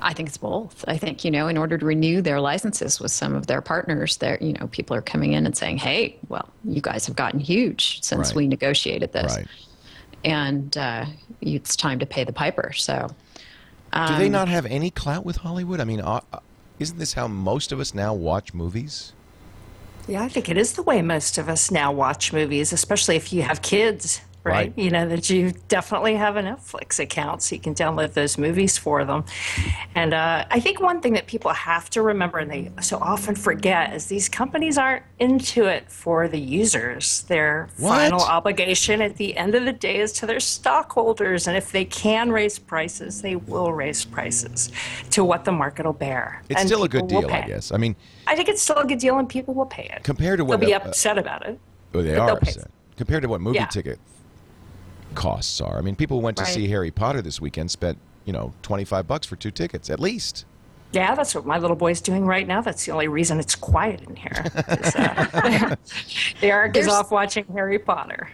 I 0.00 0.12
think 0.12 0.28
it's 0.28 0.38
both. 0.38 0.84
I 0.88 0.98
think, 0.98 1.24
you 1.24 1.30
know, 1.30 1.46
in 1.46 1.56
order 1.56 1.78
to 1.78 1.86
renew 1.86 2.20
their 2.20 2.40
licenses 2.40 3.00
with 3.00 3.12
some 3.12 3.34
of 3.34 3.46
their 3.46 3.60
partners, 3.60 4.16
there, 4.16 4.38
you 4.40 4.52
know, 4.54 4.66
people 4.68 4.96
are 4.96 5.02
coming 5.02 5.32
in 5.32 5.46
and 5.46 5.56
saying, 5.56 5.78
hey, 5.78 6.18
well, 6.28 6.48
you 6.64 6.80
guys 6.80 7.06
have 7.06 7.14
gotten 7.14 7.38
huge 7.38 8.02
since 8.02 8.28
Right. 8.28 8.36
we 8.36 8.48
negotiated 8.48 9.12
this. 9.12 9.36
Right. 9.36 9.46
And 10.24 10.76
uh, 10.76 11.06
it's 11.40 11.76
time 11.76 11.98
to 11.98 12.06
pay 12.06 12.24
the 12.24 12.32
piper. 12.32 12.72
So. 12.72 13.08
Do 13.92 14.16
they 14.16 14.30
not 14.30 14.48
have 14.48 14.64
any 14.66 14.90
clout 14.90 15.24
with 15.26 15.36
Hollywood? 15.36 15.78
I 15.78 15.84
mean, 15.84 16.00
uh, 16.00 16.20
uh, 16.32 16.38
isn't 16.78 16.98
this 16.98 17.12
how 17.12 17.28
most 17.28 17.72
of 17.72 17.80
us 17.80 17.92
now 17.92 18.14
watch 18.14 18.54
movies? 18.54 19.12
Yeah, 20.08 20.22
I 20.22 20.28
think 20.28 20.48
it 20.48 20.56
is 20.56 20.72
the 20.72 20.82
way 20.82 21.02
most 21.02 21.38
of 21.38 21.48
us 21.48 21.70
now 21.70 21.92
watch 21.92 22.32
movies, 22.32 22.72
especially 22.72 23.16
if 23.16 23.32
you 23.32 23.42
have 23.42 23.62
kids, 23.62 24.20
right? 24.44 24.52
Right. 24.54 24.78
You 24.78 24.90
know, 24.90 25.08
that 25.08 25.30
you 25.30 25.52
definitely 25.68 26.16
have 26.16 26.36
a 26.36 26.42
Netflix 26.42 26.98
account 26.98 27.42
so 27.42 27.54
you 27.54 27.60
can 27.60 27.74
download 27.74 28.12
those 28.14 28.36
movies 28.38 28.76
for 28.76 29.04
them. 29.04 29.24
And 29.94 30.12
uh, 30.14 30.44
I 30.50 30.60
think 30.60 30.80
one 30.80 31.00
thing 31.00 31.12
that 31.14 31.26
people 31.26 31.52
have 31.52 31.88
to 31.90 32.02
remember, 32.02 32.38
and 32.38 32.50
they 32.50 32.70
so 32.80 32.98
often 32.98 33.34
forget, 33.34 33.92
is 33.94 34.06
these 34.06 34.28
companies 34.28 34.78
aren't 34.78 35.04
into 35.18 35.64
it 35.66 35.90
for 35.90 36.26
the 36.28 36.40
users. 36.40 37.22
Their 37.22 37.68
What? 37.78 37.96
final 37.96 38.20
obligation 38.20 39.00
at 39.00 39.16
the 39.16 39.36
end 39.36 39.54
of 39.54 39.64
the 39.64 39.72
day 39.72 39.98
is 40.00 40.12
to 40.14 40.26
their 40.26 40.40
stockholders. 40.40 41.46
And 41.46 41.56
if 41.56 41.70
they 41.72 41.84
can 41.84 42.32
raise 42.32 42.58
prices, 42.58 43.22
they 43.22 43.36
will 43.36 43.72
raise 43.72 44.04
prices 44.04 44.70
to 45.10 45.24
what 45.24 45.44
the 45.44 45.52
market 45.52 45.86
will 45.86 45.92
bear. 45.92 46.42
It's 46.48 46.60
And 46.60 46.68
still 46.68 46.84
a 46.84 46.88
good 46.88 47.06
deal, 47.06 47.30
I 47.30 47.42
guess. 47.42 47.70
I 47.72 47.76
mean, 47.76 47.94
I 48.26 48.34
think 48.34 48.48
it's 48.48 48.62
still 48.62 48.76
a 48.78 48.86
good 48.86 48.98
deal, 48.98 49.18
and 49.18 49.28
people 49.28 49.54
will 49.54 49.66
pay 49.66 49.84
it. 49.94 50.02
compared 50.04 50.38
to 50.38 50.44
what 50.44 50.58
They'll 50.60 50.68
be 50.70 50.74
uh, 50.74 50.80
upset 50.80 51.18
about 51.18 51.46
it. 51.46 51.58
Oh, 51.94 52.02
they 52.02 52.16
are 52.16 52.30
upset. 52.30 52.70
Compared 52.96 53.22
to 53.22 53.28
what 53.28 53.40
movie 53.40 53.58
Yeah. 53.58 53.66
ticket 53.66 53.98
costs 55.14 55.60
are. 55.60 55.78
I 55.78 55.80
mean, 55.80 55.96
people 55.96 56.18
who 56.18 56.24
went 56.24 56.36
to 56.38 56.42
Right. 56.44 56.52
see 56.54 56.68
Harry 56.68 56.90
Potter 56.90 57.22
this 57.22 57.40
weekend 57.40 57.70
spent, 57.70 57.98
you 58.24 58.32
know, 58.32 58.52
25 58.62 59.06
bucks 59.06 59.26
for 59.26 59.36
two 59.36 59.50
tickets 59.50 59.90
at 59.90 60.00
least. 60.00 60.44
Yeah, 60.92 61.14
that's 61.14 61.34
what 61.34 61.46
my 61.46 61.58
little 61.58 61.76
boy's 61.76 62.02
doing 62.02 62.26
right 62.26 62.46
now. 62.46 62.60
That's 62.60 62.84
the 62.84 62.92
only 62.92 63.08
reason 63.08 63.40
it's 63.40 63.54
quiet 63.54 64.02
in 64.02 64.14
here. 64.16 64.44
uh, 64.68 65.76
Eric 66.42 66.76
is 66.76 66.86
off 66.86 67.10
watching 67.10 67.46
Harry 67.54 67.78
Potter. 67.78 68.30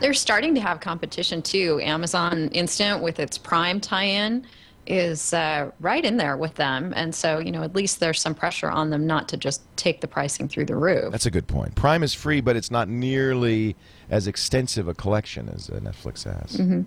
They're 0.00 0.12
starting 0.14 0.54
to 0.56 0.60
have 0.60 0.80
competition 0.80 1.40
too. 1.40 1.80
Amazon 1.82 2.48
Instant 2.48 3.00
with 3.02 3.20
its 3.20 3.38
Prime 3.38 3.80
tie-in 3.80 4.44
is 4.86 5.32
uh, 5.32 5.70
right 5.80 6.04
in 6.04 6.16
there 6.16 6.36
with 6.36 6.54
them, 6.54 6.92
and 6.96 7.14
so 7.14 7.38
you 7.38 7.50
know 7.50 7.62
at 7.62 7.74
least 7.74 8.00
there's 8.00 8.20
some 8.20 8.34
pressure 8.34 8.70
on 8.70 8.90
them 8.90 9.06
not 9.06 9.28
to 9.28 9.36
just 9.36 9.62
take 9.76 10.00
the 10.00 10.08
pricing 10.08 10.48
through 10.48 10.66
the 10.66 10.76
roof. 10.76 11.12
That's 11.12 11.26
a 11.26 11.30
good 11.30 11.46
point. 11.46 11.74
Prime 11.74 12.02
is 12.02 12.14
free, 12.14 12.40
but 12.40 12.56
it's 12.56 12.70
not 12.70 12.88
nearly 12.88 13.76
as 14.10 14.26
extensive 14.26 14.88
a 14.88 14.94
collection 14.94 15.48
as 15.48 15.70
uh, 15.70 15.74
Netflix 15.74 16.24
has. 16.24 16.58
Mm-hmm. 16.58 16.82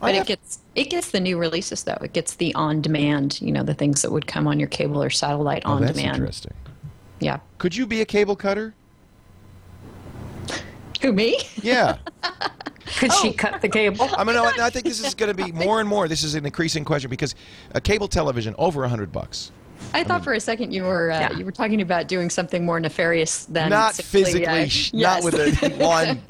But 0.00 0.14
have- 0.14 0.24
it 0.24 0.28
gets 0.28 0.58
it 0.74 0.90
gets 0.90 1.10
the 1.10 1.20
new 1.20 1.38
releases 1.38 1.84
though. 1.84 1.98
It 2.02 2.12
gets 2.12 2.34
the 2.34 2.54
on-demand, 2.54 3.40
you 3.40 3.52
know, 3.52 3.62
the 3.62 3.74
things 3.74 4.02
that 4.02 4.10
would 4.10 4.26
come 4.26 4.48
on 4.48 4.58
your 4.58 4.68
cable 4.68 5.02
or 5.02 5.10
satellite 5.10 5.62
oh, 5.64 5.74
on 5.74 5.82
that's 5.82 5.96
demand. 5.96 6.16
interesting. 6.16 6.54
Yeah. 7.20 7.38
Could 7.58 7.76
you 7.76 7.86
be 7.86 8.00
a 8.00 8.04
cable 8.04 8.34
cutter? 8.34 8.74
Who 11.02 11.12
me? 11.12 11.38
Yeah. 11.62 11.98
Could 12.98 13.10
Oh. 13.12 13.22
she 13.22 13.32
cut 13.32 13.60
the 13.62 13.68
cable? 13.68 14.08
I 14.16 14.24
mean, 14.24 14.36
no, 14.36 14.44
I 14.44 14.52
I 14.66 14.70
think 14.70 14.84
this 14.84 15.04
is 15.04 15.14
going 15.14 15.34
to 15.34 15.44
be 15.44 15.52
more 15.52 15.80
and 15.80 15.88
more. 15.88 16.08
This 16.08 16.22
is 16.22 16.34
an 16.34 16.44
increasing 16.46 16.84
question 16.84 17.10
because 17.10 17.34
a 17.74 17.80
cable 17.80 18.08
television 18.08 18.54
over 18.58 18.84
a 18.84 18.88
hundred 18.88 19.12
bucks. 19.12 19.50
I 19.92 20.04
thought 20.04 20.22
for 20.22 20.32
a 20.32 20.38
second 20.40 20.70
you 20.72 20.84
were 20.84 21.10
uh, 21.10 21.18
Yeah. 21.20 21.32
you 21.32 21.44
were 21.44 21.50
talking 21.52 21.80
about 21.80 22.06
doing 22.06 22.30
something 22.30 22.64
more 22.64 22.78
nefarious 22.78 23.46
than 23.46 23.70
not 23.70 23.94
simply, 23.96 24.24
physically, 24.24 24.46
uh, 24.46 24.54
yes. 24.64 24.92
not 24.94 25.24
with 25.24 25.34
a 25.34 25.68
lawn 25.82 26.20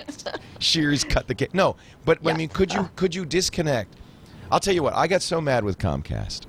shears 0.59 1.05
cut 1.05 1.29
the 1.29 1.35
cable. 1.35 1.53
No, 1.55 1.77
but 2.05 2.19
I 2.27 2.33
mean, 2.35 2.49
could 2.49 2.73
you 2.73 2.89
could 2.97 3.15
you 3.15 3.25
disconnect? 3.27 3.95
I'll 4.51 4.61
tell 4.61 4.75
you 4.75 4.83
what. 4.83 4.95
I 4.95 5.07
got 5.07 5.23
so 5.23 5.41
mad 5.41 5.65
with 5.65 5.79
Comcast 5.79 6.43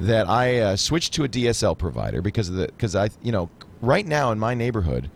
that 0.00 0.28
I 0.28 0.58
uh, 0.60 0.76
switched 0.76 1.14
to 1.14 1.24
a 1.24 1.28
DSL 1.28 1.76
provider 1.78 2.20
because 2.20 2.48
of 2.48 2.56
the 2.56 2.66
because 2.66 2.94
I 2.94 3.08
you 3.22 3.32
know 3.32 3.48
right 3.80 4.06
now 4.06 4.30
in 4.32 4.38
my 4.38 4.54
neighborhood 4.54 5.10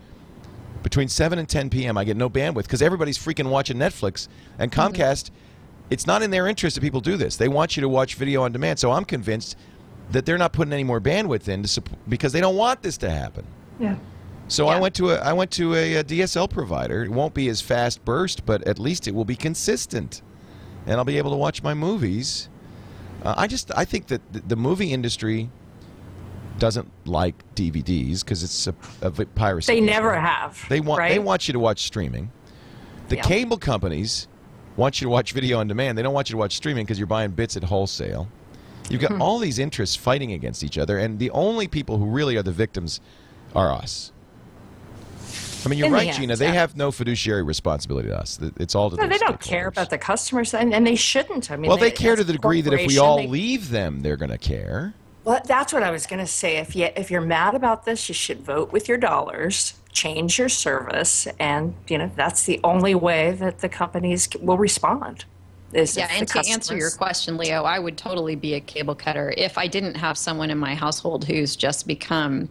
between 0.83 1.07
7 1.07 1.37
and 1.39 1.47
10 1.47 1.69
p.m. 1.69 1.97
I 1.97 2.03
get 2.03 2.17
no 2.17 2.29
bandwidth 2.29 2.63
because 2.63 2.81
everybody's 2.81 3.17
freaking 3.17 3.49
watching 3.49 3.77
Netflix 3.77 4.27
and 4.57 4.71
Mm-hmm. 4.71 4.95
Comcast. 4.95 5.31
It's 5.89 6.05
not 6.05 6.21
in 6.21 6.29
their 6.29 6.47
interest 6.47 6.75
that 6.75 6.81
people 6.81 7.01
do 7.01 7.17
this. 7.17 7.35
They 7.35 7.47
want 7.47 7.75
you 7.75 7.81
to 7.81 7.89
watch 7.89 8.13
video 8.13 8.43
on 8.43 8.51
demand. 8.51 8.77
So 8.77 8.91
I'm 8.91 9.05
convinced 9.05 9.57
that 10.11 10.25
they're 10.25 10.37
not 10.37 10.53
putting 10.53 10.71
any 10.71 10.83
more 10.83 11.01
bandwidth 11.01 11.47
in 11.47 11.65
because 12.07 12.31
they 12.31 12.41
don't 12.41 12.55
want 12.55 12.83
this 12.83 12.97
to 12.99 13.09
happen. 13.09 13.45
Yeah. 13.79 13.95
So 14.47 14.67
I 14.67 14.79
went 14.79 14.95
to 14.95 15.11
a 15.11 15.17
I 15.17 15.33
went 15.33 15.51
to 15.51 15.75
a, 15.75 15.95
a 15.97 16.03
DSL 16.03 16.49
provider. 16.49 17.03
It 17.03 17.11
won't 17.11 17.35
be 17.35 17.49
as 17.49 17.61
fast 17.61 18.03
burst, 18.03 18.45
but 18.45 18.63
at 18.67 18.79
least 18.79 19.07
it 19.07 19.13
will 19.13 19.25
be 19.25 19.35
consistent, 19.35 20.23
and 20.87 20.95
I'll 20.95 21.05
be 21.05 21.19
able 21.19 21.31
to 21.31 21.37
watch 21.37 21.61
my 21.61 21.75
movies. 21.75 22.49
Uh, 23.23 23.35
I 23.37 23.45
just 23.45 23.71
I 23.77 23.85
think 23.85 24.07
that 24.07 24.21
the 24.31 24.55
movie 24.55 24.91
industry 24.91 25.51
doesn't 26.59 26.89
like 27.05 27.35
DVDs 27.55 28.21
because 28.23 28.43
it's 28.43 28.67
a, 28.67 28.73
a 29.01 29.11
piracy. 29.11 29.73
They 29.73 29.81
never 29.81 30.19
have. 30.19 30.63
They 30.69 30.79
want 30.79 30.99
right? 30.99 31.09
they 31.09 31.19
want 31.19 31.47
you 31.47 31.53
to 31.53 31.59
watch 31.59 31.83
streaming. 31.83 32.31
The 33.07 33.15
Yeah. 33.17 33.23
cable 33.23 33.57
companies 33.57 34.27
want 34.77 35.01
you 35.01 35.05
to 35.05 35.09
watch 35.09 35.33
video 35.33 35.59
on 35.59 35.67
demand. 35.67 35.97
They 35.97 36.01
don't 36.03 36.13
want 36.13 36.29
you 36.29 36.33
to 36.33 36.37
watch 36.37 36.55
streaming 36.55 36.85
because 36.85 36.97
you're 36.99 37.07
buying 37.07 37.31
bits 37.31 37.57
at 37.57 37.63
wholesale. 37.63 38.27
You've 38.89 39.01
Hmm. 39.01 39.07
got 39.17 39.21
all 39.21 39.39
these 39.39 39.59
interests 39.59 39.95
fighting 39.95 40.31
against 40.31 40.63
each 40.63 40.77
other, 40.77 40.97
and 40.97 41.19
the 41.19 41.31
only 41.31 41.67
people 41.67 41.97
who 41.97 42.05
really 42.05 42.37
are 42.37 42.43
the 42.43 42.51
victims 42.51 42.99
are 43.55 43.71
us. 43.71 44.11
I 45.65 45.67
mean, 45.67 45.77
you're 45.77 45.87
In 45.87 45.91
the 45.91 45.97
right, 45.97 46.07
end, 46.07 46.17
Gina. 46.17 46.35
They 46.37 46.45
yeah. 46.45 46.53
have 46.53 46.77
no 46.77 46.89
fiduciary 46.89 47.43
responsibility 47.43 48.07
to 48.07 48.17
us. 48.17 48.39
It's 48.57 48.75
all 48.75 48.89
to 48.89 48.95
No, 48.95 49.07
they 49.07 49.17
don't 49.17 49.39
care 49.41 49.67
about 49.67 49.89
the 49.89 49.97
customers, 49.97 50.53
and, 50.53 50.73
and 50.73 50.87
they 50.87 50.95
shouldn't. 50.95 51.51
I 51.51 51.57
mean, 51.57 51.67
Well, 51.67 51.77
they 51.77 51.91
care 51.91 52.15
to 52.15 52.23
the 52.23 52.31
degree 52.31 52.61
that 52.61 52.71
if 52.73 52.87
we 52.87 52.97
all 52.97 53.17
they- 53.17 53.27
leave 53.27 53.69
them, 53.69 54.01
they're 54.01 54.15
going 54.15 54.31
to 54.31 54.37
care. 54.37 54.93
Well, 55.23 55.41
that's 55.45 55.73
what 55.73 55.83
I 55.83 55.91
was 55.91 56.07
going 56.07 56.19
to 56.19 56.27
say. 56.27 56.57
If 56.57 56.75
you 56.75 56.89
if 56.95 57.11
you're 57.11 57.21
mad 57.21 57.55
about 57.55 57.85
this, 57.85 58.07
you 58.07 58.15
should 58.15 58.41
vote 58.41 58.71
with 58.71 58.87
your 58.87 58.97
dollars, 58.97 59.73
change 59.91 60.39
your 60.39 60.49
service, 60.49 61.27
and 61.39 61.75
you 61.87 61.97
know 61.97 62.11
that's 62.15 62.45
the 62.45 62.59
only 62.63 62.95
way 62.95 63.31
that 63.33 63.59
the 63.59 63.69
companies 63.69 64.29
will 64.39 64.57
respond. 64.57 65.25
Is 65.73 65.95
Yeah, 65.97 66.07
and 66.11 66.27
the 66.27 66.41
to 66.41 66.49
answer 66.49 66.75
your 66.75 66.89
question, 66.89 67.37
Leo, 67.37 67.63
I 67.63 67.77
would 67.77 67.97
totally 67.97 68.35
be 68.35 68.55
a 68.55 68.59
cable 68.59 68.95
cutter 68.95 69.33
if 69.37 69.57
I 69.57 69.67
didn't 69.67 69.95
have 69.95 70.17
someone 70.17 70.49
in 70.49 70.57
my 70.57 70.73
household 70.73 71.25
who's 71.25 71.55
just 71.55 71.85
become 71.85 72.49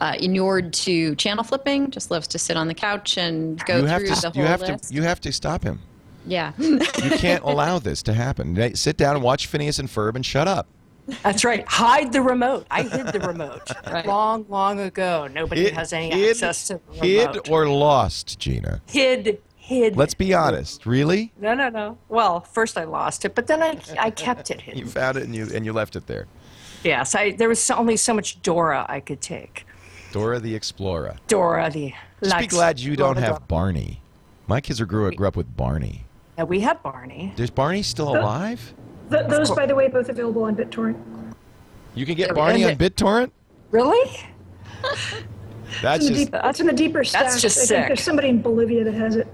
uh, 0.00 0.14
inured 0.20 0.72
to 0.74 1.14
channel 1.16 1.42
flipping, 1.42 1.90
just 1.90 2.10
loves 2.10 2.28
to 2.28 2.38
sit 2.38 2.56
on 2.56 2.68
the 2.68 2.74
couch 2.74 3.16
and 3.18 3.58
go 3.64 3.78
you 3.78 3.84
have 3.86 4.00
through 4.02 4.14
to. 4.14 4.20
the 4.20 4.30
whole 4.30 4.42
You 4.42 4.46
have 4.48 4.60
list. 4.60 4.88
to. 4.88 4.94
You 4.94 5.02
have 5.02 5.20
to 5.22 5.32
stop 5.32 5.62
him. 5.62 5.80
Yeah. 6.26 6.52
You 6.58 6.78
can't 7.18 7.42
allow 7.44 7.78
this 7.78 8.02
to 8.04 8.12
happen. 8.12 8.74
Sit 8.76 8.96
down 8.96 9.14
and 9.16 9.24
watch 9.24 9.46
Phineas 9.46 9.78
and 9.78 9.88
Ferb 9.88 10.16
and 10.16 10.26
shut 10.26 10.46
up. 10.48 10.68
That's 11.22 11.44
right. 11.44 11.66
Hide 11.68 12.12
the 12.12 12.20
remote. 12.22 12.66
I 12.70 12.82
hid 12.82 13.08
the 13.08 13.20
remote 13.20 13.70
Right. 13.86 14.06
long, 14.06 14.44
long 14.48 14.80
ago. 14.80 15.28
Nobody 15.32 15.62
Hid- 15.64 15.74
has 15.74 15.92
any 15.92 16.10
hid- 16.10 16.30
access 16.30 16.66
to 16.68 16.74
the 16.74 16.80
remote. 17.00 17.04
hid 17.04 17.48
or 17.50 17.68
lost, 17.68 18.38
Gina. 18.38 18.80
hid, 18.86 19.40
hid. 19.56 19.96
Let's 19.96 20.14
be 20.14 20.34
honest. 20.34 20.84
Really? 20.86 21.32
No, 21.40 21.54
no, 21.54 21.68
no. 21.68 21.98
Well, 22.08 22.40
first 22.40 22.76
I 22.76 22.84
lost 22.84 23.24
it, 23.24 23.34
but 23.34 23.46
then 23.46 23.62
I, 23.62 23.78
I 23.98 24.10
kept 24.10 24.50
it 24.50 24.60
hidden. 24.62 24.80
You 24.84 24.86
found 24.86 25.16
it 25.16 25.22
and 25.24 25.34
you 25.34 25.48
and 25.54 25.64
you 25.64 25.72
left 25.72 25.94
it 25.96 26.06
there. 26.06 26.26
Yes, 26.84 27.14
I, 27.14 27.32
there 27.32 27.48
was 27.48 27.68
only 27.70 27.96
so 27.96 28.12
much 28.14 28.40
Dora 28.42 28.84
I 28.88 29.00
could 29.00 29.20
take. 29.20 29.64
Dora 30.12 30.38
the 30.40 30.54
Explorer. 30.54 31.16
Dora 31.28 31.68
the. 31.70 31.92
Just 32.22 32.38
be 32.38 32.46
glad 32.46 32.78
you 32.80 32.96
don't 32.96 33.14
Dora. 33.16 33.26
have 33.26 33.48
Barney. 33.48 34.00
My 34.46 34.60
kids 34.60 34.80
are 34.80 34.86
grew, 34.86 35.10
grew 35.12 35.26
up 35.26 35.36
with 35.36 35.56
Barney. 35.56 36.04
Yeah, 36.38 36.44
we 36.44 36.60
had 36.60 36.82
Barney. 36.82 37.32
Is 37.36 37.50
Barney 37.50 37.82
still 37.82 38.08
alive? 38.16 38.72
Th- 39.10 39.26
those, 39.26 39.50
by 39.50 39.66
the 39.66 39.74
way, 39.74 39.88
both 39.88 40.08
available 40.08 40.44
on 40.44 40.56
BitTorrent. 40.56 40.96
You 41.94 42.04
can 42.04 42.14
get 42.14 42.34
Barney 42.34 42.64
on 42.64 42.76
BitTorrent? 42.76 43.30
Really? 43.70 44.20
That's 45.82 46.06
It's 46.06 46.08
in, 46.08 46.12
the 46.12 46.18
just 46.20 46.32
deep, 46.32 46.40
it's 46.44 46.60
in 46.60 46.66
the 46.66 46.72
deeper 46.72 47.04
stacks. 47.04 47.40
just 47.40 47.58
I 47.58 47.66
think 47.66 47.86
there's 47.88 48.02
somebody 48.02 48.28
in 48.28 48.40
Bolivia 48.40 48.84
that 48.84 48.94
has 48.94 49.16
it. 49.16 49.26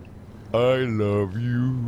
I 0.54 0.76
love 0.78 1.36
you. 1.38 1.78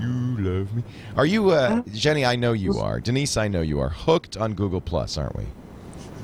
You 0.00 0.36
love 0.38 0.74
me. 0.74 0.82
Are 1.16 1.26
you 1.26 1.50
uh, 1.50 1.82
Xeni, 1.82 2.26
I 2.26 2.36
know 2.36 2.52
you 2.52 2.78
are. 2.78 3.00
Denise, 3.00 3.36
I 3.36 3.48
know 3.48 3.60
you 3.60 3.80
are 3.80 3.88
hooked 3.88 4.36
on 4.36 4.54
Google 4.54 4.80
Plus, 4.80 5.18
aren't 5.18 5.36
we? 5.36 5.46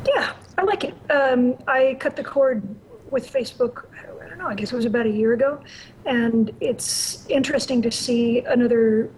Yeah, 0.07 0.33
I 0.57 0.62
like 0.62 0.85
it. 0.85 0.95
Um, 1.11 1.57
I 1.67 1.97
cut 1.99 2.15
the 2.17 2.23
cord 2.25 2.62
with 3.11 3.31
Facebook. 3.31 3.87
I 4.23 4.29
don't 4.29 4.39
know. 4.39 4.47
I 4.47 4.55
guess 4.55 4.73
it 4.73 4.77
was 4.77 4.85
about 4.85 5.07
a 5.07 5.11
year 5.11 5.33
ago, 5.33 5.61
and 6.07 6.53
it's 6.61 7.27
interesting 7.29 7.83
to 7.83 7.91
see 7.91 8.41
another 8.41 9.11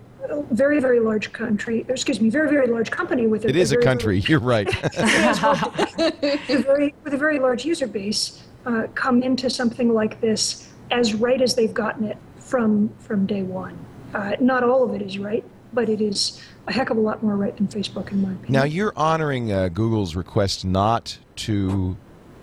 very, 0.50 0.80
very 0.80 1.00
large 1.00 1.32
country. 1.32 1.84
Excuse 1.88 2.20
me, 2.20 2.30
very, 2.30 2.50
very 2.50 2.66
large 2.66 2.90
company 2.90 3.26
with 3.26 3.44
a, 3.44 3.48
It 3.48 3.56
is 3.56 3.72
a 3.72 3.76
very, 3.76 3.84
country. 3.84 4.18
You're 4.20 4.40
right. 4.40 4.68
very, 4.94 6.40
a 6.48 6.58
very, 6.62 6.94
with 7.04 7.14
a 7.14 7.18
very 7.18 7.38
large 7.38 7.64
user 7.64 7.86
base 7.86 8.42
uh, 8.66 8.86
come 8.94 9.22
into 9.22 9.48
something 9.48 9.92
like 9.92 10.20
this 10.20 10.72
as 10.90 11.14
right 11.14 11.40
as 11.40 11.54
they've 11.54 11.74
gotten 11.74 12.04
it 12.04 12.18
from 12.38 12.90
from 12.98 13.26
day 13.26 13.42
one. 13.42 13.78
Uh, 14.14 14.36
not 14.40 14.62
all 14.62 14.84
of 14.84 14.94
it 14.94 15.02
is 15.02 15.18
right, 15.18 15.44
but 15.72 15.88
it 15.88 16.00
is 16.00 16.40
a 16.66 16.72
heck 16.72 16.90
of 16.90 16.96
a 16.96 17.00
lot 17.00 17.22
more 17.22 17.36
right 17.36 17.56
than 17.56 17.66
Facebook, 17.68 18.12
in 18.12 18.22
my 18.22 18.32
opinion. 18.32 18.52
now 18.52 18.64
you're 18.64 18.92
honoring 18.96 19.52
uh, 19.52 19.68
Google's 19.68 20.14
request 20.14 20.64
not 20.64 21.18
to 21.36 21.96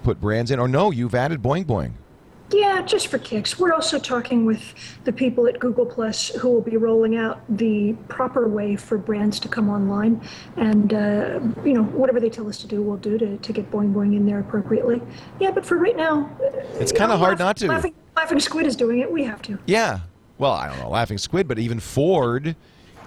put 0.04 0.20
brands 0.22 0.52
in, 0.52 0.60
or 0.60 0.68
no, 0.68 0.92
you've 0.92 1.16
added 1.16 1.42
Boing 1.42 1.66
Boing. 1.66 1.94
Yeah, 2.54 2.82
just 2.84 3.08
for 3.08 3.18
kicks. 3.18 3.58
We're 3.58 3.74
also 3.74 3.98
talking 3.98 4.46
with 4.46 4.76
the 5.06 5.12
people 5.12 5.48
at 5.48 5.60
Google 5.60 5.86
Plus 5.86 6.30
who 6.30 6.50
will 6.50 6.62
be 6.62 6.78
rolling 6.78 7.18
out 7.18 7.42
the 7.50 7.94
proper 8.10 8.48
way 8.48 8.76
for 8.76 8.98
brands 8.98 9.40
to 9.42 9.48
come 9.48 9.70
online. 9.70 10.22
And, 10.56 10.94
uh, 10.94 11.40
you 11.66 11.74
know, 11.74 11.84
whatever 11.84 12.20
they 12.20 12.30
tell 12.30 12.48
us 12.48 12.58
to 12.60 12.68
do, 12.68 12.82
we'll 12.82 12.98
do 12.98 13.18
to, 13.18 13.38
to 13.38 13.54
get 13.54 13.72
Boing 13.72 13.92
Boing 13.94 14.16
in 14.16 14.26
there 14.26 14.40
appropriately. 14.40 15.02
Yeah, 15.40 15.52
but 15.52 15.66
for 15.66 15.78
right 15.78 15.96
now, 15.98 16.30
uh, 16.44 16.50
It's 16.80 16.92
kind 16.92 17.12
of 17.12 17.20
hard 17.20 17.40
Laugh- 17.40 17.48
not 17.48 17.58
to. 17.58 17.68
Laughing, 17.68 17.96
Laughing 18.16 18.40
Squid 18.40 18.68
is 18.68 18.76
doing 18.76 19.00
it. 19.00 19.12
We 19.12 19.24
have 19.24 19.42
to. 19.44 19.58
Yeah. 19.66 20.02
Well, 20.38 20.52
I 20.52 20.68
don't 20.68 20.80
know, 20.80 20.90
Laughing 20.90 21.18
Squid, 21.18 21.48
but 21.48 21.58
even 21.58 21.80
Ford, 21.80 22.56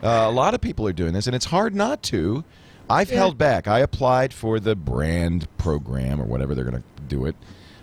uh, 0.03 0.09
a 0.09 0.31
lot 0.31 0.55
of 0.55 0.61
people 0.61 0.87
are 0.89 0.93
doing 0.93 1.13
this, 1.13 1.27
and 1.27 1.37
it's 1.37 1.47
hard 1.47 1.75
not 1.75 2.03
to. 2.05 2.45
I've 2.89 3.11
held 3.11 3.37
back. 3.37 3.67
I 3.67 3.81
applied 3.81 4.33
for 4.33 4.61
the 4.61 4.77
brand 4.77 5.49
program 5.59 6.21
or 6.21 6.25
whatever 6.25 6.55
they're 6.55 6.65
going 6.65 6.83
to 6.83 7.03
do 7.09 7.27
it 7.27 7.35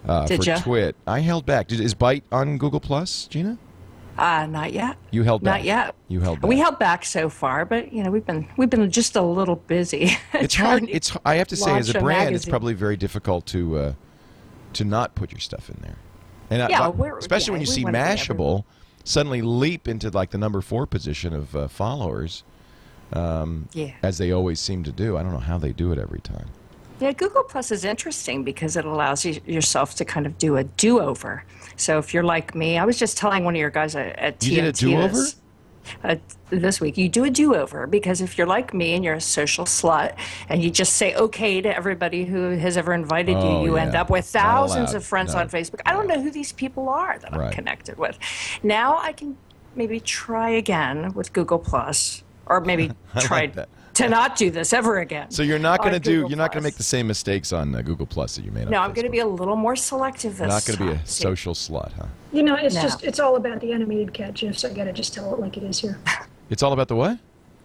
uh, 0.08 0.26
Did 0.26 0.44
for 0.44 0.50
ya? 0.50 0.58
Twit. 0.60 0.96
I 1.08 1.20
held 1.20 1.46
back. 1.46 1.68
Did, 1.68 1.80
is 1.80 1.96
Byte 1.96 2.24
on 2.32 2.58
Google 2.58 2.80
Plus, 2.80 3.28
Gina? 3.28 3.58
Uh, 4.18 4.46
not 4.46 4.72
yet. 4.74 4.98
You 5.12 5.24
held 5.24 5.44
back. 5.44 5.60
Not 5.60 5.64
yet. 5.64 5.96
You 6.08 6.20
held 6.20 6.42
back. 6.42 6.50
We 6.50 6.58
held 6.60 6.78
back 6.78 7.04
so 7.04 7.30
far, 7.30 7.66
but 7.66 7.92
you 7.92 8.04
know 8.04 8.12
we've 8.12 8.26
been 8.26 8.48
we've 8.58 8.70
been 8.70 8.90
just 8.92 9.16
a 9.16 9.22
little 9.22 9.56
busy. 9.56 10.12
It's 10.34 10.56
hard. 10.56 10.88
It's. 10.90 11.16
I 11.26 11.36
have 11.36 11.48
to 11.48 11.56
say, 11.56 11.76
as 11.78 11.94
a 11.94 11.98
a 11.98 12.02
brand, 12.02 12.36
it's 12.36 12.46
probably 12.46 12.74
very 12.74 12.98
difficult 12.98 13.46
to 13.48 13.78
uh, 13.78 13.94
to 14.74 14.84
not 14.84 15.16
put 15.16 15.32
your 15.32 15.40
stuff 15.40 15.70
in 15.70 15.78
there. 15.82 15.96
And 16.50 16.62
I- 16.62 16.70
Yeah, 16.70 16.88
we're- 16.90 17.18
especially 17.18 17.48
yeah, 17.48 17.52
when 17.54 17.62
you 17.62 17.68
see 17.68 17.86
Mashable 17.86 18.66
suddenly 19.04 19.42
leap 19.42 19.88
into 19.88 20.10
like 20.10 20.32
the 20.32 20.38
number 20.38 20.62
four 20.62 20.86
position 20.86 21.34
of 21.34 21.56
uh, 21.56 21.68
followers, 21.68 22.44
yeah. 23.14 23.94
as 24.04 24.18
they 24.18 24.32
always 24.32 24.60
seem 24.60 24.84
to 24.84 24.92
do. 24.92 25.18
I 25.18 25.24
don't 25.24 25.34
know 25.34 25.40
how 25.40 25.58
they 25.58 25.74
do 25.74 25.92
it 25.92 25.98
every 25.98 26.20
time. 26.22 26.50
Yeah, 27.00 27.12
Google 27.12 27.44
Plus 27.44 27.72
is 27.72 27.84
interesting 27.86 28.44
because 28.44 28.78
it 28.78 28.86
allows 28.86 29.26
you 29.26 29.42
yourself 29.46 29.96
to 29.96 30.06
kind 30.06 30.26
of 30.26 30.38
do 30.38 30.58
a 30.58 30.64
do-over. 30.64 31.44
So 31.76 31.98
if 31.98 32.14
you're 32.14 32.24
like 32.24 32.56
me, 32.56 32.78
I 32.78 32.86
was 32.86 32.98
just 32.98 33.18
telling 33.18 33.44
one 33.44 33.56
of 33.56 33.60
your 33.60 33.70
guys 33.72 33.96
at, 33.96 34.18
at 34.20 34.44
You 34.46 34.56
did 34.56 34.66
a 34.66 34.72
do-over? 34.72 35.08
this- 35.10 35.36
uh, 36.02 36.16
this 36.50 36.80
week. 36.80 36.98
You 36.98 37.10
do 37.10 37.26
a 37.26 37.30
do-over 37.30 37.88
because 37.88 38.22
if 38.22 38.38
you're 38.38 38.48
like 38.48 38.74
me 38.74 38.94
and 38.94 39.04
you're 39.04 39.16
a 39.16 39.20
social 39.22 39.66
slut 39.66 40.16
and 40.48 40.64
you 40.64 40.70
just 40.72 40.94
say 40.94 41.14
okay 41.16 41.60
to 41.60 41.76
everybody 41.76 42.24
who 42.24 42.52
has 42.52 42.78
ever 42.78 42.94
invited 42.94 43.36
Oh, 43.36 43.60
you, 43.64 43.72
you 43.72 43.76
end 43.78 43.94
up 43.94 44.10
with 44.10 44.24
thousands 44.26 44.94
of 44.94 45.04
friends 45.04 45.34
No. 45.34 45.42
on 45.42 45.50
Facebook. 45.50 45.82
I 45.86 45.92
don't 45.92 46.08
know 46.08 46.22
who 46.22 46.32
these 46.32 46.54
people 46.54 46.88
are 46.88 47.20
that 47.20 47.34
Right. 47.34 47.48
I'm 47.48 47.52
connected 47.52 47.98
with. 47.98 48.18
Now 48.64 48.98
I 48.98 49.12
can 49.12 49.36
maybe 49.76 50.00
try 50.00 50.52
again 50.52 51.12
with 51.16 51.34
Google 51.34 51.60
Plus, 51.60 52.24
or 52.46 52.62
maybe 52.62 52.92
try 53.20 53.48
that. 53.48 53.68
To 53.96 54.10
not 54.10 54.36
do 54.36 54.50
this 54.50 54.74
ever 54.74 55.00
again. 55.00 55.30
So 55.30 55.44
you're 55.44 55.60
not 55.60 55.80
going 55.82 55.94
to 55.94 56.00
do. 56.00 56.16
Google 56.16 56.30
You're 56.32 56.38
not 56.38 56.52
going 56.52 56.64
to 56.64 56.68
make 56.68 56.76
the 56.78 56.84
same 56.84 57.06
mistakes 57.06 57.54
on 57.54 57.76
uh, 57.76 57.82
Google 57.84 58.08
Plus 58.08 58.36
that 58.36 58.44
you 58.44 58.52
made. 58.52 58.68
No, 58.70 58.80
on 58.80 58.86
I'm 58.86 58.94
going 58.94 59.06
to 59.06 59.12
be 59.12 59.20
a 59.20 59.28
little 59.28 59.56
more 59.56 59.76
selective 59.76 60.32
this 60.38 60.40
You're 60.40 60.48
not 60.48 60.66
going 60.66 60.78
to 60.80 60.84
be 60.86 60.90
a 60.92 60.96
time. 60.96 61.06
See, 61.06 61.22
social 61.22 61.54
slut, 61.54 61.92
huh? 61.94 62.08
You 62.32 62.42
know, 62.42 62.56
it's 62.56 62.74
No. 62.74 62.82
just, 62.82 63.04
it's 63.04 63.20
all 63.20 63.36
about 63.36 63.62
the 63.62 63.72
animated 63.72 64.12
cat 64.14 64.34
gifs. 64.34 64.66
I 64.66 64.74
got 64.74 64.86
to 64.86 64.94
just 64.94 65.14
tell 65.14 65.32
it 65.34 65.40
like 65.40 65.58
it 65.58 65.64
is 65.64 65.80
here. 65.80 66.00
It's 66.50 66.62
all 66.62 66.74
about 66.74 66.88
the 66.88 66.96
what? 66.96 67.18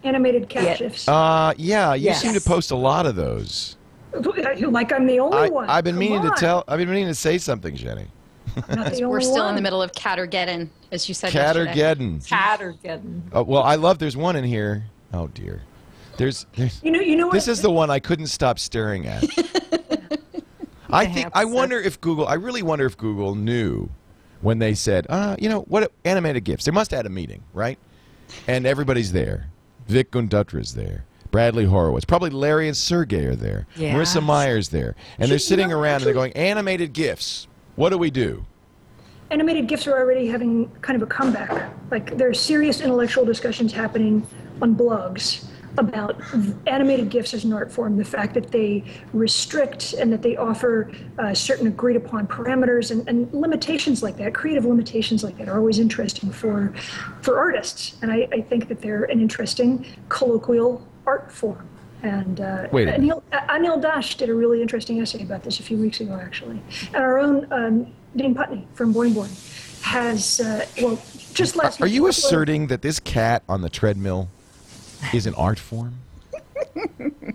Animated 0.04 0.48
cat 0.48 0.62
Yeah. 0.64 0.76
gifs. 0.76 1.08
Uh, 1.08 1.52
yeah. 1.58 1.94
You 1.94 2.06
Yes. 2.06 2.22
seem 2.22 2.32
to 2.32 2.40
post 2.40 2.70
a 2.70 2.76
lot 2.76 3.06
of 3.06 3.16
those. 3.16 3.76
like 4.12 4.92
I'm 4.92 5.06
the 5.06 5.20
only 5.20 5.36
I, 5.36 5.48
one. 5.48 5.68
I've 5.68 5.84
been 5.84 5.94
Come 5.94 5.98
meaning 6.00 6.22
to 6.22 6.32
tell. 6.38 6.64
I've 6.68 6.78
been 6.78 6.88
meaning 6.88 7.08
to 7.08 7.14
say 7.14 7.38
something, 7.38 7.76
Xeni. 7.76 8.06
We're 9.00 9.06
only 9.06 9.24
still 9.24 9.48
in 9.48 9.56
the 9.56 9.60
middle 9.60 9.82
of 9.82 9.92
Cattergeddon, 9.92 10.68
as 10.92 11.08
you 11.08 11.14
said 11.14 11.34
yesterday. 11.34 11.72
Cattergeddon. 11.72 12.26
Cattergeddon. 12.26 13.22
Oh, 13.32 13.42
well, 13.42 13.62
I 13.62 13.74
love. 13.74 13.98
There's 13.98 14.16
one 14.16 14.36
in 14.36 14.44
here. 14.44 14.84
Oh 15.12 15.26
dear. 15.28 15.62
There's. 16.18 16.46
there's 16.54 16.82
You 16.82 16.90
know, 16.90 17.00
you 17.00 17.16
know 17.16 17.28
what? 17.28 17.32
this 17.32 17.48
is 17.48 17.62
the 17.62 17.70
one 17.70 17.90
I 17.90 18.00
couldn't 18.00 18.26
stop 18.26 18.58
staring 18.58 19.06
at. 19.06 19.24
I 20.90 21.06
think. 21.06 21.30
I 21.32 21.46
wonder 21.46 21.80
if 21.80 22.00
Google. 22.00 22.26
I 22.26 22.34
really 22.34 22.62
wonder 22.62 22.84
if 22.84 22.96
Google 22.96 23.34
knew 23.34 23.88
when 24.40 24.58
they 24.58 24.74
said, 24.74 25.06
uh, 25.08 25.36
you 25.38 25.48
know, 25.48 25.60
what 25.62 25.90
animated 26.04 26.44
gifs. 26.44 26.64
They 26.64 26.72
must 26.72 26.90
have 26.90 26.98
had 26.98 27.06
a 27.06 27.10
meeting, 27.10 27.42
right? 27.54 27.78
And 28.46 28.66
everybody's 28.66 29.12
there. 29.12 29.48
Vic 29.86 30.10
Gundotra's 30.10 30.74
there. 30.74 31.04
Bradley 31.30 31.64
Horowitz. 31.64 32.04
Probably 32.04 32.30
Larry 32.30 32.68
and 32.68 32.76
Sergey 32.76 33.26
are 33.26 33.34
there. 33.36 33.66
Yeah. 33.76 33.94
Marissa 33.94 34.24
Mayer's 34.24 34.70
there. 34.70 34.96
And 35.18 35.30
they're 35.30 35.38
sitting 35.38 35.72
around 35.72 35.96
and 35.96 36.04
they're 36.06 36.14
going, 36.14 36.32
animated 36.32 36.92
gifs. 36.92 37.48
What 37.76 37.90
do 37.90 37.98
we 37.98 38.10
do? 38.10 38.44
animated 39.30 39.66
gifs 39.66 39.86
are 39.86 39.92
already 39.92 40.26
having 40.26 40.70
kind 40.80 41.00
of 41.00 41.06
a 41.06 41.10
comeback. 41.10 41.70
Like 41.90 42.16
there 42.16 42.28
are 42.28 42.34
serious 42.34 42.80
intellectual 42.80 43.24
discussions 43.24 43.72
happening 43.72 44.26
on 44.62 44.74
blogs 44.74 45.46
about 45.76 46.20
animated 46.66 47.10
gifs 47.10 47.34
as 47.34 47.44
an 47.44 47.52
art 47.52 47.70
form. 47.70 47.96
The 47.96 48.04
fact 48.04 48.34
that 48.34 48.50
they 48.50 48.84
restrict 49.12 49.92
and 49.94 50.12
that 50.12 50.22
they 50.22 50.36
offer 50.36 50.90
uh, 51.18 51.34
certain 51.34 51.66
agreed 51.66 51.96
upon 51.96 52.26
parameters 52.26 52.90
and, 52.90 53.06
and 53.08 53.32
limitations 53.32 54.02
like 54.02 54.16
that, 54.16 54.34
creative 54.34 54.64
limitations 54.64 55.22
like 55.22 55.36
that, 55.38 55.48
are 55.48 55.58
always 55.58 55.78
interesting 55.78 56.30
for 56.30 56.72
for 57.22 57.38
artists. 57.38 57.96
And 58.02 58.10
I, 58.10 58.28
I 58.32 58.40
think 58.40 58.68
that 58.68 58.80
they're 58.80 59.04
an 59.04 59.20
interesting 59.20 59.86
colloquial 60.08 60.86
art 61.06 61.30
form. 61.30 61.68
And 62.02 62.40
uh, 62.40 62.68
Wait. 62.70 62.88
Anil, 62.88 63.22
Anil 63.32 63.82
Dash 63.82 64.16
did 64.16 64.28
a 64.28 64.34
really 64.34 64.62
interesting 64.62 65.00
essay 65.00 65.22
about 65.22 65.42
this 65.42 65.58
a 65.58 65.64
few 65.64 65.76
weeks 65.76 66.00
ago, 66.00 66.14
actually. 66.14 66.62
And 66.94 67.02
our 67.02 67.18
own 67.18 67.52
um, 67.52 67.92
Dean 68.14 68.34
Putney 68.34 68.68
from 68.74 68.94
Boing 68.94 69.12
Boing 69.12 69.82
has, 69.82 70.38
uh, 70.40 70.64
well, 70.80 71.00
just 71.34 71.56
last 71.56 71.80
Are 71.80 71.84
week- 71.84 71.94
you 71.94 72.06
asserting 72.06 72.68
that 72.68 72.82
this 72.82 73.00
cat 73.00 73.42
on 73.48 73.62
the 73.62 73.68
treadmill 73.68 74.28
is 75.12 75.26
an 75.26 75.34
art 75.34 75.58
form? 75.58 75.94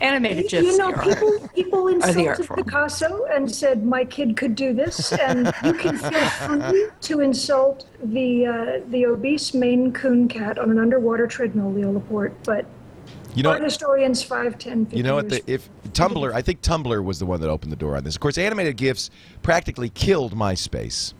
Animated 0.00 0.48
gifs. 0.48 0.66
You 0.66 0.78
know, 0.78 0.92
people 0.92 1.48
people 1.54 1.88
Are 1.88 2.12
the 2.12 2.26
insulted. 2.26 2.64
Picasso 2.64 3.24
and 3.32 3.52
said 3.52 3.84
my 3.84 4.04
kid 4.04 4.36
could 4.36 4.54
do 4.54 4.72
this, 4.72 5.12
and 5.12 5.52
you 5.64 5.72
can 5.72 5.98
feel 5.98 6.28
free 6.30 6.88
to 7.00 7.20
insult 7.20 7.88
the 8.02 8.46
uh, 8.46 8.80
the 8.90 9.06
obese 9.06 9.54
Maine 9.54 9.92
Coon 9.92 10.28
cat 10.28 10.58
on 10.58 10.70
an 10.70 10.78
underwater 10.78 11.26
treadmill, 11.26 11.72
Leo 11.72 11.90
Laporte. 11.90 12.32
But 12.44 12.64
You 13.34 13.42
know, 13.42 13.50
art 13.50 13.64
historians 13.64 14.22
5, 14.22 14.56
10, 14.56 14.84
15 14.84 14.96
You 14.96 15.02
know 15.02 15.16
what? 15.16 15.30
The, 15.30 15.42
if 15.50 15.68
Tumblr, 15.90 16.32
I 16.32 16.42
think 16.42 16.62
Tumblr 16.62 17.02
was 17.02 17.18
the 17.18 17.26
one 17.26 17.40
that 17.40 17.50
opened 17.50 17.72
the 17.72 17.76
door 17.76 17.96
on 17.96 18.04
this. 18.04 18.14
Of 18.14 18.20
course, 18.20 18.38
animated 18.38 18.76
gifs 18.76 19.10
practically 19.42 19.88
killed 19.88 20.32
MySpace 20.32 21.12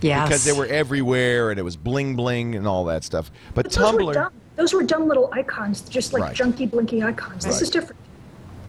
yes. 0.00 0.26
because 0.26 0.44
they 0.44 0.52
were 0.52 0.66
everywhere 0.66 1.50
and 1.50 1.58
it 1.58 1.62
was 1.62 1.76
bling 1.76 2.16
bling 2.16 2.54
and 2.54 2.66
all 2.66 2.84
that 2.86 3.04
stuff. 3.04 3.30
But, 3.54 3.64
But 3.64 3.72
those 3.72 3.92
were 3.92 3.98
Tumblr, 4.00 4.14
dumb. 4.14 4.32
Those 4.56 4.72
were 4.72 4.82
dumb 4.82 5.06
little 5.06 5.30
icons, 5.32 5.82
just 5.82 6.12
like 6.12 6.22
Right. 6.22 6.36
junky, 6.36 6.70
blinky 6.70 7.02
icons. 7.02 7.44
This 7.44 7.54
Right. 7.56 7.62
is 7.62 7.70
different. 7.70 8.00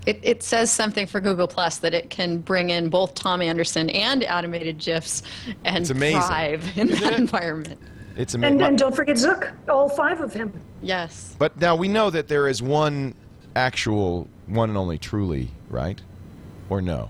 It, 0.06 0.20
it 0.24 0.44
says 0.44 0.72
something 0.72 1.06
for 1.06 1.20
Google 1.20 1.48
Plus 1.48 1.78
that 1.80 1.94
it 1.94 2.10
can 2.10 2.38
bring 2.40 2.70
in 2.70 2.90
both 2.90 3.14
Tom 3.14 3.42
Anderson 3.42 3.90
and 3.90 4.24
animated 4.24 4.78
GIFs 4.78 5.22
and 5.66 5.78
It's 5.80 5.90
amazing. 5.90 6.22
thrive 6.22 6.78
in 6.78 6.90
Isn't 6.90 7.02
that 7.04 7.14
it? 7.14 7.20
environment. 7.20 7.80
It's 8.16 8.34
amazing. 8.34 8.62
and 8.62 8.78
don't 8.78 8.96
forget 8.96 9.16
Zuck, 9.18 9.52
all 9.70 9.90
five 9.90 10.22
of 10.22 10.34
him. 10.34 10.52
Yes. 10.82 11.36
But 11.38 11.60
now 11.60 11.76
we 11.76 11.88
know 11.88 12.10
that 12.10 12.28
there 12.28 12.48
is 12.48 12.62
one 12.64 13.16
actual, 13.56 14.28
one 14.48 14.70
and 14.70 14.78
only 14.78 14.98
truly, 14.98 15.52
right? 15.70 16.02
Or 16.70 16.82
no? 16.82 17.10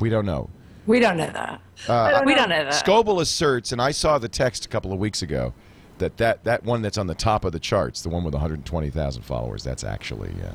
We 0.00 0.10
don't 0.10 0.26
know. 0.26 0.50
We 0.86 1.00
don't 1.00 1.16
know 1.16 1.30
that. 1.30 1.60
I 1.88 2.10
don't 2.12 2.26
we 2.26 2.34
don't 2.34 2.48
know 2.48 2.64
that. 2.64 2.84
Scoble 2.84 3.20
asserts, 3.20 3.72
and 3.72 3.80
I 3.82 3.90
saw 3.90 4.18
the 4.18 4.28
text 4.28 4.66
a 4.66 4.68
couple 4.68 4.92
of 4.92 4.98
weeks 4.98 5.22
ago, 5.22 5.52
that 5.98 6.16
that, 6.18 6.44
that 6.44 6.64
one 6.64 6.82
that's 6.82 6.98
on 6.98 7.06
the 7.06 7.14
top 7.14 7.44
of 7.44 7.52
the 7.52 7.58
charts, 7.58 8.02
the 8.02 8.08
one 8.08 8.24
with 8.24 8.34
120,000 8.34 9.22
followers, 9.22 9.62
that's 9.64 9.84
actually 9.84 10.30
uh, 10.44 10.52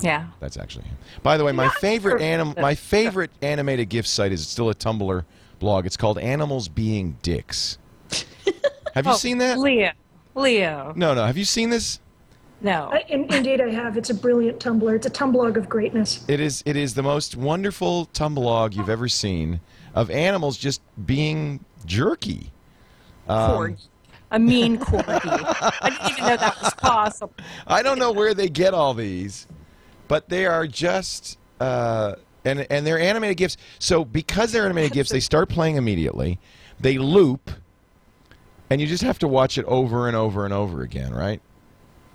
yeah. 0.00 0.26
that's 0.40 0.56
actually 0.56 0.84
him. 0.84 0.96
By 1.22 1.36
the 1.36 1.44
way, 1.44 1.52
my 1.52 1.68
favorite 1.80 2.20
anim- 2.22 2.54
my 2.60 2.74
favorite 2.74 3.30
animated 3.42 3.88
GIF 3.88 4.06
site 4.06 4.32
is 4.32 4.46
still 4.46 4.70
a 4.70 4.74
Tumblr 4.74 5.24
blog. 5.58 5.86
It's 5.86 5.96
called 5.96 6.18
Animals 6.18 6.68
Being 6.68 7.16
Dicks. 7.22 7.78
Have 8.94 9.06
you 9.06 9.12
Oh, 9.12 9.16
seen 9.16 9.38
that? 9.38 9.58
Leo. 9.58 9.92
Leo. 10.34 10.92
No, 10.96 11.14
no. 11.14 11.24
Have 11.24 11.36
you 11.38 11.44
seen 11.44 11.70
this? 11.70 12.00
No. 12.60 12.88
I, 12.92 13.04
in, 13.08 13.32
indeed, 13.32 13.60
I 13.60 13.70
have. 13.70 13.96
It's 13.96 14.10
a 14.10 14.14
brilliant 14.14 14.58
Tumblr. 14.58 14.94
It's 14.94 15.06
a 15.06 15.10
Tumblr 15.10 15.56
of 15.56 15.68
greatness. 15.68 16.24
It 16.28 16.40
is 16.40 16.62
it 16.66 16.76
is 16.76 16.94
the 16.94 17.02
most 17.02 17.36
wonderful 17.36 18.06
Tumblr 18.14 18.74
you've 18.74 18.88
ever 18.88 19.08
seen 19.08 19.60
of 19.94 20.10
animals 20.10 20.56
just 20.58 20.80
being 21.06 21.64
jerky. 21.86 22.50
corgi. 23.28 23.76
A 24.34 24.38
mean 24.38 24.78
corgi. 24.78 25.30
I 25.80 25.90
didn't 25.90 26.10
even 26.10 26.24
know 26.24 26.36
that 26.36 26.60
was 26.60 26.74
possible. 26.74 27.34
I 27.68 27.82
don't 27.82 28.00
know 28.00 28.10
where 28.10 28.34
they 28.34 28.48
get 28.48 28.74
all 28.74 28.92
these, 28.92 29.46
but 30.08 30.28
they 30.28 30.44
are 30.44 30.66
just 30.66 31.38
uh, 31.60 32.16
and 32.44 32.66
and 32.68 32.84
they're 32.84 32.98
animated 32.98 33.36
gifs. 33.36 33.56
So 33.78 34.04
because 34.04 34.50
they're 34.50 34.64
animated 34.64 34.92
gifs, 34.92 35.10
they 35.10 35.20
start 35.20 35.48
playing 35.48 35.76
immediately. 35.76 36.40
They 36.80 36.98
loop, 36.98 37.48
and 38.70 38.80
you 38.80 38.88
just 38.88 39.04
have 39.04 39.20
to 39.20 39.28
watch 39.28 39.56
it 39.56 39.64
over 39.66 40.08
and 40.08 40.16
over 40.16 40.44
and 40.44 40.52
over 40.52 40.82
again, 40.82 41.14
right? 41.14 41.40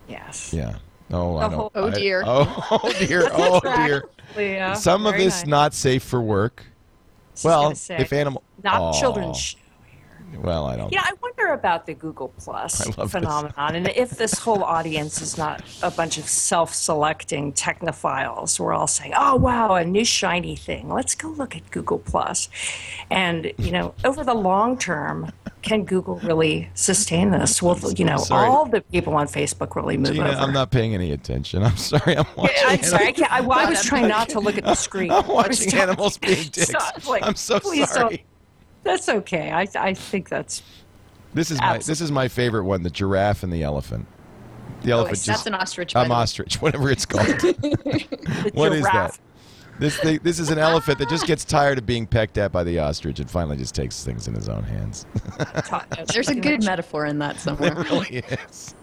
Yes. 0.10 0.54
Yeah. 0.54 0.76
Oh, 1.12 1.38
I 1.38 1.44
don't. 1.44 1.54
whole- 1.54 1.72
Oh, 1.74 1.88
I- 1.88 1.92
dear. 1.92 2.24
oh, 2.26 2.68
oh 2.84 2.94
dear. 3.00 3.30
Oh 3.32 3.60
dear. 3.62 4.10
Leo. 4.36 4.74
Some 4.74 5.06
of 5.06 5.14
this 5.16 5.42
nice. 5.44 5.48
not 5.48 5.74
safe 5.74 6.04
for 6.04 6.22
work. 6.22 6.66
Well, 7.46 7.72
if 7.72 8.12
animal 8.12 8.44
not 8.62 8.82
Aw. 8.82 9.00
children's. 9.00 9.56
Well, 10.38 10.66
I 10.66 10.76
don't. 10.78 10.92
Yeah, 10.92 11.02
I 11.04 11.14
wonder 11.22 11.54
about 11.54 11.86
the 11.86 11.94
Google 11.94 12.30
Plus 12.38 12.82
I 12.88 12.90
love 12.90 13.12
this. 13.12 13.12
phenomenon, 13.12 13.76
and 13.76 13.88
if 13.90 14.12
this 14.12 14.34
whole 14.34 14.64
audience 14.64 15.22
is 15.22 15.38
not 15.38 15.62
a 15.84 15.92
bunch 15.92 16.18
of 16.18 16.26
self-selecting 16.30 17.54
technophiles. 17.54 18.60
We're 18.60 18.74
all 18.74 18.88
saying, 18.88 19.14
"Oh, 19.16 19.36
wow, 19.36 19.76
a 19.76 19.84
new 19.84 20.06
shiny 20.06 20.56
thing. 20.56 20.90
Let's 20.90 21.16
go 21.16 21.30
look 21.30 21.56
at 21.56 21.70
Google 21.72 22.00
Plus." 22.00 22.50
And 23.10 23.52
you 23.58 23.72
know, 23.72 23.94
over 24.06 24.24
the 24.24 24.34
long 24.34 24.78
term, 24.78 25.32
can 25.62 25.84
Google 25.86 26.16
really 26.18 26.70
sustain 26.74 27.32
this? 27.32 27.62
Will 27.62 27.78
you 27.94 28.06
know 28.06 28.18
Sorry. 28.18 28.48
all 28.48 28.66
the 28.66 28.82
people 28.82 29.14
on 29.16 29.28
Facebook 29.28 29.76
really 29.76 29.98
move 29.98 30.14
Gina, 30.14 30.30
over? 30.30 30.38
I'm 30.38 30.54
not 30.54 30.72
paying 30.72 30.94
any 30.94 31.12
attention. 31.12 31.64
I'm 31.64 31.78
sorry. 31.78 32.18
I'm 32.18 32.26
watching. 32.38 32.56
Yeah, 32.62 32.68
I'm 32.70 32.84
sorry. 32.84 33.08
I, 33.08 33.12
can't, 33.12 33.32
I, 33.32 33.42
well, 33.42 33.60
I 33.60 33.70
was 33.70 33.84
trying 33.84 34.08
not 34.08 34.30
to 34.30 34.40
look 34.40 34.58
at 34.58 34.64
the 34.64 34.76
screen. 34.76 35.12
I'm 35.12 35.28
watching 35.28 35.74
animals 35.74 36.18
being 36.18 36.44
dicks. 36.52 36.70
Stop, 36.70 37.08
like, 37.08 37.24
I'm 37.24 37.36
so 37.36 37.60
sorry. 37.60 37.86
don't- 37.86 38.22
That's 38.84 39.10
okay. 39.10 39.52
I 39.52 39.68
I 39.76 39.94
think 39.94 40.30
that's 40.30 40.64
This 41.34 41.52
is 41.52 41.60
my 41.60 41.78
this 41.78 42.02
is 42.02 42.12
my 42.12 42.28
favorite 42.28 42.64
one: 42.64 42.84
the 42.84 42.90
giraffe 42.90 43.44
and 43.44 43.52
the 43.52 43.64
elephant. 43.64 44.08
The 44.84 44.94
oh, 44.94 45.00
elephant 45.00 45.18
That's 45.18 45.26
just 45.26 45.48
an 45.48 45.56
ostrich. 45.56 45.96
I'm 45.96 46.12
ostrich, 46.12 46.56
whatever 46.62 46.90
it's 46.90 47.06
called. 47.06 47.28
the 47.28 48.52
What 48.54 48.74
is 48.74 48.84
that? 48.84 49.20
This 49.80 49.98
thing, 49.98 50.20
this 50.24 50.40
is 50.40 50.50
an 50.50 50.58
elephant 50.58 51.00
that 51.00 51.08
just 51.08 51.26
gets 51.26 51.46
tired 51.46 51.78
of 51.78 51.86
being 51.86 52.06
pecked 52.06 52.38
at 52.38 52.52
by 52.52 52.66
the 52.66 52.80
ostrich 52.80 53.20
and 53.20 53.32
finally 53.32 53.56
just 53.56 53.74
takes 53.74 54.04
things 54.04 54.28
in 54.28 54.34
his 54.34 54.50
own 54.50 54.64
hands. 54.64 55.06
There's 56.14 56.28
a 56.28 56.36
good 56.36 56.66
metaphor 56.66 57.06
in 57.06 57.20
that 57.20 57.40
somewhere. 57.40 57.80
it 57.80 57.90
really 57.90 58.18
is. 58.18 58.76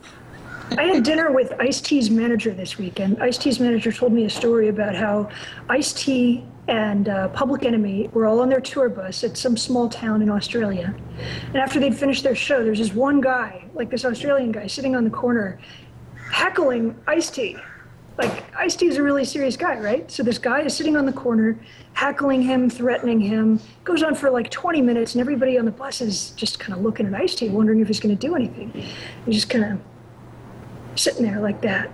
I 0.73 0.83
had 0.85 1.05
dinner 1.05 1.31
with 1.31 1.53
Ice 1.61 1.81
T's 1.81 2.11
manager 2.11 2.53
this 2.53 2.77
weekend. 2.77 3.23
Ice 3.23 3.39
T's 3.39 3.61
manager 3.61 3.93
told 3.93 4.13
me 4.13 4.25
a 4.25 4.31
story 4.31 4.69
about 4.69 4.97
how 4.97 5.31
Ice 5.69 5.93
T 5.93 6.45
and 6.67 7.09
uh, 7.09 7.29
Public 7.29 7.65
Enemy 7.65 8.11
were 8.13 8.27
all 8.27 8.41
on 8.41 8.49
their 8.49 8.61
tour 8.61 8.89
bus 8.89 9.23
at 9.23 9.37
some 9.37 9.57
small 9.57 9.89
town 9.89 10.23
in 10.23 10.29
Australia. 10.29 10.95
And 11.47 11.57
after 11.57 11.79
they'd 11.79 11.97
finished 11.97 12.25
their 12.25 12.35
show, 12.35 12.65
there's 12.65 12.81
this 12.81 12.93
one 12.93 13.21
guy, 13.21 13.65
like 13.75 13.91
this 13.91 14.05
Australian 14.05 14.51
guy, 14.51 14.67
sitting 14.67 14.97
on 14.97 15.05
the 15.05 15.11
corner, 15.11 15.61
heckling 16.31 16.97
Ice 17.07 17.31
T. 17.31 17.57
Like, 18.19 18.45
Ice 18.57 18.75
T 18.75 18.87
is 18.87 18.97
a 18.97 19.03
really 19.03 19.25
serious 19.25 19.57
guy, 19.57 19.79
right? 19.79 20.11
So 20.11 20.23
this 20.23 20.39
guy 20.39 20.63
is 20.63 20.75
sitting 20.75 20.97
on 20.97 21.07
the 21.07 21.13
corner, 21.13 21.59
heckling 21.93 22.43
him, 22.43 22.69
threatening 22.69 23.21
him. 23.21 23.61
Goes 23.85 24.03
on 24.03 24.15
for 24.15 24.31
like 24.31 24.51
20 24.51 24.83
minutes, 24.83 25.15
and 25.15 25.21
everybody 25.21 25.59
on 25.59 25.65
the 25.65 25.71
bus 25.71 26.01
is 26.01 26.31
just 26.31 26.59
kind 26.59 26.73
of 26.73 26.81
looking 26.81 27.07
at 27.07 27.15
Ice 27.15 27.37
T, 27.37 27.49
wondering 27.51 27.81
if 27.81 27.87
he's 27.87 28.01
going 28.01 28.17
to 28.17 28.27
do 28.27 28.35
anything. 28.35 28.73
He's 29.27 29.35
just 29.37 29.51
kind 29.51 29.65
of 29.65 29.81
sitting 30.97 31.23
there 31.23 31.41
like 31.41 31.61
that. 31.63 31.91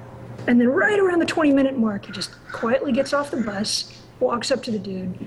And 0.46 0.61
then 0.61 0.68
right 0.68 0.98
around 0.98 1.20
the 1.20 1.26
20 1.26 1.53
minute 1.53 1.78
mark, 1.78 2.07
he 2.07 2.12
just 2.12 2.32
quietly 2.50 2.92
gets 2.92 3.12
off 3.12 3.30
the 3.30 3.36
bus, 3.38 4.03
walks 4.20 4.50
up 4.50 4.62
to 4.64 4.70
the 4.70 4.78
dude, 4.78 5.18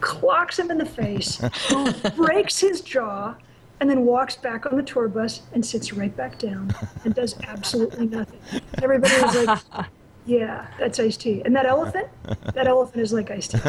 clocks 0.00 0.58
him 0.58 0.70
in 0.70 0.78
the 0.78 0.86
face, 0.86 1.42
breaks 2.16 2.60
his 2.60 2.80
jaw, 2.80 3.34
and 3.80 3.90
then 3.90 4.04
walks 4.06 4.36
back 4.36 4.64
on 4.64 4.76
the 4.76 4.82
tour 4.82 5.08
bus 5.08 5.42
and 5.52 5.64
sits 5.64 5.92
right 5.92 6.16
back 6.16 6.38
down 6.38 6.74
and 7.04 7.14
does 7.14 7.34
absolutely 7.42 8.06
nothing. 8.06 8.38
Everybody 8.82 9.12
was 9.22 9.46
like, 9.46 9.86
yeah, 10.24 10.68
that's 10.78 11.00
Ice 11.00 11.16
T. 11.16 11.42
And 11.44 11.54
that 11.56 11.66
elephant, 11.66 12.08
that 12.54 12.66
elephant 12.66 13.02
is 13.02 13.12
like 13.12 13.30
Ice 13.30 13.48
T. 13.48 13.58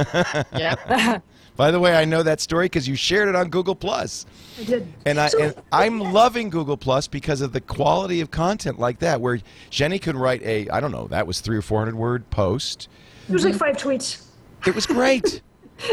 yeah. 0.56 1.20
By 1.56 1.70
the 1.72 1.80
way, 1.80 1.96
I 1.96 2.06
know 2.06 2.24
that 2.24 2.42
story 2.42 2.66
because 2.66 2.88
you 2.88 2.96
shared 2.96 3.30
it 3.30 3.36
on 3.36 3.50
Google 3.50 3.76
Plus. 3.76 4.26
I 4.60 4.64
did. 4.64 4.92
And 5.06 5.20
I 5.20 5.28
So- 5.28 5.40
and 5.40 5.56
I'm 5.72 6.00
loving 6.00 6.50
Google 6.50 6.78
Plus 6.78 7.08
because 7.08 7.42
of 7.42 7.54
the 7.54 7.62
quality 7.62 8.22
of 8.22 8.32
content 8.32 8.80
like 8.80 9.00
that, 9.00 9.22
where 9.22 9.40
Xeni 9.72 10.02
could 10.02 10.16
write 10.16 10.42
a 10.44 10.68
I 10.70 10.80
don't 10.80 10.92
know 10.92 11.08
that 11.08 11.28
was 11.28 11.42
three 11.42 11.58
or 11.58 11.62
four 11.62 11.80
hundred 11.80 11.96
word 11.96 12.30
post. 12.32 12.88
It 13.30 13.34
was 13.34 13.46
like 13.46 13.56
five 13.56 13.78
tweets. 13.78 14.24
It 14.66 14.74
was 14.76 14.86
great. 14.86 15.42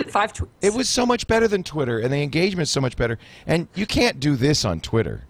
Five 0.08 0.34
tweets. 0.34 0.48
it 0.60 0.74
was 0.74 0.88
so 0.88 1.04
much 1.04 1.26
better 1.26 1.48
than 1.48 1.64
Twitter, 1.64 1.98
and 1.98 2.12
the 2.12 2.22
engagement's 2.22 2.70
so 2.70 2.80
much 2.82 2.96
better. 2.96 3.18
And 3.46 3.66
you 3.74 3.86
can't 3.86 4.20
do 4.20 4.36
this 4.36 4.64
on 4.64 4.78
Twitter. 4.80 5.24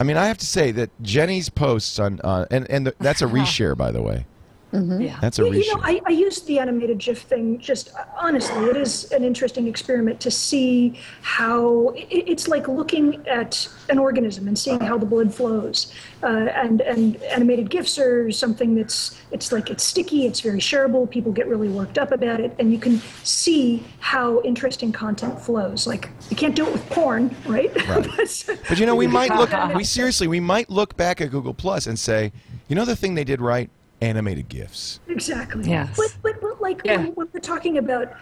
I 0.00 0.04
mean, 0.04 0.16
I 0.16 0.26
have 0.28 0.38
to 0.38 0.46
say 0.46 0.70
that 0.72 0.90
Xeni's 1.02 1.48
posts 1.50 1.98
on 1.98 2.20
uh, 2.24 2.46
and 2.50 2.70
and 2.70 2.86
the, 2.86 2.94
that's 3.00 3.20
a 3.22 3.26
reshare, 3.38 3.76
by 3.76 3.90
the 3.92 4.00
way. 4.00 4.24
Yeah. 4.72 5.18
That's 5.20 5.38
a 5.38 5.42
You, 5.44 5.52
you 5.52 5.74
know, 5.76 5.82
I, 5.84 6.00
I 6.06 6.10
used 6.10 6.46
the 6.46 6.58
animated 6.58 6.98
GIF 6.98 7.22
thing 7.22 7.58
just 7.58 7.94
uh, 7.94 8.04
honestly. 8.18 8.64
It 8.70 8.76
is 8.76 9.10
an 9.12 9.22
interesting 9.24 9.66
experiment 9.68 10.18
to 10.20 10.30
see 10.30 10.98
how 11.20 11.88
it, 11.90 12.06
it's 12.10 12.48
like 12.48 12.68
looking 12.68 13.26
at 13.26 13.68
an 13.90 13.98
organism 13.98 14.48
and 14.48 14.58
seeing 14.58 14.80
how 14.80 14.96
the 14.98 15.06
blood 15.06 15.34
flows. 15.34 15.92
Uh, 16.22 16.48
and 16.54 16.80
and 16.82 17.16
animated 17.24 17.68
GIFs 17.68 17.98
are 17.98 18.30
something 18.30 18.74
that's 18.74 19.20
it's 19.30 19.52
like 19.52 19.70
it's 19.70 19.82
sticky, 19.84 20.26
it's 20.26 20.40
very 20.40 20.60
shareable. 20.60 21.08
People 21.10 21.32
get 21.32 21.46
really 21.48 21.68
worked 21.68 21.98
up 21.98 22.12
about 22.12 22.40
it, 22.40 22.54
and 22.58 22.72
you 22.72 22.78
can 22.78 22.98
see 23.24 23.82
how 24.00 24.40
interesting 24.42 24.92
content 24.92 25.38
flows. 25.40 25.86
Like 25.86 26.08
you 26.30 26.36
can't 26.36 26.54
do 26.54 26.66
it 26.66 26.72
with 26.72 26.88
porn, 26.90 27.34
right? 27.46 27.70
But- 27.86 28.44
But 28.68 28.78
you 28.78 28.86
know, 28.86 28.94
we 28.94 29.06
might 29.18 29.34
look. 29.34 29.50
We 29.74 29.84
seriously, 29.84 30.26
we 30.28 30.40
might 30.40 30.70
look 30.70 30.96
back 30.96 31.20
at 31.20 31.30
Google 31.30 31.54
Plus 31.54 31.86
and 31.86 31.98
say, 31.98 32.32
you 32.68 32.74
know, 32.76 32.84
the 32.84 32.96
thing 32.96 33.14
they 33.14 33.24
did 33.24 33.40
right: 33.40 33.68
animated 34.06 34.48
gifs. 34.48 35.00
Exactly. 35.08 35.68
Yes. 35.68 35.96
But, 35.96 36.14
but, 36.22 36.40
but 36.40 36.60
like 36.60 36.80
Yeah. 36.84 36.98
when, 36.98 37.06
when 37.14 37.28
we're 37.32 37.40
talking 37.40 37.78
about 37.78 38.12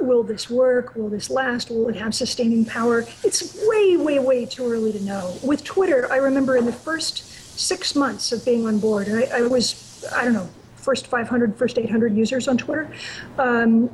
will 0.00 0.22
this 0.22 0.50
work? 0.50 0.94
Will 0.94 1.08
this 1.08 1.30
last? 1.30 1.70
Will 1.70 1.88
it 1.88 1.96
have 1.96 2.14
sustaining 2.14 2.64
power? 2.64 3.04
It's 3.24 3.56
way, 3.66 3.96
way, 3.96 4.18
way 4.18 4.44
too 4.44 4.70
early 4.70 4.92
to 4.92 5.02
know. 5.02 5.34
With 5.42 5.64
Twitter, 5.64 6.10
I 6.12 6.16
remember 6.16 6.56
in 6.56 6.66
the 6.66 6.72
first 6.72 7.18
six 7.58 7.94
months 7.94 8.32
of 8.32 8.44
being 8.44 8.66
on 8.66 8.78
board, 8.78 9.08
I, 9.08 9.38
I 9.38 9.42
was, 9.42 10.04
I 10.14 10.24
don't 10.24 10.34
know, 10.34 10.48
first 10.76 11.06
500, 11.06 11.56
first 11.56 11.78
800 11.78 12.14
users 12.14 12.46
on 12.46 12.58
Twitter. 12.58 12.90
Um, 13.38 13.90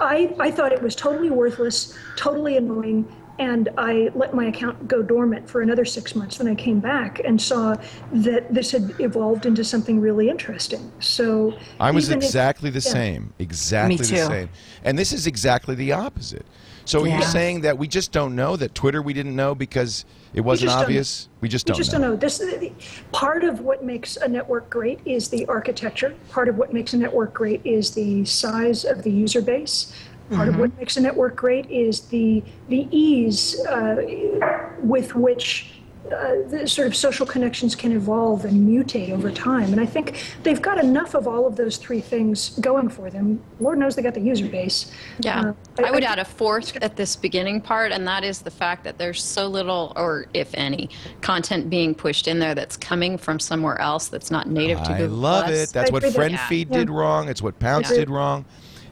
I, 0.00 0.34
I 0.38 0.50
thought 0.50 0.72
it 0.72 0.82
was 0.82 0.94
totally 0.96 1.30
worthless, 1.30 1.96
totally 2.16 2.56
annoying, 2.56 3.06
and 3.38 3.68
I 3.78 4.10
let 4.14 4.34
my 4.34 4.46
account 4.46 4.88
go 4.88 5.02
dormant 5.02 5.48
for 5.48 5.60
another 5.62 5.84
six 5.84 6.14
months. 6.14 6.38
Then 6.38 6.48
I 6.48 6.54
came 6.54 6.80
back 6.80 7.20
and 7.24 7.40
saw 7.40 7.76
that 8.12 8.52
this 8.52 8.72
had 8.72 8.94
evolved 8.98 9.46
into 9.46 9.64
something 9.64 10.00
really 10.00 10.28
interesting. 10.28 10.90
So 10.98 11.56
I 11.78 11.90
was 11.90 12.08
even 12.08 12.18
if- 12.18 12.24
exactly 12.24 12.70
the 12.70 12.80
yeah. 12.84 12.92
same, 12.92 13.32
exactly 13.38 13.94
Me 13.94 13.96
the 13.96 14.04
too. 14.04 14.16
same. 14.16 14.48
And 14.84 14.98
this 14.98 15.12
is 15.12 15.26
exactly 15.26 15.74
the 15.74 15.92
opposite. 15.92 16.46
So 16.84 17.04
Yeah. 17.04 17.18
you're 17.18 17.26
saying 17.28 17.60
that 17.62 17.76
we 17.76 17.86
just 17.86 18.12
don't 18.12 18.34
know 18.34 18.56
that 18.56 18.74
Twitter 18.74 19.02
we 19.02 19.12
didn't 19.12 19.36
know 19.36 19.54
because 19.54 20.04
it 20.32 20.40
wasn't 20.40 20.70
just 20.70 20.82
obvious. 20.82 21.28
We 21.42 21.48
just 21.48 21.66
don't 21.66 21.76
We 21.76 21.80
just 21.82 21.92
know. 21.92 21.98
don't 22.00 22.10
know. 22.12 22.16
This 22.16 22.38
the, 22.38 22.72
part 23.12 23.44
of 23.44 23.60
what 23.60 23.84
makes 23.84 24.16
a 24.16 24.26
network 24.26 24.68
great 24.70 24.98
is 25.04 25.28
the 25.28 25.44
architecture. 25.46 26.14
Part 26.30 26.48
of 26.48 26.56
what 26.56 26.72
makes 26.72 26.94
a 26.94 26.96
network 26.96 27.34
great 27.34 27.60
is 27.64 27.90
the 27.90 28.24
size 28.24 28.84
of 28.84 29.02
the 29.02 29.10
user 29.10 29.42
base. 29.42 29.92
Part 30.30 30.48
of 30.48 30.58
what 30.58 30.76
makes 30.78 30.96
a 30.96 31.00
network 31.00 31.36
great 31.36 31.70
is 31.70 32.00
the 32.00 32.42
the 32.68 32.86
ease 32.90 33.58
uh, 33.66 34.74
with 34.82 35.14
which 35.14 35.72
uh, 36.12 36.36
the 36.48 36.66
sort 36.66 36.86
of 36.86 36.96
social 36.96 37.26
connections 37.26 37.74
can 37.74 37.92
evolve 37.92 38.44
and 38.46 38.66
mutate 38.66 39.10
over 39.10 39.30
time. 39.30 39.72
And 39.72 39.80
I 39.80 39.84
think 39.84 40.22
they've 40.42 40.60
got 40.60 40.78
enough 40.78 41.14
of 41.14 41.26
all 41.28 41.46
of 41.46 41.56
those 41.56 41.76
three 41.76 42.00
things 42.00 42.50
going 42.60 42.88
for 42.88 43.10
them. 43.10 43.42
Lord 43.60 43.78
knows 43.78 43.94
they 43.94 44.00
got 44.02 44.14
the 44.14 44.20
user 44.20 44.46
base. 44.48 44.90
Yeah. 45.20 45.52
Uh, 45.78 45.82
I 45.84 45.90
would 45.90 46.04
add 46.04 46.18
a 46.18 46.24
fourth 46.24 46.76
at 46.80 46.96
this 46.96 47.14
beginning 47.14 47.60
part, 47.60 47.92
and 47.92 48.06
that 48.06 48.24
is 48.24 48.40
the 48.40 48.50
fact 48.50 48.84
that 48.84 48.96
there's 48.96 49.22
so 49.22 49.48
little, 49.48 49.92
or 49.96 50.26
if 50.32 50.50
any, 50.54 50.88
content 51.20 51.68
being 51.68 51.94
pushed 51.94 52.26
in 52.26 52.38
there 52.38 52.54
that's 52.54 52.76
coming 52.76 53.18
from 53.18 53.38
somewhere 53.38 53.78
else 53.78 54.08
that's 54.08 54.30
not 54.30 54.48
native 54.48 54.78
to 54.84 54.88
the. 54.88 54.94
I 54.94 54.98
Google. 54.98 55.16
love 55.16 55.44
Plus. 55.46 55.58
it. 55.70 55.72
That's 55.74 55.90
I 55.90 55.92
what 55.92 56.04
agree 56.04 56.24
with 56.28 56.32
FriendFeed 56.32 56.68
that. 56.68 56.78
did 56.78 56.88
Yeah. 56.88 56.94
wrong. 56.94 57.28
It's 57.28 57.42
what 57.42 57.58
Pownce 57.58 57.90
Yeah. 57.90 57.96
did 57.96 58.10
wrong. 58.10 58.44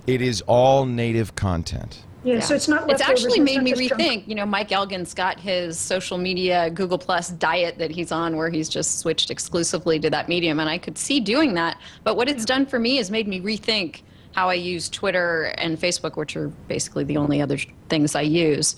It 0.07 0.23
is 0.23 0.43
all 0.43 0.87
native 0.87 1.35
content. 1.35 2.03
Yeah, 2.23 2.41
so 2.41 2.55
it's 2.57 2.67
not. 2.67 2.91
It's 2.91 3.01
actually 3.01 3.39
made 3.39 3.57
not 3.57 3.65
me 3.65 3.73
just 3.73 3.89
junk. 3.91 4.01
rethink. 4.01 4.29
You 4.29 4.35
know, 4.35 4.47
Mike 4.47 4.73
Elgan's 4.73 5.15
got 5.15 5.39
his 5.39 5.79
social 5.79 6.19
media 6.19 6.71
Google 6.71 6.99
Plus 6.99 7.29
diet 7.29 7.79
that 7.79 7.93
he's 7.93 8.11
on, 8.11 8.37
where 8.37 8.51
he's 8.51 8.69
just 8.69 8.99
switched 8.99 9.31
exclusively 9.31 10.01
to 10.01 10.11
that 10.11 10.29
medium, 10.29 10.59
and 10.59 10.69
I 10.69 10.79
could 10.79 10.99
see 10.99 11.21
doing 11.21 11.55
that. 11.55 11.81
But 12.03 12.17
what 12.17 12.29
it's 12.29 12.45
done 12.45 12.67
for 12.67 12.81
me 12.81 12.99
is 12.99 13.13
made 13.13 13.29
me 13.29 13.41
rethink 13.41 14.03
how 14.33 14.49
I 14.49 14.55
use 14.55 14.89
Twitter 14.89 15.55
and 15.57 15.79
Facebook, 15.79 16.17
which 16.17 16.37
are 16.37 16.49
basically 16.69 17.05
the 17.05 17.17
only 17.17 17.41
other 17.41 17.59
things 17.89 18.15
I 18.15 18.23
use. 18.23 18.77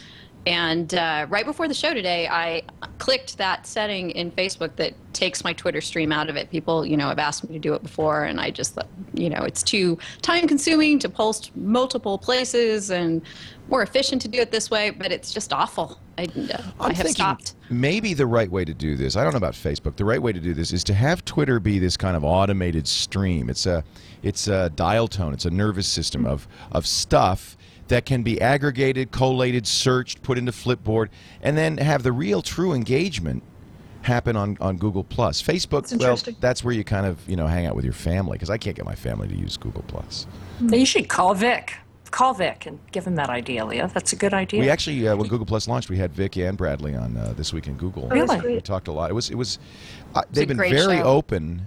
And 0.48 0.94
uh, 0.94 1.26
right 1.28 1.44
before 1.44 1.68
the 1.68 1.74
show 1.74 1.92
today, 1.92 2.26
I 2.26 2.62
clicked 2.96 3.36
that 3.36 3.66
setting 3.66 4.12
in 4.12 4.30
Facebook 4.30 4.76
that 4.76 4.94
takes 5.12 5.44
my 5.44 5.52
Twitter 5.52 5.82
stream 5.82 6.10
out 6.10 6.30
of 6.30 6.36
it. 6.36 6.48
People, 6.48 6.86
you 6.86 6.96
know, 6.96 7.08
have 7.08 7.18
asked 7.18 7.46
me 7.46 7.52
to 7.52 7.58
do 7.58 7.74
it 7.74 7.82
before, 7.82 8.24
and 8.24 8.40
I 8.40 8.50
just, 8.50 8.72
thought, 8.72 8.88
you 9.12 9.28
know, 9.28 9.42
it's 9.42 9.62
too 9.62 9.98
time 10.22 10.48
consuming 10.48 10.98
to 11.00 11.08
post 11.10 11.54
multiple 11.54 12.16
places 12.16 12.90
and 12.90 13.20
more 13.68 13.82
efficient 13.82 14.22
to 14.22 14.28
do 14.28 14.38
it 14.38 14.50
this 14.50 14.70
way, 14.70 14.88
but 14.88 15.12
it's 15.12 15.34
just 15.34 15.52
awful. 15.52 16.00
I, 16.16 16.28
uh, 16.50 16.62
I 16.80 16.94
have 16.94 17.08
stopped. 17.08 17.54
maybe 17.68 18.14
the 18.14 18.26
right 18.26 18.50
way 18.50 18.64
to 18.64 18.72
do 18.72 18.96
this. 18.96 19.16
I 19.16 19.24
don't 19.24 19.34
know 19.34 19.36
about 19.36 19.52
Facebook. 19.52 19.96
The 19.96 20.06
right 20.06 20.22
way 20.22 20.32
to 20.32 20.40
do 20.40 20.54
this 20.54 20.72
is 20.72 20.82
to 20.84 20.94
have 20.94 21.26
Twitter 21.26 21.60
be 21.60 21.78
this 21.78 21.98
kind 21.98 22.16
of 22.16 22.24
automated 22.24 22.88
stream. 22.88 23.50
It's 23.50 23.66
a, 23.66 23.84
it's 24.22 24.48
a 24.48 24.70
dial 24.70 25.08
tone. 25.08 25.34
It's 25.34 25.44
a 25.44 25.50
nervous 25.50 25.86
system 25.86 26.24
of 26.24 26.48
of 26.72 26.86
stuff 26.86 27.58
that 27.88 28.06
can 28.06 28.22
be 28.22 28.40
aggregated, 28.40 29.10
collated, 29.10 29.66
searched, 29.66 30.22
put 30.22 30.38
into 30.38 30.52
Flipboard, 30.52 31.08
and 31.42 31.56
then 31.56 31.78
have 31.78 32.02
the 32.02 32.12
real, 32.12 32.42
true 32.42 32.72
engagement 32.72 33.42
happen 34.02 34.36
on, 34.36 34.56
on 34.60 34.76
Google 34.76 35.04
Plus. 35.04 35.42
Facebook, 35.42 35.88
That's 35.88 36.26
well, 36.26 36.36
that's 36.40 36.64
where 36.64 36.74
you 36.74 36.84
kind 36.84 37.06
of 37.06 37.28
you 37.28 37.36
know 37.36 37.46
hang 37.46 37.66
out 37.66 37.76
with 37.76 37.84
your 37.84 37.94
family 37.94 38.32
because 38.32 38.50
I 38.50 38.58
can't 38.58 38.76
get 38.76 38.84
my 38.84 38.94
family 38.94 39.28
to 39.28 39.34
use 39.34 39.56
Google 39.56 39.84
Plus. 39.86 40.26
You 40.60 40.86
should 40.86 41.08
call 41.08 41.34
Vic. 41.34 41.74
Call 42.10 42.32
Vic 42.32 42.64
and 42.64 42.78
give 42.90 43.06
him 43.06 43.16
that 43.16 43.28
idea, 43.28 43.66
Leah. 43.66 43.90
That's 43.92 44.14
a 44.14 44.16
good 44.16 44.32
idea. 44.32 44.60
We 44.62 44.70
actually, 44.70 45.06
uh, 45.06 45.14
when 45.14 45.28
Google 45.28 45.44
Plus 45.44 45.68
launched, 45.68 45.90
we 45.90 45.98
had 45.98 46.10
Vic 46.14 46.36
and 46.36 46.56
Bradley 46.56 46.94
on 46.94 47.14
uh, 47.18 47.34
this 47.36 47.52
week 47.52 47.66
in 47.66 47.74
Google. 47.74 48.04
Oh, 48.10 48.14
Really? 48.14 48.54
We 48.54 48.60
talked 48.62 48.88
a 48.88 48.92
lot. 48.92 49.10
It 49.10 49.12
was 49.12 49.28
it 49.28 49.34
was 49.34 49.58
uh, 50.14 50.22
they've 50.30 50.48
been 50.48 50.56
very 50.56 50.98
show. 50.98 51.02
open, 51.02 51.66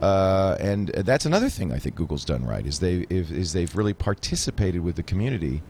uh, 0.00 0.56
and 0.60 0.88
that's 0.88 1.26
another 1.26 1.48
thing 1.48 1.72
I 1.72 1.78
think 1.78 1.94
Google's 1.94 2.24
done 2.24 2.44
right 2.44 2.66
is 2.66 2.80
they 2.80 3.06
is, 3.10 3.30
is 3.30 3.52
they've 3.52 3.74
really 3.76 3.94
participated 3.94 4.80
with 4.82 4.96
the 4.96 5.02
community 5.02 5.62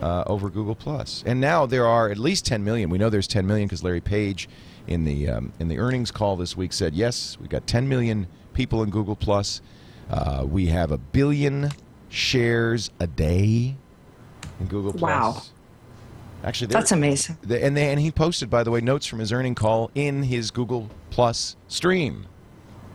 uh, 0.00 0.24
over 0.26 0.50
Google 0.50 0.74
Plus. 0.74 1.22
And 1.26 1.40
now 1.40 1.66
there 1.66 1.86
are 1.86 2.10
at 2.10 2.18
least 2.18 2.46
10 2.46 2.64
million. 2.64 2.90
We 2.90 2.98
know 2.98 3.10
there's 3.10 3.28
10 3.28 3.46
million 3.46 3.68
because 3.68 3.84
Larry 3.84 4.00
Page 4.00 4.48
in 4.86 5.04
the 5.04 5.28
um, 5.28 5.52
in 5.58 5.68
the 5.68 5.78
earnings 5.78 6.10
call 6.10 6.36
this 6.36 6.56
week 6.56 6.72
said 6.72 6.94
yes, 6.94 7.38
we've 7.40 7.48
got 7.48 7.66
10 7.66 7.88
million 7.88 8.26
people 8.54 8.82
in 8.82 8.90
Google 8.90 9.16
Plus. 9.16 9.60
Uh, 10.10 10.44
we 10.46 10.66
have 10.66 10.90
a 10.90 10.98
billion 10.98 11.70
shares 12.08 12.90
a 13.00 13.06
day 13.06 13.76
in 14.60 14.66
Google 14.66 14.92
Plus. 14.92 15.02
Wow. 15.02 15.42
Actually, 16.42 16.66
That's 16.66 16.92
amazing. 16.92 17.38
and 17.48 17.74
they, 17.74 17.90
and 17.90 17.98
he 17.98 18.10
posted, 18.10 18.50
by 18.50 18.62
the 18.62 18.70
way, 18.70 18.82
notes 18.82 19.06
from 19.06 19.18
his 19.18 19.32
earning 19.32 19.54
call 19.54 19.90
in 19.94 20.24
his 20.24 20.50
Google 20.50 20.90
Plus 21.08 21.56
stream. 21.68 22.26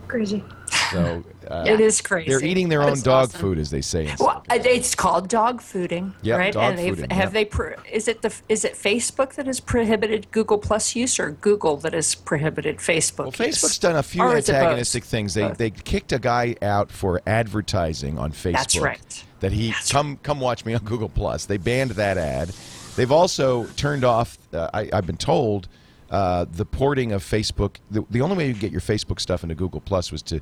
Crazy. 0.10 0.44
So 0.92 1.24
uh, 1.48 1.64
It 1.68 1.80
is 1.80 2.02
crazy. 2.02 2.30
they're 2.30 2.44
eating 2.44 2.68
their 2.68 2.80
That 2.80 2.90
own 2.90 3.02
dog 3.02 3.30
awesome. 3.30 3.40
food, 3.40 3.60
as 3.60 3.70
they 3.70 3.80
say. 3.82 4.06
Well, 4.20 4.44
Silicon 4.50 4.72
it's 4.76 4.96
called 4.96 5.30
dog 5.30 5.62
fooding, 5.62 6.14
Yep, 6.24 6.38
right? 6.40 6.54
dog 6.54 6.64
and 6.72 6.78
they've, 6.80 6.98
fooding, 6.98 7.12
have 7.12 7.26
yep. 7.26 7.34
they? 7.34 7.46
Pro- 7.46 7.76
is 7.92 8.08
it 8.08 8.22
the? 8.24 8.34
Is 8.50 8.66
it 8.66 8.74
Facebook 8.74 9.36
that 9.36 9.46
has 9.46 9.60
prohibited 9.60 10.30
Google 10.32 10.58
Plus 10.58 10.96
use, 10.96 11.20
or 11.20 11.32
Google 11.32 11.78
that 11.78 11.94
has 11.94 12.16
prohibited 12.16 12.78
Facebook? 12.78 13.18
Well, 13.40 13.48
use? 13.48 13.58
Facebook's 13.62 13.78
done 13.80 13.96
a 13.96 14.04
few 14.04 14.22
Or 14.24 14.36
is 14.36 14.50
it 14.50 14.54
both? 14.54 14.62
antagonistic 14.62 15.04
things. 15.04 15.34
They 15.36 15.48
Both. 15.48 15.58
they 15.58 15.70
kicked 15.70 16.12
a 16.12 16.20
guy 16.20 16.56
out 16.62 16.92
for 16.92 17.22
advertising 17.28 18.18
on 18.20 18.32
Facebook. 18.32 18.54
That's 18.54 18.78
right. 18.80 19.24
That 19.40 19.52
he 19.54 19.70
That's 19.72 19.92
come 19.92 20.18
come 20.18 20.40
watch 20.40 20.66
me 20.66 20.74
on 20.74 20.84
Google 20.84 21.10
Plus. 21.10 21.46
They 21.46 21.58
banned 21.58 21.92
that 21.92 22.18
ad. 22.18 22.50
They've 22.96 23.12
also 23.12 23.66
turned 23.78 24.04
off. 24.04 24.38
Uh, 24.52 24.70
I, 24.74 24.90
I've 24.92 25.06
been 25.06 25.18
told 25.18 25.68
uh, 26.10 26.46
the 26.52 26.66
porting 26.66 27.12
of 27.12 27.24
Facebook. 27.24 27.78
The, 27.92 28.04
the 28.10 28.22
only 28.22 28.36
way 28.36 28.48
you 28.48 28.54
could 28.54 28.62
get 28.62 28.72
your 28.72 28.82
Facebook 28.82 29.20
stuff 29.20 29.44
into 29.44 29.56
Google 29.56 29.82
Plus 29.82 30.12
was 30.12 30.22
to 30.24 30.42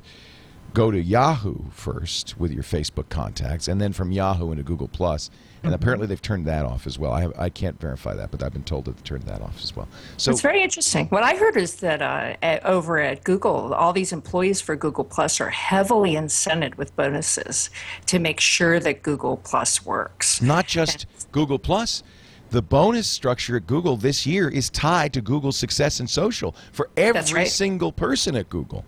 go 0.74 0.90
to 0.90 1.00
Yahoo 1.00 1.56
first 1.70 2.38
with 2.38 2.52
your 2.52 2.62
Facebook 2.62 3.08
contacts, 3.08 3.68
and 3.68 3.80
then 3.80 3.92
from 3.92 4.12
Yahoo 4.12 4.50
into 4.50 4.62
Google 4.62 4.88
Plus. 4.88 5.30
And 5.64 5.74
apparently 5.74 6.06
they've 6.06 6.22
turned 6.22 6.46
that 6.46 6.64
off 6.64 6.86
as 6.86 7.00
well. 7.00 7.12
I 7.12 7.22
have, 7.22 7.32
I 7.36 7.48
can't 7.48 7.80
verify 7.80 8.14
that, 8.14 8.30
but 8.30 8.44
I've 8.44 8.52
been 8.52 8.62
told 8.62 8.84
that 8.84 8.96
they 8.96 9.02
turned 9.02 9.24
that 9.24 9.42
off 9.42 9.60
as 9.60 9.74
well. 9.74 9.88
So 10.16 10.30
It's 10.30 10.40
very 10.40 10.62
interesting. 10.62 11.08
What 11.08 11.24
I 11.24 11.34
heard 11.34 11.56
is 11.56 11.76
that 11.76 12.00
uh, 12.00 12.36
at, 12.42 12.64
over 12.64 13.00
at 13.00 13.24
Google, 13.24 13.74
all 13.74 13.92
these 13.92 14.12
employees 14.12 14.60
for 14.60 14.76
Google 14.76 15.02
Plus 15.02 15.40
are 15.40 15.50
heavily 15.50 16.12
incented 16.12 16.76
with 16.76 16.94
bonuses 16.94 17.70
to 18.06 18.20
make 18.20 18.38
sure 18.38 18.78
that 18.78 19.02
Google 19.02 19.38
Plus 19.38 19.84
works. 19.84 20.40
not 20.40 20.68
just 20.68 21.06
Google 21.32 21.58
Plus. 21.58 22.04
The 22.50 22.62
bonus 22.62 23.06
structure 23.06 23.56
at 23.56 23.66
Google 23.66 23.96
this 23.96 24.26
year 24.26 24.48
is 24.48 24.70
tied 24.70 25.12
to 25.12 25.20
Google's 25.20 25.58
success 25.58 26.00
in 26.00 26.06
social 26.06 26.54
for 26.72 26.88
every 26.96 27.40
right. 27.40 27.48
single 27.48 27.92
person 27.92 28.34
at 28.36 28.48
Google. 28.48 28.84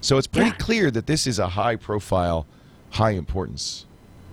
So 0.00 0.16
it's 0.16 0.26
pretty 0.26 0.50
Yeah. 0.50 0.56
clear 0.56 0.90
that 0.90 1.06
this 1.06 1.26
is 1.26 1.38
a 1.38 1.48
high 1.48 1.76
profile, 1.76 2.46
high 2.90 3.10
importance. 3.10 3.84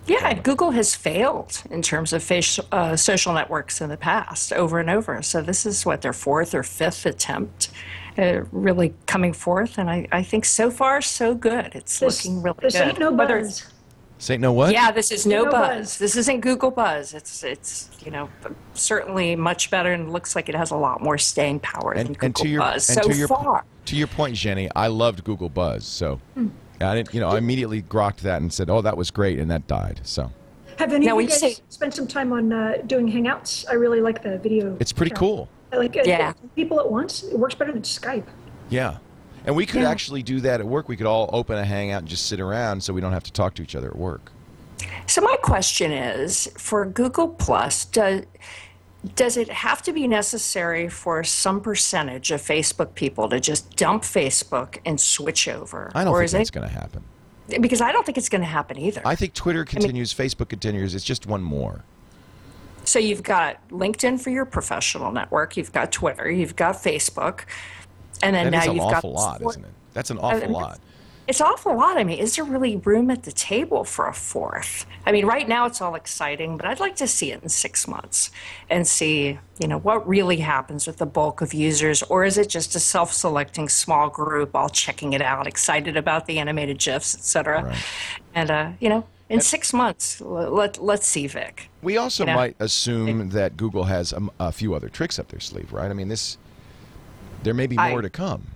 Yeah, 0.07 0.29
and 0.29 0.43
Google 0.43 0.71
has 0.71 0.95
failed 0.95 1.61
in 1.69 1.81
terms 1.81 2.11
of 2.11 2.23
face, 2.23 2.59
uh, 2.71 2.95
social 2.95 3.33
networks 3.33 3.81
in 3.81 3.89
the 3.89 3.97
past 3.97 4.51
over 4.53 4.79
and 4.79 4.89
over. 4.89 5.21
So 5.21 5.41
this 5.41 5.65
is 5.65 5.85
what 5.85 6.01
their 6.01 6.13
fourth 6.13 6.55
or 6.55 6.63
fifth 6.63 7.05
attempt, 7.05 7.69
uh, 8.17 8.41
really 8.51 8.93
coming 9.05 9.31
forth, 9.31 9.77
and 9.77 9.89
I, 9.89 10.07
I 10.11 10.23
think 10.23 10.45
so 10.45 10.71
far 10.71 11.01
so 11.01 11.35
good. 11.35 11.71
It's 11.75 11.99
This, 11.99 12.25
looking 12.25 12.41
really 12.41 12.57
this 12.61 12.73
good. 12.73 12.87
ain't 12.87 12.99
no 12.99 13.11
Whether 13.11 13.47
buzz. 14.21 14.25
Say 14.25 14.37
no 14.37 14.53
what? 14.53 14.71
Yeah, 14.73 14.91
this 14.91 15.11
is 15.11 15.25
no, 15.25 15.43
No 15.43 15.51
buzz. 15.51 15.77
buzz. 15.77 15.97
This 15.97 16.15
isn't 16.15 16.41
Google 16.41 16.71
Buzz. 16.71 17.13
It's 17.13 17.43
it's 17.43 17.89
you 18.05 18.11
know 18.11 18.29
certainly 18.73 19.35
much 19.35 19.69
better 19.71 19.91
and 19.91 20.11
looks 20.11 20.35
like 20.35 20.49
it 20.49 20.55
has 20.55 20.71
a 20.71 20.75
lot 20.77 21.01
more 21.01 21.17
staying 21.17 21.59
power 21.59 21.95
than 21.95 22.07
Google 22.07 22.25
and 22.25 22.35
to 22.37 22.47
your 22.47 22.59
Buzz 22.61 22.89
and 22.89 23.03
so 23.03 23.09
to 23.09 23.15
your 23.17 23.27
far. 23.27 23.65
to 23.85 23.95
your 23.95 24.07
point, 24.07 24.35
Xeni, 24.35 24.69
I 24.75 24.87
loved 24.87 25.23
Google 25.23 25.49
Buzz. 25.49 25.85
So 25.85 26.19
Hmm. 26.35 26.47
I 26.79 26.95
didn't, 26.95 27.13
you 27.13 27.19
know, 27.19 27.29
I 27.29 27.37
immediately 27.37 27.83
grokked 27.83 28.21
that 28.21 28.41
and 28.41 28.51
said, 28.51 28.67
"Oh, 28.69 28.81
that 28.81 28.97
was 28.97 29.11
great," 29.11 29.37
and 29.39 29.51
that 29.51 29.67
died. 29.67 29.99
So 30.03 30.31
Have 30.79 30.93
any 30.93 31.05
Now, 31.05 31.11
of 31.13 31.17
you 31.17 31.23
you 31.23 31.27
guys 31.29 31.39
say- 31.39 31.57
spent 31.69 31.93
some 31.93 32.07
time 32.07 32.33
on 32.33 32.51
uh, 32.51 32.77
doing 32.87 33.07
Hangouts? 33.11 33.65
I 33.69 33.73
really 33.73 34.01
like 34.01 34.23
the 34.23 34.39
video. 34.39 34.77
it's 34.79 34.91
pretty 34.91 35.11
chat. 35.11 35.19
cool. 35.19 35.47
I 35.71 35.75
like 35.77 35.95
it. 35.95 36.07
Yeah. 36.07 36.33
People 36.55 36.79
at 36.79 36.89
once. 36.91 37.21
It 37.23 37.37
works 37.37 37.53
better 37.53 37.71
than 37.71 37.83
Skype. 37.83 38.25
Yeah. 38.69 38.97
And 39.45 39.55
we 39.55 39.65
could 39.65 39.81
Yeah. 39.81 39.89
actually 39.89 40.23
do 40.23 40.39
that 40.41 40.59
at 40.59 40.65
work. 40.65 40.87
We 40.87 40.95
could 40.95 41.07
all 41.07 41.29
open 41.33 41.57
a 41.57 41.65
hangout 41.65 41.99
and 42.01 42.07
just 42.07 42.27
sit 42.27 42.39
around 42.39 42.83
so 42.83 42.93
we 42.93 43.01
don't 43.01 43.13
have 43.13 43.23
to 43.23 43.31
talk 43.31 43.55
to 43.55 43.63
each 43.63 43.75
other 43.75 43.87
at 43.87 43.95
work. 43.97 44.31
So 45.07 45.21
my 45.21 45.35
question 45.41 45.91
is, 45.91 46.49
for 46.57 46.85
Google 46.85 47.27
Plus, 47.27 47.85
does 47.85 48.23
does 49.15 49.35
it 49.35 49.49
have 49.49 49.81
to 49.81 49.91
be 49.93 50.07
necessary 50.07 50.87
for 50.87 51.23
some 51.23 51.59
percentage 51.59 52.29
of 52.29 52.39
Facebook 52.39 52.93
people 52.93 53.27
to 53.29 53.39
just 53.39 53.75
dump 53.75 54.03
Facebook 54.03 54.77
and 54.85 55.01
switch 55.01 55.47
over? 55.47 55.91
I 55.95 56.03
don't 56.03 56.13
or 56.13 56.19
think 56.19 56.25
is 56.25 56.31
that's 56.33 56.51
going 56.51 56.67
to 56.67 56.73
happen. 56.73 57.03
because 57.59 57.81
I 57.81 57.91
don't 57.91 58.05
think 58.05 58.19
it's 58.19 58.29
going 58.29 58.41
to 58.41 58.47
happen 58.47 58.77
either. 58.77 59.01
I 59.03 59.15
think 59.15 59.33
Twitter 59.33 59.65
continues, 59.65 60.13
Facebook 60.13 60.49
continues. 60.49 60.93
It's 60.93 61.03
just 61.03 61.25
one 61.25 61.41
more. 61.41 61.83
So 62.83 62.99
you've 62.99 63.23
got 63.23 63.67
LinkedIn 63.69 64.19
for 64.21 64.29
your 64.29 64.45
professional 64.45 65.11
network, 65.11 65.57
you've 65.57 65.71
got 65.71 65.91
Twitter, 65.91 66.29
you've 66.29 66.55
got 66.55 66.75
Facebook, 66.75 67.41
and 68.23 68.35
then 68.35 68.45
That 68.45 68.51
now 68.51 68.59
is 68.59 68.67
an 68.67 68.75
you've 68.75 68.83
awful 68.85 69.13
got 69.13 69.21
lot, 69.21 69.41
isn't 69.49 69.65
it? 69.65 69.71
That's 69.93 70.09
an 70.09 70.17
awful 70.19 70.41
mean, 70.41 70.51
lot. 70.51 70.79
It's 71.27 71.39
an 71.39 71.47
awful 71.47 71.77
lot. 71.77 71.97
I 71.97 72.03
mean, 72.03 72.17
is 72.17 72.35
there 72.35 72.43
really 72.43 72.77
room 72.77 73.11
at 73.11 73.23
the 73.23 73.31
table 73.31 73.83
for 73.83 74.07
a 74.07 74.13
fourth? 74.13 74.85
I 75.05 75.11
mean, 75.11 75.25
right 75.25 75.47
now 75.47 75.65
it's 75.65 75.79
all 75.79 75.95
exciting, 75.95 76.57
but 76.57 76.65
I'd 76.65 76.79
like 76.79 76.95
to 76.97 77.07
see 77.07 77.31
it 77.31 77.41
in 77.41 77.47
six 77.49 77.87
months 77.87 78.31
and 78.69 78.85
see, 78.87 79.39
you 79.59 79.67
know, 79.67 79.77
what 79.77 80.05
really 80.07 80.37
happens 80.37 80.87
with 80.87 80.97
the 80.97 81.05
bulk 81.05 81.41
of 81.41 81.53
users, 81.53 82.03
or 82.03 82.25
is 82.25 82.37
it 82.37 82.49
just 82.49 82.75
a 82.75 82.79
self-selecting 82.79 83.69
small 83.69 84.09
group 84.09 84.55
all 84.55 84.67
checking 84.67 85.13
it 85.13 85.21
out, 85.21 85.47
excited 85.47 85.95
about 85.95 86.25
the 86.25 86.39
animated 86.39 86.79
gifs, 86.79 87.15
et 87.15 87.21
cetera? 87.21 87.63
Right. 87.63 87.85
And 88.33 88.51
uh, 88.51 88.71
you 88.79 88.89
know, 88.89 89.05
in 89.29 89.39
six 89.39 89.71
months, 89.73 90.19
let, 90.19 90.51
let 90.51 90.83
let's 90.83 91.07
see, 91.07 91.27
Vic. 91.27 91.69
We 91.81 91.97
also 91.97 92.23
You 92.23 92.27
know? 92.27 92.35
might 92.35 92.55
assume 92.59 93.29
that 93.29 93.55
Google 93.55 93.85
has 93.85 94.11
a, 94.11 94.21
a 94.39 94.51
few 94.51 94.73
other 94.73 94.89
tricks 94.89 95.17
up 95.19 95.29
their 95.29 95.39
sleeve, 95.39 95.71
right? 95.71 95.89
I 95.89 95.93
mean, 95.93 96.09
this 96.09 96.37
there 97.43 97.53
may 97.53 97.67
be 97.67 97.77
I- 97.77 97.91
more 97.91 98.01
to 98.01 98.09
come. 98.09 98.47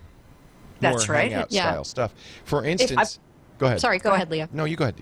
That's 0.82 1.08
more 1.08 1.16
right. 1.16 1.32
Hangout 1.32 1.52
Yeah. 1.52 1.72
style 1.72 1.84
stuff. 1.84 2.14
For 2.44 2.66
instance, 2.66 3.20
go 3.58 3.68
ahead. 3.68 3.80
Sorry, 3.80 3.98
go 3.98 4.14
ahead, 4.14 4.30
Leah. 4.30 4.50
No, 4.52 4.66
you 4.66 4.76
go 4.76 4.84
ahead. 4.84 4.96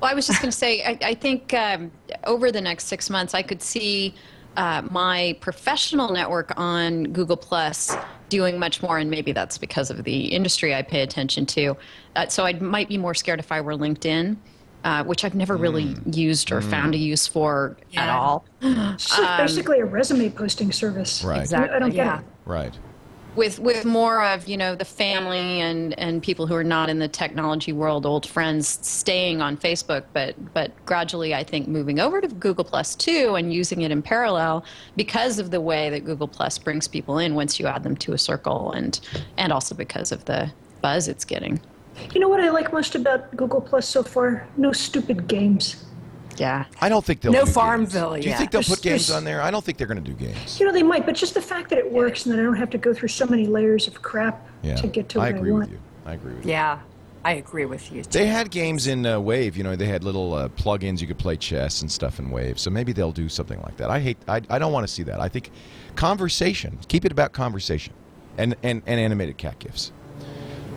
Well, 0.00 0.10
I 0.10 0.14
was 0.14 0.26
just 0.26 0.42
going 0.42 0.50
to 0.50 0.56
say, 0.56 0.82
I, 0.84 0.98
I 1.02 1.14
think 1.14 1.54
um, 1.54 1.90
over 2.24 2.52
the 2.52 2.60
next 2.60 2.84
six 2.84 3.08
months, 3.08 3.32
I 3.32 3.40
could 3.40 3.62
see 3.62 4.14
uh, 4.58 4.82
my 4.90 5.36
professional 5.40 6.12
network 6.12 6.52
on 6.58 7.04
Google 7.04 7.38
Plus 7.38 7.96
doing 8.28 8.58
much 8.58 8.82
more, 8.82 8.98
and 8.98 9.10
maybe 9.10 9.32
that's 9.32 9.56
because 9.56 9.90
of 9.90 10.04
the 10.04 10.26
industry 10.26 10.74
I 10.74 10.82
pay 10.82 11.00
attention 11.00 11.46
to. 11.46 11.76
Uh, 12.14 12.26
so 12.26 12.44
I 12.44 12.52
might 12.52 12.88
be 12.88 12.98
more 12.98 13.14
scared 13.14 13.40
if 13.40 13.50
I 13.50 13.60
were 13.62 13.74
LinkedIn. 13.74 14.36
Uh, 14.84 15.02
which 15.02 15.24
I've 15.24 15.34
never 15.34 15.56
really 15.56 15.96
used 16.12 16.52
or 16.52 16.62
found 16.62 16.94
a 16.94 16.98
use 16.98 17.26
for 17.26 17.76
at 17.96 18.08
all. 18.08 18.44
It's 18.60 19.18
like 19.18 19.38
basically 19.38 19.80
a 19.80 19.84
resume 19.84 20.30
posting 20.30 20.70
service. 20.70 21.24
Right. 21.24 21.40
Exactly. 21.40 21.74
I 21.74 21.80
don't 21.80 21.90
get 21.90 22.06
yeah. 22.06 22.20
it. 22.20 22.24
Right. 22.44 22.78
With 23.36 23.58
with 23.58 23.84
more 23.84 24.24
of 24.24 24.48
you 24.48 24.56
know 24.56 24.74
the 24.74 24.84
family 24.84 25.60
and 25.60 25.98
and 25.98 26.22
people 26.22 26.46
who 26.46 26.54
are 26.54 26.64
not 26.64 26.88
in 26.88 26.98
the 26.98 27.08
technology 27.08 27.72
world 27.72 28.06
old 28.06 28.26
friends 28.26 28.78
staying 28.82 29.40
on 29.42 29.56
facebook 29.56 30.04
but 30.12 30.34
but 30.54 30.72
gradually 30.86 31.34
i 31.34 31.44
think 31.44 31.68
moving 31.68 32.00
over 32.00 32.20
to 32.20 32.28
google 32.28 32.64
plus 32.64 32.94
too 32.94 33.34
and 33.34 33.52
using 33.52 33.82
it 33.82 33.90
in 33.90 34.02
parallel 34.02 34.64
because 34.96 35.38
of 35.38 35.50
the 35.50 35.60
way 35.60 35.90
that 35.90 36.04
google 36.04 36.28
plus 36.28 36.58
brings 36.58 36.88
people 36.88 37.18
in 37.18 37.34
once 37.34 37.60
you 37.60 37.66
add 37.66 37.82
them 37.82 37.96
to 37.96 38.12
a 38.12 38.18
circle 38.18 38.72
and 38.72 39.00
and 39.36 39.52
also 39.52 39.74
because 39.74 40.10
of 40.12 40.24
the 40.24 40.50
buzz 40.80 41.08
it's 41.08 41.24
getting 41.24 41.60
You 42.12 42.20
know 42.20 42.28
what 42.28 42.40
I 42.40 42.50
like 42.50 42.72
most 42.74 42.94
about 42.94 43.34
Google 43.34 43.62
Plus 43.62 43.88
so 43.88 44.02
far? 44.02 44.46
No 44.58 44.70
stupid 44.70 45.26
games. 45.28 45.85
Yeah 46.38 46.64
I 46.80 46.88
don't 46.88 47.04
think 47.04 47.20
they'll 47.20 47.32
No 47.32 47.44
do 47.44 47.50
Farmville 47.50 48.12
Games. 48.14 48.22
Do 48.24 48.28
you 48.28 48.30
yet. 48.32 48.38
think 48.38 48.50
they'll 48.50 48.60
There's- 48.60 48.74
put 48.76 48.82
games 48.82 49.10
on 49.10 49.24
there? 49.24 49.40
I 49.42 49.50
don't 49.50 49.64
think 49.64 49.78
they're 49.78 49.86
going 49.86 50.02
to 50.02 50.10
do 50.10 50.14
games. 50.14 50.58
You 50.60 50.66
know, 50.66 50.72
they 50.72 50.82
might, 50.82 51.06
but 51.06 51.14
just 51.14 51.34
the 51.34 51.40
fact 51.42 51.70
that 51.70 51.78
it 51.78 51.90
works 51.90 52.26
and 52.26 52.34
that 52.34 52.40
I 52.40 52.44
don't 52.44 52.56
have 52.56 52.70
to 52.70 52.78
go 52.78 52.92
through 52.94 53.08
so 53.08 53.26
many 53.26 53.46
layers 53.46 53.86
of 53.86 54.02
crap 54.02 54.46
Yeah. 54.62 54.74
to 54.76 54.86
get 54.86 55.08
to 55.10 55.18
what 55.18 55.24
I 55.24 55.26
I, 55.28 55.30
agree 55.30 55.50
want. 55.52 55.64
with 55.64 55.72
you. 55.72 55.78
I 56.04 56.12
agree 56.14 56.34
with 56.34 56.44
you. 56.44 56.50
Yeah, 56.52 56.78
I 57.24 57.32
agree 57.32 57.64
with 57.64 57.90
you. 57.90 58.02
They 58.04 58.26
had 58.26 58.50
games 58.50 58.86
in 58.86 59.04
uh, 59.06 59.18
Wave. 59.18 59.56
You 59.56 59.64
know, 59.64 59.74
they 59.76 59.86
had 59.86 60.04
little 60.04 60.34
uh, 60.34 60.48
plugins 60.50 61.00
you 61.00 61.06
could 61.08 61.18
play 61.18 61.36
chess 61.36 61.80
and 61.82 61.90
stuff 61.90 62.18
in 62.20 62.30
Wave. 62.30 62.58
So 62.60 62.70
maybe 62.70 62.92
they'll 62.92 63.10
do 63.12 63.28
something 63.28 63.60
like 63.62 63.76
that. 63.78 63.90
I 63.90 63.98
hate. 64.00 64.18
I, 64.28 64.40
I 64.48 64.58
don't 64.60 64.72
want 64.72 64.86
to 64.86 64.92
see 64.92 65.02
that. 65.04 65.20
I 65.20 65.28
think 65.28 65.50
conversation. 65.96 66.78
Keep 66.88 67.04
it 67.04 67.12
about 67.12 67.32
conversation, 67.32 67.92
and 68.38 68.54
and, 68.62 68.82
and 68.86 69.00
animated 69.00 69.36
cat 69.38 69.58
gifs. 69.58 69.90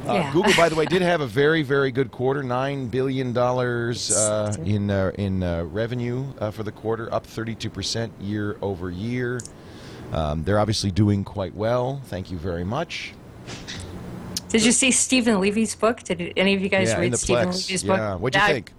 Uh, 0.10 0.14
Yeah. 0.16 0.34
Google, 0.34 0.54
by 0.58 0.70
the 0.70 0.76
way, 0.76 0.86
did 0.86 1.02
have 1.14 1.22
a 1.22 1.28
very, 1.28 1.62
very 1.62 1.92
good 1.92 2.12
quarter. 2.12 2.42
Nine 2.44 2.88
billion 2.88 3.34
dollars 3.34 4.16
uh, 4.16 4.56
in 4.66 4.90
uh, 4.90 5.12
in 5.18 5.44
uh, 5.44 5.64
revenue 5.64 6.26
uh, 6.40 6.52
for 6.52 6.64
the 6.64 6.72
quarter, 6.72 7.14
up 7.14 7.26
thirty-two 7.26 7.70
percent 7.70 8.12
year 8.20 8.58
over 8.62 8.90
year. 8.90 9.40
Um, 10.12 10.44
they're 10.44 10.60
obviously 10.60 10.90
doing 10.92 11.24
quite 11.24 11.54
well. 11.54 12.02
Thank 12.06 12.32
you 12.32 12.38
very 12.38 12.64
much. 12.64 13.14
Did 14.50 14.66
you 14.66 14.72
see 14.72 14.90
Steven 14.90 15.40
Levy's 15.40 15.76
book? 15.76 16.02
Did 16.02 16.34
any 16.36 16.56
of 16.56 16.62
you 16.62 16.70
guys 16.70 16.90
Yeah, 16.90 17.00
read 17.00 17.16
Steven 17.18 17.50
Plex. 17.50 17.68
Levy's 17.68 17.84
book? 17.84 17.98
Yeah. 17.98 18.16
What'd 18.16 18.36
you 18.42 18.46
I- 18.48 18.54
think? 18.54 18.72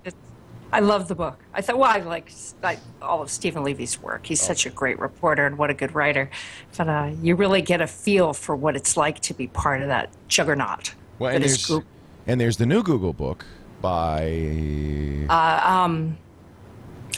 I 0.72 0.78
love 0.78 1.08
the 1.08 1.16
book. 1.16 1.36
I 1.52 1.62
thought, 1.62 1.78
well, 1.78 1.90
I 1.90 1.98
like, 1.98 2.30
like 2.62 2.78
all 3.02 3.22
of 3.22 3.28
Steven 3.30 3.64
Levy's 3.64 4.00
work. 4.00 4.20
Oh. 4.24 4.28
He's 4.28 4.40
such 4.40 4.66
a 4.66 4.70
great 4.70 5.00
reporter 5.00 5.44
and 5.46 5.58
what 5.58 5.68
a 5.68 5.74
good 5.74 5.96
writer. 5.96 6.30
But 6.78 6.88
uh, 6.88 7.10
you 7.20 7.34
really 7.34 7.60
get 7.60 7.80
a 7.80 7.88
feel 7.88 8.32
for 8.32 8.54
what 8.54 8.76
it's 8.76 8.96
like 8.96 9.18
to 9.22 9.34
be 9.34 9.48
part 9.48 9.82
of 9.82 9.88
that 9.88 10.10
juggernaut. 10.28 10.94
Well, 11.20 11.32
and 11.32 11.44
there's 11.44 11.64
Google. 11.66 11.86
and 12.26 12.40
there's 12.40 12.56
the 12.56 12.66
new 12.66 12.82
Google 12.82 13.12
book 13.12 13.44
by 13.80 15.26
uh, 15.28 15.60
um, 15.64 16.18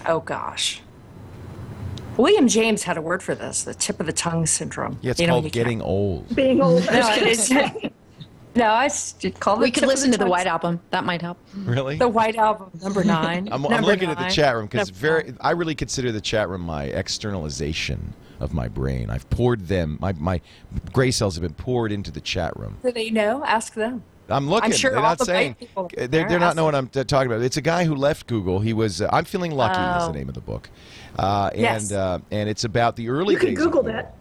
Oh 0.07 0.21
gosh. 0.21 0.83
William 2.19 2.47
James 2.49 2.83
had 2.83 2.99
a 2.99 3.01
word 3.01 3.23
for 3.23 3.35
this, 3.35 3.63
the 3.63 3.73
tip 3.75 3.99
of 4.01 4.05
the 4.07 4.13
tongue 4.13 4.45
syndrome. 4.45 4.99
yeah, 5.01 5.13
it's 5.13 5.21
You 5.21 5.27
know, 5.29 5.35
called 5.35 5.45
you 5.45 5.51
can't- 5.51 5.65
Getting 5.67 5.81
Old. 5.83 6.35
Being 6.37 6.61
old. 6.61 6.85
No, 6.85 6.91
gonna 6.93 7.15
it's, 7.23 7.47
say. 7.49 7.91
No, 8.55 8.65
I 8.67 8.87
s- 8.87 9.15
call 9.41 9.57
it 9.57 9.61
we 9.61 9.67
the 9.67 9.71
could 9.73 9.81
tip 9.81 9.83
of 9.85 9.89
listen 9.89 10.13
to 10.13 10.19
the 10.19 10.27
white 10.27 10.47
album 10.47 10.81
that 10.91 11.05
might 11.05 11.23
help 11.23 11.39
Really? 11.55 11.97
The 11.99 12.09
White 12.09 12.37
Album, 12.37 12.71
number 12.83 13.03
nine. 13.21 13.49
I'm, 13.51 13.65
I'm 13.67 13.71
Number 13.71 13.87
looking 13.87 14.11
at 14.11 14.19
the 14.19 14.29
chat 14.29 14.55
room 14.57 14.67
because 14.67 14.91
very. 14.91 15.25
nine. 15.25 15.37
I 15.41 15.51
really 15.53 15.75
consider 15.75 16.13
the 16.13 16.21
chat 16.21 16.49
room 16.49 16.61
my 16.63 16.85
externalization 16.85 18.15
of 18.41 18.53
my 18.53 18.69
brain. 18.69 19.09
I've 19.11 19.29
poured 19.31 19.69
them. 19.69 19.99
My 20.01 20.13
my 20.15 20.41
gray 20.93 21.11
cells 21.11 21.35
have 21.37 21.43
been 21.43 21.55
poured 21.55 21.93
into 21.93 22.11
the 22.11 22.21
chat 22.21 22.57
room. 22.59 22.79
Do 22.83 22.93
they 22.93 23.11
know? 23.11 23.45
Ask 23.45 23.75
them. 23.75 24.03
I'm 24.29 24.49
looking. 24.49 24.73
I'm 24.73 24.77
sure 24.77 24.91
they're 24.93 25.01
all 25.01 25.05
not 25.11 25.19
the 25.19 25.25
saying. 25.25 25.51
white 25.51 25.59
people 25.59 25.91
They're, 25.95 26.07
there 26.09 26.29
they're 26.29 26.39
not 26.39 26.57
knowing 26.57 26.67
what 26.67 26.75
I'm 26.75 26.89
talking 26.89 27.31
about. 27.31 27.43
It's 27.43 27.57
a 27.57 27.61
guy 27.63 27.85
who 27.85 27.95
left 27.95 28.27
Google. 28.27 28.61
He 28.61 28.73
was. 28.73 29.03
Uh, 29.03 29.09
I'm 29.13 29.25
feeling 29.25 29.53
lucky. 29.53 29.81
Is 29.81 30.05
the 30.05 30.11
Oh. 30.11 30.13
name 30.13 30.29
of 30.29 30.35
the 30.35 30.41
book, 30.41 30.71
uh, 31.19 31.51
and 31.55 31.93
uh, 31.93 32.19
and 32.31 32.49
it's 32.49 32.65
about 32.65 32.97
the 32.97 33.09
early 33.09 33.35
You 33.35 33.41
can 33.41 33.49
days. 33.51 33.59
Google 33.59 33.83
Google. 33.83 33.93
that. 33.95 34.17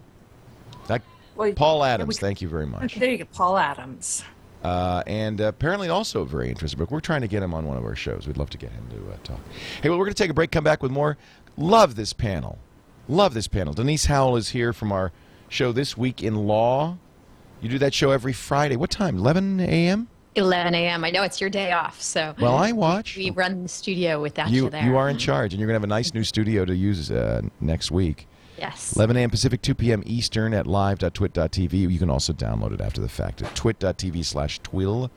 Like, 1.41 1.59
Well, 1.59 1.67
Paul 1.73 1.83
Adams. 1.83 2.07
we- 2.07 2.13
thank 2.15 2.41
you 2.41 2.47
very 2.49 2.65
much. 2.65 2.95
There 2.95 3.09
you 3.09 3.17
go, 3.19 3.25
Paul 3.25 3.57
Adams. 3.57 4.23
Uh, 4.63 5.01
and 5.07 5.41
uh, 5.41 5.45
apparently 5.45 5.89
also 5.89 6.21
a 6.21 6.25
very 6.25 6.47
interesting 6.49 6.77
book. 6.77 6.91
We're 6.91 6.99
trying 6.99 7.21
to 7.21 7.27
get 7.27 7.41
him 7.41 7.53
on 7.53 7.65
one 7.67 7.77
of 7.77 7.83
our 7.83 7.95
shows. 7.95 8.27
We'd 8.27 8.37
love 8.37 8.51
to 8.51 8.57
get 8.59 8.71
him 8.71 8.87
to 8.91 9.11
uh, 9.13 9.17
talk. 9.23 9.39
Hey, 9.81 9.89
well, 9.89 9.97
we're 9.97 10.05
going 10.05 10.13
to 10.13 10.23
take 10.23 10.29
a 10.29 10.35
break, 10.35 10.51
come 10.51 10.63
back 10.63 10.83
with 10.83 10.91
more. 10.91 11.17
Love 11.57 11.95
this 11.95 12.13
panel. 12.13 12.59
Love 13.07 13.33
this 13.33 13.47
panel. 13.47 13.73
Denise 13.73 14.05
Howell 14.05 14.37
is 14.37 14.49
here 14.49 14.71
from 14.71 14.91
our 14.91 15.11
show 15.49 15.71
This 15.71 15.97
Week 15.97 16.21
in 16.21 16.35
Law. 16.35 16.97
You 17.59 17.69
do 17.69 17.79
that 17.79 17.93
show 17.93 18.11
every 18.11 18.33
Friday. 18.33 18.75
What 18.75 18.91
time? 18.91 19.17
11 19.17 19.59
a.m.? 19.59 20.07
11 20.35 20.73
a.m 20.73 21.03
i 21.03 21.11
know 21.11 21.23
it's 21.23 21.41
your 21.41 21.49
day 21.49 21.73
off 21.73 22.01
so 22.01 22.33
Well, 22.39 22.55
I 22.55 22.71
watch. 22.71 23.17
we 23.17 23.31
run 23.31 23.63
the 23.63 23.67
studio 23.67 24.21
without 24.21 24.49
you, 24.49 24.63
You, 24.63 24.69
there 24.69 24.85
you 24.85 24.95
are 24.95 25.09
in 25.09 25.17
charge, 25.17 25.51
and 25.51 25.59
you're 25.59 25.67
going 25.67 25.73
to 25.73 25.81
have 25.81 25.83
a 25.83 25.87
nice 25.87 26.13
new 26.13 26.23
studio 26.23 26.63
to 26.63 26.73
use 26.73 27.11
uh, 27.11 27.41
next 27.59 27.91
week. 27.91 28.27
Yes 28.61 28.95
11 28.95 29.17
a.m. 29.17 29.29
Pacific, 29.29 29.61
2 29.61 29.75
p.m. 29.75 30.03
Eastern 30.05 30.53
at 30.53 30.65
live.twit.tv. 30.67 31.73
You 31.73 31.99
can 31.99 32.09
also 32.09 32.31
download 32.31 32.71
it 32.73 32.79
after 32.81 33.01
the 33.01 33.09
fact 33.09 33.41
at 33.41 33.53
twit.tv 33.55 34.23
slash 34.23 34.59
twill. 34.59 35.11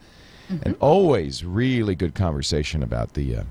And 0.63 0.75
always 0.79 1.43
really 1.43 1.95
good 1.95 2.13
conversation 2.13 2.83
about 2.83 3.13
the 3.15 3.37
uh, 3.37 3.43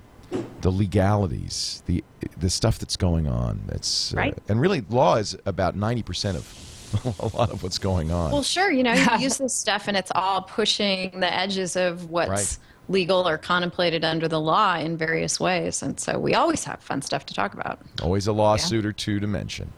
the 0.60 0.70
legalities, 0.70 1.82
the 1.86 2.04
the 2.36 2.48
stuff 2.50 2.78
that's 2.78 2.96
going 2.96 3.26
on. 3.26 3.62
That's 3.66 4.14
uh, 4.14 4.18
Right. 4.18 4.38
and 4.48 4.60
really 4.60 4.82
law 4.88 5.16
is 5.16 5.36
about 5.44 5.76
90% 5.76 6.36
of 6.36 7.20
a 7.34 7.36
lot 7.36 7.50
of 7.50 7.62
what's 7.64 7.78
going 7.78 8.10
on. 8.12 8.30
Well, 8.30 8.42
sure. 8.44 8.70
You 8.70 8.82
know, 8.84 8.92
you 8.92 9.06
use 9.18 9.38
this 9.38 9.54
stuff 9.54 9.88
and 9.88 9.96
it's 9.96 10.12
all 10.14 10.42
pushing 10.42 11.18
the 11.20 11.32
edges 11.32 11.74
of 11.76 12.10
what's 12.10 12.28
Right. 12.30 12.58
legal 12.88 13.26
or 13.28 13.38
contemplated 13.38 14.04
under 14.04 14.28
the 14.28 14.40
law 14.40 14.76
in 14.76 14.96
various 14.96 15.40
ways. 15.40 15.82
And 15.82 15.98
so 15.98 16.16
we 16.18 16.34
always 16.34 16.62
have 16.64 16.80
fun 16.80 17.02
stuff 17.02 17.26
to 17.26 17.34
talk 17.34 17.54
about. 17.54 17.80
always 18.02 18.26
a 18.28 18.32
lawsuit 18.32 18.86
or 18.86 18.92
two 18.92 19.18
to 19.18 19.26
mention. 19.26 19.72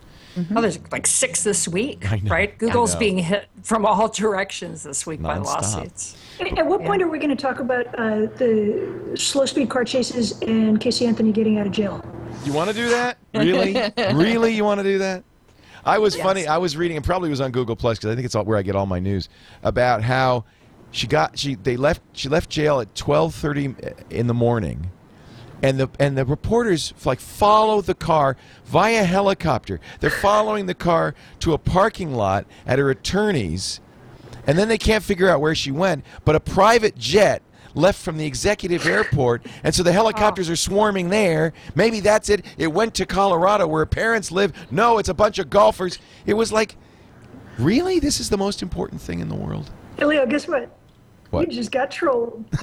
Oh, 0.55 0.61
there's 0.61 0.79
like 0.93 1.07
six 1.07 1.43
this 1.43 1.67
week, 1.67 2.05
right? 2.25 2.57
Google's 2.59 2.95
being 2.95 3.19
hit 3.19 3.49
from 3.63 3.87
all 3.87 4.09
directions 4.23 4.83
this 4.83 5.07
week 5.07 5.23
by 5.23 5.39
lawsuits. 5.39 6.17
At 6.41 6.67
what 6.67 6.83
point 6.85 7.03
are 7.03 7.09
we 7.09 7.19
going 7.19 7.35
to 7.35 7.37
talk 7.37 7.61
about 7.61 7.87
uh, 7.99 8.27
the 8.37 9.13
slow 9.17 9.47
speed 9.47 9.71
car 9.71 9.85
chases 9.85 10.41
and 10.43 10.81
Casey 10.81 11.07
Anthony 11.07 11.33
getting 11.33 11.59
out 11.59 11.67
of 11.67 11.73
jail? 11.73 12.05
You 12.45 12.53
want 12.53 12.69
to 12.71 12.77
do 12.77 12.89
that? 12.91 13.19
Really? 13.35 13.75
really? 14.15 14.55
You 14.55 14.65
want 14.65 14.79
to 14.81 14.85
do 14.85 14.99
that? 14.99 15.23
I 15.85 15.99
was 15.99 16.17
funny. 16.17 16.47
I 16.47 16.57
was 16.59 16.77
reading, 16.77 16.97
and 16.97 17.05
probably 17.05 17.29
was 17.31 17.41
on 17.41 17.53
Google 17.53 17.77
Plus 17.77 17.99
because 17.99 18.11
I 18.11 18.15
think 18.15 18.25
it's 18.25 18.35
all, 18.35 18.45
where 18.45 18.59
I 18.59 18.63
get 18.63 18.75
all 18.75 18.87
my 18.87 18.99
news 18.99 19.29
about 19.63 20.03
how 20.03 20.45
she 20.91 21.07
got 21.07 21.39
she 21.39 21.55
they 21.55 21.77
left 21.77 22.01
she 22.13 22.29
left 22.29 22.49
jail 22.51 22.81
at 22.81 22.95
twelve 22.95 23.35
thirty 23.35 23.75
in 24.11 24.27
the 24.27 24.35
morning, 24.35 24.91
and 25.63 25.79
the 25.79 25.89
and 25.99 26.17
the 26.17 26.25
reporters 26.25 26.93
like 27.05 27.21
follow 27.21 27.81
the 27.81 27.95
car 27.95 28.37
via 28.65 29.05
helicopter. 29.05 29.81
They're 30.01 30.11
following 30.11 30.67
the 30.67 30.75
car 30.75 31.15
to 31.41 31.53
a 31.53 31.59
parking 31.59 32.15
lot 32.15 32.47
at 32.67 32.79
her 32.79 32.91
attorney's, 32.91 33.81
and 34.47 34.59
then 34.59 34.69
they 34.69 34.79
can't 34.79 35.03
figure 35.03 35.29
out 35.29 35.41
where 35.41 35.55
she 35.55 35.71
went. 35.71 36.05
But 36.25 36.37
a 36.37 36.41
private 36.41 36.97
jet 36.97 37.43
left 37.75 38.01
from 38.01 38.17
the 38.17 38.27
executive 38.27 38.87
airport, 38.87 39.47
and 39.63 39.75
so 39.75 39.83
the 39.83 39.93
helicopters 39.93 40.49
are 40.49 40.57
swarming 40.57 41.11
there. 41.11 41.53
Maybe 41.75 42.01
that's 42.01 42.29
it. 42.29 42.45
It 42.59 42.69
went 42.69 42.95
to 42.95 43.07
Colorado 43.07 43.67
where 43.67 43.83
her 43.83 43.87
parents 43.87 44.33
live. 44.33 44.53
No, 44.71 44.99
it's 44.99 45.09
a 45.09 45.15
bunch 45.15 45.39
of 45.39 45.51
golfers. 45.51 45.99
It 46.25 46.35
was 46.35 46.53
like, 46.53 46.77
really? 47.59 47.99
This 47.99 48.19
is 48.19 48.31
the 48.31 48.39
most 48.39 48.63
important 48.63 49.01
thing 49.01 49.21
in 49.21 49.29
the 49.29 49.35
world? 49.35 49.71
Hey, 49.99 50.07
Leo, 50.07 50.27
guess 50.27 50.49
what? 50.49 50.76
What? 51.31 51.49
You 51.51 51.57
just 51.57 51.73
got 51.73 51.91
trolled. 51.91 52.45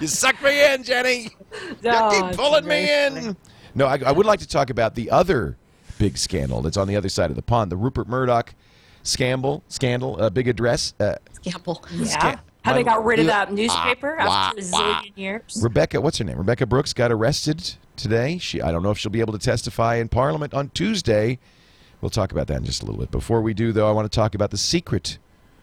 You 0.00 0.06
sucked 0.08 0.42
me 0.42 0.64
in, 0.74 0.82
Xeni. 0.82 1.24
You 1.24 1.76
Oh, 1.86 2.28
keep 2.28 2.36
pulling 2.36 2.64
me 2.64 2.86
very 2.86 3.26
in. 3.26 3.36
No, 3.74 3.86
I, 3.86 3.98
I 4.04 4.12
would 4.12 4.26
like 4.26 4.40
to 4.40 4.48
talk 4.48 4.70
about 4.70 4.94
the 4.94 5.10
other 5.10 5.56
big 5.98 6.18
scandal 6.18 6.60
that's 6.62 6.76
on 6.76 6.88
the 6.88 6.96
other 6.96 7.08
side 7.08 7.30
of 7.30 7.36
the 7.36 7.42
pond, 7.42 7.70
the 7.70 7.76
Rupert 7.76 8.08
Murdoch 8.08 8.54
scandal. 9.02 9.62
Scandal, 9.68 10.20
uh, 10.20 10.30
big 10.30 10.48
address. 10.48 10.94
Uh, 10.98 11.16
Gamble. 11.42 11.84
Yeah. 11.92 12.38
How 12.64 12.74
they 12.74 12.84
got 12.84 13.04
rid 13.04 13.18
of 13.18 13.26
that 13.26 13.52
newspaper 13.52 14.16
wah, 14.18 14.24
after 14.24 14.60
a 14.60 14.64
wah. 14.70 15.02
zillion 15.02 15.12
years. 15.16 15.58
Rebecca, 15.62 16.00
what's 16.00 16.18
her 16.18 16.24
name? 16.24 16.38
Rebekah 16.38 16.66
Brooks 16.66 16.92
got 16.92 17.10
arrested 17.10 17.74
today. 17.96 18.38
She, 18.38 18.60
I 18.60 18.70
don't 18.70 18.82
know 18.84 18.90
if 18.92 18.98
she'll 18.98 19.10
be 19.10 19.20
able 19.20 19.32
to 19.32 19.38
testify 19.38 19.96
in 19.96 20.08
Parliament 20.08 20.54
on 20.54 20.70
Tuesday. 20.70 21.38
We'll 22.00 22.10
talk 22.10 22.30
about 22.32 22.46
that 22.48 22.58
in 22.58 22.64
just 22.64 22.82
a 22.82 22.86
little 22.86 23.00
bit. 23.00 23.10
Before 23.10 23.40
we 23.40 23.52
do, 23.54 23.72
though, 23.72 23.88
I 23.88 23.92
want 23.92 24.10
to 24.10 24.14
talk 24.14 24.34
about 24.34 24.50
the 24.50 24.58
secret 24.58 25.18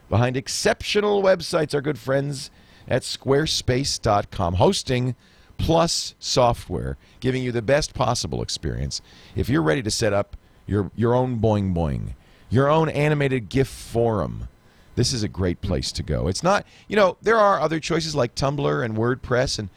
behind 0.10 0.36
exceptional 0.36 1.22
websites. 1.22 1.74
Our 1.74 1.82
good 1.82 2.00
friends 2.00 2.52
at 2.88 3.04
Squarespace.com, 3.04 4.56
hosting 4.56 5.16
plus 5.58 6.16
software, 6.20 6.98
giving 7.20 7.44
you 7.44 7.52
the 7.52 7.62
best 7.62 7.94
possible 7.94 8.42
experience. 8.42 9.02
If 9.36 9.50
you're 9.50 9.62
ready 9.62 9.84
to 9.84 9.92
set 9.92 10.14
up 10.14 10.36
your 10.66 10.92
your 10.96 11.14
own 11.14 11.40
boing 11.40 11.74
boing, 11.74 12.14
your 12.50 12.70
own 12.70 12.90
animated 12.90 13.50
GIF 13.50 13.68
forum, 13.68 14.48
this 14.96 15.14
is 15.14 15.24
a 15.24 15.28
great 15.28 15.62
place 15.62 15.92
to 15.94 16.04
go. 16.04 16.28
It's 16.28 16.44
not, 16.44 16.66
you 16.88 16.96
know, 16.96 17.18
there 17.22 17.38
are 17.38 17.60
other 17.60 17.80
choices 17.80 18.16
like 18.16 18.36
Tumblr 18.36 18.84
and 18.84 18.98
WordPress, 18.98 19.60
and 19.60 19.70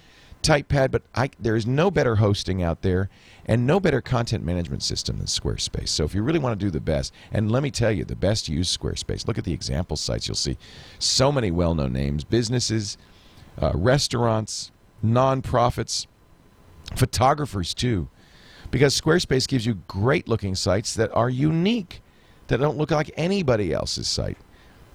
Typepad, 0.43 0.91
but 0.91 1.03
I, 1.15 1.31
there 1.39 1.57
is 1.57 1.67
no 1.67 1.91
better 1.91 2.17
hosting 2.17 2.63
out 2.63 2.83
there 2.83 3.09
and 3.47 3.67
no 3.67 3.81
better 3.81 4.01
content 4.01 4.45
management 4.45 4.83
system 4.83 5.19
than 5.19 5.27
Squarespace. 5.27 5.89
So 5.89 6.05
if 6.05 6.15
you 6.15 6.23
really 6.23 6.39
want 6.39 6.59
to 6.59 6.65
do 6.65 6.71
the 6.71 6.81
best, 6.81 7.13
and 7.33 7.51
let 7.51 7.63
me 7.63 7.71
tell 7.71 7.91
you, 7.91 8.05
the 8.05 8.17
best 8.17 8.49
use 8.49 8.75
Squarespace. 8.77 9.27
Look 9.27 9.39
at 9.39 9.45
the 9.45 9.53
example 9.53 9.97
sites. 9.97 10.29
You'll 10.29 10.35
see 10.37 10.57
so 10.99 11.33
many 11.33 11.51
well-known 11.51 11.93
names, 11.93 12.25
businesses, 12.25 12.97
uh, 13.61 13.73
restaurants, 13.75 14.71
nonprofits, 15.05 16.07
photographers 16.97 17.75
too, 17.75 18.09
because 18.71 18.99
Squarespace 18.99 19.49
gives 19.49 19.67
you 19.67 19.75
great-looking 19.89 20.55
sites 20.55 20.95
that 20.95 21.11
are 21.13 21.29
unique, 21.29 22.01
that 22.47 22.59
don't 22.59 22.79
look 22.79 22.91
like 22.91 23.11
anybody 23.17 23.73
else's 23.73 24.09
site. 24.09 24.39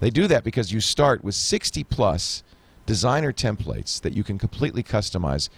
They 0.00 0.10
do 0.10 0.26
that 0.28 0.44
because 0.44 0.72
you 0.72 0.80
start 0.80 1.24
with 1.24 1.34
60 1.34 1.84
plus 1.84 2.42
designer 2.86 3.32
templates 3.32 4.00
that 4.00 4.14
you 4.14 4.24
can 4.24 4.38
completely 4.38 4.82
customize 4.82 5.48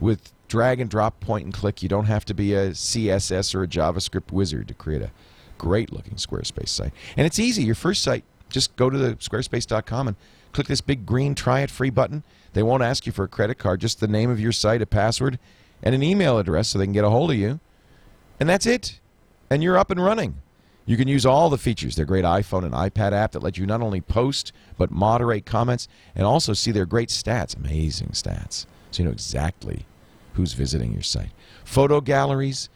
with 0.00 0.32
drag 0.48 0.80
and 0.80 0.90
drop, 0.90 1.20
point 1.20 1.44
and 1.44 1.54
click. 1.54 1.82
You 1.82 1.88
don't 1.88 2.06
have 2.06 2.24
to 2.26 2.34
be 2.34 2.54
a 2.54 2.70
CSS 2.70 3.54
or 3.54 3.62
a 3.62 3.68
JavaScript 3.68 4.32
wizard 4.32 4.68
to 4.68 4.74
create 4.74 5.02
a 5.02 5.10
great 5.58 5.92
looking 5.92 6.14
Squarespace 6.14 6.68
site. 6.68 6.92
And 7.16 7.26
it's 7.26 7.38
easy. 7.38 7.64
Your 7.64 7.74
first 7.74 8.02
site, 8.02 8.24
just 8.50 8.76
go 8.76 8.90
to 8.90 8.98
the 8.98 9.16
squarespace.com 9.16 10.08
and 10.08 10.16
click 10.52 10.66
this 10.66 10.80
big 10.80 11.04
green 11.04 11.34
try 11.34 11.60
it 11.60 11.70
free 11.70 11.90
button. 11.90 12.22
They 12.52 12.62
won't 12.62 12.82
ask 12.82 13.06
you 13.06 13.12
for 13.12 13.24
a 13.24 13.28
credit 13.28 13.58
card, 13.58 13.80
just 13.80 14.00
the 14.00 14.06
name 14.06 14.30
of 14.30 14.38
your 14.38 14.52
site, 14.52 14.80
a 14.80 14.86
password, 14.86 15.38
and 15.82 15.94
an 15.94 16.02
email 16.02 16.38
address 16.38 16.68
so 16.68 16.78
they 16.78 16.86
can 16.86 16.92
get 16.92 17.04
a 17.04 17.10
hold 17.10 17.30
of 17.30 17.36
you. 17.36 17.60
And 18.38 18.48
that's 18.48 18.66
it. 18.66 19.00
And 19.50 19.62
you're 19.62 19.76
up 19.76 19.90
and 19.90 20.02
running. 20.02 20.40
You 20.86 20.96
can 20.96 21.08
use 21.08 21.24
all 21.24 21.48
the 21.48 21.58
features, 21.58 21.96
their 21.96 22.04
great 22.04 22.24
iPhone 22.24 22.64
and 22.64 22.74
iPad 22.74 23.12
app 23.12 23.32
that 23.32 23.42
let 23.42 23.56
you 23.56 23.66
not 23.66 23.80
only 23.80 24.00
post 24.00 24.52
but 24.76 24.90
moderate 24.90 25.46
comments 25.46 25.88
and 26.14 26.26
also 26.26 26.52
see 26.52 26.70
their 26.70 26.86
great 26.86 27.08
stats, 27.08 27.56
amazing 27.56 28.08
stats. 28.08 28.66
So 28.94 29.02
you 29.02 29.08
know 29.08 29.12
exactly 29.12 29.86
who's 30.34 30.52
visiting 30.52 30.92
your 30.92 31.02
site. 31.02 31.32
Photo 31.64 32.00
galleries, 32.00 32.68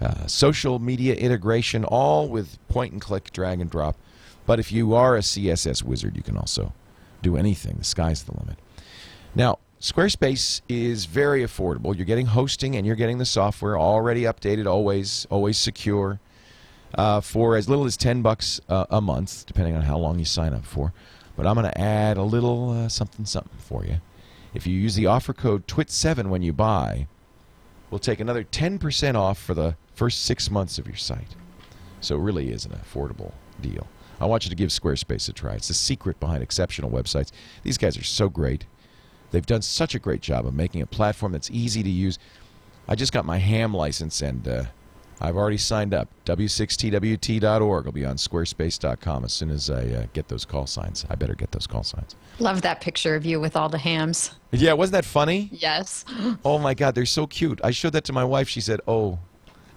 uh, 0.00 0.26
social 0.26 0.78
media 0.78 1.14
integration, 1.14 1.84
all 1.84 2.28
with 2.28 2.58
point 2.68 2.92
and 2.92 3.00
click, 3.00 3.30
drag 3.30 3.60
and 3.60 3.70
drop. 3.70 3.96
But 4.46 4.58
if 4.58 4.72
you 4.72 4.94
are 4.94 5.16
a 5.16 5.20
CSS 5.20 5.82
wizard, 5.82 6.16
you 6.16 6.22
can 6.22 6.38
also 6.38 6.72
do 7.20 7.36
anything. 7.36 7.76
The 7.76 7.84
sky's 7.84 8.22
the 8.22 8.32
limit. 8.32 8.58
Now, 9.34 9.58
Squarespace 9.78 10.62
is 10.66 11.04
very 11.04 11.42
affordable. 11.42 11.94
You're 11.94 12.06
getting 12.06 12.26
hosting 12.26 12.74
and 12.74 12.86
you're 12.86 12.96
getting 12.96 13.18
the 13.18 13.26
software 13.26 13.78
already 13.78 14.22
updated, 14.22 14.66
always, 14.66 15.26
always 15.28 15.58
secure, 15.58 16.20
uh, 16.94 17.20
for 17.20 17.54
as 17.54 17.68
little 17.68 17.84
as 17.84 17.98
10 17.98 18.22
bucks 18.22 18.62
uh, 18.70 18.86
a 18.88 19.02
month, 19.02 19.44
depending 19.44 19.76
on 19.76 19.82
how 19.82 19.98
long 19.98 20.18
you 20.18 20.24
sign 20.24 20.54
up 20.54 20.64
for. 20.64 20.94
But 21.36 21.46
I'm 21.46 21.54
going 21.54 21.70
to 21.70 21.78
add 21.78 22.16
a 22.16 22.22
little 22.22 22.70
uh, 22.70 22.88
something, 22.88 23.26
something 23.26 23.58
for 23.58 23.84
you. 23.84 24.00
If 24.56 24.66
you 24.66 24.74
use 24.74 24.94
the 24.94 25.04
offer 25.04 25.34
code 25.34 25.66
TWIT7 25.66 26.28
when 26.28 26.40
you 26.40 26.54
buy, 26.54 27.08
we'll 27.90 27.98
take 27.98 28.20
another 28.20 28.42
10% 28.42 29.14
off 29.14 29.38
for 29.38 29.52
the 29.52 29.76
first 29.94 30.24
six 30.24 30.50
months 30.50 30.78
of 30.78 30.86
your 30.86 30.96
site. 30.96 31.36
So 32.00 32.16
it 32.16 32.22
really 32.22 32.48
is 32.50 32.64
an 32.64 32.72
affordable 32.72 33.32
deal. 33.60 33.86
I 34.18 34.24
want 34.24 34.46
you 34.46 34.48
to 34.48 34.56
give 34.56 34.70
Squarespace 34.70 35.28
a 35.28 35.34
try. 35.34 35.56
It's 35.56 35.68
the 35.68 35.74
secret 35.74 36.18
behind 36.20 36.42
exceptional 36.42 36.90
websites. 36.90 37.32
These 37.64 37.76
guys 37.76 37.98
are 37.98 38.02
so 38.02 38.30
great. 38.30 38.64
They've 39.30 39.44
done 39.44 39.60
such 39.60 39.94
a 39.94 39.98
great 39.98 40.22
job 40.22 40.46
of 40.46 40.54
making 40.54 40.80
a 40.80 40.86
platform 40.86 41.32
that's 41.32 41.50
easy 41.50 41.82
to 41.82 41.90
use. 41.90 42.18
I 42.88 42.94
just 42.94 43.12
got 43.12 43.26
my 43.26 43.36
ham 43.36 43.74
license 43.74 44.22
and 44.22 44.48
uh, 44.48 44.64
I've 45.20 45.36
already 45.36 45.56
signed 45.56 45.94
up. 45.94 46.08
W6TWT.org 46.26 47.84
will 47.86 47.92
be 47.92 48.04
on 48.04 48.16
squarespace.com 48.16 49.24
as 49.24 49.32
soon 49.32 49.50
as 49.50 49.70
I 49.70 49.82
uh, 49.84 50.06
get 50.12 50.28
those 50.28 50.44
call 50.44 50.66
signs. 50.66 51.06
I 51.08 51.14
better 51.14 51.34
get 51.34 51.52
those 51.52 51.66
call 51.66 51.82
signs. 51.82 52.14
Love 52.38 52.60
that 52.62 52.80
picture 52.82 53.14
of 53.14 53.24
you 53.24 53.40
with 53.40 53.56
all 53.56 53.68
the 53.70 53.78
hams. 53.78 54.32
Yeah, 54.52 54.74
wasn't 54.74 54.92
that 54.92 55.04
funny? 55.06 55.48
Yes. 55.52 56.04
Oh 56.44 56.58
my 56.58 56.74
God, 56.74 56.94
they're 56.94 57.06
so 57.06 57.26
cute. 57.26 57.60
I 57.64 57.70
showed 57.70 57.92
that 57.94 58.04
to 58.04 58.12
my 58.12 58.24
wife. 58.24 58.48
She 58.48 58.60
said, 58.60 58.80
"Oh, 58.86 59.18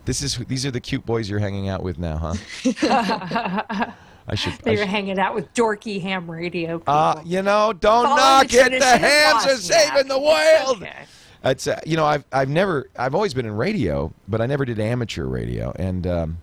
this 0.06 0.22
is 0.22 0.38
these 0.48 0.66
are 0.66 0.72
the 0.72 0.80
cute 0.82 1.06
boys 1.06 1.30
you're 1.30 1.40
hanging 1.40 1.70
out 1.70 1.84
with 1.84 1.98
now, 1.98 2.18
huh?" 2.18 2.34
I 4.28 4.36
should. 4.36 4.54
They 4.64 4.72
I 4.72 4.74
were 4.74 4.78
should- 4.80 4.88
hanging 4.88 5.20
out 5.20 5.34
with 5.36 5.52
dorky 5.54 6.02
ham 6.02 6.30
radio 6.30 6.78
people. 6.80 6.94
Uh, 6.94 7.22
you 7.26 7.42
know, 7.42 7.74
don't 7.74 8.06
Follow 8.06 8.16
knock 8.18 8.48
the 8.50 8.58
it. 8.66 8.80
The 8.80 8.86
hams 8.98 9.46
are 9.46 9.56
saving 9.58 10.08
the 10.08 10.20
world. 10.20 10.84
Okay. 10.84 11.06
It's 11.44 11.68
uh, 11.68 11.80
you 11.86 11.96
know 11.96 12.06
I've 12.06 12.26
I've 12.32 12.50
never 12.50 12.90
I've 12.98 13.16
always 13.16 13.34
been 13.34 13.46
in 13.46 13.56
radio, 13.56 14.12
but 14.28 14.42
I 14.42 14.46
never 14.46 14.66
did 14.66 14.80
amateur 14.80 15.24
radio, 15.26 15.72
and 15.78 16.06
um, 16.06 16.38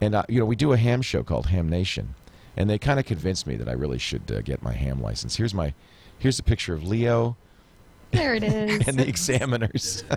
and 0.00 0.14
uh, 0.14 0.24
you 0.28 0.38
know 0.38 0.44
we 0.44 0.56
do 0.56 0.72
a 0.72 0.76
ham 0.76 1.00
show 1.02 1.22
called 1.22 1.46
Ham 1.46 1.68
Nation, 1.68 2.14
and 2.56 2.68
they 2.68 2.76
kind 2.78 3.00
of 3.00 3.06
convinced 3.06 3.46
me 3.46 3.56
that 3.56 3.68
I 3.68 3.72
really 3.72 3.98
should 3.98 4.30
uh, 4.30 4.42
get 4.42 4.62
my 4.62 4.72
ham 4.74 5.00
license. 5.00 5.36
Here's 5.36 5.54
my 5.54 5.72
here's 6.18 6.38
a 6.38 6.42
picture 6.42 6.74
of 6.74 6.84
Leo 6.84 7.34
There 8.10 8.34
it 8.34 8.42
is. 8.44 8.86
and 8.86 8.98
the 8.98 9.08
examiners. 9.08 10.04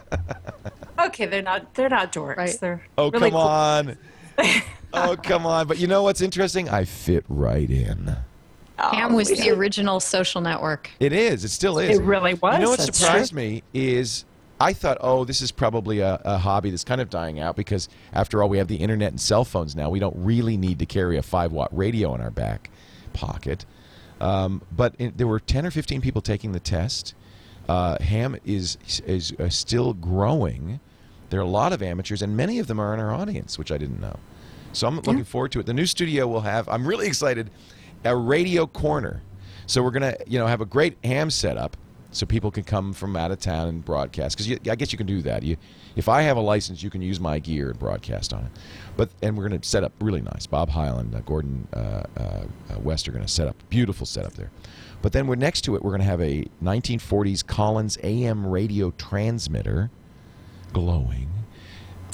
Okay, 0.99 1.25
they're 1.25 1.41
not 1.41 1.73
they're 1.73 1.89
not 1.89 2.13
dorks. 2.13 2.37
Right. 2.37 2.57
They're 2.61 2.85
oh 2.97 3.09
really 3.11 3.31
come 3.31 3.31
cool. 3.31 3.39
on. 3.41 3.97
Oh 4.95 5.17
come 5.21 5.45
on! 5.47 5.65
But 5.67 5.79
you 5.79 5.87
know 5.87 6.03
what's 6.03 6.21
interesting? 6.21 6.69
I 6.69 6.85
fit 6.85 7.25
right 7.27 7.67
in. 7.69 8.15
Ham 8.77 9.13
was 9.13 9.31
Oh, 9.31 9.35
the 9.35 9.51
original 9.51 9.99
social 9.99 10.41
network. 10.41 10.89
It 10.99 11.13
is. 11.13 11.43
It 11.43 11.49
still 11.49 11.79
is. 11.79 11.97
It 11.99 12.03
really 12.03 12.33
was. 12.33 12.57
You 12.57 12.63
know 12.63 12.69
what 12.71 12.79
That's 12.79 12.97
surprised 12.97 13.31
true. 13.31 13.41
me 13.41 13.63
is 13.73 14.25
I 14.59 14.73
thought, 14.73 14.97
oh, 15.01 15.25
this 15.25 15.41
is 15.41 15.51
probably 15.51 15.99
a, 15.99 16.21
a 16.23 16.37
hobby 16.37 16.69
that's 16.69 16.83
kind 16.83 17.01
of 17.01 17.09
dying 17.09 17.39
out 17.39 17.55
because 17.55 17.89
after 18.13 18.41
all, 18.41 18.49
we 18.49 18.57
have 18.57 18.67
the 18.67 18.77
internet 18.77 19.09
and 19.11 19.19
cell 19.19 19.43
phones 19.45 19.75
now. 19.75 19.89
We 19.89 19.99
don't 19.99 20.15
really 20.17 20.57
need 20.57 20.79
to 20.79 20.85
carry 20.85 21.17
a 21.17 21.21
five 21.21 21.51
watt 21.51 21.69
radio 21.75 22.15
in 22.15 22.21
our 22.21 22.31
back 22.31 22.69
pocket. 23.13 23.65
Um, 24.21 24.61
but 24.71 24.95
in, 24.99 25.13
there 25.17 25.27
were 25.27 25.39
ten 25.39 25.65
or 25.65 25.71
fifteen 25.71 26.01
people 26.01 26.21
taking 26.21 26.51
the 26.51 26.59
test. 26.59 27.13
Uh, 27.67 28.01
ham 28.01 28.37
is 28.45 28.77
is 29.05 29.33
uh, 29.39 29.49
still 29.49 29.93
growing. 29.93 30.79
There 31.29 31.39
are 31.39 31.43
a 31.43 31.47
lot 31.47 31.73
of 31.73 31.81
amateurs, 31.81 32.21
and 32.21 32.37
many 32.37 32.59
of 32.59 32.67
them 32.67 32.79
are 32.79 32.93
in 32.93 32.99
our 32.99 33.11
audience, 33.13 33.57
which 33.57 33.71
I 33.71 33.77
didn't 33.77 33.99
know. 33.99 34.19
So 34.71 34.87
I'm 34.87 34.95
looking 34.95 35.23
forward 35.23 35.51
to 35.53 35.59
it. 35.59 35.65
The 35.65 35.73
new 35.73 35.85
studio 35.85 36.27
will 36.27 36.41
have. 36.41 36.67
I'm 36.69 36.87
really 36.87 37.07
excited. 37.07 37.49
A 38.05 38.15
radio 38.15 38.67
corner. 38.67 39.21
So 39.65 39.81
we're 39.81 39.91
gonna, 39.91 40.15
you 40.27 40.37
know, 40.39 40.47
have 40.47 40.61
a 40.61 40.65
great 40.65 40.97
ham 41.03 41.29
setup, 41.29 41.77
so 42.11 42.25
people 42.25 42.51
can 42.51 42.63
come 42.63 42.93
from 42.93 43.15
out 43.15 43.31
of 43.31 43.39
town 43.39 43.67
and 43.67 43.83
broadcast. 43.83 44.37
Because 44.37 44.59
I 44.69 44.75
guess 44.75 44.91
you 44.91 44.97
can 44.97 45.07
do 45.07 45.21
that. 45.23 45.43
You, 45.43 45.57
if 45.95 46.09
I 46.09 46.21
have 46.23 46.37
a 46.37 46.41
license, 46.41 46.83
you 46.83 46.89
can 46.89 47.01
use 47.01 47.19
my 47.19 47.39
gear 47.39 47.69
and 47.69 47.79
broadcast 47.79 48.33
on 48.33 48.45
it. 48.45 48.51
But 48.97 49.09
and 49.21 49.37
we're 49.37 49.47
gonna 49.47 49.63
set 49.63 49.83
up 49.83 49.93
really 50.01 50.21
nice. 50.21 50.45
Bob 50.45 50.69
Hyland, 50.69 51.15
uh, 51.15 51.21
Gordon 51.21 51.67
uh, 51.73 52.03
uh, 52.17 52.19
uh, 52.19 52.79
West 52.79 53.07
are 53.07 53.11
gonna 53.11 53.27
set 53.27 53.47
up 53.47 53.55
beautiful 53.69 54.05
setup 54.05 54.33
there. 54.33 54.51
But 55.01 55.11
then 55.11 55.27
we're 55.27 55.35
next 55.35 55.61
to 55.61 55.75
it. 55.75 55.83
We're 55.83 55.91
gonna 55.91 56.03
have 56.03 56.21
a 56.21 56.45
1940s 56.63 57.45
Collins 57.45 57.97
AM 58.03 58.45
radio 58.45 58.91
transmitter, 58.91 59.89
glowing 60.71 61.29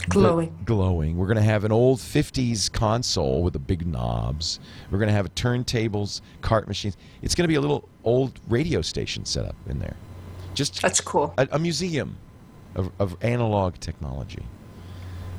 Glowing. 0.08 0.56
the- 0.60 0.64
glowing. 0.66 1.18
We're 1.18 1.28
going 1.28 1.38
to 1.38 1.44
have 1.44 1.64
an 1.66 1.72
old 1.72 2.00
50s 2.00 2.72
console 2.72 3.44
with 3.44 3.54
the 3.54 3.60
big 3.60 3.86
knobs. 3.86 4.60
We're 4.92 4.98
going 5.00 5.10
to 5.10 5.14
have 5.14 5.34
turntables, 5.36 6.22
cart 6.42 6.68
machines. 6.68 6.98
It's 7.22 7.36
going 7.36 7.44
to 7.44 7.48
be 7.50 7.56
a 7.56 7.62
little 7.62 7.88
old 8.04 8.40
radio 8.48 8.82
station 8.82 9.26
set 9.26 9.46
up 9.46 9.56
in 9.68 9.80
there. 9.80 9.96
Just 10.54 10.82
That's 10.82 11.02
cool. 11.02 11.34
a, 11.38 11.48
a 11.52 11.60
museum 11.60 12.18
of, 12.76 12.92
of 13.00 13.16
analog 13.22 13.76
technology. 13.80 14.44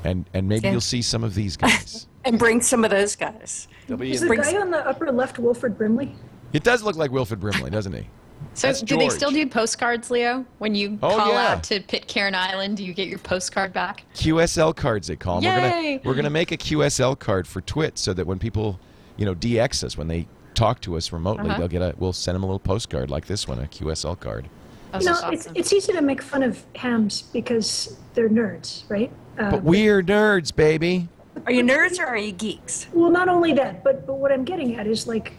And 0.05 0.25
and 0.33 0.49
maybe 0.49 0.67
Yeah. 0.67 0.73
you'll 0.73 0.81
see 0.81 1.03
some 1.03 1.25
of 1.25 1.35
these 1.35 1.57
guys. 1.57 2.07
And 2.23 2.39
bring 2.39 2.61
some 2.61 2.85
of 2.85 2.91
those 2.91 3.17
guys. 3.17 3.67
Is 3.89 4.21
the 4.21 4.37
guy 4.37 4.55
on 4.61 4.71
the 4.71 4.87
upper 4.87 5.11
left 5.11 5.39
Wilford 5.39 5.79
Brimley? 5.79 6.15
it 6.53 6.63
does 6.63 6.83
look 6.83 6.95
like 6.97 7.11
Wilford 7.11 7.41
Brimley, 7.41 7.71
doesn't 7.71 7.95
he? 7.95 8.07
So 8.55 8.67
That's 8.67 8.83
do 8.83 8.99
they 8.99 9.09
still 9.09 9.31
do 9.31 9.47
postcards, 9.47 10.11
Leo? 10.11 10.45
When 10.59 10.75
you 10.75 10.99
Oh, 11.03 11.17
call 11.17 11.33
yeah. 11.33 11.53
out 11.53 11.63
to 11.65 11.81
Pitcairn 11.81 12.35
Island, 12.35 12.77
do 12.77 12.85
you 12.85 12.93
get 12.93 13.09
your 13.09 13.19
postcard 13.21 13.73
back? 13.73 14.05
QSL 14.15 14.75
cards 14.77 15.07
they 15.07 15.17
call 15.17 15.41
them. 15.41 15.51
We're 15.55 15.69
Yay! 15.69 15.71
gonna 15.97 16.01
we're 16.05 16.15
gonna 16.15 16.31
make 16.31 16.53
a 16.53 16.57
QSL 16.57 17.19
card 17.19 17.47
for 17.47 17.61
Twit 17.61 17.97
so 17.97 18.13
that 18.13 18.27
when 18.27 18.39
people, 18.39 18.79
you 19.17 19.25
know, 19.25 19.35
DX 19.35 19.85
us 19.85 19.97
when 19.97 20.09
they 20.09 20.27
talk 20.55 20.81
to 20.83 20.97
us 20.97 21.13
remotely, 21.13 21.49
Uh-huh. 21.49 21.59
they'll 21.61 21.69
get 21.69 21.81
a 21.83 21.95
we'll 21.99 22.13
send 22.13 22.35
them 22.35 22.43
a 22.43 22.47
little 22.47 22.59
postcard 22.59 23.09
like 23.11 23.27
this 23.27 23.47
one, 23.49 23.59
a 23.61 23.67
QSL 23.67 24.19
card. 24.19 24.49
That's 24.93 25.05
you 25.05 25.13
know, 25.13 25.21
just 25.31 25.33
it's, 25.33 25.49
it's 25.55 25.73
easy 25.73 25.93
to 25.93 26.03
make 26.03 26.21
fun 26.21 26.43
of 26.43 26.63
hams 26.75 27.23
because 27.23 27.97
they're 28.15 28.29
nerds, 28.29 28.83
right? 28.91 29.11
Uh, 29.39 29.53
But 29.53 29.63
we're 29.63 30.03
nerds, 30.03 30.55
baby. 30.55 31.09
Are 31.47 31.53
you 31.53 31.63
nerds 31.63 32.01
or 32.01 32.07
are 32.07 32.19
you 32.19 32.33
geeks? 32.33 32.89
Well, 32.93 33.11
not 33.11 33.29
only 33.29 33.53
that, 33.55 33.85
but 33.85 34.07
but 34.07 34.15
what 34.15 34.33
I'm 34.33 34.45
getting 34.45 34.77
at 34.77 34.87
is 34.89 35.07
like 35.07 35.33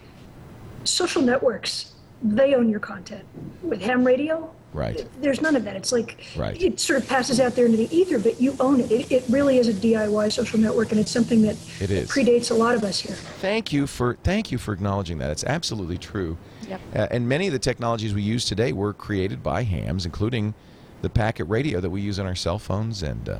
social 0.84 1.20
networks. 1.22 1.91
They 2.22 2.54
own 2.54 2.68
your 2.68 2.80
content. 2.80 3.24
With 3.62 3.80
ham 3.82 4.04
radio, 4.04 4.50
Right. 4.72 5.06
there's 5.20 5.40
none 5.42 5.54
of 5.56 5.64
that. 5.64 5.76
It's 5.76 5.92
like 5.92 6.18
Right. 6.36 6.60
it 6.60 6.80
sort 6.80 7.00
of 7.02 7.08
passes 7.08 7.40
out 7.40 7.54
there 7.54 7.66
into 7.66 7.76
the 7.76 7.94
ether, 7.94 8.18
but 8.18 8.40
you 8.40 8.56
own 8.60 8.80
it. 8.80 8.90
it. 8.90 9.10
It 9.12 9.24
really 9.28 9.58
is 9.58 9.68
a 9.68 9.72
DIY 9.74 10.28
social 10.30 10.58
network, 10.58 10.92
and 10.92 11.00
it's 11.00 11.10
something 11.10 11.42
that 11.42 11.56
It 11.80 11.90
is. 11.90 12.08
predates 12.10 12.50
a 12.50 12.54
lot 12.54 12.74
of 12.74 12.84
us 12.84 13.00
here. 13.00 13.16
Thank 13.40 13.72
you 13.72 13.86
for 13.86 14.16
thank 14.22 14.50
you 14.52 14.58
for 14.58 14.72
acknowledging 14.72 15.18
that. 15.18 15.30
It's 15.30 15.44
absolutely 15.44 15.98
true. 15.98 16.36
Yep. 16.68 16.80
Uh, 16.94 17.06
and 17.10 17.28
many 17.28 17.46
of 17.48 17.52
the 17.52 17.58
technologies 17.58 18.14
we 18.14 18.22
use 18.22 18.44
today 18.44 18.72
were 18.72 18.92
created 18.94 19.42
by 19.42 19.64
hams, 19.64 20.06
including 20.06 20.54
the 21.02 21.10
packet 21.10 21.44
radio 21.46 21.80
that 21.80 21.90
we 21.90 22.00
use 22.00 22.18
on 22.18 22.26
our 22.26 22.36
cell 22.36 22.58
phones 22.58 23.02
and 23.02 23.28
uh, 23.28 23.38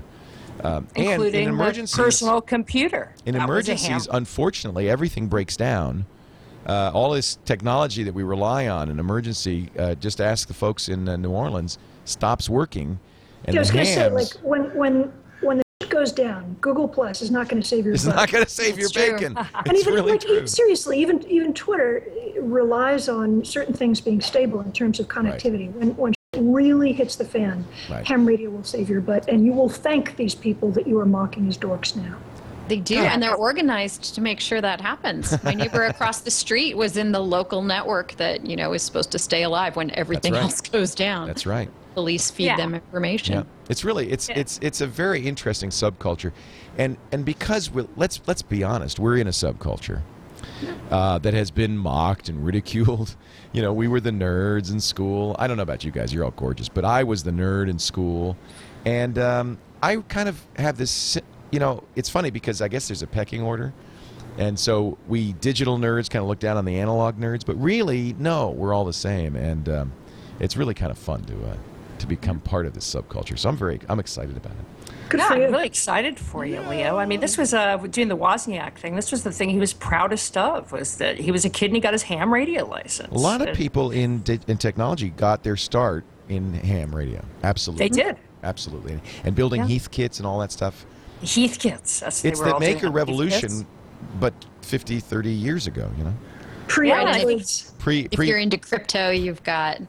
um, 0.64 0.86
and 0.96 1.06
Including 1.12 1.44
in 1.44 1.48
emergencies. 1.48 1.96
personal 1.96 2.40
computer. 2.42 3.14
in 3.24 3.34
That 3.34 3.44
emergencies, 3.44 4.06
unfortunately, 4.12 4.90
everything 4.90 5.28
breaks 5.28 5.56
down. 5.56 6.04
Uh, 6.66 6.90
all 6.94 7.10
this 7.10 7.38
technology 7.44 8.02
that 8.04 8.14
we 8.14 8.22
rely 8.22 8.68
on 8.68 8.88
in 8.88 8.98
emergency, 9.00 9.68
uh, 9.78 9.94
just 9.96 10.20
ask 10.20 10.46
the 10.48 10.54
folks 10.54 10.88
in 10.88 11.08
uh, 11.08 11.16
New 11.16 11.30
Orleans, 11.30 11.78
stops 12.04 12.48
working. 12.48 12.98
And 13.44 13.54
Yeah, 13.54 13.60
I 13.60 13.62
was 13.62 13.70
going 13.70 13.84
to 13.84 13.92
say, 13.92 14.08
like 14.10 14.32
when 14.42 14.62
when 14.76 15.12
when 15.40 15.56
the 15.58 15.62
shit 15.82 15.90
goes 15.90 16.12
down, 16.12 16.56
Google 16.60 16.86
Plus 16.86 17.20
is 17.22 17.30
not 17.32 17.48
going 17.48 17.60
to 17.60 17.66
save 17.68 17.84
your. 17.84 17.94
is 17.94 18.04
butt. 18.04 18.14
not 18.14 18.30
going 18.30 18.44
to 18.44 18.50
save 18.50 18.78
your 18.78 18.88
true. 18.88 19.12
bacon. 19.12 19.36
and 19.54 19.66
It's 19.66 19.80
even 19.80 19.94
really 19.94 20.12
like 20.12 20.20
true. 20.20 20.46
seriously, 20.46 21.00
even 21.00 21.26
even 21.28 21.52
Twitter 21.52 22.04
relies 22.40 23.08
on 23.08 23.44
certain 23.44 23.74
things 23.74 24.00
being 24.00 24.20
stable 24.20 24.60
in 24.60 24.70
terms 24.72 25.00
of 25.00 25.08
connectivity. 25.08 25.72
When 25.72 25.96
when 25.96 26.12
shit 26.34 26.44
really 26.44 26.92
hits 26.92 27.16
the 27.16 27.24
fan, 27.24 27.64
Right. 27.90 28.06
ham 28.06 28.24
radio 28.24 28.50
will 28.50 28.62
save 28.64 28.88
your 28.88 29.00
butt, 29.00 29.28
and 29.28 29.44
you 29.44 29.52
will 29.52 29.68
thank 29.68 30.16
these 30.16 30.34
people 30.36 30.70
that 30.72 30.86
you 30.86 30.98
are 31.00 31.06
mocking 31.06 31.48
as 31.48 31.58
dorks 31.58 31.96
now. 31.96 32.16
They 32.72 32.78
do, 32.78 32.96
and 32.96 33.22
they're 33.22 33.34
organized 33.34 34.14
to 34.14 34.22
make 34.22 34.40
sure 34.40 34.58
that 34.58 34.80
happens. 34.80 35.36
My 35.44 35.52
neighbor 35.52 35.84
across 35.84 36.22
the 36.22 36.30
street 36.30 36.74
was 36.74 36.96
in 36.96 37.12
the 37.12 37.20
local 37.20 37.60
network 37.60 38.12
that 38.12 38.46
you 38.46 38.56
know 38.56 38.72
is 38.72 38.82
supposed 38.82 39.12
to 39.12 39.18
stay 39.18 39.42
alive 39.42 39.76
when 39.76 39.90
everything 39.90 40.32
right. 40.32 40.44
else 40.44 40.62
goes 40.62 40.94
down. 40.94 41.26
That's 41.26 41.44
right. 41.44 41.70
Police 41.92 42.30
feed 42.30 42.46
Yeah. 42.46 42.56
them 42.56 42.74
information. 42.74 43.34
Yeah, 43.34 43.42
it's 43.68 43.84
really 43.84 44.10
it's 44.10 44.30
it's 44.30 44.58
it's 44.62 44.80
a 44.80 44.86
very 44.86 45.20
interesting 45.20 45.68
subculture, 45.68 46.32
and 46.78 46.96
and 47.12 47.26
because 47.26 47.70
we 47.70 47.86
let's 47.94 48.22
let's 48.26 48.40
be 48.40 48.64
honest, 48.64 48.98
we're 48.98 49.18
in 49.18 49.26
a 49.26 49.32
subculture 49.32 50.00
uh, 50.90 51.18
that 51.18 51.34
has 51.34 51.50
been 51.50 51.76
mocked 51.76 52.30
and 52.30 52.42
ridiculed. 52.42 53.16
You 53.54 53.60
know, 53.60 53.74
we 53.74 53.86
were 53.86 54.00
the 54.00 54.12
nerds 54.12 54.72
in 54.72 54.80
school. 54.80 55.36
I 55.38 55.46
don't 55.46 55.58
know 55.58 55.62
about 55.62 55.84
you 55.84 55.90
guys; 55.90 56.10
you're 56.10 56.24
all 56.24 56.30
gorgeous, 56.30 56.70
but 56.70 56.86
I 56.86 57.04
was 57.04 57.22
the 57.22 57.32
nerd 57.32 57.68
in 57.68 57.78
school, 57.78 58.34
and 58.86 59.18
um, 59.18 59.58
I 59.82 59.96
kind 59.96 60.26
of 60.26 60.42
have 60.56 60.78
this. 60.78 61.18
You 61.52 61.60
know, 61.60 61.84
it's 61.94 62.08
funny 62.08 62.30
because 62.30 62.60
I 62.60 62.68
guess 62.68 62.88
there's 62.88 63.02
a 63.02 63.06
pecking 63.06 63.42
order. 63.42 63.72
And 64.38 64.58
so 64.58 64.96
we 65.06 65.34
digital 65.34 65.78
nerds 65.78 66.08
kind 66.08 66.22
of 66.22 66.28
look 66.28 66.38
down 66.38 66.56
on 66.56 66.64
the 66.64 66.78
analog 66.80 67.18
nerds, 67.18 67.44
but 67.44 67.54
really, 67.62 68.14
no, 68.18 68.50
we're 68.50 68.72
all 68.72 68.86
the 68.86 68.92
same, 68.92 69.36
and 69.36 69.68
um, 69.68 69.92
it's 70.40 70.56
really 70.56 70.72
kind 70.72 70.90
of 70.90 70.96
fun 70.96 71.22
to 71.24 71.34
uh, 71.34 71.56
to 71.98 72.06
become 72.06 72.40
part 72.40 72.64
of 72.64 72.72
this 72.72 72.92
subculture. 72.92 73.38
So 73.38 73.50
I'm 73.50 73.56
very 73.58 73.78
I'm 73.90 74.00
excited 74.00 74.34
about 74.36 74.52
it. 74.52 74.92
Good 75.10 75.20
Yeah. 75.20 75.28
I'm 75.28 75.52
really 75.52 75.66
excited 75.66 76.18
for 76.18 76.46
you, 76.46 76.60
Leo. 76.62 76.96
I 76.96 77.04
mean, 77.04 77.20
this 77.20 77.36
was 77.36 77.52
uh, 77.52 77.76
doing 77.76 78.08
the 78.08 78.16
Wozniak 78.16 78.76
thing. 78.76 78.96
This 78.96 79.12
was 79.12 79.22
the 79.22 79.30
thing 79.32 79.50
he 79.50 79.58
was 79.58 79.74
proudest 79.74 80.38
of 80.38 80.72
was 80.72 80.96
that 80.96 81.18
he 81.18 81.30
was 81.30 81.44
a 81.44 81.50
kid 81.50 81.66
and 81.66 81.74
he 81.74 81.80
got 81.82 81.92
his 81.92 82.02
ham 82.04 82.32
radio 82.32 82.64
license. 82.64 83.12
A 83.12 83.18
lot 83.18 83.46
of 83.46 83.54
people 83.54 83.90
in 83.90 84.20
di- 84.22 84.40
in 84.46 84.56
technology 84.56 85.10
got 85.10 85.42
their 85.42 85.58
start 85.58 86.04
in 86.30 86.54
ham 86.54 86.96
radio. 86.96 87.22
Absolutely, 87.42 87.90
They 87.90 88.02
did. 88.02 88.16
Absolutely, 88.42 88.98
and 89.24 89.34
building 89.34 89.60
Yeah. 89.60 89.66
Heath 89.66 89.90
kits 89.90 90.18
and 90.18 90.26
all 90.26 90.38
that 90.38 90.50
stuff. 90.52 90.86
Heathkits. 91.22 92.00
That's, 92.00 92.24
It's 92.24 92.40
were 92.40 92.46
the 92.46 92.54
all 92.54 92.60
maker 92.60 92.90
revolution, 92.90 93.66
but 94.20 94.34
50, 94.62 95.00
30 95.00 95.30
years 95.30 95.66
ago. 95.66 95.90
You 95.98 96.04
know, 96.04 96.14
Pre 96.68 96.88
Yeah, 96.88 97.00
and 97.00 97.08
I 97.08 97.12
think- 97.14 97.22
Androids. 97.30 97.72
pre 97.78 98.00
If 98.10 98.12
pre. 98.12 98.28
you're 98.28 98.38
into 98.38 98.56
crypto, 98.58 99.10
you've 99.10 99.42
got 99.42 99.80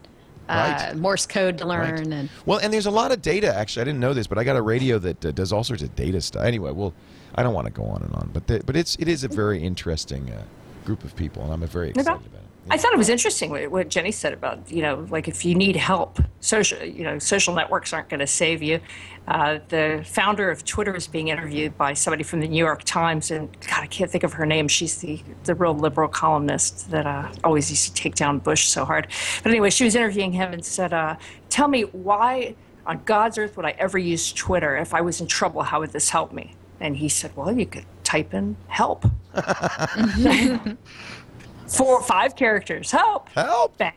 uh, 0.49 0.77
Right. 0.89 0.95
Morse 0.97 1.25
code 1.25 1.57
to 1.59 1.65
Right. 1.65 1.95
learn, 1.97 2.11
and 2.11 2.29
Well, 2.45 2.59
and 2.59 2.73
there's 2.73 2.85
a 2.85 2.91
lot 2.91 3.11
of 3.13 3.21
data. 3.21 3.55
Actually, 3.55 3.81
I 3.83 3.85
didn't 3.85 4.01
know 4.01 4.13
this, 4.13 4.27
but 4.27 4.37
I 4.37 4.43
got 4.43 4.57
a 4.57 4.61
radio 4.61 4.99
that 4.99 5.25
uh, 5.25 5.31
does 5.31 5.53
all 5.53 5.63
sorts 5.63 5.83
of 5.83 5.95
data 5.95 6.19
stuff. 6.19 6.43
Anyway, 6.43 6.71
well, 6.71 6.93
I 7.35 7.43
don't 7.43 7.53
want 7.53 7.65
to 7.67 7.71
go 7.71 7.83
on 7.85 8.01
and 8.03 8.13
on, 8.15 8.29
but 8.33 8.47
the, 8.47 8.61
but 8.65 8.75
it's 8.75 8.95
it 8.99 9.07
is 9.07 9.23
a 9.23 9.29
very 9.29 9.63
interesting 9.63 10.29
uh, 10.31 10.43
group 10.85 11.03
of 11.05 11.15
people, 11.15 11.43
and 11.43 11.53
I'm 11.53 11.65
very 11.67 11.89
excited 11.91 12.07
about 12.09 12.25
it. 12.25 12.31
I 12.69 12.77
thought 12.77 12.93
it 12.93 12.97
was 12.97 13.09
interesting 13.09 13.49
what, 13.49 13.69
what 13.69 13.89
Jenny 13.89 14.11
said 14.11 14.31
about 14.33 14.71
you 14.71 14.81
know 14.81 15.05
like 15.09 15.27
if 15.27 15.43
you 15.43 15.53
need 15.53 15.75
help, 15.75 16.19
social 16.39 16.81
you 16.83 17.03
know 17.03 17.19
social 17.19 17.53
networks 17.53 17.91
aren't 17.91 18.09
going 18.09 18.21
to 18.21 18.27
save 18.27 18.63
you. 18.63 18.79
Uh, 19.27 19.59
the 19.69 20.03
founder 20.05 20.49
of 20.49 20.63
Twitter 20.65 20.95
is 20.95 21.07
being 21.07 21.29
interviewed 21.29 21.77
by 21.77 21.93
somebody 21.93 22.23
from 22.23 22.39
the 22.39 22.47
New 22.47 22.57
York 22.57 22.83
Times, 22.83 23.31
and 23.31 23.49
God, 23.61 23.81
I 23.81 23.87
can't 23.87 24.09
think 24.09 24.23
of 24.23 24.33
her 24.33 24.45
name. 24.45 24.67
She's 24.67 24.97
the 24.97 25.21
the 25.43 25.55
real 25.55 25.73
liberal 25.73 26.07
columnist 26.07 26.89
that 26.91 27.05
uh, 27.05 27.29
always 27.43 27.69
used 27.69 27.95
to 27.95 28.01
take 28.01 28.15
down 28.15 28.39
Bush 28.39 28.67
so 28.67 28.85
hard. 28.85 29.07
But 29.43 29.51
anyway, 29.51 29.69
she 29.69 29.83
was 29.83 29.95
interviewing 29.95 30.31
him 30.31 30.53
and 30.53 30.63
said, 30.63 30.93
uh, 30.93 31.17
"Tell 31.49 31.67
me 31.67 31.81
why 31.81 32.55
on 32.85 33.01
God's 33.05 33.37
earth 33.37 33.57
would 33.57 33.65
I 33.65 33.75
ever 33.77 33.97
use 33.97 34.31
Twitter? 34.31 34.77
If 34.77 34.93
I 34.93 35.01
was 35.01 35.19
in 35.19 35.27
trouble, 35.27 35.63
how 35.63 35.81
would 35.81 35.91
this 35.91 36.09
help 36.09 36.31
me?" 36.31 36.55
And 36.79 36.95
he 36.95 37.09
said, 37.09 37.35
"Well, 37.35 37.51
you 37.51 37.65
could 37.65 37.85
type 38.03 38.33
in 38.33 38.55
help." 38.67 39.05
Four, 41.73 42.01
five 42.03 42.35
characters. 42.35 42.91
Help! 42.91 43.29
Help! 43.29 43.77
Bang. 43.77 43.93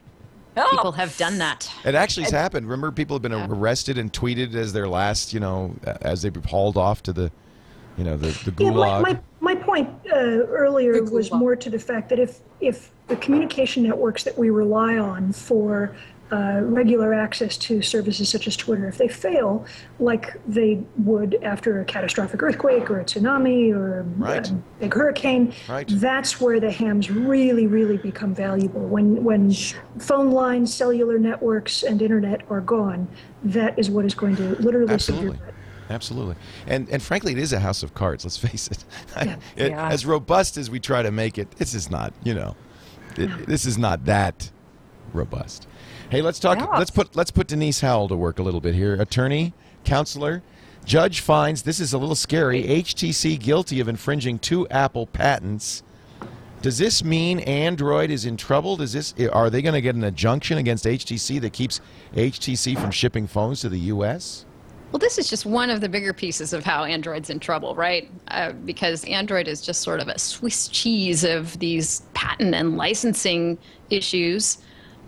Help! 0.57 0.71
people 0.71 0.93
have 0.93 1.15
done 1.19 1.37
that. 1.39 1.71
It 1.85 1.95
actually 1.95 2.25
has 2.25 2.33
happened. 2.33 2.67
Remember, 2.67 2.91
people 2.91 3.17
have 3.17 3.23
been 3.23 3.35
arrested 3.35 3.99
and 3.99 4.11
tweeted 4.11 4.55
as 4.55 4.73
their 4.73 4.89
last, 4.89 5.35
you 5.35 5.41
know, 5.41 5.75
as 6.01 6.23
they've 6.23 6.33
been 6.33 6.43
hauled 6.43 6.79
off 6.79 7.03
to 7.03 7.13
the, 7.13 7.31
you 7.99 8.05
know, 8.05 8.17
the, 8.17 8.29
the 8.51 8.65
Yeah, 8.65 8.71
my, 8.71 9.01
my, 9.01 9.21
my 9.41 9.55
point 9.55 9.91
uh, 10.11 10.17
earlier 10.17 11.03
was 11.03 11.31
more 11.31 11.55
to 11.57 11.69
the 11.69 11.79
fact 11.79 12.09
that 12.09 12.19
if, 12.19 12.41
if 12.61 12.91
the 13.09 13.17
communication 13.17 13.83
networks 13.83 14.25
that 14.25 14.39
we 14.39 14.49
rely 14.49 14.97
on 14.97 15.33
for 15.33 15.95
uh, 16.33 16.61
regular 16.63 17.15
access 17.15 17.57
to 17.57 17.81
services 17.83 18.29
such 18.29 18.49
as 18.49 18.57
Twitter, 18.57 18.89
if 18.89 18.99
they 18.99 19.07
fail, 19.07 19.65
like 20.01 20.35
they 20.47 20.83
would 21.05 21.39
after 21.43 21.81
a 21.81 21.85
catastrophic 21.85 22.43
earthquake 22.43 22.91
or 22.91 22.99
a 23.01 23.05
tsunami 23.05 23.73
or 23.73 24.03
Right. 24.17 24.49
a 24.51 24.53
big 24.81 24.93
hurricane, 24.93 25.53
Right. 25.69 25.87
that's 25.89 26.41
where 26.41 26.59
the 26.59 26.71
hams 26.73 27.11
really, 27.11 27.67
really 27.69 27.97
become 27.97 28.35
valuable. 28.35 28.81
When, 28.81 29.23
when 29.23 29.53
phone 29.99 30.33
lines, 30.33 30.75
cellular 30.75 31.19
networks, 31.19 31.83
and 31.85 32.03
internet 32.03 32.41
are 32.51 32.61
gone, 32.61 33.07
that 33.45 33.79
is 33.79 33.89
what 33.91 34.05
is 34.05 34.15
going 34.15 34.35
to 34.37 34.57
literally 34.61 34.99
save 34.99 35.23
your 35.23 35.33
Absolutely. 35.35 35.53
Absolutely. 35.89 36.35
And 36.67 36.89
and 36.89 37.01
frankly, 37.01 37.31
it 37.31 37.39
is 37.39 37.53
a 37.53 37.61
house 37.61 37.85
of 37.85 37.95
cards. 37.95 38.25
Let's 38.25 38.37
face 38.49 38.67
it. 38.67 38.85
It- 39.57 39.71
Yeah. 39.71 39.89
As 39.89 40.05
robust 40.05 40.57
as 40.57 40.69
we 40.69 40.81
try 40.81 41.03
to 41.03 41.13
make 41.13 41.39
it, 41.39 41.49
this 41.53 41.75
is 41.75 41.89
not. 41.89 42.13
You 42.25 42.35
know, 42.35 42.57
it, 43.17 43.47
this 43.47 43.65
is 43.65 43.79
not 43.79 44.05
that 44.07 44.51
robust. 45.13 45.69
Hey, 46.09 46.23
let's 46.23 46.39
talk. 46.39 46.59
Yeah. 46.59 46.67
Let's 46.79 46.91
put 46.91 47.17
let's 47.17 47.33
put 47.33 47.49
Denise 47.49 47.81
Howell 47.81 48.09
to 48.09 48.17
work 48.17 48.39
a 48.39 48.43
little 48.43 48.61
bit 48.61 48.75
here. 48.75 48.95
Attorney, 48.95 49.53
counselor, 49.85 50.43
judge 50.85 51.21
finds 51.21 51.63
this 51.63 51.81
is 51.81 51.93
a 51.93 51.99
little 51.99 52.15
scary. 52.15 52.63
HTC 52.63 53.41
guilty 53.41 53.81
of 53.81 53.89
infringing 53.89 54.39
two 54.39 54.69
Apple 54.69 55.07
patents. 55.07 55.83
Does 56.63 56.79
this 56.79 57.03
mean 57.03 57.41
Android 57.41 58.11
is 58.11 58.25
in 58.25 58.37
trouble? 58.37 58.77
Does 58.77 58.93
this 58.93 59.15
are 59.33 59.51
they 59.51 59.63
going 59.63 59.75
to 59.75 59.81
get 59.81 59.97
an 59.97 60.05
injunction 60.05 60.59
against 60.59 60.85
HTC 60.85 61.41
that 61.41 61.53
keeps 61.53 61.81
HTC 62.15 62.79
from 62.79 62.93
shipping 62.93 63.27
phones 63.27 63.61
to 63.63 63.69
the 63.69 63.79
U.S.? 63.81 64.47
Well, 64.93 65.01
this 65.01 65.19
is 65.19 65.29
just 65.29 65.45
one 65.45 65.71
of 65.71 65.81
the 65.81 65.89
bigger 65.89 66.13
pieces 66.13 66.53
of 66.53 66.65
how 66.65 66.85
Android's 66.85 67.31
in 67.31 67.41
trouble, 67.41 67.75
right? 67.75 68.09
Uh, 68.29 68.53
because 68.53 69.05
Android 69.05 69.49
is 69.49 69.61
just 69.61 69.83
sort 69.83 69.99
of 69.99 70.07
a 70.07 70.19
Swiss 70.19 70.69
cheese 70.69 71.25
of 71.25 71.59
these 71.59 72.03
patent 72.15 72.55
and 72.55 72.77
licensing 72.77 73.59
issues. 73.91 74.59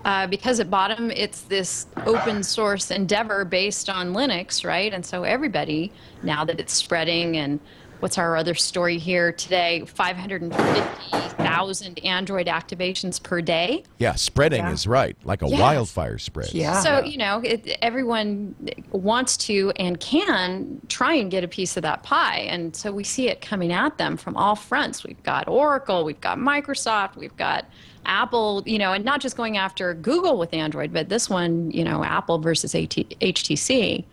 Uh, 0.05 0.27
because 0.27 0.59
at 0.59 0.69
bottom, 0.69 1.09
it's 1.11 1.41
this 1.43 1.87
open 2.05 2.41
source 2.41 2.89
endeavor 2.89 3.43
based 3.43 3.89
on 3.89 4.13
Linux, 4.13 4.63
right? 4.65 4.93
And 4.93 5.05
so 5.05 5.23
everybody, 5.23 5.91
now 6.23 6.45
that 6.45 6.57
it's 6.59 6.73
spreading, 6.73 7.35
and 7.35 7.59
what's 7.99 8.17
our 8.17 8.37
other 8.37 8.53
story 8.55 8.97
here 8.97 9.33
today? 9.33 9.83
550,000 9.85 11.99
Android 12.05 12.47
activations 12.47 13.21
per 13.21 13.41
day. 13.41 13.83
Yeah, 13.97 14.15
spreading 14.15 14.63
Yeah. 14.63 14.71
is 14.71 14.87
right, 14.87 15.17
like 15.25 15.41
a 15.41 15.49
Yes. 15.49 15.59
wildfire 15.59 16.17
spread. 16.17 16.53
Yeah. 16.53 16.79
So 16.81 17.03
you 17.03 17.17
know, 17.17 17.41
it, 17.43 17.77
everyone 17.81 18.55
wants 18.91 19.35
to 19.37 19.73
and 19.75 19.99
can 19.99 20.79
try 20.87 21.15
and 21.15 21.29
get 21.29 21.43
a 21.43 21.47
piece 21.49 21.75
of 21.75 21.83
that 21.83 22.03
pie, 22.03 22.47
and 22.49 22.73
so 22.75 22.91
we 22.93 23.03
see 23.03 23.27
it 23.27 23.41
coming 23.41 23.73
at 23.73 23.97
them 23.97 24.15
from 24.15 24.37
all 24.37 24.55
fronts. 24.55 25.03
We've 25.03 25.21
got 25.23 25.49
Oracle, 25.49 26.05
we've 26.05 26.21
got 26.21 26.37
Microsoft, 26.37 27.17
we've 27.17 27.35
got 27.35 27.65
Apple, 28.05 28.63
you 28.65 28.77
know, 28.77 28.93
and 28.93 29.05
not 29.05 29.21
just 29.21 29.37
going 29.37 29.57
after 29.57 29.93
Google 29.93 30.37
with 30.37 30.53
Android, 30.53 30.93
but 30.93 31.09
this 31.09 31.29
one, 31.29 31.71
you 31.71 31.83
know, 31.83 32.03
Apple 32.03 32.39
versus 32.39 32.73
AT, 32.75 32.89
HTC. 32.89 34.05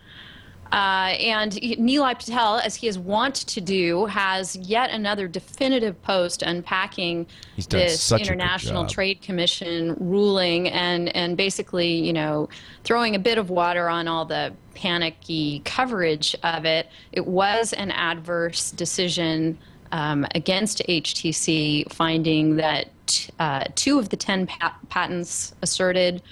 Uh, 0.73 1.15
and 1.21 1.53
Nilay 1.53 2.19
Patel, 2.19 2.57
as 2.59 2.75
he 2.75 2.89
is 2.89 2.99
wont 2.99 3.35
to 3.35 3.61
do, 3.61 4.07
has 4.07 4.57
yet 4.57 4.91
another 4.91 5.29
definitive 5.29 6.01
post 6.03 6.43
unpacking 6.43 7.27
this 7.69 8.03
such 8.03 8.23
a 8.23 8.25
good 8.25 8.33
International. 8.33 8.85
Trade 8.87 9.23
Commission 9.23 9.97
ruling 10.01 10.69
and, 10.69 11.15
and 11.15 11.37
basically, 11.37 11.95
you 11.95 12.13
know, 12.13 12.49
throwing 12.83 13.15
a 13.15 13.19
bit 13.19 13.39
of 13.39 13.49
water 13.49 13.89
on 13.89 14.09
all 14.09 14.25
the 14.25 14.53
panicky 14.75 15.63
coverage 15.65 16.35
of 16.43 16.65
it. 16.65 16.89
It 17.13 17.27
was 17.27 17.73
an 17.73 17.93
adverse 17.93 18.73
decision 18.73 19.59
um, 19.93 20.27
against 20.35 20.83
HTC, 20.89 21.93
finding 21.93 22.57
that 22.57 22.91
uh, 23.39 23.65
two 23.75 23.99
of 23.99 24.09
the 24.09 24.17
10 24.17 24.47
pa- 24.47 24.77
patents 24.89 25.55
asserted 25.63 26.23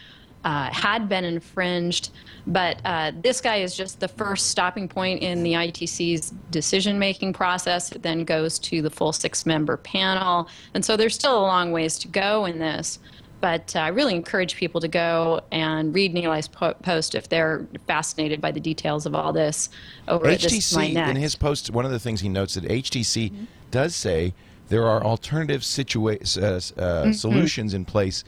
uh, 0.45 0.71
had 0.71 1.09
been 1.09 1.25
infringed. 1.25 2.11
But 2.47 2.79
uh, 2.85 3.13
this 3.23 3.41
guy 3.41 3.57
is 3.57 3.75
just 3.75 4.01
the 4.01 4.09
first 4.09 4.51
stopping 4.51 4.89
point 4.89 5.23
in 5.23 5.43
the 5.43 5.55
ITC's 5.55 6.31
decision 6.51 6.99
making 6.99 7.33
process. 7.33 7.91
It 7.93 8.03
then 8.03 8.25
goes 8.25 8.59
to 8.61 8.83
the 8.83 8.91
full 8.91 9.13
six 9.13 9.47
member 9.47 9.79
panel. 9.79 10.49
And 10.75 10.85
so 10.85 10.97
there's 10.97 11.15
still 11.15 11.39
a 11.39 11.41
long 11.41 11.73
ways 11.73 11.99
to 12.01 12.09
go 12.09 12.45
in 12.45 12.59
this. 12.59 12.99
But 13.41 13.75
uh, 13.77 13.81
I 13.81 13.89
really 13.89 14.15
encourage 14.15 14.57
people 14.57 14.81
to 14.81 14.89
go 14.89 15.43
and 15.53 15.95
read 15.95 16.15
Nilay's 16.15 16.49
po- 16.49 16.75
post 16.75 17.15
if 17.15 17.29
they're 17.29 17.67
fascinated 17.87 18.41
by 18.41 18.53
the 18.53 18.61
details 18.61 19.05
of 19.07 19.15
all 19.15 19.33
this 19.33 19.69
over 20.09 20.27
at 20.29 20.41
this 20.41 20.75
My 20.75 20.89
HTC, 20.89 21.09
in 21.09 21.17
his 21.17 21.37
post, 21.37 21.71
one 21.71 21.85
of 21.85 21.91
the 21.91 21.99
things 21.99 22.21
he 22.21 22.29
notes 22.29 22.55
that 22.55 22.65
HTC 22.65 23.47
does 23.71 23.95
say 23.95 24.33
there 24.75 24.89
are 24.89 25.05
alternative 25.05 25.61
situa- 25.61 26.37
uh, 26.37 26.47
uh, 26.47 26.59
Mm-hmm. 27.05 27.13
solutions 27.13 27.75
in 27.75 27.85
place 27.85 28.25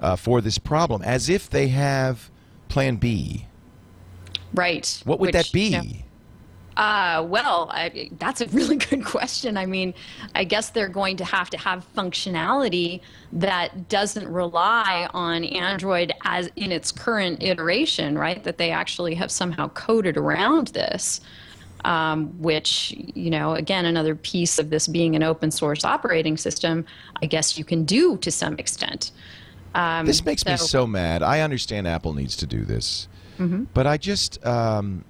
uh, 0.00 0.16
for 0.16 0.40
this 0.40 0.58
problem, 0.58 1.02
as 1.02 1.28
if 1.28 1.48
they 1.48 1.68
have 1.68 2.30
Plan 2.68 2.96
B. 2.96 3.46
Right. 4.52 5.00
What 5.04 5.20
would 5.20 5.28
which, 5.28 5.34
that 5.34 5.52
be? 5.52 5.70
know, 5.70 5.82
uh, 6.76 7.22
well, 7.28 7.68
I, 7.70 8.10
that's 8.18 8.40
a 8.40 8.46
really 8.58 8.74
good 8.74 9.04
question. 9.04 9.56
I 9.56 9.66
mean, 9.66 9.94
I 10.34 10.42
guess 10.42 10.70
they're 10.70 10.88
going 10.88 11.16
to 11.18 11.24
have 11.24 11.48
to 11.50 11.58
have 11.58 11.86
functionality 11.96 13.00
that 13.32 13.88
doesn't 13.88 14.26
rely 14.26 15.08
on 15.14 15.44
Android 15.44 16.12
as 16.24 16.50
in 16.56 16.72
its 16.72 16.90
current 16.90 17.40
iteration, 17.40 18.18
right? 18.18 18.42
That 18.42 18.58
they 18.58 18.72
actually 18.72 19.14
have 19.14 19.30
somehow 19.30 19.68
coded 19.68 20.16
around 20.16 20.68
this. 20.68 21.20
Um, 21.84 22.28
which, 22.40 22.94
you 23.14 23.28
know, 23.28 23.54
again, 23.54 23.84
another 23.84 24.14
piece 24.14 24.58
of 24.58 24.70
this 24.70 24.88
being 24.88 25.14
an 25.14 25.22
open 25.22 25.50
source 25.50 25.84
operating 25.84 26.38
system, 26.38 26.86
I 27.22 27.26
guess 27.26 27.58
you 27.58 27.64
can 27.64 27.84
do 27.84 28.16
to 28.18 28.30
some 28.30 28.54
extent. 28.58 29.10
Um, 29.74 30.06
This 30.06 30.24
makes 30.24 30.46
me 30.46 30.56
so 30.56 30.86
mad. 30.86 31.22
I 31.22 31.40
understand 31.40 31.86
Apple 31.86 32.14
needs 32.14 32.36
to 32.36 32.46
do 32.46 32.64
this, 32.64 33.06
Mm-hmm. 33.38 33.64
but 33.74 33.86
I 33.86 33.98
just, 33.98 34.44
um, 34.46 35.04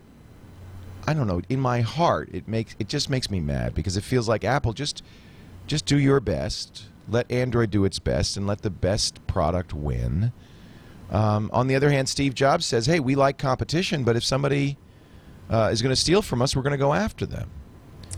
I 1.07 1.15
don't 1.15 1.27
know. 1.29 1.43
In 1.49 1.61
my 1.61 1.81
heart, 1.83 2.31
it 2.33 2.49
makes 2.49 2.75
it 2.81 2.89
just 2.89 3.09
makes 3.09 3.31
me 3.31 3.39
mad 3.39 3.75
because 3.75 3.97
it 3.97 4.03
feels 4.03 4.29
like 4.29 4.43
Apple 4.45 4.73
just, 4.73 5.03
just 5.69 5.85
do 5.87 5.99
your 5.99 6.19
best. 6.19 6.87
Let 7.09 7.31
Android 7.31 7.71
do 7.71 7.85
its 7.85 7.99
best 8.01 8.37
and 8.37 8.47
let 8.49 8.63
the 8.63 8.71
best 8.71 9.25
product 9.29 9.75
win. 9.75 10.33
Um, 11.11 11.51
on 11.53 11.67
the 11.69 11.77
other 11.77 11.91
hand, 11.91 12.09
Steve 12.09 12.35
Jobs 12.35 12.65
says, 12.67 12.87
"Hey, 12.87 12.99
we 12.99 13.15
like 13.15 13.37
competition, 13.39 14.03
but 14.05 14.17
if 14.17 14.25
somebody 14.25 14.79
uh, 15.51 15.69
is 15.73 15.83
going 15.83 15.93
to 15.95 16.01
steal 16.01 16.23
from 16.23 16.41
us, 16.43 16.55
we're 16.57 16.63
going 16.63 16.73
to 16.73 16.77
go 16.79 16.95
after 16.95 17.27
them." 17.27 17.51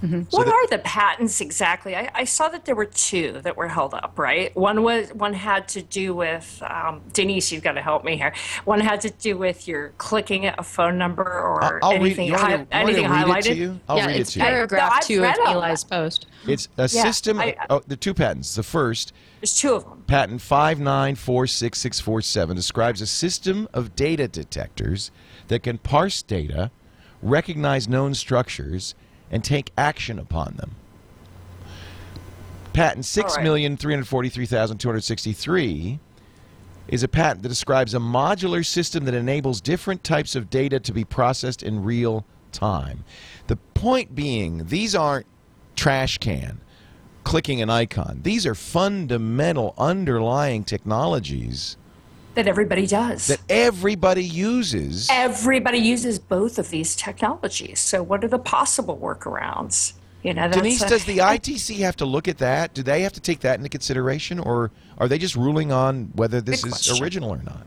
what 0.02 0.44
that- 0.44 0.52
are 0.52 0.66
the 0.68 0.76
patents 0.84 1.40
exactly? 1.40 1.96
I, 1.96 2.10
I 2.14 2.24
saw 2.24 2.48
that 2.50 2.66
there 2.66 2.74
were 2.74 2.84
two 2.84 3.40
that 3.44 3.56
were 3.56 3.66
held 3.68 3.94
up, 3.94 4.18
right? 4.18 4.54
One 4.54 4.82
was 4.82 5.08
one 5.14 5.32
had 5.32 5.68
to 5.68 5.80
do 5.80 6.14
with 6.14 6.62
um, 6.68 7.00
Denise. 7.14 7.50
You've 7.50 7.62
got 7.62 7.72
to 7.72 7.80
help 7.80 8.04
me 8.04 8.18
here. 8.18 8.34
One 8.66 8.78
had 8.78 9.00
to 9.00 9.08
do 9.10 9.38
with 9.38 9.66
your 9.66 9.94
clicking 9.96 10.48
a 10.48 10.62
phone 10.62 10.98
number 10.98 11.22
or 11.24 11.64
I'll, 11.64 11.78
I'll 11.82 11.92
read. 11.92 12.00
anything, 12.02 12.26
You 12.26 12.32
want 12.34 12.44
hi- 12.44 12.50
you 12.50 12.56
want 12.58 12.68
me 12.68 12.68
to 12.68 12.76
anything 12.76 13.04
read 13.10 13.24
highlighted. 13.26 13.38
it 13.38 13.42
to 13.44 13.54
you? 13.54 13.80
I'll 13.88 13.96
yeah, 13.96 14.06
read 14.08 14.20
it's 14.20 14.30
it 14.30 14.32
to 14.34 14.38
you. 14.40 14.44
paragraph 14.44 14.92
I've 14.96 15.02
two 15.06 15.22
read 15.22 15.38
of 15.38 15.46
Eli's 15.56 15.82
that. 15.84 15.90
post. 15.90 16.26
It's 16.46 16.68
a 16.76 16.82
Yeah, 16.82 16.86
system. 17.02 17.40
I- 17.40 17.56
oh, 17.70 17.80
the 17.86 17.96
two 17.96 18.12
patents. 18.12 18.54
The 18.54 18.62
first 18.62 19.14
There's 19.40 19.54
two 19.54 19.72
of 19.76 19.84
them. 19.84 20.04
Patent 20.06 20.42
5946647 20.42 22.54
describes 22.54 23.00
a 23.00 23.06
system 23.06 23.66
of 23.72 23.96
data 23.96 24.28
detectors 24.28 25.10
that 25.48 25.62
can 25.62 25.78
parse 25.78 26.20
data, 26.22 26.70
recognize 27.28 27.88
known 27.88 28.14
structures, 28.14 28.94
and 29.30 29.42
take 29.42 29.72
action 29.76 30.18
upon 30.18 30.54
them. 30.56 30.76
Patent 32.72 33.18
All 33.18 33.24
right. 33.24 33.42
6343263 33.42 35.98
is 36.88 37.02
a 37.02 37.08
patent 37.08 37.42
that 37.42 37.48
describes 37.48 37.94
a 37.94 37.98
modular 37.98 38.64
system 38.64 39.04
that 39.06 39.14
enables 39.14 39.60
different 39.60 40.04
types 40.04 40.36
of 40.36 40.50
data 40.50 40.78
to 40.78 40.92
be 40.92 41.04
processed 41.04 41.62
in 41.62 41.82
real 41.82 42.24
time. 42.52 43.04
The 43.48 43.56
point 43.56 44.14
being, 44.14 44.66
these 44.66 44.94
aren't 44.94 45.26
trash 45.74 46.18
can 46.18 46.60
clicking 47.26 47.60
an 47.60 47.68
icon. 47.68 48.20
These 48.22 48.46
are 48.46 48.54
fundamental 48.54 49.74
underlying 49.76 50.62
technologies 50.62 51.76
That 52.36 52.46
everybody 52.46 52.86
does. 52.86 53.28
that 53.28 53.40
everybody 53.48 54.22
uses. 54.22 55.08
everybody 55.10 55.78
uses 55.78 56.18
both 56.18 56.58
of 56.58 56.68
these 56.68 56.94
technologies. 56.94 57.80
So, 57.80 58.02
what 58.02 58.22
are 58.24 58.28
the 58.28 58.38
possible 58.38 58.98
workarounds? 58.98 59.94
You 60.22 60.34
know, 60.34 60.42
that's 60.42 60.58
Denise, 60.58 60.82
a- 60.82 60.88
does 60.88 61.04
the 61.06 61.18
ITC 61.34 61.78
have 61.78 61.96
to 61.96 62.04
look 62.04 62.28
at 62.28 62.36
that? 62.38 62.74
Do 62.74 62.82
they 62.82 63.00
have 63.02 63.14
to 63.14 63.20
take 63.20 63.40
that 63.40 63.56
into 63.58 63.70
consideration, 63.70 64.38
or 64.38 64.70
are 64.98 65.08
they 65.08 65.16
just 65.16 65.34
ruling 65.34 65.72
on 65.72 66.10
whether 66.14 66.42
this 66.42 66.62
is 66.62 66.72
question. 66.72 67.02
original 67.02 67.30
or 67.30 67.42
not? 67.42 67.66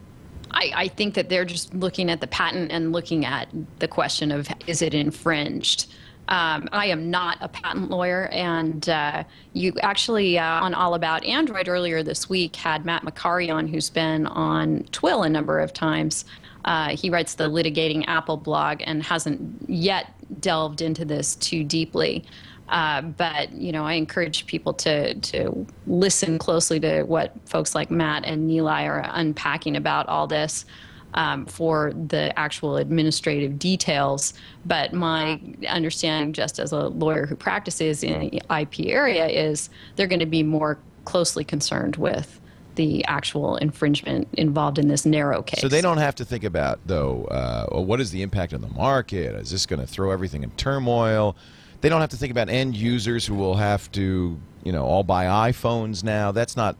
I, 0.51 0.71
I 0.75 0.87
think 0.87 1.15
that 1.15 1.29
they're 1.29 1.45
just 1.45 1.73
looking 1.73 2.11
at 2.11 2.21
the 2.21 2.27
patent 2.27 2.71
and 2.71 2.91
looking 2.91 3.25
at 3.25 3.47
the 3.79 3.87
question 3.87 4.31
of 4.31 4.47
is 4.67 4.83
it 4.83 4.93
infringed. 4.93 5.91
Um, 6.29 6.69
I 6.71 6.85
am 6.85 7.09
not 7.09 7.39
a 7.41 7.47
patent 7.47 7.89
lawyer, 7.89 8.27
and 8.27 8.87
uh, 8.87 9.23
you 9.53 9.73
actually 9.81 10.37
uh, 10.37 10.63
on 10.63 10.75
All 10.75 10.93
About 10.93 11.25
Android 11.25 11.67
earlier 11.67 12.03
this 12.03 12.29
week 12.29 12.55
had 12.55 12.85
Matt 12.85 13.03
Macari 13.03 13.51
on, 13.53 13.67
who's 13.67 13.89
been 13.89 14.27
on 14.27 14.83
TWiL 14.91 15.23
a 15.23 15.29
number 15.29 15.59
of 15.59 15.73
times. 15.73 16.25
Uh, 16.65 16.89
he 16.89 17.09
writes 17.09 17.33
the 17.33 17.49
Litigating 17.49 18.05
Apple 18.07 18.37
blog 18.37 18.81
and 18.85 19.01
hasn't 19.01 19.67
yet 19.67 20.13
delved 20.39 20.81
into 20.81 21.03
this 21.03 21.35
too 21.35 21.63
deeply. 21.63 22.23
Uh, 22.67 23.01
but 23.01 23.51
you 23.51 23.71
know, 23.71 23.83
I 23.83 23.93
encourage 23.93 24.45
people 24.45 24.73
to 24.75 25.15
to 25.15 25.65
listen 25.87 26.37
closely 26.37 26.79
to 26.81 27.01
what 27.03 27.33
folks 27.47 27.73
like 27.73 27.89
Matt 27.89 28.23
and 28.25 28.47
Nilay 28.47 28.87
are 28.87 29.09
unpacking 29.13 29.75
about 29.75 30.07
all 30.07 30.27
this 30.27 30.65
um, 31.13 31.45
for 31.45 31.93
the 31.93 32.37
actual 32.37 32.77
administrative 32.77 33.57
details. 33.59 34.33
But 34.65 34.93
my 34.93 35.39
understanding, 35.67 36.33
just 36.33 36.59
as 36.59 36.71
a 36.71 36.87
lawyer 36.89 37.25
who 37.25 37.35
practices 37.35 38.03
in 38.03 38.29
the 38.29 38.41
IP 38.61 38.87
area, 38.87 39.27
is 39.27 39.69
they're 39.95 40.07
going 40.07 40.19
to 40.19 40.25
be 40.25 40.43
more 40.43 40.79
closely 41.05 41.43
concerned 41.43 41.95
with 41.95 42.39
the 42.75 43.03
actual 43.05 43.57
infringement 43.57 44.27
involved 44.33 44.79
in 44.79 44.87
this 44.87 45.05
narrow 45.05 45.41
case. 45.41 45.59
So 45.59 45.67
they 45.67 45.81
don't 45.81 45.97
have 45.97 46.15
to 46.15 46.25
think 46.25 46.45
about 46.45 46.79
though. 46.85 47.25
Uh, 47.25 47.67
well, 47.71 47.85
what 47.85 47.99
is 47.99 48.11
the 48.11 48.21
impact 48.21 48.53
on 48.53 48.61
the 48.61 48.69
market? 48.69 49.35
Is 49.35 49.51
this 49.51 49.65
going 49.65 49.81
to 49.81 49.87
throw 49.87 50.11
everything 50.11 50.43
in 50.43 50.51
turmoil? 50.51 51.35
They 51.81 51.89
don't 51.89 52.01
have 52.01 52.11
to 52.11 52.17
think 52.17 52.31
about 52.31 52.49
end 52.49 52.77
users 52.77 53.25
who 53.25 53.35
will 53.35 53.55
have 53.55 53.91
to, 53.93 54.39
you 54.63 54.71
know, 54.71 54.85
all 54.85 55.03
buy 55.03 55.51
iPhones 55.51 56.03
now. 56.03 56.31
That's 56.31 56.55
not 56.55 56.77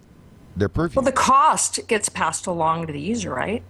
their 0.56 0.70
purview. 0.70 0.96
well, 1.02 1.06
the 1.06 1.12
cost 1.12 1.80
gets 1.88 2.08
passed 2.08 2.48
along 2.48 2.88
to 2.88 2.94
the 2.94 3.02
user, 3.02 3.34
right? 3.34 3.64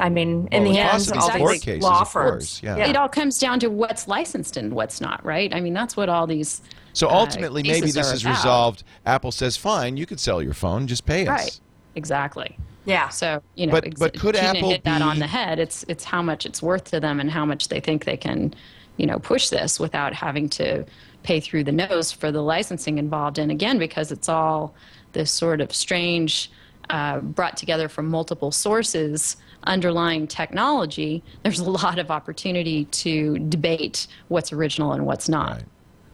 I 0.00 0.08
mean, 0.08 0.48
in 0.50 0.62
Well, 0.64 0.72
the 0.72 0.76
the 0.76 0.80
end, 0.80 0.90
cost 0.90 1.12
these 1.12 1.22
all 1.22 1.30
court 1.30 1.52
these 1.52 1.62
cases, 1.62 1.82
law 1.82 2.04
firms. 2.04 2.60
Course, 2.60 2.62
yeah. 2.62 2.76
It 2.88 2.96
all 2.96 3.08
comes 3.08 3.38
down 3.38 3.60
to 3.60 3.68
what's 3.68 4.08
licensed 4.08 4.56
and 4.56 4.72
what's 4.72 5.00
not, 5.00 5.24
right? 5.24 5.54
I 5.54 5.60
mean, 5.60 5.72
that's 5.72 5.96
what 5.96 6.08
all 6.08 6.26
these. 6.26 6.62
so 6.92 7.08
uh, 7.08 7.12
ultimately, 7.12 7.62
maybe 7.62 7.90
this 7.92 8.12
is 8.12 8.22
about. 8.22 8.36
resolved. 8.36 8.82
Apple 9.06 9.30
says, 9.32 9.56
"Fine, 9.56 9.96
you 9.96 10.06
can 10.06 10.18
sell 10.18 10.42
your 10.42 10.54
phone. 10.54 10.86
Just 10.86 11.06
pay 11.06 11.22
us." 11.26 11.28
Right. 11.28 11.60
Exactly. 11.94 12.58
Yeah. 12.86 13.08
So 13.08 13.40
you 13.54 13.66
know, 13.66 13.72
But- 13.72 13.86
ex- 13.86 14.00
but 14.00 14.18
could 14.18 14.36
Apple 14.36 14.70
hit 14.70 14.84
that 14.84 15.00
on 15.00 15.18
the 15.20 15.26
head? 15.26 15.58
It's 15.58 15.84
it's 15.88 16.04
how 16.04 16.22
much 16.22 16.44
it's 16.44 16.60
worth 16.62 16.84
to 16.90 17.00
them 17.00 17.20
and 17.20 17.30
how 17.30 17.44
much 17.44 17.68
they 17.68 17.80
think 17.80 18.04
they 18.04 18.16
can, 18.16 18.52
you 18.96 19.06
know, 19.06 19.18
push 19.18 19.48
this 19.48 19.78
without 19.78 20.12
having 20.12 20.48
to 20.50 20.84
pay 21.22 21.40
through 21.40 21.64
the 21.64 21.72
nose 21.72 22.12
for 22.12 22.30
the 22.32 22.42
licensing 22.42 22.98
involved. 22.98 23.38
And 23.38 23.50
again, 23.50 23.78
because 23.78 24.12
it's 24.12 24.28
all 24.28 24.74
this 25.12 25.30
sort 25.30 25.60
of 25.62 25.72
strange, 25.74 26.50
uh, 26.90 27.20
brought 27.20 27.56
together 27.56 27.88
from 27.88 28.08
multiple 28.08 28.50
sources 28.50 29.36
underlying 29.64 30.26
technology, 30.26 31.22
there's 31.42 31.58
a 31.58 31.70
lot 31.70 31.98
of 31.98 32.10
opportunity 32.10 32.84
to 32.86 33.38
debate 33.38 34.06
what's 34.28 34.52
original 34.52 34.92
and 34.92 35.06
what's 35.06 35.28
not. 35.28 35.50
Right. 35.52 35.64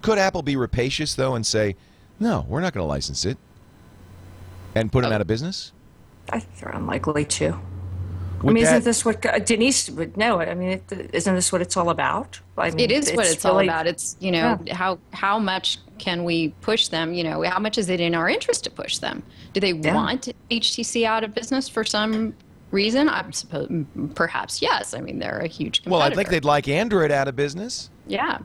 Could 0.02 0.18
Apple 0.18 0.42
be 0.42 0.56
rapacious 0.56 1.14
though 1.14 1.34
and 1.34 1.44
say, 1.44 1.76
"No, 2.18 2.46
we're 2.48 2.60
not 2.60 2.72
going 2.72 2.84
to 2.84 2.88
license 2.88 3.24
it," 3.24 3.36
and 4.74 4.90
put 4.90 5.02
them 5.02 5.12
out 5.12 5.20
of 5.20 5.26
business? 5.26 5.72
I 6.30 6.40
think 6.40 6.58
they're 6.58 6.70
unlikely 6.70 7.24
to. 7.26 7.58
I 8.43 8.53
mean, 8.53 8.64
that- 8.64 8.70
isn't 8.76 8.84
this 8.84 9.05
what 9.05 9.20
Denise 9.45 9.91
would 9.91 10.16
know? 10.16 10.41
I 10.41 10.55
mean, 10.55 10.70
it, 10.91 11.11
isn't 11.12 11.34
this 11.34 11.53
what 11.53 11.61
it's 11.61 11.76
all 11.76 11.91
about? 11.91 12.41
I 12.57 12.70
mean, 12.70 12.80
It 12.80 12.93
is 12.93 13.12
what 13.12 13.26
it's 13.26 13.45
all 13.45 13.55
really- 13.57 13.68
about. 13.68 13.86
It's 13.86 14.16
you 14.20 14.32
know 14.32 14.59
how 14.70 14.99
how 15.12 15.38
much 15.38 15.78
can 15.99 16.24
we 16.24 16.49
push 16.62 16.88
them? 16.88 17.12
You 17.14 17.24
know 17.24 17.43
how 17.43 17.59
much 17.59 17.76
is 17.78 17.88
it 17.91 18.01
in 18.01 18.14
our 18.14 18.28
interest 18.28 18.64
to 18.64 18.70
push 18.70 18.99
them? 18.99 19.22
Do 19.53 19.61
they 19.61 19.72
Yeah. 19.72 19.95
want 19.95 20.28
HTC 20.51 21.05
out 21.05 21.24
of 21.24 21.34
business 21.34 21.68
for 21.68 21.84
some 21.84 22.34
reason? 22.70 23.09
I 23.09 23.24
suppose 23.32 23.68
perhaps 24.14 24.62
yes. 24.62 24.95
I 24.95 25.01
mean 25.01 25.18
they're 25.18 25.38
a 25.41 25.47
huge 25.49 25.82
competitor. 25.82 25.91
well, 25.91 26.01
I 26.03 26.14
think 26.14 26.28
they'd 26.30 26.45
like 26.45 26.68
Android 26.68 27.11
out 27.11 27.28
of 27.28 27.36
business. 27.36 27.91
yeah. 28.07 28.38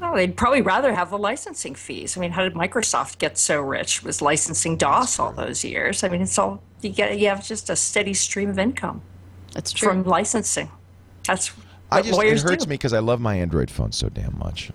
Well, 0.00 0.14
they'd 0.14 0.36
probably 0.36 0.62
rather 0.62 0.94
have 0.94 1.10
the 1.10 1.18
licensing 1.18 1.74
fees. 1.74 2.16
I 2.16 2.20
mean, 2.20 2.30
how 2.30 2.42
did 2.44 2.54
Microsoft 2.54 3.18
get 3.18 3.36
so 3.36 3.60
rich? 3.60 4.04
Was 4.04 4.22
licensing 4.22 4.76
DOS 4.76 5.18
all 5.18 5.32
those 5.32 5.64
years? 5.64 6.04
I 6.04 6.08
mean, 6.08 6.22
it's 6.22 6.38
all 6.38 6.62
you 6.82 6.90
get. 6.90 7.18
You 7.18 7.28
have 7.30 7.44
just 7.44 7.68
a 7.68 7.74
steady 7.74 8.14
stream 8.14 8.48
of 8.50 8.60
income 8.60 9.02
That's 9.56 9.72
true. 9.72 9.88
from 9.88 10.04
licensing. 10.04 10.70
That's 11.26 11.48
what 11.48 11.66
I 11.90 12.02
just 12.02 12.20
it 12.22 12.40
hurts 12.42 12.64
do. 12.64 12.68
me 12.68 12.74
because 12.74 12.92
I 12.92 12.98
love 12.98 13.20
my 13.20 13.36
Android 13.36 13.70
phone 13.70 13.90
so 13.92 14.08
damn 14.10 14.38
much. 14.38 14.70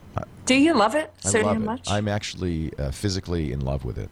Do 0.45 0.55
you 0.55 0.73
love 0.73 0.95
it 0.95 1.13
I 1.23 1.29
so 1.29 1.39
love 1.41 1.53
damn 1.53 1.61
it. 1.61 1.65
much? 1.65 1.89
I'm 1.89 2.07
actually 2.07 2.73
uh, 2.79 2.89
physically 2.91 3.51
in 3.51 3.59
love 3.61 3.85
with 3.85 3.97
it. 3.99 4.09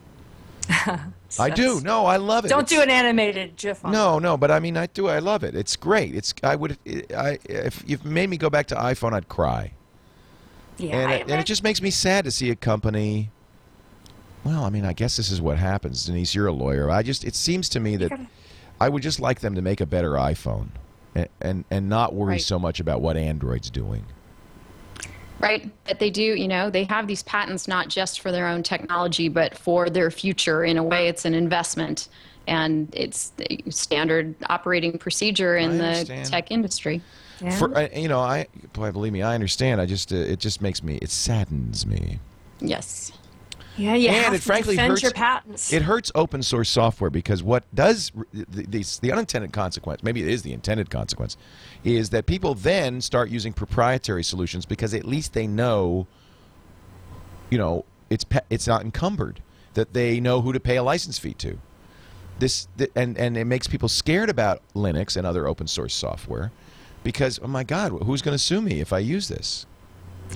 I 1.39 1.49
do. 1.49 1.81
No, 1.81 2.05
I 2.05 2.17
love 2.17 2.45
it. 2.45 2.49
Don't 2.49 2.61
It's- 2.63 2.77
do 2.77 2.83
an 2.83 2.91
animated 2.91 3.55
GIF 3.55 3.83
on 3.83 3.91
No, 3.91 4.19
no, 4.19 4.37
but 4.37 4.51
I 4.51 4.59
mean, 4.59 4.77
I 4.77 4.85
do. 4.85 5.07
I 5.07 5.17
love 5.19 5.43
it. 5.43 5.55
It's 5.55 5.75
great. 5.75 6.13
It's. 6.15 6.33
I 6.43 6.55
would. 6.55 6.77
I 7.15 7.39
if 7.45 7.83
you've 7.87 8.05
made 8.05 8.29
me 8.29 8.37
go 8.37 8.49
back 8.51 8.67
to 8.67 8.75
iPhone, 8.75 9.13
I'd 9.13 9.27
cry. 9.27 9.73
Yeah, 10.77 10.95
and 10.95 11.11
I- 11.11 11.15
it, 11.15 11.21
and 11.29 11.41
it 11.41 11.45
just 11.45 11.63
makes 11.63 11.81
me 11.81 11.89
sad 11.89 12.25
to 12.25 12.31
see 12.31 12.51
a 12.51 12.55
company. 12.55 13.31
Well, 14.43 14.63
I 14.63 14.69
mean, 14.69 14.85
I 14.85 14.93
guess 14.93 15.17
this 15.17 15.31
is 15.31 15.41
what 15.41 15.57
happens, 15.57 16.05
Denise. 16.05 16.33
You're 16.35 16.47
a 16.47 16.53
lawyer. 16.53 16.89
I 16.91 17.01
just. 17.01 17.23
It 17.25 17.35
seems 17.35 17.67
to 17.69 17.79
me 17.79 17.95
that 17.97 18.09
gotta- 18.09 18.27
I 18.79 18.89
would 18.89 19.03
just 19.03 19.19
like 19.19 19.39
them 19.41 19.55
to 19.55 19.61
make 19.61 19.81
a 19.81 19.85
better 19.85 20.11
iPhone, 20.11 20.69
and 21.15 21.27
and, 21.41 21.65
and 21.69 21.89
not 21.89 22.13
worry 22.13 22.33
Right. 22.33 22.41
so 22.41 22.59
much 22.59 22.79
about 22.79 23.01
what 23.01 23.17
Android's 23.17 23.69
doing. 23.69 24.05
Right. 25.39 25.69
But 25.85 25.99
they 25.99 26.09
do, 26.09 26.21
you 26.21 26.49
know, 26.49 26.69
they 26.69 26.83
have 26.85 27.07
these 27.07 27.23
patents 27.23 27.65
not 27.67 27.87
just 27.87 28.19
for 28.19 28.29
their 28.31 28.45
own 28.45 28.61
technology, 28.61 29.29
but 29.29 29.57
for 29.57 29.89
their 29.89 30.11
future. 30.11 30.65
In 30.65 30.75
a 30.77 30.83
way, 30.83 31.07
it's 31.07 31.23
an 31.23 31.33
investment 31.33 32.09
and 32.45 32.89
it's 32.93 33.29
the 33.37 33.63
standard 33.69 34.35
operating 34.49 34.97
procedure 34.97 35.55
in 35.55 35.77
the 35.77 36.25
tech 36.29 36.51
industry. 36.51 37.01
Yeah. 37.41 37.57
For 37.57 37.73
uh, 37.77 37.87
you 37.95 38.09
know, 38.09 38.19
I 38.19 38.47
boy, 38.73 38.91
believe 38.91 39.13
me, 39.13 39.21
I 39.21 39.33
understand. 39.33 39.79
I 39.79 39.85
just 39.85 40.11
uh, 40.11 40.17
it 40.17 40.39
just 40.39 40.61
makes 40.61 40.83
me 40.83 40.97
it 41.01 41.09
saddens 41.09 41.85
me. 41.85 42.19
Yes. 42.59 43.13
Yeah, 43.79 43.95
you 43.95 44.09
and 44.09 44.17
have 44.17 44.33
it 44.33 44.37
to 44.37 44.43
frankly 44.43 44.75
defend 44.75 44.91
hurts 44.91 45.03
your 45.03 45.11
patents. 45.13 45.71
It 45.71 45.83
hurts 45.83 46.11
open 46.13 46.43
source 46.43 46.69
software 46.69 47.09
because 47.09 47.41
what 47.41 47.63
does 47.73 48.11
the, 48.33 48.65
the, 48.65 48.99
the 49.01 49.11
unintended 49.11 49.53
consequence, 49.53 50.03
maybe 50.03 50.21
it 50.21 50.27
is 50.27 50.41
the 50.41 50.51
intended 50.51 50.89
consequence, 50.89 51.37
is 51.83 52.09
that 52.09 52.25
people 52.25 52.55
then 52.55 52.99
start 53.01 53.29
using 53.29 53.53
proprietary 53.53 54.23
solutions 54.23 54.65
because 54.65 54.93
at 54.93 55.05
least 55.05 55.33
they 55.33 55.47
know, 55.47 56.07
you 57.49 57.57
know, 57.57 57.85
it's 58.09 58.25
it's 58.49 58.67
not 58.67 58.81
encumbered, 58.81 59.41
that 59.75 59.93
they 59.93 60.19
know 60.19 60.41
who 60.41 60.51
to 60.51 60.59
pay 60.59 60.75
a 60.75 60.83
license 60.83 61.17
fee 61.17 61.33
to. 61.35 61.57
This 62.39 62.67
th- 62.77 62.91
and 62.95 63.17
and 63.17 63.37
it 63.37 63.45
makes 63.45 63.67
people 63.67 63.87
scared 63.87 64.29
about 64.29 64.61
Linux 64.75 65.15
and 65.15 65.25
other 65.25 65.47
open 65.47 65.67
source 65.67 65.93
software 65.93 66.51
because 67.03 67.39
oh 67.41 67.47
my 67.47 67.63
God, 67.63 67.91
who's 68.03 68.21
going 68.21 68.35
to 68.35 68.43
sue 68.43 68.61
me 68.61 68.81
if 68.81 68.91
I 68.91 68.99
use 68.99 69.29
this? 69.29 69.65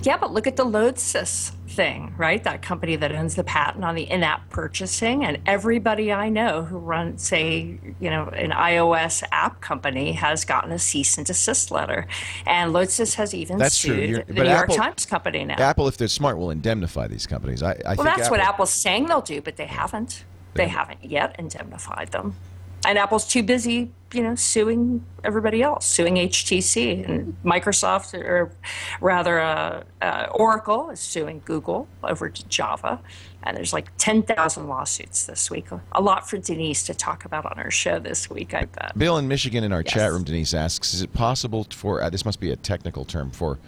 Yeah, 0.02 0.16
but 0.16 0.32
look 0.32 0.46
at 0.46 0.56
the 0.56 0.64
Lodsys 0.64 1.52
thing, 1.68 2.14
right? 2.18 2.42
That 2.44 2.62
company 2.62 2.96
that 2.96 3.12
owns 3.12 3.36
the 3.36 3.44
patent 3.44 3.84
on 3.84 3.94
the 3.94 4.02
in-app 4.02 4.50
purchasing, 4.50 5.24
and 5.24 5.38
everybody 5.46 6.12
I 6.12 6.28
know 6.28 6.62
who 6.62 6.78
runs, 6.78 7.22
say, 7.22 7.78
you 8.00 8.10
know, 8.10 8.24
an 8.28 8.50
iOS 8.50 9.22
app 9.32 9.60
company 9.60 10.12
has 10.12 10.44
gotten 10.44 10.72
a 10.72 10.78
cease 10.78 11.16
and 11.16 11.26
desist 11.26 11.70
letter, 11.70 12.06
and 12.46 12.74
Lodsys 12.74 13.14
has 13.14 13.34
even 13.34 13.58
That's 13.58 13.76
sued 13.76 14.08
You're- 14.08 14.24
the 14.26 14.44
New 14.44 14.50
York 14.50 14.70
Times 14.72 15.06
company 15.06 15.44
now. 15.44 15.54
Apple, 15.58 15.88
if 15.88 15.96
they're 15.96 16.08
smart, 16.08 16.36
will 16.36 16.50
indemnify 16.50 17.08
these 17.08 17.26
companies. 17.26 17.62
I, 17.62 17.72
I 17.86 17.94
well, 17.94 18.04
think 18.04 18.16
that's 18.16 18.30
what 18.30 18.40
Apple's 18.40 18.72
saying 18.72 19.06
they'll 19.06 19.20
do, 19.20 19.40
but 19.40 19.56
they 19.56 19.66
haven't. 19.66 20.24
They 20.54 20.68
haven't 20.68 21.02
yet 21.04 21.34
indemnified 21.38 22.12
them. 22.12 22.36
And 22.86 22.98
Apple's 22.98 23.26
too 23.26 23.42
busy, 23.42 23.90
you 24.12 24.22
know, 24.22 24.34
suing 24.34 25.04
everybody 25.24 25.62
else, 25.62 25.86
suing 25.86 26.16
HTC 26.16 27.08
and 27.08 27.36
Microsoft, 27.44 28.14
or 28.14 28.52
rather, 29.00 29.40
uh, 29.40 29.82
uh, 30.02 30.26
Oracle 30.32 30.90
is 30.90 31.00
suing 31.00 31.40
Google 31.44 31.88
over 32.02 32.28
Java. 32.28 33.00
And 33.42 33.56
there's 33.56 33.72
like 33.72 33.88
10,000 33.98 34.68
lawsuits 34.68 35.26
this 35.26 35.50
week. 35.50 35.66
A 35.92 36.00
lot 36.00 36.28
for 36.28 36.38
Denise 36.38 36.84
to 36.84 36.94
talk 36.94 37.24
about 37.24 37.46
on 37.46 37.56
her 37.58 37.70
show 37.70 37.98
this 37.98 38.30
week, 38.30 38.54
I 38.54 38.64
bet. 38.64 38.96
Bill 38.96 39.18
in 39.18 39.28
Michigan 39.28 39.64
in 39.64 39.72
our 39.72 39.82
chat 39.82 40.12
room, 40.12 40.24
Denise 40.24 40.54
asks, 40.54 40.94
is 40.94 41.02
it 41.02 41.12
possible 41.12 41.66
for 41.70 42.02
uh, 42.02 42.10
this 42.10 42.24
must 42.24 42.40
be 42.40 42.50
a 42.50 42.56
technical 42.56 43.04
term 43.04 43.30
for 43.30 43.58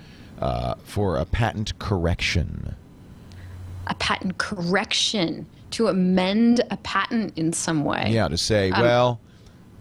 uh, 0.41 0.75
for 0.85 1.17
a 1.17 1.25
patent 1.25 1.79
correction? 1.79 2.75
A 3.89 3.95
patent 3.95 4.39
correction 4.39 5.47
to 5.73 5.89
amend 5.89 6.61
a 6.71 6.77
patent 6.79 7.37
in 7.37 7.53
some 7.53 7.85
way. 7.85 8.09
Yeah, 8.11 8.29
to 8.29 8.37
say, 8.39 8.71
Um, 8.71 8.83
well, 8.83 9.21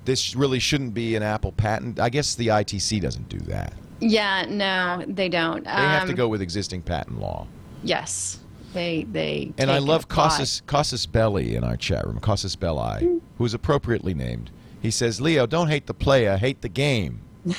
this 0.06 0.36
really 0.36 0.60
shouldn't 0.60 0.94
be 0.94 1.16
an 1.16 1.24
Apple 1.24 1.52
patent. 1.52 2.00
I 2.00 2.10
guess 2.10 2.36
the 2.36 2.48
ITC 2.48 3.02
doesn't 3.02 3.30
do 3.30 3.40
that. 3.52 3.74
Yeah, 4.00 4.46
no, 4.50 5.04
they 5.08 5.30
don't. 5.30 5.64
They 5.64 5.70
have 5.70 6.04
to 6.06 6.10
Um, 6.12 6.16
go 6.16 6.28
with 6.28 6.42
existing 6.42 6.82
patent 6.82 7.20
law. 7.20 7.48
Yes, 7.84 8.40
they 8.74 9.06
they. 9.12 9.54
And 9.58 9.72
I 9.72 9.78
love 9.80 10.04
apply. 10.04 10.30
Casus, 10.30 10.62
Casus 10.68 11.06
Belli 11.06 11.56
in 11.56 11.64
our 11.64 11.78
chat 11.78 12.06
room, 12.06 12.20
Casus 12.20 12.56
Belli, 12.56 13.22
who's 13.38 13.54
appropriately 13.54 14.14
named. 14.14 14.52
He 14.82 14.92
says, 14.92 15.20
Leo, 15.22 15.48
don't 15.48 15.70
hate 15.70 15.88
the 15.88 15.94
player, 15.94 16.38
hate 16.38 16.62
the 16.62 16.70
game. 16.70 17.22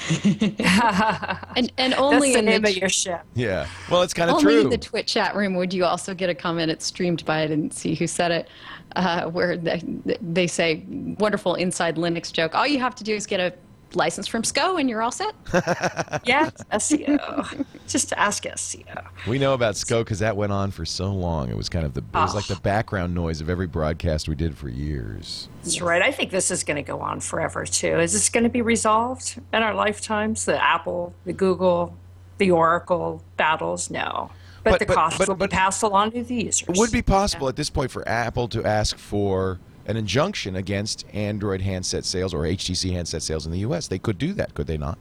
and 0.66 1.72
and 1.78 1.92
That's 1.92 2.00
only 2.00 2.32
the 2.32 2.38
in 2.40 2.44
the 2.44 2.50
name 2.50 2.64
of 2.64 2.76
your 2.76 2.88
show. 2.88 3.20
Yeah. 3.34 3.68
Well, 3.88 4.02
it's 4.02 4.12
kind 4.12 4.30
of 4.30 4.36
only 4.36 4.60
in 4.60 4.70
the 4.70 4.78
Twit 4.78 5.06
chat 5.06 5.36
room 5.36 5.54
would 5.54 5.72
you 5.72 5.84
also 5.84 6.12
get 6.12 6.28
a 6.28 6.34
comment. 6.34 6.72
It's 6.72 6.84
streamed 6.84 7.24
by 7.24 7.42
I 7.42 7.46
didn't 7.46 7.72
see 7.72 7.94
who 7.94 8.08
said 8.08 8.32
it, 8.32 8.48
uh, 8.96 9.30
where 9.30 9.56
they, 9.56 9.80
they 10.20 10.48
say 10.48 10.84
wonderful 11.20 11.54
inside 11.54 11.96
Linux 11.96 12.32
joke. 12.32 12.56
All 12.56 12.66
you 12.66 12.80
have 12.80 12.96
to 12.96 13.04
do 13.04 13.14
is 13.14 13.26
get 13.26 13.38
a 13.38 13.52
license 13.96 14.26
from 14.26 14.44
SCO 14.44 14.76
and 14.76 14.88
you're 14.88 15.02
all 15.02 15.10
set. 15.10 15.34
Yeah, 16.24 16.50
SCO. 16.78 17.44
Just 17.86 18.12
ask 18.14 18.44
SCO. 18.56 19.04
We 19.26 19.38
know 19.38 19.54
about 19.54 19.76
SCO 19.76 20.02
because 20.02 20.18
that 20.20 20.36
went 20.36 20.52
on 20.52 20.70
for 20.70 20.84
so 20.84 21.12
long. 21.12 21.50
It 21.50 21.56
was 21.56 21.68
kind 21.68 21.84
of 21.84 21.94
the 21.94 22.00
it 22.00 22.14
was 22.14 22.34
like 22.34 22.46
the 22.46 22.54
ah. 22.54 22.60
background 22.62 23.14
noise 23.14 23.40
of 23.40 23.48
every 23.50 23.66
broadcast 23.66 24.28
we 24.28 24.34
did 24.34 24.56
for 24.56 24.68
years. 24.68 25.48
That's 25.62 25.80
right. 25.80 26.02
I 26.02 26.10
think 26.12 26.30
this 26.30 26.50
is 26.50 26.64
going 26.64 26.76
to 26.76 26.82
go 26.82 27.00
on 27.00 27.20
forever 27.20 27.64
too. 27.64 27.98
Is 27.98 28.12
this 28.12 28.28
going 28.28 28.44
to 28.44 28.50
be 28.50 28.62
resolved 28.62 29.40
in 29.52 29.62
our 29.62 29.74
lifetimes? 29.74 30.44
The 30.44 30.62
Apple, 30.62 31.14
the 31.24 31.32
Google, 31.32 31.96
the 32.38 32.50
Oracle 32.50 33.22
battles? 33.36 33.90
No. 33.90 34.30
But, 34.64 34.72
But- 34.72 34.78
the 34.80 34.86
but- 34.86 34.94
cost 34.94 35.18
but- 35.18 35.28
will 35.28 35.36
but- 35.36 35.50
be 35.50 35.56
passed 35.56 35.82
along 35.82 36.12
to 36.12 36.24
the 36.24 36.34
users. 36.34 36.68
It 36.68 36.76
would 36.76 36.90
be 36.92 37.02
possible 37.02 37.48
at 37.48 37.56
this 37.56 37.70
point 37.70 37.90
for 37.90 38.06
Apple 38.08 38.48
to 38.48 38.64
ask 38.64 38.98
for 38.98 39.60
an 39.86 39.96
injunction 39.96 40.56
against 40.56 41.04
Android 41.12 41.60
handset 41.60 42.04
sales 42.04 42.34
or 42.34 42.42
HTC 42.42 42.92
handset 42.92 43.22
sales 43.22 43.46
in 43.46 43.52
the 43.52 43.60
U.S. 43.60 43.88
They 43.88 43.98
could 43.98 44.18
do 44.18 44.32
that, 44.34 44.54
could 44.54 44.66
they 44.66 44.76
not? 44.76 44.98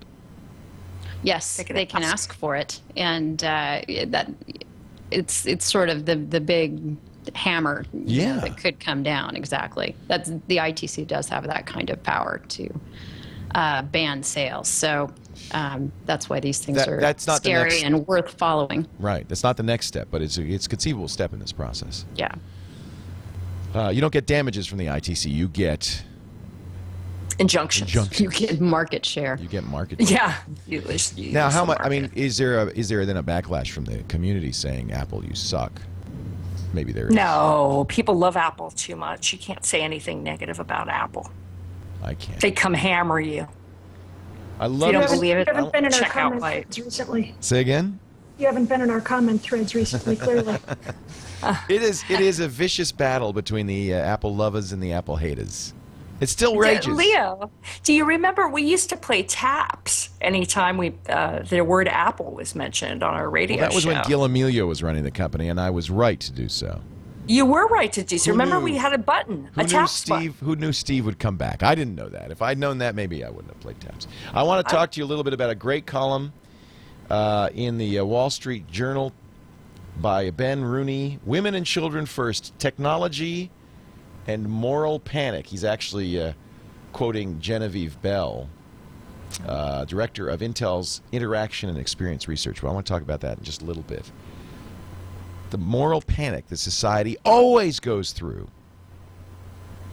Yes, 1.24 1.57
They 1.68 1.86
can 1.86 2.03
ask. 2.03 2.14
ask 2.14 2.34
for 2.34 2.56
it, 2.56 2.82
and 2.95 3.44
uh, 3.44 3.82
that 4.07 4.32
it's 5.12 5.45
it's 5.48 5.66
sort 5.66 5.90
of 5.90 6.06
the 6.06 6.16
the 6.16 6.40
big 6.40 6.95
hammer 7.34 7.84
you 7.94 8.28
know, 8.28 8.40
that 8.41 8.57
could 8.57 8.80
come 8.80 9.02
down. 9.02 9.36
Exactly. 9.36 9.95
That's 10.07 10.30
the 10.48 10.57
ITC 10.57 11.07
does 11.07 11.28
have 11.30 11.48
that 11.48 11.66
kind 11.66 11.90
of 11.90 12.03
power 12.03 12.40
to 12.49 12.70
uh, 13.56 13.82
ban 13.84 14.22
sales. 14.22 14.68
So 14.68 15.10
um, 15.52 15.91
that's 16.06 16.30
why 16.30 16.40
these 16.40 16.60
things 16.60 16.78
That- 16.78 16.90
are 16.90 16.99
that's 16.99 17.26
not 17.26 17.38
scary 17.38 17.82
and 17.82 18.06
worth 18.06 18.30
following. 18.30 18.88
Right. 18.99 19.28
That's 19.28 19.41
not 19.44 19.57
the 19.57 19.64
next 19.64 19.88
step, 19.88 20.10
but 20.12 20.22
it's 20.22 20.38
a, 20.38 20.44
it's 20.44 20.68
a 20.68 20.70
conceivable 20.70 21.07
step 21.07 21.34
in 21.34 21.40
this 21.40 21.52
process. 21.52 22.06
Yeah. 22.16 22.36
Uh, 23.76 23.89
you 23.89 23.99
don't 23.99 24.14
get 24.14 24.26
damages 24.26 24.65
from 24.65 24.77
the 24.77 24.85
ITC. 24.85 25.30
You 25.30 25.49
get 25.49 26.03
Injunctions. 27.38 27.89
injunctions. 27.89 28.19
You 28.22 28.30
get 28.30 28.61
market 28.61 29.06
share. 29.06 29.38
You 29.41 29.49
get 29.49 29.65
market. 29.65 29.99
Yeah. 30.10 30.35
You 30.65 30.81
you 31.18 31.34
Now, 31.34 31.49
how 31.49 31.65
much? 31.65 31.77
I 31.81 31.89
mean, 31.89 32.10
is 32.15 32.38
there 32.38 32.60
a, 32.60 32.65
is 32.68 32.88
there 32.88 33.06
then 33.06 33.18
a 33.18 33.23
backlash 33.23 33.72
from 33.72 33.84
the 33.84 34.03
community 34.03 34.53
saying 34.53 34.93
Apple, 34.93 35.26
you 35.26 35.35
suck? 35.35 35.81
Maybe 36.73 36.93
there 36.93 37.07
is. 37.07 37.14
No, 37.14 37.85
people 37.89 38.15
love 38.15 38.38
Apple 38.38 38.72
too 38.72 38.95
much. 38.95 39.34
You 39.34 39.39
can't 39.39 39.65
say 39.65 39.81
anything 39.81 40.23
negative 40.23 40.60
about 40.60 40.88
Apple. 40.88 41.30
I 42.02 42.14
can't. 42.14 42.39
They 42.39 42.52
come 42.52 42.73
hammer 42.73 43.19
you. 43.19 43.47
I 44.60 44.68
love. 44.68 44.72
you 44.72 44.77
love 44.77 44.91
don't 44.93 45.02
this. 45.02 45.11
believe 45.11 45.35
it, 45.38 45.47
You 45.47 45.53
haven't 45.53 45.73
been 45.73 45.85
in 45.85 45.93
our 45.93 45.99
check 45.99 46.15
out 46.15 46.31
comment 46.31 46.43
threads 46.43 46.80
recently. 46.80 47.35
Say 47.41 47.60
again. 47.60 47.99
You 48.38 48.45
haven't 48.45 48.65
been 48.68 48.81
in 48.81 48.89
our 48.89 49.02
comment 49.02 49.41
threads 49.41 49.76
recently, 49.76 50.15
clearly. 50.15 50.57
It 51.69 51.81
is 51.81 52.03
it 52.09 52.19
is 52.19 52.39
a 52.39 52.47
vicious 52.47 52.91
battle 52.91 53.34
between 53.34 53.67
the 53.67 53.93
uh, 53.93 53.97
Apple 53.97 54.35
lovers 54.35 54.72
and 54.72 54.81
the 54.81 54.93
Apple 54.93 55.15
haters. 55.15 55.73
It 56.22 56.30
still 56.30 56.55
rages. 56.55 56.88
Leo, 56.95 57.51
do 57.84 57.91
you 57.91 58.05
remember 58.05 58.47
we 58.47 58.61
used 58.63 58.89
to 58.91 58.95
play 58.97 59.23
taps 59.23 60.09
anytime 60.22 60.77
we 60.77 60.93
uh, 61.09 61.39
the 61.43 61.59
word 61.61 61.89
Apple 61.89 62.31
was 62.31 62.55
mentioned 62.55 63.03
on 63.03 63.13
our 63.15 63.30
radio 63.30 63.57
Well, 63.57 63.69
that 63.69 63.76
was 63.76 63.84
show? 63.84 63.89
when 63.91 64.01
Gil 64.03 64.22
Amelio 64.22 64.65
was 64.65 64.81
running 64.81 65.03
the 65.03 65.11
company, 65.11 65.49
and 65.49 65.59
I 65.59 65.72
was 65.72 65.89
right 65.89 66.19
to 66.22 66.31
do 66.31 66.47
so. 66.47 66.80
You 67.27 67.45
were 67.45 67.65
right 67.67 67.91
to 67.93 68.03
do 68.03 68.17
so. 68.17 68.26
Who 68.30 68.34
Remember, 68.34 68.59
knew? 68.59 68.63
we 68.65 68.77
had 68.77 68.93
a 68.93 68.97
button, 68.99 69.49
Who 69.55 69.61
a 69.61 69.63
knew 69.63 69.69
tap 69.69 69.89
Steve? 69.89 70.39
Who 70.41 70.55
knew 70.55 70.72
Steve 70.72 71.05
would 71.05 71.17
come 71.19 71.38
back? 71.38 71.63
I 71.63 71.73
didn't 71.76 71.95
know 71.95 72.07
that. 72.09 72.31
If 72.31 72.41
I'd 72.41 72.59
known 72.59 72.77
that, 72.77 72.93
maybe 72.95 73.23
I 73.26 73.30
wouldn't 73.30 73.51
have 73.51 73.59
played 73.59 73.81
taps. 73.81 74.07
I 74.34 74.43
want 74.43 74.65
to 74.65 74.72
talk 74.72 74.91
to 74.91 74.99
you 74.99 75.05
a 75.05 75.07
little 75.09 75.23
bit 75.23 75.34
about 75.34 75.49
a 75.49 75.55
great 75.55 75.85
column 75.88 76.31
uh, 77.09 77.49
in 77.53 77.77
the 77.77 77.99
uh, 77.99 78.05
Wall 78.05 78.30
Street 78.30 78.69
Journal 78.72 79.11
by 80.01 80.30
Ben 80.30 80.63
Rooney. 80.63 81.19
Women 81.26 81.55
and 81.55 81.65
Children 81.65 82.05
First: 82.05 82.57
Technology 82.59 83.51
and 84.27 84.49
Moral 84.49 84.99
Panic. 84.99 85.47
He's 85.47 85.63
actually 85.63 86.22
uh, 86.22 86.34
quoting 86.93 87.39
Genevieve 87.39 88.01
Bell, 88.01 88.49
uh, 89.47 89.85
director 89.85 90.27
of 90.30 90.39
Intel's 90.39 91.01
Interaction 91.11 91.69
and 91.69 91.77
Experience 91.77 92.27
Research. 92.27 92.63
Well, 92.63 92.72
I 92.72 92.76
want 92.76 92.85
to 92.85 92.91
talk 92.91 93.01
about 93.01 93.22
that 93.22 93.38
in 93.38 93.43
just 93.43 93.61
a 93.61 93.65
little 93.65 93.84
bit. 93.84 94.11
The 95.51 95.57
moral 95.57 96.01
panic 96.01 96.47
that 96.47 96.57
society 96.57 97.17
always 97.23 97.80
goes 97.80 98.11
through 98.11 98.47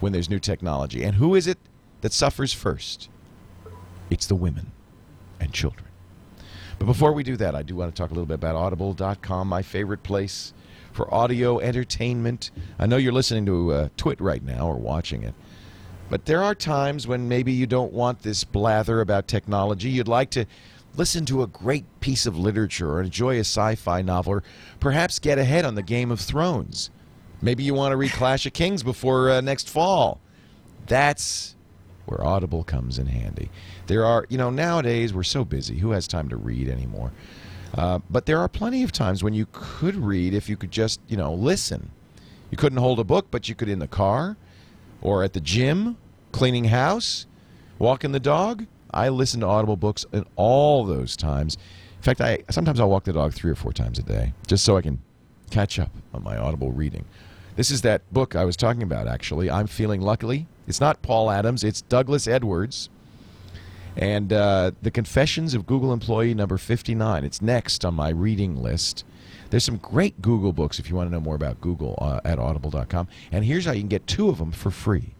when 0.01 0.13
there's 0.13 0.31
new 0.31 0.41
technology. 0.41 1.05
And 1.05 1.15
who 1.17 1.35
is 1.35 1.47
it 1.47 1.59
that 2.01 2.13
suffers 2.13 2.53
first? 2.53 3.09
It's 4.11 4.27
the 4.27 4.35
women 4.35 4.73
and 5.39 5.53
children. 5.53 5.92
But 6.79 6.87
before 6.87 7.13
we 7.13 7.23
do 7.23 7.37
that, 7.37 7.55
I 7.55 7.63
do 7.63 7.77
want 7.77 7.95
to 7.95 8.01
talk 8.01 8.11
a 8.11 8.15
little 8.15 8.27
bit 8.27 8.35
about 8.35 8.57
audible.com, 8.57 9.49
my 9.49 9.63
favorite 9.63 10.03
place 10.03 10.53
for 10.93 11.13
audio 11.13 11.59
entertainment. 11.61 12.51
I 12.79 12.87
know 12.87 12.97
you're 12.97 13.13
listening 13.13 13.47
to 13.47 13.73
uh, 13.73 13.89
Twit 13.97 14.21
right 14.21 14.43
now 14.43 14.69
or 14.69 14.77
watching 14.77 15.23
it. 15.23 15.35
But 16.11 16.27
there 16.27 16.43
are 16.43 16.55
times 16.55 17.07
when 17.07 17.29
maybe 17.29 17.53
you 17.53 17.67
don't 17.67 17.93
want 17.93 18.23
this 18.23 18.45
blather 18.45 19.01
about 19.01 19.29
technology. 19.29 19.89
You'd 19.89 20.09
like 20.09 20.31
to 20.31 20.45
listen 20.95 21.25
to 21.27 21.43
a 21.43 21.47
great 21.47 21.85
piece 22.01 22.27
of 22.27 22.37
literature 22.37 22.91
or 22.93 23.01
enjoy 23.03 23.37
a 23.37 23.41
sci 23.41 23.75
fi 23.77 24.03
novel 24.03 24.35
or 24.35 24.43
perhaps 24.79 25.19
get 25.19 25.39
ahead 25.39 25.65
on 25.65 25.75
the 25.75 25.83
Game 25.83 26.11
of 26.11 26.21
Thrones. 26.21 26.91
Maybe 27.41 27.63
you 27.63 27.75
want 27.75 27.93
to 27.93 27.97
read 27.97 28.13
Clash 28.13 28.45
of 28.47 28.53
Kings 28.53 28.83
before 28.83 29.31
uh, 29.31 29.41
next 29.41 29.71
fall. 29.71 30.21
That's 30.87 31.57
where 32.05 32.23
Audible 32.23 32.63
comes 32.63 32.99
in 32.99 33.07
handy. 33.07 33.51
There 33.93 34.07
are, 34.07 34.25
you 34.31 34.39
know, 34.39 34.49
nowadays 34.49 35.13
we're 35.13 35.23
so 35.23 35.45
busy. 35.45 35.77
Who 35.77 35.91
has 35.91 36.09
time 36.09 36.31
to 36.31 36.37
read 36.37 36.71
anymore? 36.71 37.13
Uh, 37.75 37.99
but 38.09 38.25
there 38.25 38.39
are 38.39 38.49
plenty 38.49 38.83
of 38.85 38.91
times 38.91 39.23
when 39.23 39.35
you 39.35 39.47
could 39.53 39.97
read 39.97 40.33
if 40.33 40.49
you 40.49 40.57
could 40.57 40.71
just, 40.71 40.99
you 41.09 41.17
know, 41.19 41.35
listen. 41.35 41.91
You 42.51 42.57
couldn't 42.57 42.79
hold 42.79 43.01
a 43.01 43.05
book, 43.05 43.27
but 43.31 43.51
you 43.51 43.55
could 43.55 43.69
in 43.69 43.81
the 43.81 43.87
car 43.87 44.39
or 45.03 45.23
at 45.23 45.35
the 45.35 45.41
gym, 45.41 45.99
cleaning 46.33 46.65
house, 46.65 47.27
walking 47.79 48.13
the 48.13 48.19
dog. 48.19 48.65
I 48.93 49.11
listen 49.11 49.41
to 49.41 49.47
Audible 49.47 49.77
books 49.77 50.07
in 50.11 50.25
all 50.37 50.87
those 50.87 51.15
times. 51.15 51.59
In 51.99 52.03
fact, 52.03 52.23
I 52.23 52.45
sometimes 52.49 52.81
I'll 52.81 52.89
walk 52.89 53.05
the 53.05 53.13
dog 53.13 53.35
three 53.35 53.51
or 53.51 53.57
four 53.57 53.75
times 53.75 53.99
a 53.99 54.03
day 54.03 54.33
just 54.47 54.65
so 54.65 54.79
I 54.79 54.81
can 54.81 55.03
catch 55.51 55.79
up 55.79 55.91
on 56.15 56.25
my 56.25 56.39
Audible 56.39 56.73
reading. 56.73 57.05
This 57.57 57.71
is 57.71 57.83
that 57.83 58.11
book 58.11 58.37
I 58.37 58.47
was 58.47 58.57
talking 58.57 58.83
about, 58.83 59.07
actually. 59.07 59.51
I'm 59.51 59.67
Feeling 59.67 60.01
Luckily. 60.01 60.47
It's 60.67 60.81
not 60.81 61.03
Paul 61.03 61.31
Adams, 61.31 61.63
it's 61.63 61.83
Douglas 61.83 62.27
Edwards. 62.27 62.89
And 63.97 64.33
uh, 64.33 64.73
The 64.81 64.91
Confessions 64.91 65.55
of 65.55 65.67
Google 65.67 65.93
Employee 65.93 66.35
number 66.35 66.57
59. 66.57 67.25
It's 67.25 67.43
next 67.43 67.85
on 67.85 67.95
my 67.95 68.09
reading 68.09 68.63
list. 68.63 69.05
There's 69.51 69.65
some 69.65 69.77
great 69.77 70.23
Google 70.23 70.53
books 70.53 70.79
if 70.79 70.89
you 70.89 70.97
want 70.97 71.11
to 71.11 71.13
know 71.13 71.21
more 71.21 71.35
about 71.35 71.61
Google 71.61 71.99
uh, 72.01 72.21
at 72.25 72.39
audible.com. 72.39 73.09
And 73.31 73.45
here's 73.45 73.67
how 73.67 73.73
you 73.73 73.81
can 73.81 73.89
get 73.89 74.07
two 74.07 74.31
of 74.31 74.39
them 74.39 74.51
for 74.51 74.71
free. 74.71 75.15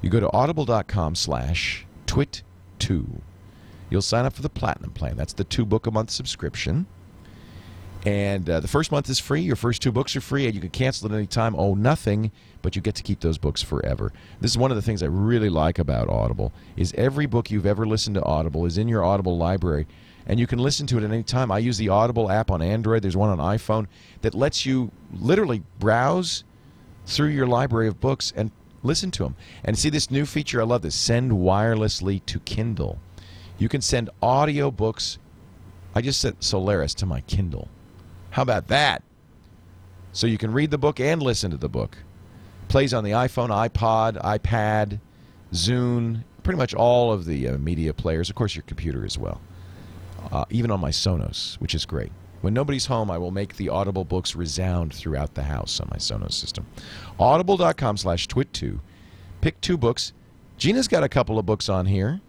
You 0.00 0.08
go 0.08 0.20
to 0.20 0.32
audible.com 0.32 1.14
slash 1.14 1.86
twit2. 2.06 3.20
You'll 3.90 4.02
sign 4.02 4.24
up 4.24 4.32
for 4.32 4.42
the 4.42 4.48
platinum 4.48 4.90
plan. 4.90 5.16
That's 5.16 5.34
the 5.34 5.44
two 5.44 5.64
book 5.64 5.86
a 5.86 5.90
month 5.90 6.10
subscription. 6.10 6.86
And 8.06 8.48
uh, 8.48 8.60
the 8.60 8.68
first 8.68 8.92
month 8.92 9.08
is 9.08 9.18
free. 9.18 9.40
Your 9.40 9.56
first 9.56 9.80
two 9.80 9.92
books 9.92 10.14
are 10.14 10.20
free, 10.20 10.46
and 10.46 10.54
you 10.54 10.60
can 10.60 10.70
cancel 10.70 11.10
at 11.10 11.14
any 11.14 11.26
time. 11.26 11.54
Oh, 11.56 11.74
nothing, 11.74 12.32
but 12.64 12.74
you 12.74 12.80
get 12.80 12.94
to 12.94 13.02
keep 13.02 13.20
those 13.20 13.36
books 13.36 13.62
forever. 13.62 14.10
This 14.40 14.50
is 14.50 14.58
one 14.58 14.70
of 14.70 14.76
the 14.76 14.82
things 14.82 15.02
I 15.02 15.06
really 15.06 15.50
like 15.50 15.78
about 15.78 16.08
Audible. 16.08 16.50
Is 16.78 16.94
every 16.96 17.26
book 17.26 17.50
you've 17.50 17.66
ever 17.66 17.86
listened 17.86 18.14
to 18.14 18.24
Audible 18.24 18.64
is 18.64 18.78
in 18.78 18.88
your 18.88 19.04
Audible 19.04 19.36
library, 19.36 19.86
and 20.26 20.40
you 20.40 20.46
can 20.46 20.58
listen 20.58 20.86
to 20.86 20.96
it 20.96 21.04
at 21.04 21.12
any 21.12 21.22
time. 21.22 21.52
I 21.52 21.58
use 21.58 21.76
the 21.76 21.90
Audible 21.90 22.30
app 22.30 22.50
on 22.50 22.62
Android. 22.62 23.02
There's 23.02 23.18
one 23.18 23.28
on 23.28 23.38
iPhone 23.38 23.86
that 24.22 24.34
lets 24.34 24.64
you 24.64 24.90
literally 25.12 25.62
browse 25.78 26.42
through 27.04 27.28
your 27.28 27.46
library 27.46 27.86
of 27.86 28.00
books 28.00 28.32
and 28.34 28.50
listen 28.82 29.10
to 29.10 29.24
them. 29.24 29.36
And 29.62 29.78
see 29.78 29.90
this 29.90 30.10
new 30.10 30.24
feature? 30.24 30.62
I 30.62 30.64
love 30.64 30.80
this. 30.80 30.94
Send 30.94 31.32
wirelessly 31.32 32.24
to 32.24 32.40
Kindle. 32.40 32.98
You 33.58 33.68
can 33.68 33.82
send 33.82 34.08
audio 34.22 34.70
books. 34.70 35.18
I 35.94 36.00
just 36.00 36.18
sent 36.18 36.42
Solaris 36.42 36.94
to 36.94 37.04
my 37.04 37.20
Kindle. 37.20 37.68
How 38.30 38.40
about 38.40 38.68
that? 38.68 39.02
So 40.12 40.26
you 40.26 40.38
can 40.38 40.50
read 40.50 40.70
the 40.70 40.78
book 40.78 40.98
and 40.98 41.22
listen 41.22 41.50
to 41.50 41.58
the 41.58 41.68
book. 41.68 41.98
Plays 42.68 42.92
on 42.94 43.04
the 43.04 43.12
iPhone, 43.12 43.48
iPod, 43.50 44.20
iPad, 44.22 45.00
Zune, 45.52 46.24
pretty 46.42 46.58
much 46.58 46.74
all 46.74 47.12
of 47.12 47.24
the 47.24 47.48
uh, 47.48 47.58
media 47.58 47.94
players. 47.94 48.28
Of 48.28 48.36
course, 48.36 48.54
your 48.54 48.62
computer 48.62 49.04
as 49.04 49.16
well. 49.16 49.40
Uh, 50.32 50.44
even 50.50 50.70
on 50.70 50.80
my 50.80 50.90
Sonos, 50.90 51.54
which 51.60 51.74
is 51.74 51.84
great. 51.86 52.10
When 52.40 52.52
nobody's 52.52 52.86
home, 52.86 53.10
I 53.10 53.18
will 53.18 53.30
make 53.30 53.56
the 53.56 53.68
Audible 53.68 54.04
books 54.04 54.34
resound 54.34 54.92
throughout 54.92 55.34
the 55.34 55.44
house 55.44 55.80
on 55.80 55.88
my 55.90 55.98
Sonos 55.98 56.32
system. 56.32 56.66
Audible.com 57.18 57.96
slash 57.96 58.26
twit2. 58.28 58.80
Pick 59.40 59.60
two 59.60 59.78
books. 59.78 60.12
Gina's 60.58 60.88
got 60.88 61.02
a 61.04 61.08
couple 61.08 61.38
of 61.38 61.46
books 61.46 61.68
on 61.68 61.86
here. 61.86 62.20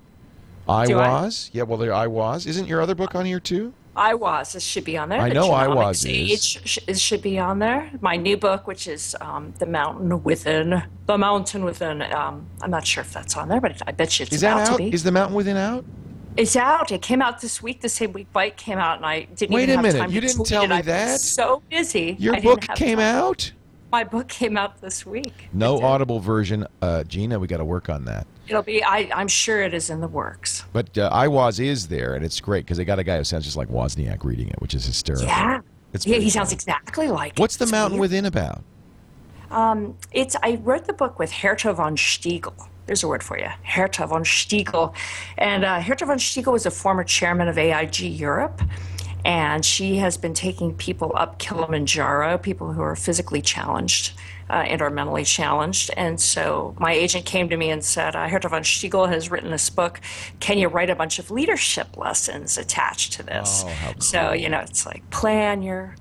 I 0.67 0.85
Do 0.85 0.97
I? 0.99 1.23
was. 1.23 1.49
Yeah, 1.53 1.63
well, 1.63 1.77
there 1.77 1.93
I 1.93 2.07
was. 2.07 2.45
Isn't 2.45 2.67
your 2.67 2.81
other 2.81 2.95
book 2.95 3.15
on 3.15 3.25
here 3.25 3.39
too? 3.39 3.73
I 3.95 4.13
was. 4.13 4.53
This 4.53 4.63
should 4.63 4.83
be 4.83 4.97
on 4.97 5.09
there. 5.09 5.21
I 5.21 5.29
The 5.29 5.35
know 5.35 5.51
I 5.51 5.67
Was 5.67 6.03
is. 6.03 6.05
Age 6.05 6.67
sh- 6.67 6.79
is, 6.87 7.01
should 7.01 7.21
be 7.21 7.39
on 7.39 7.59
there. 7.59 7.89
My 8.01 8.15
new 8.17 8.35
book, 8.37 8.67
which 8.67 8.87
is 8.87 9.15
um, 9.21 9.53
The 9.59 9.65
Mountain 9.65 10.23
Within. 10.23 10.83
The 11.05 11.17
Mountain 11.17 11.63
Within. 11.63 12.01
Um, 12.01 12.45
I'm 12.61 12.71
not 12.71 12.85
sure 12.85 13.01
if 13.01 13.13
that's 13.13 13.37
on 13.37 13.47
there, 13.47 13.61
but 13.61 13.81
I 13.87 13.91
bet 13.91 14.19
you 14.19 14.23
it's 14.23 14.35
Is 14.35 14.43
about 14.43 14.57
that 14.57 14.69
out? 14.69 14.77
to 14.77 14.83
be. 14.83 14.93
Is 14.93 15.03
the 15.03 15.11
Mountain 15.11 15.35
Within 15.35 15.55
out? 15.57 15.85
It's 16.37 16.57
out. 16.57 16.91
It 16.91 17.01
came 17.01 17.21
out 17.21 17.39
this 17.39 17.61
week. 17.63 17.79
The 17.79 17.87
same 17.89 18.11
week 18.11 18.27
Byte 18.33 18.57
came 18.57 18.77
out, 18.77 18.97
and 18.97 19.05
I 19.05 19.21
didn't 19.35 19.55
Wait 19.55 19.63
even 19.69 19.73
a 19.73 19.77
have 19.77 19.83
minute, 19.83 19.99
time 19.99 20.11
you 20.11 20.19
to 20.19 20.27
didn't 20.27 20.37
tweet 20.39 20.47
tell 20.49 20.63
it. 20.63 20.69
me 20.69 20.81
that? 20.81 21.21
So 21.21 21.61
busy. 21.69 22.17
Your 22.19 22.41
book 22.41 22.61
came 22.75 22.97
time. 22.97 23.15
out? 23.15 23.51
My 23.91 24.03
book 24.03 24.27
came 24.27 24.57
out 24.57 24.81
this 24.81 25.05
week. 25.05 25.47
No 25.53 25.81
Audible 25.81 26.19
version. 26.19 26.67
Uh, 26.81 27.05
Gina, 27.05 27.39
we 27.39 27.47
got 27.47 27.57
to 27.57 27.65
work 27.65 27.87
on 27.89 28.03
that. 28.05 28.27
It'll 28.47 28.63
be. 28.63 28.83
I, 28.83 29.09
I'm 29.13 29.27
sure 29.27 29.61
it 29.61 29.73
is 29.73 29.89
in 29.89 30.01
the 30.01 30.07
works. 30.07 30.63
But 30.73 30.97
uh, 30.97 31.11
iWoz 31.11 31.59
is 31.59 31.87
there, 31.87 32.15
and 32.15 32.25
it's 32.25 32.39
great 32.39 32.65
because 32.65 32.77
they 32.77 32.85
got 32.85 32.99
a 32.99 33.03
guy 33.03 33.17
who 33.17 33.23
sounds 33.23 33.45
just 33.45 33.57
like 33.57 33.69
Wozniak 33.69 34.23
reading 34.23 34.47
it, 34.49 34.61
which 34.61 34.75
is 34.75 34.85
hysterical. 34.85 35.27
Yeah. 35.27 35.61
It's 35.93 36.05
yeah, 36.05 36.17
he 36.17 36.29
sounds 36.29 36.49
cool. 36.49 36.55
exactly 36.55 37.07
like. 37.07 37.33
it. 37.33 37.39
What's 37.39 37.57
the 37.57 37.63
It's 37.63 37.71
Mountain 37.71 37.99
weird. 37.99 38.11
Within 38.11 38.25
about? 38.25 38.63
It's 40.11 40.35
I 40.43 40.59
wrote 40.63 40.85
the 40.85 40.93
book 40.93 41.19
with 41.19 41.31
Herta 41.31 41.75
von 41.75 41.95
Stiegel. 41.95 42.53
There's 42.87 43.03
a 43.03 43.07
word 43.07 43.23
for 43.23 43.37
you, 43.39 43.49
Herta 43.65 44.07
von 44.07 44.23
Stiegel, 44.23 44.93
and 45.37 45.65
uh, 45.65 45.79
Herta 45.79 46.05
von 46.05 46.17
Stiegel 46.17 46.53
was 46.53 46.65
a 46.65 46.71
former 46.71 47.03
chairman 47.03 47.47
of 47.47 47.57
AIG 47.57 48.01
Europe, 48.01 48.61
and 49.25 49.65
she 49.65 49.97
has 49.97 50.17
been 50.17 50.33
taking 50.33 50.75
people 50.75 51.11
up 51.15 51.39
Kilimanjaro, 51.39 52.37
people 52.37 52.73
who 52.73 52.81
are 52.81 52.95
physically 52.95 53.41
challenged 53.41 54.13
uh, 54.49 54.53
and 54.53 54.81
are 54.81 54.89
mentally 54.89 55.23
challenged. 55.23 55.91
And 55.97 56.19
so 56.19 56.75
my 56.79 56.91
agent 56.93 57.25
came 57.25 57.49
to 57.49 57.57
me 57.57 57.69
and 57.71 57.83
said, 57.83 58.15
uh, 58.15 58.27
Herta 58.27 58.49
von 58.49 58.63
Stiegel 58.63 59.09
has 59.09 59.31
written 59.31 59.51
this 59.51 59.69
book. 59.69 59.99
Can 60.39 60.57
you 60.57 60.67
write 60.67 60.89
a 60.89 60.95
bunch 60.95 61.19
of 61.19 61.31
leadership 61.31 61.97
lessons 61.97 62.57
attached 62.57 63.13
to 63.13 63.23
this? 63.23 63.63
Oh, 63.65 63.69
how 63.69 63.99
So 63.99 64.33
you 64.33 64.49
know, 64.49 64.59
it's 64.59 64.85
like 64.85 65.07
plan 65.09 65.61
your 65.61 65.95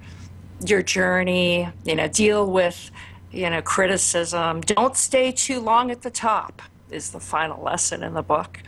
your 0.67 0.83
journey, 0.83 1.69
you 1.85 1.95
know, 1.97 2.09
deal 2.09 2.51
with, 2.51 2.91
you 3.33 3.51
know, 3.51 3.61
criticism. 3.63 4.61
Don't 4.63 4.97
stay 4.97 5.33
too 5.33 5.61
long 5.61 5.91
at 5.91 6.03
the 6.03 6.11
top 6.11 6.63
is 6.91 7.11
the 7.11 7.21
final 7.21 7.63
lesson 7.63 8.03
in 8.03 8.15
the 8.15 8.23
book. 8.23 8.61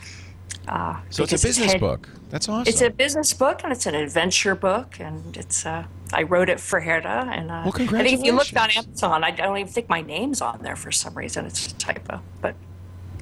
Uh, 0.66 0.97
So 1.11 1.23
it's 1.23 1.32
a 1.32 1.47
business 1.47 1.73
head- 1.73 1.81
book. 1.81 2.09
That's 2.28 2.48
awesome. 2.48 2.69
It's 2.69 2.81
a 2.81 2.90
business 2.90 3.32
book 3.32 3.61
and 3.62 3.73
it's 3.73 3.86
an 3.86 3.94
adventure 3.94 4.55
book, 4.57 4.98
and 4.98 5.36
it's. 5.36 5.65
Uh, 5.65 5.85
I 6.12 6.23
wrote 6.23 6.49
it 6.49 6.61
for 6.61 6.81
Herta, 6.81 7.27
and 7.27 7.51
uh, 7.51 7.62
Well, 7.65 7.73
I 7.74 8.03
think 8.03 8.20
if 8.20 8.24
you 8.24 8.33
looked 8.33 8.57
on. 8.57 8.70
Amazon, 8.70 9.24
I 9.24 9.31
don't 9.31 9.57
even 9.57 9.73
think 9.73 9.89
my 9.89 10.03
name's 10.03 10.41
on 10.41 10.62
there 10.62 10.77
for 10.77 10.93
some 10.93 11.15
reason. 11.15 11.47
It's 11.47 11.66
a 11.66 11.74
typo, 11.74 12.20
but 12.41 12.55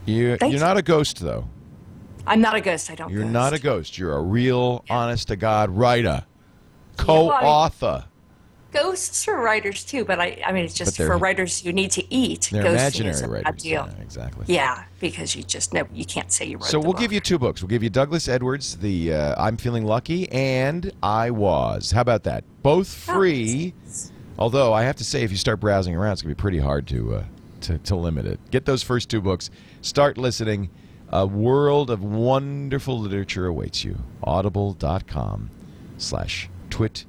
you, 0.05 0.37
you're 0.41 0.51
you. 0.51 0.59
not 0.59 0.77
a 0.77 0.83
ghost, 0.83 1.21
though. 1.21 1.49
I'm 2.27 2.41
not 2.41 2.55
a 2.55 2.61
ghost. 2.61 2.91
I 2.91 2.95
don't. 2.95 3.11
You're 3.11 3.23
ghost. 3.23 3.33
not 3.33 3.53
a 3.53 3.59
ghost. 3.59 3.99
You're 3.99 4.17
a 4.17 4.23
real, 4.23 4.85
honest 4.91 5.29
to 5.29 5.37
God 5.37 5.71
writer, 5.71 6.25
co 6.97 7.31
author. 7.31 8.05
Ghosts 8.75 9.29
are 9.29 9.41
writers 9.41 9.85
too, 9.85 10.05
but 10.05 10.19
I. 10.21 10.43
I 10.45 10.53
mean, 10.53 10.65
it's 10.65 10.75
just 10.75 10.97
for 10.97 11.17
writers 11.17 11.61
who 11.61 11.73
need 11.73 11.93
to 11.93 12.13
eat. 12.13 12.49
They're 12.53 12.65
ghosting 12.65 13.01
imaginary 13.03 13.29
writers. 13.43 13.63
deal. 13.63 13.89
Yeah, 13.89 14.03
exactly. 14.03 14.45
Yeah, 14.49 14.85
because 15.01 15.37
you 15.37 15.43
just 15.45 15.73
know 15.73 15.87
you 15.93 16.05
can't 16.05 16.33
say 16.33 16.45
you 16.47 16.57
wrote. 16.57 16.67
So 16.67 16.79
we'll 16.81 16.93
book. 16.93 17.01
give 17.01 17.13
you 17.13 17.21
two 17.21 17.39
books. 17.39 17.63
We'll 17.63 17.69
give 17.69 17.83
you 17.85 17.91
Douglas 17.91 18.29
Edwards, 18.29 18.77
the 18.77 19.15
uh, 19.15 19.35
I'm 19.43 19.57
Feeling 19.57 19.85
Lucky, 19.87 20.29
and 20.31 20.93
iWoz. 21.03 21.93
How 21.93 22.01
about 22.01 22.25
that? 22.25 22.45
Both 22.63 23.09
Oh, 23.09 23.15
free. 23.15 23.75
Although 24.39 24.73
I 24.73 24.83
have 24.83 24.97
to 24.97 25.05
say, 25.05 25.23
if 25.23 25.31
you 25.31 25.37
start 25.37 25.61
browsing 25.61 25.95
around, 25.95 26.15
it's 26.15 26.23
gonna 26.23 26.35
be 26.35 26.41
pretty 26.41 26.59
hard 26.59 26.87
to 26.89 27.15
uh, 27.17 27.25
to, 27.63 27.79
to 27.79 27.97
limit 27.97 28.27
it. 28.27 28.41
Get 28.51 28.65
those 28.65 28.83
first 28.83 29.09
two 29.09 29.21
books. 29.21 29.51
Start 29.81 30.19
listening. 30.19 30.71
A 31.11 31.25
world 31.25 31.91
of 31.91 32.03
wonderful 32.03 32.99
literature 32.99 33.47
awaits 33.47 33.85
you. 33.85 33.99
Audible.com 34.25 35.51
slash 35.97 36.49
twit 36.71 37.05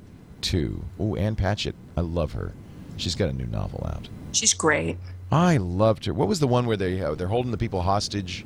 two. 0.45 0.83
Oh, 0.99 1.15
Ann 1.15 1.35
Patchett. 1.35 1.75
I 1.97 2.01
love 2.01 2.33
her. 2.33 2.53
She's 2.97 3.15
got 3.15 3.29
a 3.29 3.33
new 3.33 3.47
novel 3.47 3.89
out. 3.91 4.07
She's 4.31 4.53
great, 4.53 4.97
I 5.31 5.57
loved 5.57 6.05
her. 6.05 6.13
What 6.13 6.27
was 6.27 6.39
the 6.39 6.47
one 6.47 6.65
where 6.65 6.77
they 6.77 7.01
uh, 7.01 7.15
they're 7.15 7.27
holding 7.27 7.51
the 7.51 7.57
people 7.57 7.81
hostage? 7.81 8.45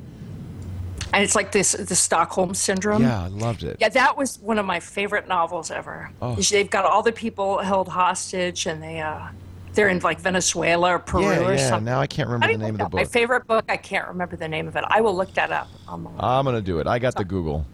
and 1.12 1.24
it's 1.24 1.34
like 1.34 1.52
this 1.52 1.72
the 1.72 1.94
Stockholm 1.94 2.54
syndrome. 2.54 3.02
Yeah, 3.02 3.24
I 3.24 3.28
loved 3.28 3.64
it. 3.64 3.76
Yeah, 3.80 3.88
that 3.90 4.16
was 4.16 4.38
one 4.38 4.58
of 4.58 4.66
my 4.66 4.80
favorite 4.80 5.28
novels 5.28 5.70
ever. 5.70 6.10
Oh. 6.22 6.36
They've 6.36 6.70
got 6.70 6.84
all 6.84 7.02
the 7.02 7.12
people 7.12 7.58
held 7.58 7.88
hostage, 7.88 8.66
and 8.66 8.82
they 8.82 9.00
uh, 9.00 9.28
they're 9.74 9.88
in 9.88 9.98
like 10.00 10.20
Venezuela 10.20 10.94
or 10.94 10.98
Peru 10.98 11.22
yeah, 11.22 11.48
or 11.48 11.52
yeah. 11.52 11.68
something. 11.68 11.84
Now 11.84 12.00
I 12.00 12.06
can't 12.06 12.28
remember 12.28 12.46
How 12.46 12.52
the 12.52 12.58
name 12.58 12.74
of 12.74 12.78
the 12.78 12.84
book. 12.84 13.00
My 13.00 13.04
favorite 13.04 13.46
book. 13.46 13.64
I 13.68 13.76
can't 13.76 14.08
remember 14.08 14.36
the 14.36 14.48
name 14.48 14.68
of 14.68 14.76
it. 14.76 14.84
I 14.88 15.00
will 15.00 15.16
look 15.16 15.34
that 15.34 15.50
up. 15.50 15.68
online. 15.88 16.14
I'm 16.18 16.44
gonna 16.44 16.60
do 16.60 16.78
it. 16.78 16.86
I 16.86 16.98
got 16.98 17.16
the 17.16 17.24
Google. 17.24 17.66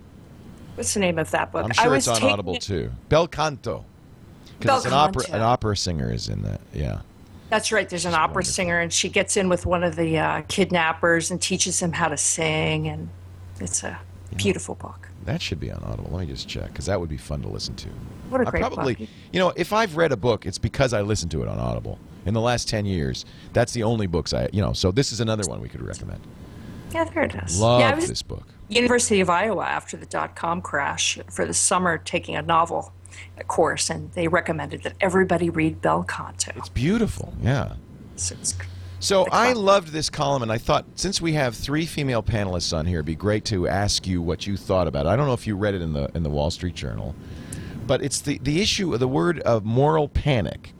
What's 0.75 0.93
the 0.95 1.01
name 1.01 1.19
of 1.19 1.31
that 1.31 1.53
book? 1.53 1.65
I'm 1.65 1.71
I 1.71 1.75
sure 1.75 1.91
was 1.91 2.09
it's 2.09 2.23
on 2.23 2.31
Audible 2.31 2.55
it- 2.57 2.63
too. 2.63 2.91
Bel 3.09 3.27
Canto. 3.27 3.85
Because 4.59 4.87
an 4.87 4.93
opera, 4.93 5.25
an 5.33 5.43
opera 5.43 5.77
singer 5.77 6.13
is 6.13 6.29
in 6.29 6.43
that. 6.43 6.61
Yeah. 6.73 7.01
That's 7.51 7.71
right. 7.71 7.89
There's 7.89 8.07
an 8.07 8.15
opera 8.15 8.45
singer, 8.45 8.81
and 8.81 8.93
she 8.93 9.09
gets 9.09 9.37
in 9.37 9.49
with 9.49 9.67
one 9.67 9.85
of 9.85 9.97
the 9.97 10.19
uh, 10.19 10.43
kidnappers 10.49 11.31
and 11.31 11.41
teaches 11.41 11.81
him 11.81 11.93
how 11.93 12.09
to 12.09 12.17
sing, 12.17 12.89
and 12.89 13.09
it's 13.61 13.85
a 13.85 13.99
beautiful 14.37 14.75
book. 14.75 15.09
That 15.25 15.43
should 15.43 15.61
be 15.61 15.71
on 15.71 15.83
Audible. 15.85 16.11
Let 16.13 16.27
me 16.27 16.33
just 16.33 16.49
check, 16.49 16.69
because 16.69 16.87
that 16.87 16.99
would 16.99 17.09
be 17.09 17.17
fun 17.17 17.43
to 17.43 17.49
listen 17.49 17.75
to. 17.77 17.89
What 18.31 18.41
a 18.41 18.49
I 18.49 18.51
great 18.51 18.61
probably, 18.63 18.95
book. 18.95 19.09
you 19.33 19.39
know, 19.39 19.53
if 19.57 19.73
I've 19.73 19.97
read 19.97 20.13
a 20.13 20.17
book, 20.17 20.47
it's 20.47 20.59
because 20.59 20.93
I 20.93 21.03
listened 21.03 21.31
to 21.33 21.43
it 21.43 21.49
on 21.49 21.59
Audible. 21.59 21.99
In 22.25 22.35
the 22.35 22.41
last 22.41 22.69
10 22.69 22.87
years, 22.87 23.25
that's 23.53 23.73
the 23.73 23.85
only 23.85 24.09
books 24.09 24.35
I, 24.35 24.49
you 24.53 24.61
know, 24.61 24.73
so 24.73 24.91
this 24.91 25.13
is 25.13 25.21
another 25.21 25.49
one 25.49 25.61
we 25.61 25.69
could 25.69 25.83
recommend. 25.83 26.21
Yeah, 26.93 27.05
there 27.05 27.25
it 27.25 27.35
is. 27.35 27.61
Love 27.61 27.81
yeah, 27.81 27.91
I 27.91 27.95
was 27.95 28.09
this 28.09 28.23
book. 28.23 28.47
University 28.69 29.21
of 29.21 29.31
Iowa 29.31 29.65
after 29.65 29.97
the 29.97 30.07
dot 30.07 30.35
com 30.35 30.61
crash 30.61 31.19
for 31.31 31.45
the 31.45 31.55
summer 31.55 31.99
taking 31.99 32.35
a 32.35 32.43
novel 32.43 32.93
course, 33.47 33.91
and 33.91 34.13
they 34.13 34.29
recommended 34.29 34.83
that 34.85 34.95
everybody 35.01 35.51
read 35.51 35.81
Bel 35.81 36.05
Canto. 36.05 36.53
It's 36.57 36.69
beautiful. 36.69 37.35
Yeah. 37.41 37.75
So 38.17 38.35
So 38.99 39.27
I 39.31 39.53
loved 39.53 39.89
this 39.89 40.09
column, 40.11 40.43
and 40.43 40.51
I 40.51 40.59
thought 40.59 40.87
since 40.95 41.21
we 41.21 41.35
have 41.35 41.55
three 41.55 41.87
female 41.87 42.23
panelists 42.23 42.77
on 42.77 42.87
here, 42.87 42.99
it'd 42.99 43.07
be 43.07 43.15
great 43.15 43.45
to 43.47 43.69
ask 43.69 44.07
you 44.07 44.23
what 44.23 44.47
you 44.47 44.57
thought 44.57 44.89
about 44.89 45.07
it. 45.07 45.11
I 45.11 45.17
don't 45.17 45.27
know 45.27 45.35
if 45.35 45.47
you 45.47 45.57
read 45.57 45.75
it 45.75 45.83
in 45.83 45.93
the 45.93 46.11
in 46.15 46.23
the 46.23 46.31
Wall 46.31 46.51
Street 46.51 46.75
Journal, 46.75 47.15
but 47.87 48.03
it's 48.03 48.21
the 48.21 48.39
the 48.39 48.61
issue 48.63 48.95
of 48.95 49.01
the 49.01 49.09
word 49.09 49.41
of 49.41 49.65
moral 49.65 50.09
panic. 50.09 50.73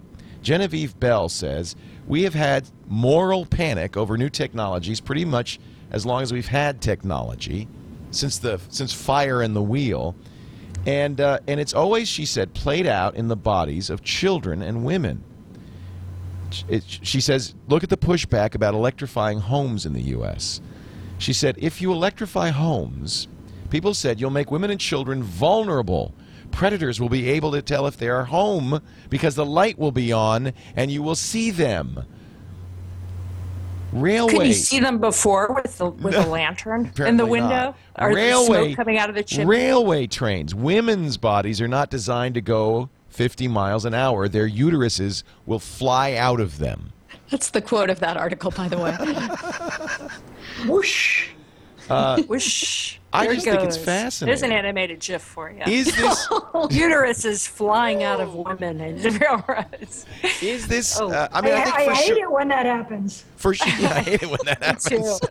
Genevieve 0.43 0.99
Bell 0.99 1.29
says 1.29 1.77
we 2.07 2.23
have 2.23 2.35
had 2.35 2.71
moral 2.89 3.45
panic 3.47 3.97
over 3.97 4.17
new 4.17 4.31
technologies 4.31 5.01
pretty 5.01 5.25
much 5.25 5.59
as 5.91 6.07
long 6.07 6.23
as 6.23 6.33
we've 6.33 6.49
had 6.49 6.81
technology. 6.81 7.69
since 8.11 8.39
the 8.39 8.61
since 8.69 8.93
fire 8.93 9.43
and 9.43 9.55
the 9.55 9.63
wheel, 9.63 10.15
and 10.87 11.21
uh, 11.21 11.41
and 11.47 11.61
it's 11.61 11.75
always 11.75 12.09
she 12.09 12.25
said 12.25 12.55
played 12.55 12.87
out 12.87 13.17
in 13.17 13.29
the 13.29 13.37
bodies 13.37 13.91
of 13.91 14.03
children 14.03 14.63
and 14.63 14.85
women. 14.85 15.23
It, 16.69 16.85
she 16.87 17.21
says, 17.21 17.55
look 17.69 17.83
at 17.83 17.91
the 17.91 17.97
pushback 17.97 18.55
about 18.55 18.73
electrifying 18.73 19.41
homes 19.41 19.85
in 19.85 19.93
the 19.93 20.03
U.S. 20.03 20.61
She 21.19 21.33
said, 21.33 21.57
if 21.59 21.83
you 21.83 21.93
electrify 21.93 22.51
homes, 22.51 23.27
people 23.69 23.95
said 23.95 24.21
you'll 24.21 24.31
make 24.31 24.53
women 24.53 24.71
and 24.71 24.81
children 24.81 25.25
vulnerable. 25.25 26.15
Predators 26.53 27.01
will 27.01 27.09
be 27.09 27.29
able 27.31 27.51
to 27.51 27.63
tell 27.63 27.89
if 27.89 27.97
they 27.97 28.09
are 28.09 28.25
home 28.25 28.81
because 29.11 29.35
the 29.35 29.45
light 29.45 29.77
will 29.77 29.91
be 29.91 30.13
on 30.13 30.53
and 30.77 30.91
you 30.91 31.03
will 31.03 31.17
see 31.17 31.51
them. 31.51 32.05
Railway. 34.01 34.33
Could 34.33 34.47
you 34.47 34.53
see 34.53 34.81
them 34.81 34.99
before 34.99 35.53
with 35.53 35.79
the 35.79 35.91
with 35.91 36.15
a 36.15 36.27
lantern 36.27 36.93
in 36.99 37.17
the 37.17 37.27
window? 37.27 37.49
not. 37.49 37.77
Or 37.99 38.11
the 38.11 38.17
railway 38.17 38.65
smoke 38.69 38.77
coming 38.77 38.99
out 38.99 39.09
of 39.09 39.15
the 39.15 39.23
chimney? 39.23 39.47
Railway 39.47 40.07
trains. 40.07 40.55
Women's 40.55 41.17
bodies 41.17 41.61
are 41.61 41.69
not 41.69 41.91
designed 41.91 42.35
to 42.35 42.41
go 42.41 42.91
50 43.09 43.49
miles 43.49 43.85
an 43.85 43.95
hour. 43.95 44.29
Their 44.29 44.49
uteruses 44.49 45.23
will 45.47 45.59
fly 45.59 46.15
out 46.15 46.41
of 46.41 46.59
them. 46.59 46.93
That's 47.31 47.51
the 47.51 47.63
quote 47.63 47.91
of 47.91 48.01
that 48.01 48.17
article, 48.17 48.51
by 48.51 48.69
the 48.69 48.79
way. 48.79 50.69
Whoosh. 50.69 51.31
Whoosh. 51.89 52.99
I 53.13 53.23
There 53.25 53.33
it 53.33 53.35
just 53.37 53.47
think 53.47 53.61
it's 53.63 53.77
goes. 53.77 53.85
fascinating. 53.85 54.27
There's 54.27 54.43
an 54.43 54.53
animated 54.53 55.01
GIF 55.01 55.23
for 55.23 55.51
you. 55.51 55.63
Is 55.67 55.87
this 55.97 56.29
Uterus 56.71 57.25
is 57.25 57.47
flying 57.47 58.03
out 58.03 58.21
of 58.21 58.35
women 58.35 58.79
and 58.81 59.03
railroads. 59.21 60.05
is 60.43 60.67
this 60.69 61.01
Oh. 61.01 61.11
uh, 61.11 61.29
I 61.33 61.41
mean 61.41 61.55
I, 61.55 61.61
I, 61.61 61.65
think 61.65 61.77
I 61.79 61.85
for 61.87 61.93
hate 61.95 62.07
sure 62.09 62.19
it 62.25 62.31
when 62.31 62.49
that 62.49 62.67
happens. 62.67 63.25
for 63.37 63.55
sure 63.55 63.67
I 63.89 64.01
hate 64.01 64.23
it 64.23 64.29
when 64.29 64.39
that 64.45 64.63
happens. 64.63 65.23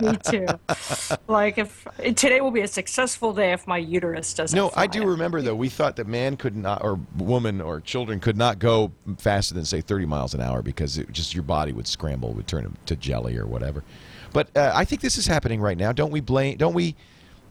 Me 0.00 0.16
too. 0.20 0.46
Me 0.46 0.46
too. 0.46 1.16
Like 1.26 1.58
if 1.58 1.88
today 2.14 2.40
will 2.40 2.52
be 2.52 2.60
a 2.60 2.68
successful 2.68 3.32
day 3.32 3.52
if 3.52 3.66
my 3.66 3.78
uterus 3.78 4.32
doesn't. 4.34 4.56
No, 4.56 4.70
I 4.76 4.86
do 4.86 5.02
out. 5.02 5.08
remember 5.08 5.42
though. 5.42 5.56
We 5.56 5.70
thought 5.70 5.96
that 5.96 6.06
man 6.06 6.36
could 6.36 6.54
not, 6.54 6.84
or 6.84 7.00
woman, 7.16 7.60
or 7.60 7.80
children 7.80 8.20
could 8.20 8.36
not 8.36 8.58
go 8.60 8.92
faster 9.18 9.54
than 9.54 9.64
say 9.64 9.80
30 9.80 10.06
miles 10.06 10.34
an 10.34 10.40
hour 10.40 10.62
because 10.62 10.98
it 10.98 11.10
just 11.10 11.34
your 11.34 11.42
body 11.42 11.72
would 11.72 11.88
scramble, 11.88 12.32
would 12.34 12.46
turn 12.46 12.76
to 12.86 12.94
jelly 12.96 13.36
or 13.36 13.46
whatever. 13.46 13.82
But 14.34 14.54
uh, 14.54 14.72
I 14.74 14.84
think 14.84 15.00
this 15.00 15.16
is 15.16 15.26
happening 15.26 15.60
right 15.62 15.78
now. 15.78 15.92
Don't 15.92 16.10
we 16.10 16.20
blame? 16.20 16.58
Don't 16.58 16.74
we? 16.74 16.96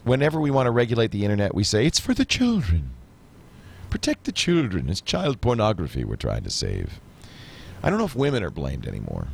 Whenever 0.03 0.39
we 0.39 0.51
want 0.51 0.67
to 0.67 0.71
regulate 0.71 1.11
the 1.11 1.23
internet, 1.23 1.55
we 1.55 1.63
say 1.63 1.85
it's 1.85 1.99
for 1.99 2.13
the 2.13 2.25
children. 2.25 2.91
Protect 3.89 4.25
the 4.25 4.33
children. 4.33 4.89
It's 4.89 4.99
child 4.99 5.39
pornography 5.39 6.03
we're 6.03 6.17
trying 6.17 6.43
to 6.43 6.49
save. 6.49 6.99
I 7.81 7.89
don't 7.89 7.97
know 7.99 8.05
if 8.05 8.15
women 8.15 8.43
are 8.43 8.49
blamed 8.51 8.85
anymore. 8.85 9.29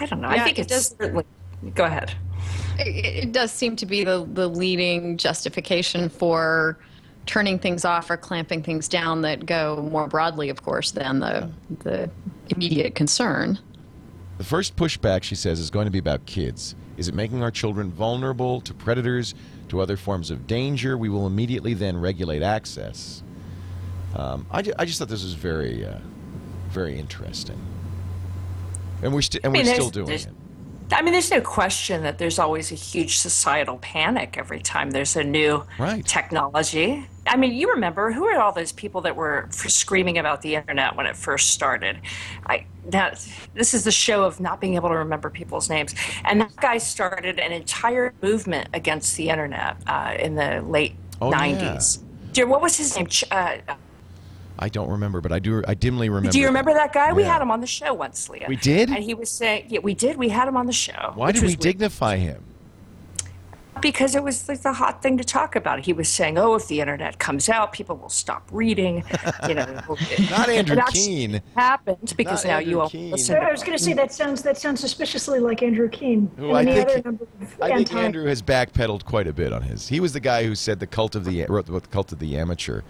I 0.00 0.06
don't 0.06 0.22
know. 0.22 0.30
Yeah, 0.30 0.42
I 0.42 0.44
think 0.44 0.58
it 0.58 0.62
it's 0.62 0.72
does- 0.72 0.96
certainly. 0.98 1.24
Go 1.74 1.84
ahead. 1.84 2.14
it, 2.78 3.24
it 3.24 3.32
does 3.32 3.52
seem 3.52 3.76
to 3.76 3.84
be 3.86 4.02
the, 4.02 4.26
the 4.32 4.48
leading 4.48 5.18
justification 5.18 6.08
for 6.08 6.78
turning 7.26 7.58
things 7.58 7.84
off 7.84 8.08
or 8.08 8.16
clamping 8.16 8.62
things 8.62 8.88
down 8.88 9.20
that 9.22 9.44
go 9.44 9.86
more 9.90 10.06
broadly, 10.06 10.48
of 10.48 10.62
course, 10.62 10.92
than 10.92 11.18
the, 11.20 11.50
the 11.80 12.08
immediate 12.48 12.94
concern. 12.94 13.58
The 14.38 14.44
first 14.44 14.76
pushback, 14.76 15.22
she 15.24 15.34
says, 15.34 15.58
is 15.60 15.70
going 15.70 15.86
to 15.86 15.90
be 15.90 15.98
about 15.98 16.24
kids. 16.26 16.74
Is 16.96 17.08
it 17.08 17.14
making 17.14 17.42
our 17.42 17.50
children 17.50 17.90
vulnerable 17.90 18.60
to 18.62 18.72
predators, 18.74 19.34
to 19.68 19.80
other 19.80 19.96
forms 19.96 20.30
of 20.30 20.46
danger? 20.46 20.96
We 20.96 21.08
will 21.08 21.26
immediately 21.26 21.74
then 21.74 21.96
regulate 22.00 22.42
access. 22.42 23.22
Um, 24.14 24.46
I, 24.50 24.62
ju- 24.62 24.72
I 24.78 24.84
just 24.84 24.98
thought 24.98 25.08
this 25.08 25.22
was 25.24 25.34
very, 25.34 25.84
uh, 25.84 25.98
very 26.70 26.98
interesting. 26.98 27.60
And 29.02 29.12
we're, 29.12 29.22
st- 29.22 29.44
and 29.44 29.54
I 29.54 29.58
we're 29.58 29.64
mean, 29.64 29.74
still 29.74 29.90
doing 29.90 30.10
it. 30.10 30.28
I 30.90 31.02
mean, 31.02 31.12
there's 31.12 31.30
no 31.30 31.40
question 31.42 32.02
that 32.04 32.18
there's 32.18 32.38
always 32.38 32.72
a 32.72 32.74
huge 32.74 33.18
societal 33.18 33.76
panic 33.78 34.36
every 34.38 34.60
time 34.60 34.90
there's 34.92 35.16
a 35.16 35.24
new 35.24 35.64
Right. 35.78 36.04
technology. 36.06 37.06
I 37.28 37.36
mean, 37.36 37.52
you 37.54 37.70
remember 37.70 38.10
who 38.12 38.24
are 38.26 38.40
all 38.40 38.52
those 38.52 38.72
people 38.72 39.00
that 39.02 39.14
were 39.16 39.48
screaming 39.50 40.18
about 40.18 40.42
the 40.42 40.54
internet 40.56 40.96
when 40.96 41.06
it 41.06 41.16
first 41.16 41.50
started? 41.50 42.00
I 42.46 42.66
that 42.86 43.26
this 43.54 43.74
is 43.74 43.84
the 43.84 43.90
show 43.92 44.24
of 44.24 44.40
not 44.40 44.60
being 44.60 44.74
able 44.74 44.88
to 44.88 44.96
remember 44.96 45.28
people's 45.30 45.68
names, 45.68 45.94
and 46.24 46.40
that 46.40 46.56
guy 46.56 46.78
started 46.78 47.38
an 47.38 47.52
entire 47.52 48.14
movement 48.22 48.68
against 48.72 49.16
the 49.16 49.28
internet 49.28 49.76
uh, 49.86 50.14
in 50.18 50.34
the 50.34 50.62
late 50.62 50.94
Oh, 51.20 51.30
yeah. 51.30 51.38
'90s. 51.76 52.02
Dear, 52.32 52.46
what 52.46 52.62
was 52.62 52.76
his 52.76 52.96
name? 52.96 53.08
Uh, 53.30 53.56
I 54.60 54.68
don't 54.68 54.90
remember, 54.90 55.20
but 55.20 55.32
I 55.32 55.38
do. 55.38 55.62
I 55.68 55.74
dimly 55.74 56.08
remember. 56.08 56.32
do 56.32 56.40
you 56.40 56.46
remember 56.46 56.72
that 56.74 56.92
guy? 56.92 57.12
We 57.12 57.22
had 57.22 57.40
him 57.42 57.50
on 57.50 57.60
the 57.60 57.66
show 57.66 57.94
once, 57.94 58.28
Leo. 58.28 58.46
We 58.48 58.56
did? 58.56 58.90
And 58.90 59.02
he 59.04 59.14
was 59.14 59.30
saying, 59.30 59.66
yeah, 59.68 59.78
we 59.80 59.94
did. 59.94 60.16
We 60.16 60.28
had 60.28 60.48
him 60.48 60.56
on 60.56 60.66
the 60.66 60.72
show. 60.72 61.12
Why 61.14 61.30
did 61.32 61.42
we 61.42 61.48
weird. 61.48 61.60
dignify 61.60 62.16
him? 62.16 62.42
Because 63.80 64.14
it 64.14 64.22
was 64.22 64.48
like 64.48 64.62
the 64.62 64.72
hot 64.72 65.02
thing 65.02 65.18
to 65.18 65.24
talk 65.24 65.56
about. 65.56 65.80
He 65.80 65.92
was 65.92 66.08
saying, 66.08 66.38
"Oh, 66.38 66.54
if 66.54 66.68
the 66.68 66.80
internet 66.80 67.18
comes 67.18 67.48
out, 67.48 67.72
people 67.72 67.96
will 67.96 68.08
stop 68.08 68.48
reading." 68.52 69.04
You 69.48 69.54
know, 69.54 69.64
Not 70.30 70.48
Andrew 70.48 70.76
it 70.76 70.80
actually 70.80 71.00
Keen. 71.00 71.42
happened 71.56 72.14
because 72.16 72.44
Not 72.44 72.50
now 72.50 72.56
Andrew 72.58 72.70
you 72.70 72.80
all 72.80 72.90
Keen. 72.90 73.10
listen. 73.12 73.36
I 73.36 73.50
was 73.50 73.62
going 73.62 73.76
to 73.76 73.82
say 73.82 73.92
that 73.94 74.12
sounds 74.12 74.42
that 74.42 74.58
sounds 74.58 74.80
suspiciously 74.80 75.40
like 75.40 75.62
Andrew 75.62 75.88
Keen 75.88 76.30
Who 76.36 76.54
and 76.54 76.68
I 76.68 76.74
think 76.74 76.88
other 76.90 77.08
of 77.08 77.56
I 77.62 77.68
think 77.76 77.92
Andrew 77.94 78.26
has 78.26 78.42
backpedaled 78.42 79.04
quite 79.04 79.26
a 79.26 79.32
bit 79.32 79.52
on 79.52 79.62
his. 79.62 79.88
He 79.88 80.00
was 80.00 80.12
the 80.12 80.20
guy 80.20 80.44
who 80.44 80.54
said 80.54 80.80
the 80.80 80.86
cult 80.86 81.14
of 81.14 81.24
the 81.24 81.44
wrote 81.46 81.66
the 81.66 81.72
book 81.72 81.84
The 81.84 81.88
Cult 81.88 82.12
of 82.12 82.18
the 82.18 82.36
Amateur, 82.36 82.82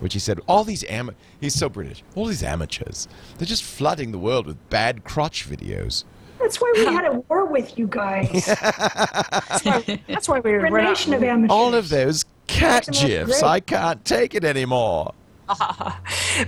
which 0.00 0.12
he 0.14 0.18
said 0.18 0.40
all 0.48 0.64
these 0.64 0.84
am 0.84 1.10
he's 1.40 1.54
so 1.54 1.68
British. 1.68 2.02
All 2.14 2.26
these 2.26 2.42
amateurs, 2.42 3.08
they're 3.38 3.46
just 3.46 3.62
flooding 3.62 4.12
the 4.12 4.18
world 4.18 4.46
with 4.46 4.68
bad 4.70 5.04
crotch 5.04 5.48
videos. 5.48 6.04
That's 6.42 6.60
why 6.60 6.72
we 6.74 6.84
had 6.86 7.04
a 7.06 7.12
war 7.28 7.46
with 7.46 7.78
you 7.78 7.86
guys. 7.86 8.44
that's, 8.46 9.64
why, 9.64 10.00
that's 10.08 10.28
why 10.28 10.40
we 10.40 10.50
We're 10.52 10.70
we're 10.70 10.78
a 10.78 10.82
not, 10.82 10.88
nation 10.90 11.14
of 11.14 11.22
amateurs. 11.22 11.50
All 11.50 11.74
of 11.74 11.88
those 11.88 12.24
cat 12.46 12.86
Makes 12.88 13.00
them 13.00 13.10
look 13.10 13.26
gifs. 13.28 13.42
I 13.42 13.60
can't 13.60 14.04
take 14.04 14.34
it 14.34 14.44
anymore. 14.44 15.14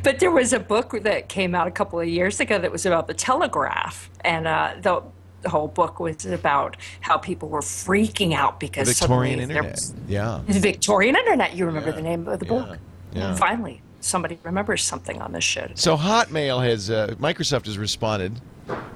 But 0.02 0.18
there 0.18 0.30
was 0.30 0.52
a 0.54 0.58
book 0.60 0.92
that 1.02 1.28
came 1.28 1.54
out 1.54 1.66
a 1.66 1.70
couple 1.70 2.00
of 2.00 2.08
years 2.08 2.40
ago 2.40 2.58
that 2.58 2.72
was 2.72 2.86
about 2.86 3.06
the 3.06 3.12
telegraph, 3.14 4.08
and 4.22 4.46
uh, 4.46 4.74
the, 4.80 5.02
the 5.42 5.50
whole 5.50 5.68
book 5.68 6.00
was 6.00 6.24
about 6.24 6.76
how 7.02 7.18
people 7.18 7.48
were 7.50 7.60
freaking 7.60 8.32
out 8.34 8.58
because 8.58 8.88
Victorian 8.88 9.40
suddenly 9.40 9.54
there 9.54 9.62
internet. 9.64 9.72
was 9.72 9.94
Yeah. 10.08 10.40
the 10.46 10.58
Victorian 10.58 11.16
internet. 11.16 11.54
You 11.54 11.66
remember 11.66 11.90
Yeah, 11.90 11.96
the 11.96 12.02
name 12.02 12.26
of 12.28 12.40
the 12.40 12.46
yeah, 12.46 12.52
book? 12.52 12.78
yeah. 13.12 13.34
Finally, 13.36 13.82
somebody 14.00 14.38
remembers 14.42 14.82
something 14.82 15.20
on 15.20 15.32
this 15.32 15.44
show. 15.44 15.62
today. 15.62 15.74
So 15.76 15.96
Hotmail 15.98 16.64
has 16.64 16.88
uh, 16.90 17.14
Microsoft 17.20 17.66
has 17.66 17.76
responded 17.76 18.40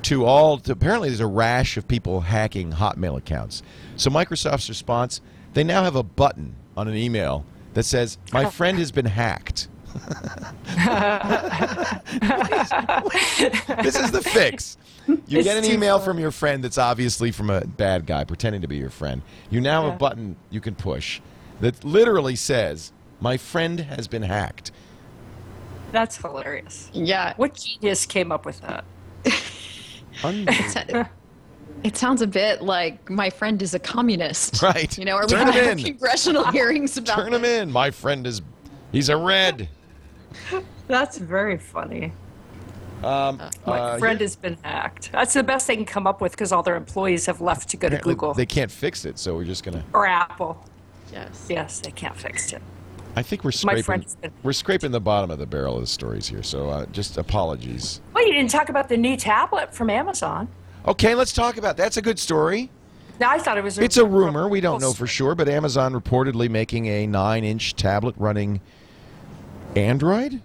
to 0.02 0.24
all. 0.24 0.58
To, 0.58 0.72
apparently, 0.72 1.08
there's 1.08 1.20
a 1.20 1.26
rash 1.26 1.76
of 1.76 1.86
people 1.88 2.20
hacking 2.20 2.72
Hotmail 2.72 3.16
accounts. 3.16 3.62
So 3.96 4.10
Microsoft's 4.10 4.68
response: 4.68 5.20
they 5.54 5.64
now 5.64 5.82
have 5.84 5.96
a 5.96 6.02
button 6.02 6.54
on 6.76 6.88
an 6.88 6.96
email 6.96 7.44
that 7.74 7.84
says, 7.84 8.18
"My 8.32 8.44
oh. 8.44 8.50
friend 8.50 8.78
has 8.78 8.92
been 8.92 9.06
hacked." 9.06 9.68
this 13.82 13.96
is 13.96 14.10
the 14.10 14.22
fix. 14.22 14.76
You 15.26 15.42
get 15.42 15.56
an 15.56 15.64
too 15.64 15.72
email 15.72 15.98
from 15.98 16.18
your 16.18 16.30
friend 16.30 16.62
that's 16.62 16.78
obviously 16.78 17.32
from 17.32 17.48
a 17.50 17.62
bad 17.62 18.06
guy 18.06 18.24
pretending 18.24 18.60
to 18.62 18.68
be 18.68 18.76
your 18.76 18.90
friend. 18.90 19.22
You 19.50 19.60
now 19.60 19.84
have 19.84 19.94
a 19.94 19.96
button 19.96 20.36
you 20.50 20.60
can 20.60 20.74
push 20.74 21.20
that 21.60 21.82
literally 21.84 22.36
says, 22.36 22.92
"My 23.20 23.36
friend 23.36 23.80
has 23.80 24.06
been 24.06 24.22
hacked." 24.22 24.70
That's 25.92 26.18
hilarious. 26.18 26.90
Yeah. 26.92 27.32
What 27.36 27.54
genius 27.54 28.04
came 28.04 28.30
up 28.30 28.44
with 28.44 28.60
that? 28.60 28.84
Unbelievable. 30.24 31.04
It 31.84 31.96
sounds 31.96 32.22
a 32.22 32.26
bit 32.26 32.60
like 32.62 33.08
my 33.08 33.30
friend 33.30 33.62
is 33.62 33.72
a 33.74 33.78
communist. 33.78 34.60
Right. 34.62 34.96
You 34.98 35.04
know, 35.04 35.14
are 35.16 35.22
we 35.22 35.28
Turn 35.28 35.44
going 35.44 35.52
to 35.52 35.62
have 35.64 35.78
in. 35.78 35.84
congressional 35.84 36.44
hearings 36.50 36.96
about 36.96 37.16
Turn 37.16 37.32
him 37.32 37.44
in. 37.44 37.70
My 37.70 37.90
friend 37.92 38.26
is, 38.26 38.42
he's 38.90 39.08
a 39.08 39.16
red. 39.16 39.68
That's 40.88 41.18
very 41.18 41.56
funny. 41.56 42.12
Um, 43.04 43.40
My 43.64 43.78
uh, 43.78 43.98
friend 43.98 44.20
has 44.20 44.34
been 44.34 44.58
hacked. 44.62 45.12
That's 45.12 45.32
the 45.34 45.44
best 45.44 45.68
they 45.68 45.76
can 45.76 45.84
come 45.84 46.06
up 46.08 46.20
with 46.20 46.32
because 46.32 46.50
all 46.50 46.64
their 46.64 46.74
employees 46.74 47.26
have 47.26 47.40
left 47.40 47.68
to 47.68 47.76
go 47.76 47.88
to 47.88 47.94
apparently 47.94 48.14
Google 48.14 48.34
They 48.34 48.44
can't 48.46 48.72
fix 48.72 49.04
it, 49.04 49.18
so 49.18 49.36
we're 49.36 49.44
just 49.44 49.62
gonna. 49.62 49.84
or 49.92 50.04
Apple. 50.04 50.60
Yes. 51.12 51.46
Yes, 51.48 51.78
they 51.80 51.92
can't 51.92 52.16
fix 52.16 52.52
it. 52.52 52.60
I 53.18 53.22
think 53.22 53.42
we're 53.42 53.50
scraping. 53.50 54.06
We're 54.44 54.52
scraping 54.52 54.92
the 54.92 55.00
bottom 55.00 55.32
of 55.32 55.40
the 55.40 55.46
barrel 55.46 55.74
of 55.74 55.80
the 55.80 55.88
stories 55.88 56.28
here, 56.28 56.44
so 56.44 56.70
uh, 56.70 56.86
just 56.86 57.18
apologies. 57.18 58.00
Well, 58.14 58.24
you 58.24 58.32
didn't 58.32 58.50
talk 58.50 58.68
about 58.68 58.88
the 58.88 58.96
new 58.96 59.16
tablet 59.16 59.74
from 59.74 59.90
Amazon. 59.90 60.46
Okay, 60.86 61.16
let's 61.16 61.32
talk 61.32 61.56
about. 61.56 61.76
That's 61.76 61.96
a 61.96 62.02
good 62.02 62.20
story. 62.20 62.70
Now, 63.18 63.30
I 63.30 63.40
thought 63.40 63.58
it 63.58 63.64
was. 63.64 63.76
A 63.76 63.82
It's 63.82 63.96
a 63.96 64.04
rumor. 64.04 64.48
We 64.48 64.60
don't 64.60 64.80
know 64.80 64.92
for 64.92 65.08
sure, 65.08 65.34
but 65.34 65.48
Amazon 65.48 65.94
reportedly 65.94 66.48
making 66.48 66.86
a 66.86 67.08
nine-inch 67.08 67.74
tablet 67.74 68.14
running 68.18 68.60
Android 69.74 70.40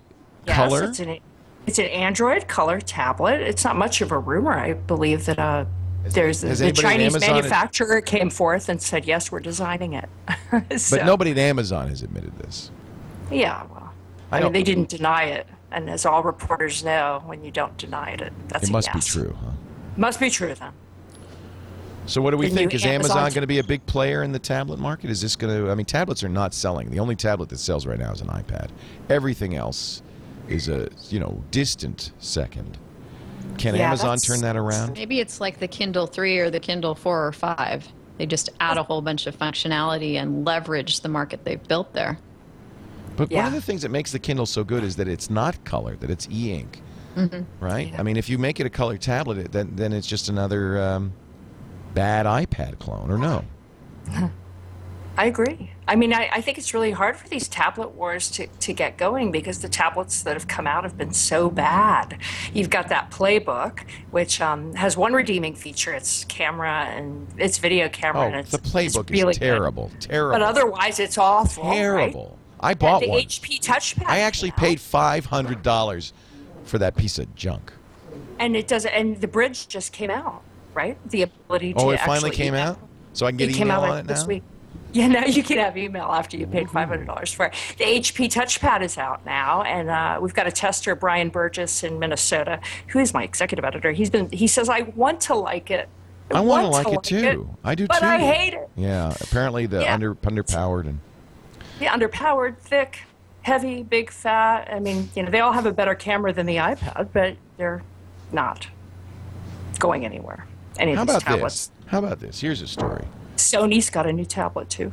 Yes, 0.47 0.55
color. 0.55 0.85
It's 0.85 0.99
an, 0.99 1.19
it's 1.67 1.77
an 1.77 1.85
Android 1.85 2.47
color 2.47 2.81
tablet. 2.81 3.39
It's 3.39 3.63
not 3.63 3.75
much 3.75 4.01
of 4.01 4.11
a 4.11 4.17
rumor. 4.17 4.53
I 4.53 4.73
believe 4.73 5.25
that 5.25 5.37
uh, 5.37 5.65
there's 6.11 6.41
has 6.41 6.59
the 6.59 6.65
anybody 6.65 6.85
at 6.85 6.91
Chinese 6.91 7.13
Amazon- 7.15 7.35
manufacturer 7.35 8.01
came 8.01 8.29
forth 8.29 8.69
and 8.69 8.81
said, 8.81 9.05
"Yes, 9.05 9.31
we're 9.31 9.39
designing 9.39 9.93
it." 9.93 10.09
So, 10.79 10.97
But 10.97 11.05
nobody 11.05 11.31
at 11.31 11.37
Amazon 11.37 11.89
has 11.89 12.01
admitted 12.03 12.37
this. 12.37 12.69
Yeah, 13.31 13.63
well, 13.71 13.91
I 14.31 14.37
I, 14.37 14.39
don't- 14.39 14.51
mean, 14.51 14.53
they 14.53 14.63
didn't 14.63 14.89
deny 14.89 15.23
it, 15.23 15.47
and 15.71 15.89
as 15.89 16.05
all 16.05 16.21
reporters 16.23 16.83
know, 16.83 17.23
when 17.25 17.43
you 17.43 17.49
don't 17.51 17.75
deny 17.77 18.11
it, 18.11 18.31
that's 18.49 18.65
It 18.65 18.69
a 18.69 18.71
must 18.73 18.91
be 18.93 18.97
yes. 18.99 19.07
true, 19.07 19.35
huh? 19.39 19.51
Must 19.97 20.19
be 20.19 20.29
true 20.29 20.53
then. 20.53 20.71
So 22.05 22.21
what 22.21 22.31
do 22.31 22.37
we 22.37 22.49
The 22.49 22.55
think? 22.55 22.71
new 22.71 22.75
Is 22.75 22.85
Amazon 22.85 23.17
Amazon- 23.19 23.33
going 23.35 23.41
to 23.43 23.47
be 23.47 23.59
a 23.59 23.63
big 23.63 23.85
player 23.85 24.23
in 24.23 24.31
the 24.33 24.39
tablet 24.39 24.77
market? 24.77 25.09
Is 25.09 25.21
this 25.21 25.35
going 25.35 25.65
to? 25.65 25.71
I 25.71 25.75
mean, 25.75 25.85
tablets 25.85 26.23
are 26.23 26.29
not 26.29 26.53
selling. 26.53 26.89
The 26.91 26.99
only 26.99 27.15
tablet 27.15 27.49
that 27.49 27.59
sells 27.59 27.85
right 27.87 27.97
now 27.99 28.11
is 28.11 28.19
an 28.21 28.27
iPad. 28.27 28.69
Everything 29.09 29.55
else 29.55 30.01
is 30.49 30.67
a 30.67 30.89
you 31.09 31.19
know 31.19 31.41
distant 31.51 32.11
second. 32.19 32.77
Can 33.57 33.75
Yeah, 33.75 33.87
Amazon 33.87 34.17
turn 34.17 34.41
that 34.41 34.55
around? 34.55 34.93
Maybe 34.93 35.19
it's 35.19 35.39
like 35.41 35.59
the 35.59 35.67
Kindle 35.67 36.07
3 36.07 36.39
or 36.39 36.49
the 36.49 36.59
Kindle 36.59 36.95
4 36.95 37.27
or 37.27 37.31
5. 37.31 37.87
They 38.17 38.25
just 38.25 38.49
add 38.59 38.77
a 38.77 38.83
whole 38.83 39.01
bunch 39.01 39.27
of 39.27 39.37
functionality 39.37 40.15
and 40.15 40.45
leverage 40.45 41.01
the 41.01 41.09
market 41.09 41.43
they've 41.45 41.65
built 41.67 41.93
there. 41.93 42.17
But 43.15 43.31
one 43.31 43.45
of 43.45 43.53
the 43.53 43.61
things 43.61 43.83
that 43.83 43.89
makes 43.89 44.11
the 44.11 44.19
Kindle 44.19 44.45
so 44.45 44.63
good 44.63 44.83
is 44.83 44.95
that 44.95 45.07
it's 45.07 45.29
not 45.29 45.63
color, 45.65 45.95
that 45.97 46.09
it's 46.09 46.27
e-ink, 46.31 46.81
right? 47.59 47.93
I 47.97 48.03
mean, 48.03 48.17
if 48.17 48.27
you 48.29 48.37
make 48.37 48.59
it 48.59 48.65
a 48.65 48.71
color 48.71 48.97
tablet, 48.97 49.51
then 49.51 49.75
then 49.75 49.93
it's 49.93 50.07
just 50.07 50.29
another 50.29 50.81
um, 50.81 51.13
bad 51.93 52.25
iPad 52.25 52.79
clone, 52.79 53.11
or 53.11 53.17
no? 53.17 53.45
I 55.15 55.25
agree. 55.27 55.69
I 55.87 55.95
mean, 55.95 56.11
I, 56.11 56.27
I 56.31 56.41
think 56.41 56.57
it's 56.57 56.73
really 56.73 56.89
hard 56.89 57.15
for 57.15 57.27
these 57.27 57.47
tablet 57.47 57.89
wars 57.89 58.31
to, 58.31 58.47
to 58.47 58.73
get 58.73 58.97
going 58.97 59.31
because 59.31 59.59
the 59.59 59.69
tablets 59.69 60.23
that 60.23 60.33
have 60.33 60.47
come 60.47 60.65
out 60.65 60.83
have 60.85 60.97
been 60.97 61.13
so 61.13 61.51
bad. 61.51 62.17
You've 62.51 62.71
got 62.71 62.89
that 62.89 63.11
playbook, 63.11 63.81
which 64.09 64.41
um, 64.41 64.73
has 64.73 64.97
one 64.97 65.13
redeeming 65.13 65.53
feature 65.53 65.93
it's 65.93 66.23
camera 66.25 66.85
and 66.85 67.27
it's 67.37 67.59
video 67.59 67.89
camera. 67.89 68.23
Oh, 68.23 68.27
and 68.27 68.35
it's, 68.37 68.51
the 68.51 68.57
playbook 68.57 69.09
really 69.11 69.31
is 69.31 69.37
good. 69.37 69.45
terrible, 69.45 69.91
terrible, 69.99 70.31
But 70.39 70.41
otherwise, 70.41 70.99
it's 70.99 71.17
awful. 71.19 71.63
right? 71.63 71.75
terrible. 71.75 72.39
I 72.59 72.71
And 72.71 72.79
bought 72.79 73.01
the 73.01 73.09
one. 73.09 73.19
HP 73.21 73.59
touchpad. 73.61 74.05
I 74.07 74.19
actually 74.19 74.51
paid 74.51 74.79
five 74.81 75.25
hundred 75.25 75.61
dollars 75.61 76.11
for 76.63 76.79
that 76.79 76.95
piece 76.95 77.19
of 77.19 77.35
junk. 77.35 77.71
And 78.39 78.55
it 78.55 78.67
does. 78.67 78.85
And 78.87 79.21
the 79.21 79.27
bridge 79.27 79.67
just 79.67 79.91
came 79.91 80.09
out, 80.09 80.41
right? 80.73 80.97
The 81.09 81.23
ability 81.23 81.73
to. 81.73 81.79
Oh, 81.79 81.89
it 81.91 81.99
finally 81.99 82.31
came 82.31 82.55
email. 82.55 82.69
out, 82.71 82.79
so 83.11 83.25
I 83.27 83.31
can 83.31 83.37
get 83.37 83.49
it 83.49 83.53
came 83.53 83.67
email 83.67 83.81
out 83.81 83.89
on 83.89 83.97
it 83.99 84.07
this 84.07 84.21
now. 84.21 84.27
week. 84.27 84.43
Yeah, 84.93 85.07
now 85.07 85.25
you 85.25 85.41
can 85.43 85.57
have 85.57 85.75
email 85.77 86.05
after 86.05 86.37
you 86.37 86.45
paid 86.47 86.69
five 86.69 86.87
hundred 86.87 87.07
dollars 87.07 87.33
for 87.33 87.47
it. 87.47 87.53
The 87.77 87.83
HP 87.85 88.31
touchpad 88.31 88.81
is 88.83 88.97
out 88.97 89.25
now, 89.25 89.63
and 89.63 89.89
uh, 89.89 90.19
we've 90.21 90.33
got 90.35 90.45
a 90.47 90.51
tester, 90.51 90.95
Brian 90.95 91.29
Burgess 91.29 91.83
in 91.83 91.97
Minnesota, 91.99 92.59
who 92.87 92.99
is 92.99 93.13
my 93.13 93.23
executive 93.23 93.65
editor. 93.65 93.91
He's 93.91 94.11
been. 94.11 94.29
He 94.29 94.45
says 94.47 94.69
I 94.69 94.81
want 94.95 95.19
to 95.21 95.35
like 95.35 95.71
it. 95.71 95.89
I 96.31 96.41
want 96.41 96.63
to 96.63 96.69
like 96.69 96.87
it 96.87 97.03
too. 97.03 97.49
I 97.63 97.73
do 97.75 97.87
but 97.87 97.95
too. 97.95 97.99
But 98.01 98.07
I 98.09 98.17
hate 98.19 98.53
it. 98.53 98.69
Yeah, 98.75 99.13
apparently 99.21 99.65
the 99.65 99.81
Yeah. 99.81 99.93
under 99.95 100.15
underpowered 100.15 100.85
and 100.87 100.99
Yeah, 101.79 101.97
underpowered, 101.97 102.57
thick, 102.59 102.99
heavy, 103.41 103.81
big, 103.83 104.11
fat. 104.11 104.69
I 104.71 104.79
mean, 104.79 105.09
you 105.15 105.23
know, 105.23 105.31
they 105.31 105.39
all 105.39 105.51
have 105.53 105.65
a 105.65 105.73
better 105.73 105.95
camera 105.95 106.31
than 106.33 106.45
the 106.45 106.57
iPad, 106.57 107.09
but 107.13 107.35
they're 107.57 107.81
not 108.31 108.67
going 109.79 110.05
anywhere. 110.05 110.45
Any 110.79 110.91
of 110.91 110.97
how 110.99 111.05
these 111.05 111.15
about 111.15 111.23
tablets. 111.23 111.67
this? 111.67 111.87
How 111.87 111.99
about 111.99 112.19
this? 112.19 112.39
Here's 112.41 112.61
a 112.61 112.67
story. 112.67 113.05
Sony's 113.37 113.89
got 113.89 114.05
a 114.05 114.13
new 114.13 114.25
tablet 114.25 114.69
too. 114.69 114.91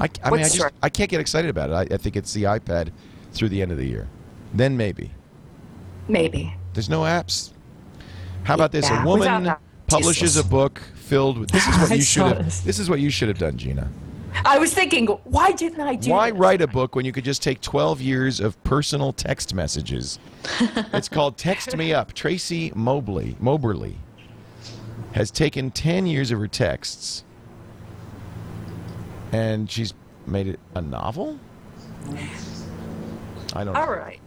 I, 0.00 0.08
I 0.24 0.30
mean, 0.30 0.40
I 0.40 0.48
just? 0.48 0.64
I 0.82 0.88
can't 0.88 1.10
get 1.10 1.20
excited 1.20 1.48
about 1.48 1.70
it. 1.70 1.92
I, 1.92 1.94
I 1.94 1.96
think 1.96 2.16
it's 2.16 2.32
the 2.32 2.44
iPad 2.44 2.90
through 3.32 3.50
the 3.50 3.62
end 3.62 3.70
of 3.70 3.78
the 3.78 3.86
year. 3.86 4.08
Then 4.52 4.76
maybe. 4.76 5.12
Maybe. 6.08 6.54
There's 6.74 6.88
no 6.88 7.02
apps. 7.02 7.52
How 8.44 8.54
about 8.54 8.72
this? 8.72 8.88
Yeah, 8.88 9.02
a 9.02 9.06
woman 9.06 9.54
publishes 9.86 10.36
a 10.36 10.44
book 10.44 10.80
filled 10.94 11.38
with. 11.38 11.50
This 11.50 11.66
is 11.66 11.78
what 11.78 11.90
you 11.96 12.02
should 12.02 12.22
have. 12.36 12.64
this. 12.64 12.78
Is 12.78 12.90
what 12.90 13.00
you 13.00 13.10
should 13.10 13.28
have 13.28 13.38
done, 13.38 13.56
Gina. 13.56 13.88
I 14.44 14.58
was 14.58 14.72
thinking, 14.72 15.06
why 15.06 15.52
didn't 15.52 15.80
I 15.82 15.94
do 15.94 16.10
Why 16.10 16.30
write 16.30 16.62
a 16.62 16.66
book 16.66 16.96
when 16.96 17.04
you 17.04 17.12
could 17.12 17.24
just 17.24 17.42
take 17.42 17.60
12 17.60 18.00
years 18.00 18.40
of 18.40 18.62
personal 18.64 19.12
text 19.12 19.54
messages? 19.54 20.18
it's 20.92 21.08
called 21.08 21.36
Text 21.36 21.76
Me 21.76 21.92
Up. 21.92 22.14
Tracy 22.14 22.72
Mobley, 22.74 23.36
Moberly 23.38 23.96
has 25.12 25.30
taken 25.30 25.70
10 25.70 26.06
years 26.06 26.30
of 26.30 26.38
her 26.38 26.48
texts 26.48 27.24
and 29.32 29.70
she's 29.70 29.94
made 30.26 30.46
it 30.46 30.60
a 30.74 30.80
novel? 30.80 31.38
I 33.54 33.64
don't 33.64 33.76
All 33.76 33.90
right. 33.90 34.20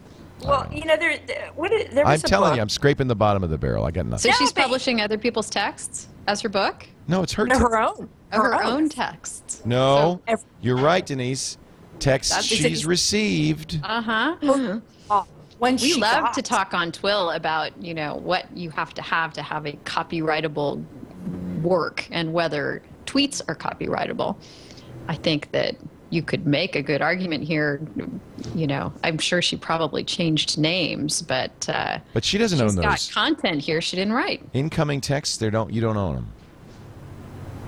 Well, 0.43 0.67
you 0.71 0.85
know, 0.85 0.97
there, 0.97 1.17
there, 1.25 1.49
what 1.55 1.71
is, 1.71 1.93
there 1.93 2.03
was 2.05 2.21
I'm 2.21 2.25
a 2.25 2.29
telling 2.29 2.49
book. 2.51 2.55
you, 2.57 2.61
I'm 2.61 2.69
scraping 2.69 3.07
the 3.07 3.15
bottom 3.15 3.43
of 3.43 3.49
the 3.49 3.57
barrel. 3.57 3.85
I 3.85 3.91
got 3.91 4.05
So 4.05 4.09
nothing. 4.09 4.31
Yeah, 4.31 4.37
she's 4.37 4.51
but- 4.53 4.63
publishing 4.63 5.01
other 5.01 5.17
people's 5.17 5.49
texts 5.49 6.07
as 6.27 6.41
her 6.41 6.49
book? 6.49 6.85
No, 7.07 7.23
it's 7.23 7.33
her. 7.33 7.45
No, 7.47 7.57
her 7.57 7.77
own. 7.77 8.09
Oh, 8.33 8.41
her 8.41 8.63
own 8.63 8.89
texts. 8.89 9.61
no, 9.65 10.21
So 10.27 10.33
ev- 10.33 10.43
you're 10.61 10.77
right, 10.77 11.05
Denise. 11.05 11.57
Texts 11.99 12.43
she's 12.43 12.85
received. 12.85 13.79
Uh 13.83 14.01
huh. 14.01 14.35
Oh, 14.43 14.81
when 15.59 15.77
We 15.77 15.93
love 15.95 16.23
got- 16.25 16.33
to 16.35 16.41
talk 16.41 16.73
on 16.73 16.91
TWiL 16.91 17.31
about 17.31 17.81
you 17.81 17.93
know 17.93 18.15
what 18.15 18.45
you 18.55 18.69
have 18.71 18.93
to 18.95 19.01
have 19.01 19.33
to 19.33 19.41
have 19.41 19.65
a 19.65 19.73
copyrightable 19.85 20.83
work 21.61 22.07
and 22.11 22.33
whether 22.33 22.81
tweets 23.05 23.41
are 23.47 23.55
copyrightable. 23.55 24.35
I 25.07 25.15
think 25.15 25.51
that 25.51 25.75
you 26.11 26.21
could 26.21 26.45
make 26.45 26.75
a 26.75 26.81
good 26.81 27.01
argument 27.01 27.43
here. 27.43 27.81
You 28.53 28.67
know, 28.67 28.93
I'm 29.03 29.17
sure 29.17 29.41
she 29.41 29.57
probably 29.57 30.03
changed 30.03 30.57
names, 30.57 31.21
but 31.21 31.67
uh, 31.67 31.99
But 32.13 32.23
she 32.23 32.37
doesn't 32.37 32.59
she's 32.59 32.75
own 32.77 32.81
got 32.81 32.91
those. 32.91 33.11
content 33.11 33.61
here 33.61 33.81
she 33.81 33.95
didn't 33.97 34.13
write. 34.13 34.41
Incoming 34.53 35.01
texts, 35.01 35.37
they 35.37 35.49
don't. 35.49 35.73
You 35.73 35.81
don't 35.81 35.97
own 35.97 36.15
them. 36.15 36.31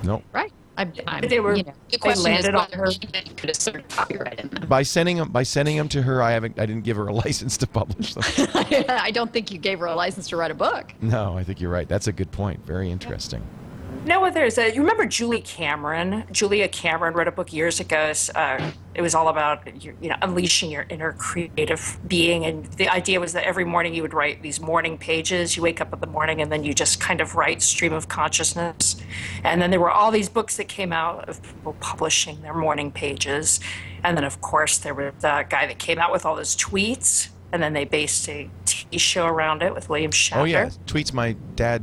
Nope. 0.04 0.22
Right. 0.32 0.52
I'm, 0.78 0.92
I'm, 1.06 1.28
they 1.28 1.40
were- 1.40 1.56
you 1.56 1.64
know, 1.64 1.72
the 1.90 1.92
they 1.92 1.98
question 1.98 2.20
is 2.32 2.44
landed 2.44 2.54
on 2.54 2.68
whether 2.70 2.76
her- 2.84 2.90
she 2.92 3.00
could 3.36 3.50
assert 3.50 3.86
copyright 3.90 4.38
in 4.40 4.48
them. 4.48 4.68
By 4.68 4.82
sending 4.84 5.16
them, 5.18 5.30
by 5.30 5.42
sending 5.42 5.76
them 5.76 5.88
to 5.90 6.02
her, 6.02 6.22
I 6.22 6.30
haven't. 6.30 6.58
I 6.58 6.66
didn't 6.66 6.84
give 6.84 6.96
her 6.96 7.08
a 7.08 7.12
license 7.24 7.56
to 7.58 7.66
publish 7.66 8.14
them. 8.14 8.24
I 8.88 9.10
don't 9.10 9.32
think 9.32 9.50
you 9.50 9.58
gave 9.58 9.80
her 9.80 9.86
a 9.86 9.94
license 9.94 10.28
to 10.28 10.36
write 10.36 10.50
a 10.52 10.54
book. 10.54 10.94
no, 11.02 11.36
I 11.36 11.44
think 11.44 11.60
you're 11.60 11.70
right. 11.70 11.88
That's 11.88 12.06
a 12.06 12.12
good 12.12 12.30
point. 12.30 12.64
Very 12.64 12.90
interesting. 12.90 13.42
No, 14.08 14.22
well, 14.22 14.32
there's 14.32 14.56
a. 14.56 14.72
You 14.74 14.80
remember 14.80 15.04
Julie 15.04 15.42
Cameron? 15.42 16.24
Julia 16.32 16.66
Cameron 16.66 17.12
wrote 17.12 17.28
a 17.28 17.30
book 17.30 17.52
years 17.52 17.78
ago. 17.78 18.14
Uh, 18.34 18.70
it 18.94 19.02
was 19.02 19.14
all 19.14 19.28
about 19.28 19.82
you 19.84 19.94
know 20.00 20.16
unleashing 20.22 20.70
your 20.70 20.86
inner 20.88 21.12
creative 21.12 21.98
being, 22.08 22.46
and 22.46 22.64
the 22.78 22.88
idea 22.88 23.20
was 23.20 23.34
that 23.34 23.44
every 23.44 23.66
morning 23.66 23.92
you 23.92 24.00
would 24.00 24.14
write 24.14 24.40
these 24.40 24.62
morning 24.62 24.96
pages. 24.96 25.58
You 25.58 25.62
wake 25.62 25.82
up 25.82 25.92
in 25.92 26.00
the 26.00 26.06
morning, 26.06 26.40
and 26.40 26.50
then 26.50 26.64
you 26.64 26.72
just 26.72 27.00
kind 27.00 27.20
of 27.20 27.34
write 27.34 27.60
stream 27.60 27.92
of 27.92 28.08
consciousness. 28.08 28.96
And 29.44 29.60
then 29.60 29.70
there 29.70 29.78
were 29.78 29.90
all 29.90 30.10
these 30.10 30.30
books 30.30 30.56
that 30.56 30.68
came 30.68 30.90
out 30.90 31.28
of 31.28 31.42
people 31.42 31.76
publishing 31.78 32.40
their 32.40 32.54
morning 32.54 32.90
pages, 32.90 33.60
and 34.02 34.16
then 34.16 34.24
of 34.24 34.40
course 34.40 34.78
there 34.78 34.94
was 34.94 35.12
the 35.20 35.44
guy 35.50 35.66
that 35.66 35.78
came 35.78 35.98
out 35.98 36.12
with 36.12 36.24
all 36.24 36.34
those 36.34 36.56
tweets, 36.56 37.28
and 37.52 37.62
then 37.62 37.74
they 37.74 37.84
based 37.84 38.26
a 38.30 38.48
TV 38.64 38.98
show 38.98 39.26
around 39.26 39.62
it 39.62 39.74
with 39.74 39.90
William 39.90 40.12
Shatner. 40.12 40.36
Oh 40.38 40.44
yeah, 40.44 40.70
tweets 40.86 41.12
my 41.12 41.36
dad 41.56 41.82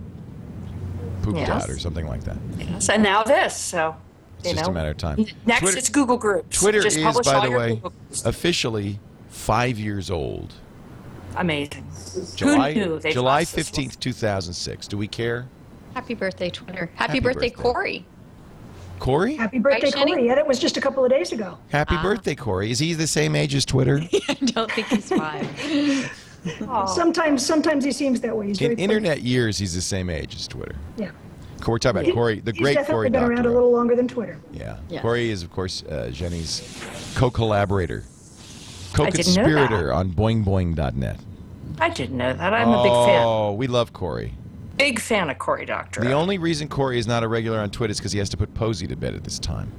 pooped 1.26 1.40
Yes. 1.40 1.50
out 1.50 1.70
or 1.70 1.80
something 1.80 2.08
like 2.08 2.24
that. 2.24 2.38
Yes, 2.58 2.90
and 2.90 3.02
now 3.04 3.24
this. 3.24 3.56
So 3.58 3.96
It's 4.40 4.50
you 4.50 4.54
just 4.54 4.66
know. 4.66 4.72
a 4.72 4.74
matter 4.74 4.92
of 4.92 4.98
time. 4.98 5.26
Next, 5.46 5.62
Twitter, 5.62 5.78
it's 5.78 5.90
Google 5.90 6.18
Groups. 6.18 6.60
Twitter 6.60 6.82
Just 6.82 6.98
is, 6.98 7.20
by 7.22 7.48
the 7.48 7.52
way, 7.56 7.82
officially 8.26 9.00
five 9.30 9.80
years 9.80 10.12
old. 10.12 10.54
Amazing. 11.36 11.86
July, 12.36 12.74
Who 12.74 12.80
knew 12.80 13.00
they'd 13.00 13.12
July 13.12 13.40
last 13.40 13.56
this 13.56 13.68
long? 13.68 13.74
fifteenth, 13.74 14.00
two 14.00 14.14
thousand 14.14 14.54
six. 14.54 14.88
Do 14.88 14.98
we 14.98 15.08
care? 15.08 15.48
Happy 15.94 16.14
birthday, 16.14 16.50
Twitter. 16.50 16.90
Happy, 16.96 17.14
Happy 17.14 17.20
birthday, 17.20 17.50
birthday. 17.50 17.62
Corey. 17.62 18.06
Corey? 19.00 19.36
Happy 19.36 19.60
birthday, 19.60 19.92
Xeni? 19.92 20.08
Corey. 20.08 20.28
Yeah, 20.28 20.36
that 20.36 20.48
was 20.48 20.60
just 20.60 20.78
a 20.78 20.82
couple 20.82 21.04
of 21.04 21.10
days 21.10 21.34
ago. 21.34 21.58
Happy 21.70 21.96
ah. 21.98 22.02
birthday, 22.02 22.36
Corey. 22.36 22.72
Is 22.72 22.80
he 22.80 22.94
the 22.94 23.08
same 23.08 23.36
age 23.36 23.54
as 23.56 23.66
Twitter? 23.66 24.02
I 24.30 24.34
don't 24.36 24.72
think 24.72 24.88
he's 24.88 25.10
five. 25.10 26.22
Sometimes, 26.88 27.46
sometimes 27.46 27.84
he 27.84 27.92
seems 27.92 28.22
that 28.22 28.36
way. 28.36 28.48
He's 28.48 28.62
In 28.62 28.78
internet 28.78 29.22
years, 29.22 29.58
he's 29.58 29.74
the 29.74 29.82
same 29.82 30.10
age 30.10 30.36
as 30.36 30.48
Twitter. 30.48 30.76
Yeah. 30.98 31.12
We're 31.66 31.80
talking 31.80 32.02
about 32.02 32.14
Corey, 32.14 32.42
the 32.42 32.52
he's 32.52 32.62
great 32.62 32.74
definitely 32.76 32.94
Corey 32.94 33.10
been 33.10 33.24
around 33.24 33.46
a 33.46 33.50
little 33.50 33.72
longer 33.72 33.96
than 33.96 34.08
Twitter. 34.08 34.40
Yeah. 34.52 34.78
Yeah. 34.88 35.02
Corey 35.02 35.32
is, 35.32 35.42
of 35.42 35.52
course, 35.52 35.84
uh, 35.84 36.10
Xeni's 36.12 37.16
co-collaborator, 37.16 38.04
didn't 38.94 39.00
know 39.00 39.06
co-conspirator 39.06 39.92
on 39.92 40.12
boingboing.net. 40.12 41.20
I 41.80 41.90
didn't 41.90 42.18
know 42.18 42.34
that. 42.34 42.54
I'm 42.54 42.70
a 42.70 42.84
big 42.84 42.92
fan. 42.92 43.24
Oh, 43.26 43.54
we 43.54 43.68
love 43.68 43.94
Corey. 43.94 44.34
Big 44.78 45.00
fan 45.00 45.30
of 45.30 45.40
Corey 45.40 45.66
Doctor. 45.66 46.02
The 46.02 46.12
only 46.12 46.38
reason 46.38 46.68
Corey 46.68 47.00
is 47.00 47.08
not 47.08 47.24
a 47.24 47.28
regular 47.28 47.60
on 47.60 47.72
Twitter 47.72 47.92
is 47.92 47.98
because 47.98 48.12
he 48.12 48.20
has 48.20 48.30
to 48.30 48.38
put 48.38 48.54
Poesy 48.54 48.88
to 48.90 48.96
bed 48.96 49.16
at 49.16 49.24
this 49.24 49.40
time. 49.40 49.72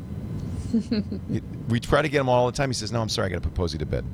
We 1.68 1.80
try 1.80 2.00
to 2.02 2.08
get 2.08 2.20
him 2.20 2.28
all 2.28 2.46
the 2.46 2.52
time. 2.52 2.70
He 2.70 2.74
says, 2.74 2.92
"No, 2.92 3.00
I'm 3.00 3.08
sorry, 3.08 3.26
I 3.26 3.28
got 3.30 3.42
to 3.42 3.48
put 3.48 3.54
Poesy 3.54 3.78
to 3.80 3.86
bed." 3.86 4.04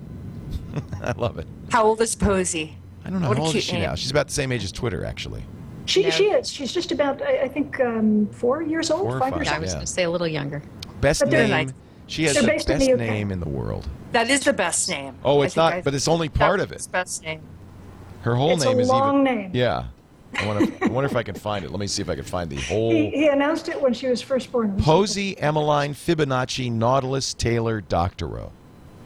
I 1.03 1.13
love 1.13 1.39
it. 1.39 1.47
How 1.71 1.85
old 1.85 2.01
is 2.01 2.15
Poesy? 2.17 2.73
I 3.05 3.11
don't 3.11 3.21
know 3.21 3.29
What 3.29 3.39
how 3.39 3.45
a 3.45 3.47
old 3.49 3.57
is 3.57 3.65
she 3.65 3.73
name. 3.73 3.83
now. 3.83 3.95
She's 3.95 4.11
about 4.11 4.29
the 4.29 4.33
same 4.33 4.53
age 4.53 4.65
as 4.65 4.73
Twitter, 4.73 5.05
actually. 5.05 5.43
She, 5.87 6.05
Yeah. 6.05 6.11
she 6.11 6.25
is. 6.31 6.49
She's 6.51 6.73
just 6.73 6.93
about, 6.93 7.21
I, 7.23 7.43
I 7.43 7.49
think, 7.49 7.81
um, 7.81 8.29
four 8.33 8.63
years 8.63 8.91
old, 8.91 9.03
Four 9.03 9.17
or 9.17 9.21
five 9.21 9.33
five. 9.33 9.39
years 9.43 9.49
I 9.49 9.59
was 9.59 9.71
Yeah. 9.71 9.75
going 9.77 9.87
to 9.87 9.93
say 9.93 10.03
a 10.05 10.11
little 10.11 10.29
younger. 10.29 10.63
Best 11.01 11.21
But 11.21 11.31
they're 11.31 11.43
name. 11.49 11.67
nice. 11.67 11.75
She 12.07 12.25
has 12.25 12.35
They're 12.35 12.43
the 12.43 12.49
based 12.49 12.69
in 12.71 12.79
best 12.79 12.87
the 12.87 12.93
UK. 12.95 12.99
name 13.01 13.33
in 13.33 13.41
the 13.41 13.49
world. 13.49 13.89
That 14.13 14.29
is 14.31 14.41
the 14.41 14.53
best 14.53 14.89
name. 14.89 15.15
Oh, 15.25 15.43
it's 15.43 15.57
not, 15.57 15.73
I- 15.73 15.81
but 15.81 15.95
it's 15.95 16.07
only 16.09 16.29
part 16.29 16.61
of 16.61 16.71
it. 16.73 16.87
Best 16.93 17.23
name. 17.23 17.41
Her 18.23 18.37
whole 18.37 18.53
It's 18.53 18.65
a 18.65 18.69
name 18.69 18.81
is 18.81 18.89
long 18.89 19.23
even. 19.27 19.37
name. 19.39 19.51
Yeah. 19.55 19.85
I, 20.39 20.47
wanna, 20.47 20.67
I 20.81 20.87
wonder 20.87 21.11
if 21.11 21.17
I 21.17 21.23
can 21.25 21.35
find 21.35 21.65
it. 21.65 21.71
Let 21.71 21.81
me 21.81 21.87
see 21.87 22.01
if 22.01 22.09
I 22.09 22.15
can 22.15 22.25
find 22.25 22.49
the 22.49 22.57
He, 22.57 22.73
whole. 22.75 22.91
he 22.93 23.27
announced 23.29 23.69
it 23.69 23.79
when 23.81 23.93
she 23.93 24.07
was 24.07 24.23
first 24.23 24.51
born. 24.53 24.77
Poesy, 24.81 25.35
Emmeline, 25.39 25.93
Fibonacci, 25.95 26.71
Nautilus, 26.73 27.35
Taylor, 27.35 27.81
Doctorow. 27.83 28.53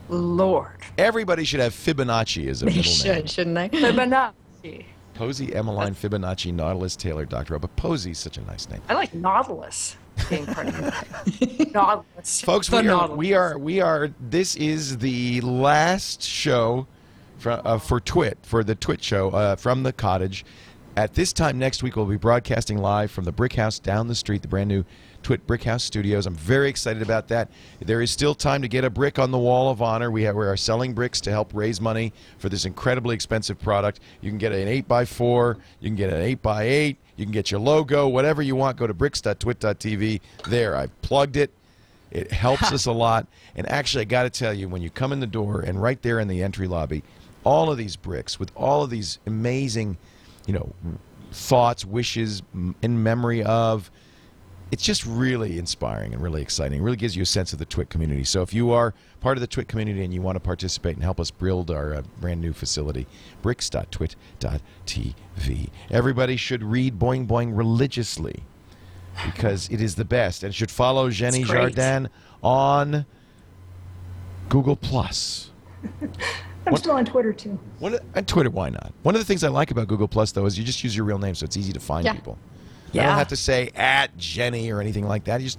Lord. 0.09 0.77
Everybody 0.99 1.45
should 1.45 1.61
have 1.61 1.73
Fibonacci 1.75 2.49
as 2.49 2.63
a 2.63 2.67
They 2.67 2.77
middle 2.77 2.91
name. 2.93 3.01
should, 3.01 3.31
shouldn't 3.31 3.55
they? 3.73 3.79
Fibonacci. 3.79 4.85
Poesy, 5.15 5.55
Emmeline, 5.55 5.95
Fibonacci, 5.95 6.53
Nautilus, 6.53 6.95
Taylor, 6.97 7.25
Doctorow. 7.25 7.59
But 7.59 7.75
Poesy's 7.77 8.19
such 8.19 8.37
a 8.37 8.43
nice 8.43 8.69
name. 8.69 8.83
I 8.89 8.95
like 8.95 9.15
Nautilus 9.15 9.97
being 10.29 10.45
part 10.47 10.69
of 10.69 10.95
it. 11.41 11.73
Nautilus. 11.75 12.43
Folks, 12.43 12.69
The 12.69 12.77
we 12.77 12.81
are, 12.81 12.83
Nautilus. 12.85 13.17
we 13.19 13.33
are, 13.35 13.59
we 13.59 13.81
are, 13.81 14.11
this 14.21 14.57
is 14.57 14.99
the 14.99 15.41
last 15.41 16.23
show 16.23 16.87
for, 17.39 17.53
uh, 17.65 17.79
for 17.79 17.99
Twit, 18.01 18.39
for 18.43 18.63
the 18.63 18.75
Twit 18.75 19.03
show 19.03 19.31
uh, 19.31 19.57
from 19.57 19.83
the 19.85 19.93
cottage. 19.93 20.45
At 20.99 21.15
this 21.15 21.33
time 21.33 21.59
next 21.59 21.83
week, 21.83 21.97
we'll 21.97 22.07
be 22.07 22.17
broadcasting 22.17 22.79
live 22.79 23.11
from 23.11 23.25
the 23.25 23.33
Brick 23.33 23.55
House 23.55 23.79
down 23.79 24.09
the 24.09 24.15
street, 24.15 24.43
the 24.43 24.49
brand 24.49 24.69
new 24.69 24.85
Twit 25.27 25.45
Brick 25.45 25.65
House 25.65 25.83
Studios. 25.83 26.25
I'm 26.27 26.37
very 26.37 26.69
excited 26.69 27.03
about 27.03 27.27
that. 27.27 27.51
There 27.81 28.01
is 28.01 28.13
still 28.13 28.33
time 28.33 28.63
to 28.63 28.69
get 28.69 28.85
a 28.85 28.91
brick 28.91 29.19
on 29.19 29.33
the 29.33 29.39
wall 29.39 29.73
of 29.73 29.83
honor. 29.83 30.09
We, 30.09 30.23
have, 30.23 30.37
we 30.37 30.47
are 30.47 30.57
selling 30.57 30.95
bricks 30.95 31.21
to 31.23 31.33
help 31.33 31.53
raise 31.53 31.81
money 31.81 32.13
for 32.39 32.49
this 32.49 32.65
incredibly 32.65 33.17
expensive 33.17 33.61
product. 33.61 33.99
You 34.21 34.31
can 34.31 34.39
get 34.39 34.53
an 34.53 34.69
8x4, 34.85 35.57
you 35.81 35.89
can 35.89 35.97
get 35.97 36.13
an 36.13 36.37
8x8, 36.37 36.97
you 37.17 37.25
can 37.25 37.33
get 37.33 37.51
your 37.51 37.59
logo, 37.59 38.07
whatever 38.07 38.41
you 38.41 38.55
want. 38.55 38.77
Go 38.77 38.87
to 38.87 38.95
bricks.twit.tv. 38.95 40.21
There, 40.49 40.77
I've 40.77 41.03
plugged 41.03 41.37
it. 41.37 41.51
It 42.13 42.31
helps 42.31 42.63
us 42.73 42.87
a 42.87 42.93
lot. 42.93 43.27
And 43.57 43.69
actually, 43.69 44.03
I 44.03 44.05
got 44.05 44.23
to 44.23 44.31
tell 44.31 44.55
you, 44.55 44.69
when 44.69 44.81
you 44.81 44.91
come 44.91 45.13
in 45.13 45.19
the 45.19 45.27
door 45.27 45.61
and 45.61 45.83
right 45.83 46.01
there 46.03 46.21
in 46.21 46.29
the 46.29 46.45
entry 46.45 46.69
lobby, 46.69 47.03
all 47.43 47.69
of 47.69 47.79
these 47.79 47.97
bricks 47.97 48.39
with 48.39 48.53
all 48.55 48.85
of 48.85 48.91
these 48.91 49.19
amazing, 49.27 49.97
you 50.47 50.55
know, 50.55 50.73
thoughts, 51.33 51.85
wishes 51.85 52.43
in 52.81 53.03
memory 53.03 53.43
of, 53.43 53.91
it's 54.73 54.83
just 54.83 55.07
really 55.07 55.59
inspiring 55.59 56.13
and 56.13 56.21
really 56.23 56.43
exciting. 56.43 56.81
It 56.81 56.83
really 56.83 56.97
gives 56.97 57.15
you 57.15 57.23
a 57.23 57.27
sense 57.27 57.53
of 57.53 57.61
the 57.61 57.65
Twit 57.65 57.89
community. 57.89 58.25
So 58.25 58.43
if 58.43 58.53
you 58.53 58.73
are 58.73 58.95
part 59.21 59.37
of 59.37 59.41
the 59.41 59.47
Twit 59.47 59.69
community 59.69 60.05
and 60.05 60.13
you 60.13 60.21
want 60.21 60.37
to 60.37 60.41
participate 60.41 60.95
and 60.95 61.05
help 61.05 61.21
us 61.21 61.31
build 61.31 61.71
our 61.71 61.95
uh, 61.95 62.03
brand 62.21 62.41
new 62.41 62.53
facility, 62.53 63.07
bricks.twit.tv. 63.43 65.69
Everybody 65.91 66.37
should 66.37 66.65
read 66.65 66.99
Boing 66.99 67.27
Boing 67.27 67.57
religiously 67.57 68.43
because 69.25 69.69
it 69.71 69.81
is 69.81 69.95
the 69.95 70.05
best 70.05 70.43
and 70.43 70.55
should 70.55 70.71
follow 70.71 71.11
Xeni 71.11 71.41
It's. 71.41 71.49
Jardin 71.51 72.09
on 72.43 73.07
Google 74.49 74.77
Plus. 74.77 75.51
I'm 76.67 76.77
still 76.77 76.93
on 76.93 77.05
Twitter 77.05 77.33
too. 77.33 77.59
One 77.79 77.95
of, 77.95 78.01
and 78.15 78.27
Twitter, 78.27 78.51
why 78.51 78.71
not? 78.71 78.93
One 79.05 79.15
of 79.15 79.21
the 79.21 79.25
things 79.25 79.45
I 79.45 79.49
like 79.49 79.71
about 79.71 79.87
Google 79.87 80.09
Plus 80.09 80.33
though 80.33 80.47
is 80.47 80.59
you 80.59 80.65
just 80.65 80.83
use 80.83 80.97
your 80.97 81.05
real 81.05 81.19
name, 81.19 81.37
so 81.37 81.45
it's 81.45 81.57
easy 81.57 81.73
to 81.73 81.81
find 81.81 82.05
Yeah. 82.05 82.15
people. 82.15 82.37
You 82.97 83.03
Yeah. 83.03 83.09
don't 83.11 83.19
have 83.19 83.29
to 83.29 83.37
say 83.37 83.71
at 83.77 84.17
Xeni 84.17 84.73
or 84.73 84.81
anything 84.81 85.07
like 85.07 85.25
that. 85.25 85.41
You 85.43 85.47
just 85.49 85.59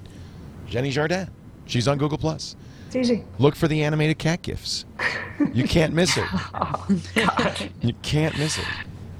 Xeni 0.71 0.89
Jardin. 0.91 1.29
She's 1.67 1.87
on 1.87 1.99
Google 1.99 2.17
Plus. 2.17 2.55
It's 2.87 2.95
easy. 2.95 3.23
Look 3.37 3.55
for 3.55 3.67
the 3.67 3.83
animated 3.83 4.17
cat 4.17 4.41
gifs. 4.41 4.85
You 5.53 5.65
can't 5.65 5.93
miss 5.93 6.17
it. 6.17 6.25
you 7.81 7.93
can't 8.01 8.35
miss 8.39 8.57
it. 8.57 8.65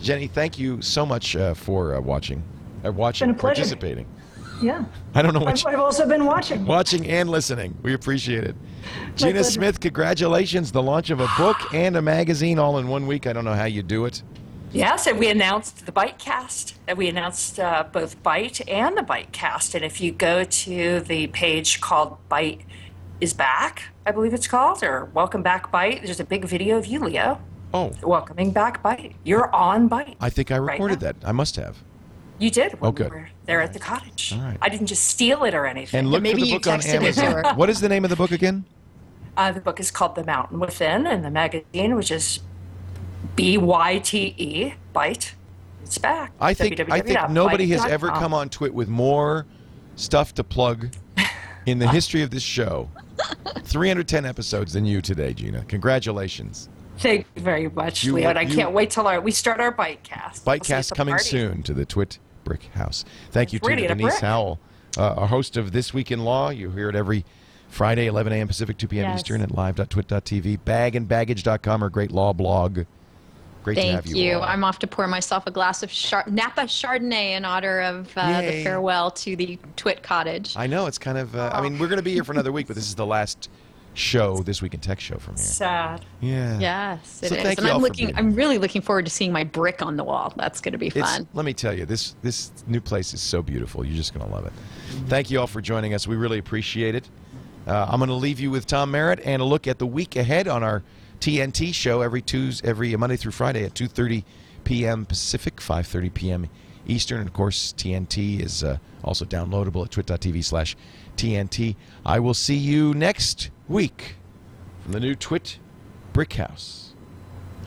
Xeni, 0.02 0.30
thank 0.32 0.58
you 0.58 0.82
so 0.82 1.06
much 1.06 1.36
uh, 1.36 1.54
for 1.54 1.96
uh, 1.96 2.02
watching, 2.02 2.42
uh, 2.86 2.92
watching, 2.92 3.28
Been 3.30 3.36
a 3.36 3.40
participating. 3.40 4.08
Yeah. 4.64 4.84
I 5.14 5.22
don't 5.22 5.34
know 5.36 5.42
what 5.42 5.50
I've, 5.50 5.60
you- 5.62 5.70
I've 5.78 5.80
also 5.80 6.08
been 6.08 6.26
watching. 6.26 6.66
watching 6.66 7.06
and 7.08 7.30
listening. 7.30 7.78
We 7.84 7.94
appreciate 7.94 8.44
it. 8.46 8.56
Gina 9.16 9.34
pleasure. 9.34 9.44
Smith, 9.44 9.80
congratulations! 9.80 10.72
The 10.72 10.82
launch 10.82 11.12
of 11.12 11.20
a 11.20 11.28
book 11.38 11.58
and 11.74 11.96
a 11.98 12.02
magazine 12.02 12.58
all 12.58 12.80
in 12.80 12.88
one 12.88 13.06
week. 13.06 13.28
I 13.28 13.34
don't 13.34 13.46
know 13.46 13.54
how 13.54 13.66
you 13.66 13.84
do 13.84 14.06
it. 14.06 14.24
Yes, 14.74 15.08
and 15.08 15.18
we 15.18 15.30
announced 15.30 15.86
the 15.86 15.92
Bytecast. 15.92 16.74
And 16.88 16.98
we 16.98 17.08
announced 17.08 17.60
uh, 17.60 17.86
both 17.92 18.22
Byte 18.22 18.62
and 18.72 18.98
the 18.98 19.02
Bytecast. 19.02 19.76
And 19.76 19.84
if 19.86 20.02
you 20.02 20.12
go 20.12 20.44
to 20.44 21.00
the 21.00 21.28
page 21.28 21.80
called 21.82 22.18
Byte 22.30 22.62
is 23.22 23.34
Back, 23.34 23.84
I 24.06 24.12
believe 24.12 24.34
it's 24.34 24.48
called, 24.48 24.84
or 24.84 25.06
Welcome 25.06 25.42
Back 25.42 25.72
Byte, 25.72 26.04
there's 26.06 26.20
a 26.20 26.26
big 26.26 26.46
video 26.46 26.78
of 26.78 26.86
you, 26.86 27.00
Leo, 27.00 27.42
Oh, 27.74 27.92
welcoming 28.02 28.52
back 28.52 28.82
Byte. 28.82 29.14
You're 29.26 29.54
on 29.54 29.90
Byte. 29.90 30.16
I 30.22 30.30
think 30.30 30.52
I 30.52 30.56
recorded 30.56 31.02
now. 31.02 31.08
that. 31.08 31.16
I 31.26 31.32
must 31.34 31.56
have. 31.58 31.78
You 32.40 32.50
did 32.50 32.74
when 32.80 32.90
Oh, 32.90 32.92
good. 32.92 33.12
we 33.12 33.18
were 33.18 33.30
there 33.46 33.62
at 33.62 33.74
the 33.74 33.80
cottage. 33.80 34.32
All 34.34 34.42
right. 34.42 34.58
I 34.62 34.70
didn't 34.70 34.88
just 34.88 35.04
steal 35.06 35.44
it 35.44 35.54
or 35.54 35.66
anything. 35.66 36.00
And 36.00 36.10
look 36.12 36.22
maybe 36.24 36.42
for 36.42 36.46
the 36.46 36.54
book 36.54 36.68
on 36.68 36.80
texted 36.80 37.04
it 37.04 37.14
to 37.16 37.24
Amazon. 37.26 37.58
What 37.58 37.70
is 37.70 37.82
the 37.82 37.90
name 37.90 38.04
of 38.06 38.10
the 38.10 38.16
book 38.16 38.32
again? 38.32 38.66
Uh, 39.38 39.52
the 39.52 39.60
book 39.62 39.80
is 39.80 39.92
called 39.92 40.16
The 40.16 40.24
Mountain 40.24 40.60
Within, 40.60 41.06
and 41.06 41.24
the 41.24 41.30
magazine, 41.30 41.94
which 41.96 42.10
is 42.10 42.40
B 43.38 43.58
Y 43.58 44.00
T 44.00 44.34
E, 44.38 44.74
Byte, 44.94 45.32
it's 45.84 45.98
back. 45.98 46.34
I 46.42 46.54
think 46.54 46.80
I 46.92 47.00
think 47.00 47.30
nobody 47.30 47.68
has 47.68 47.86
ever 47.86 48.10
come 48.10 48.34
on 48.34 48.50
Twit 48.50 48.74
with 48.74 48.90
more 48.90 49.46
stuff 49.96 50.34
to 50.34 50.44
plug 50.44 50.90
in 51.66 51.80
the 51.80 51.88
history 51.88 52.22
of 52.24 52.32
this 52.32 52.44
show. 52.44 52.90
310 53.64 54.26
episodes 54.26 54.74
than 54.74 54.86
you 54.86 55.02
today, 55.02 55.34
Gina. 55.34 55.64
Congratulations. 55.68 56.70
Thank 57.00 57.26
you 57.36 57.42
very 57.42 57.70
much, 57.70 58.04
You- 58.04 58.14
Leo. 58.14 58.30
And 58.30 58.38
I 58.38 58.44
you- 58.44 58.56
can't 58.56 58.72
wait 58.74 58.90
till 58.92 59.08
our, 59.08 59.20
we 59.22 59.32
start 59.32 59.60
our 59.60 59.72
Bytecast. 59.74 60.46
We'll 60.46 60.60
see 60.64 60.74
you 60.74 60.78
at 60.78 60.84
Bytecast 60.84 60.90
the 60.90 60.96
coming 60.96 61.12
party. 61.14 61.24
soon 61.26 61.64
to 61.64 61.74
the 61.74 61.86
Twit 61.86 62.20
Brick 62.44 62.66
House. 62.74 63.06
Thank 63.32 63.54
you 63.54 63.60
to 63.60 63.76
Denise. 63.76 64.20
Howell, 64.20 64.60
uh, 64.98 65.14
our 65.16 65.28
host 65.28 65.58
of 65.58 65.72
This 65.72 65.94
Week 65.94 66.12
in 66.12 66.24
Law. 66.24 66.50
You 66.50 66.72
hear 66.72 66.90
it 66.90 66.96
every 66.96 67.26
Friday, 67.70 68.08
11 68.08 68.34
a.m. 68.34 68.48
Pacific, 68.48 68.78
2 68.78 68.88
p.m. 68.88 69.10
Yes. 69.10 69.20
Eastern 69.20 69.42
at 69.42 69.52
live.twit.tv. 69.52 70.60
Bagandbaggage.com, 70.66 71.84
our 71.84 71.90
great 71.90 72.12
law 72.12 72.34
blog. 72.34 72.82
Great 73.68 73.76
to 73.76 73.92
have 73.92 74.04
Thank 74.06 74.16
you. 74.16 74.24
you. 74.24 74.36
all. 74.38 74.44
I'm 74.44 74.64
off 74.64 74.80
to 74.80 74.88
pour 74.88 75.08
myself 75.08 75.44
a 75.46 75.52
glass 75.52 75.84
of 75.84 75.92
Char- 75.92 76.24
Napa 76.30 76.62
Chardonnay 76.62 77.32
in 77.36 77.44
honor 77.44 77.82
of 77.82 78.10
uh, 78.16 78.40
the 78.42 78.64
farewell 78.64 79.12
to 79.12 79.36
the 79.36 79.60
Twit 79.76 80.04
Cottage. 80.04 80.56
I 80.56 80.68
know 80.68 80.86
it's 80.86 80.98
kind 80.98 81.18
of. 81.18 81.36
Uh, 81.36 81.50
I 81.54 81.60
mean, 81.62 81.78
we're 81.78 81.88
going 81.90 81.98
to 81.98 82.04
be 82.04 82.14
here 82.14 82.24
for 82.24 82.32
another 82.32 82.54
week, 82.54 82.68
but 82.68 82.76
this 82.78 82.88
is 82.88 82.96
the 82.96 83.06
last 83.06 83.50
show, 83.94 84.38
this 84.44 84.62
week 84.62 84.74
in 84.74 84.80
tech 84.80 85.02
show 85.02 85.18
from 85.18 85.36
here. 85.36 85.44
Sad. 85.44 86.06
Yeah. 86.22 86.58
Yes, 86.60 87.22
it 87.24 87.28
So 87.30 87.36
is. 87.36 87.44
thank 87.44 87.58
and 87.60 87.68
you 87.68 87.74
all 87.74 87.78
I'm 87.78 87.82
for 87.82 87.88
looking. 87.90 88.06
being 88.08 88.18
I'm 88.18 88.34
really 88.36 88.58
looking 88.58 88.82
forward 88.82 89.04
to 89.04 89.12
seeing 89.12 89.34
my 89.34 89.44
brick 89.44 89.82
on 89.82 89.98
the 89.98 90.04
wall. 90.06 90.32
That's 90.38 90.62
going 90.62 90.72
to 90.72 90.78
be 90.78 90.88
It's, 90.88 91.00
fun. 91.00 91.28
let 91.34 91.44
me 91.46 91.54
tell 91.54 91.74
you, 91.74 91.86
this 91.86 92.16
this 92.22 92.52
new 92.68 92.80
place 92.80 93.14
is 93.14 93.22
so 93.22 93.42
beautiful. 93.42 93.84
You're 93.86 93.98
just 93.98 94.14
going 94.14 94.26
to 94.26 94.32
love 94.34 94.46
it. 94.46 94.54
Thank 95.08 95.30
you 95.30 95.42
all 95.42 95.48
for 95.48 95.60
joining 95.60 95.94
us. 95.94 96.08
We 96.08 96.16
really 96.16 96.38
appreciate 96.38 96.96
it. 96.96 97.10
Uh, 97.68 97.86
I'm 97.90 98.00
going 98.00 98.08
to 98.08 98.14
leave 98.16 98.40
you 98.40 98.50
with 98.50 98.66
Tom 98.66 98.92
Merritt 98.92 99.20
and 99.26 99.42
a 99.42 99.46
look 99.46 99.68
at 99.68 99.78
the 99.78 99.86
week 99.88 100.16
ahead 100.16 100.48
on 100.48 100.64
our 100.64 100.84
TNT 101.20 101.74
show 101.74 102.02
every 102.02 102.22
Tuesday, 102.22 102.68
every 102.68 102.96
Monday 102.96 103.18
through 103.18 103.32
Friday 103.32 103.64
at 103.64 103.74
2:30 103.74 104.24
p.m. 104.64 105.06
Pacific, 105.06 105.58
5:30 105.58 106.14
p.m. 106.14 106.48
Eastern. 106.86 107.20
And 107.20 107.28
of 107.28 107.34
course, 107.34 107.74
TNT 107.74 108.40
is 108.40 108.64
uh, 108.64 108.78
also 109.04 109.26
downloadable 109.26 109.86
at 109.86 109.92
twit.tv/TNT. 109.92 111.76
I 112.06 112.20
will 112.20 112.34
see 112.34 112.56
you 112.56 112.94
next 112.94 113.50
week 113.68 114.16
from 114.82 114.94
the 114.94 115.00
new 115.00 115.16
Twit 115.16 115.60
Brick 116.14 116.34
House. 116.34 116.94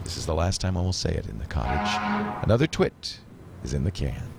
This 0.03 0.17
is 0.17 0.25
the 0.25 0.33
last 0.33 0.61
time 0.61 0.75
I 0.75 0.81
will 0.81 0.93
say 0.93 1.13
it 1.13 1.27
in 1.27 1.37
the 1.37 1.45
cottage. 1.45 2.43
Another 2.43 2.67
twit 2.67 3.19
is 3.63 3.73
in 3.73 3.83
the 3.83 3.91
can. 3.91 4.30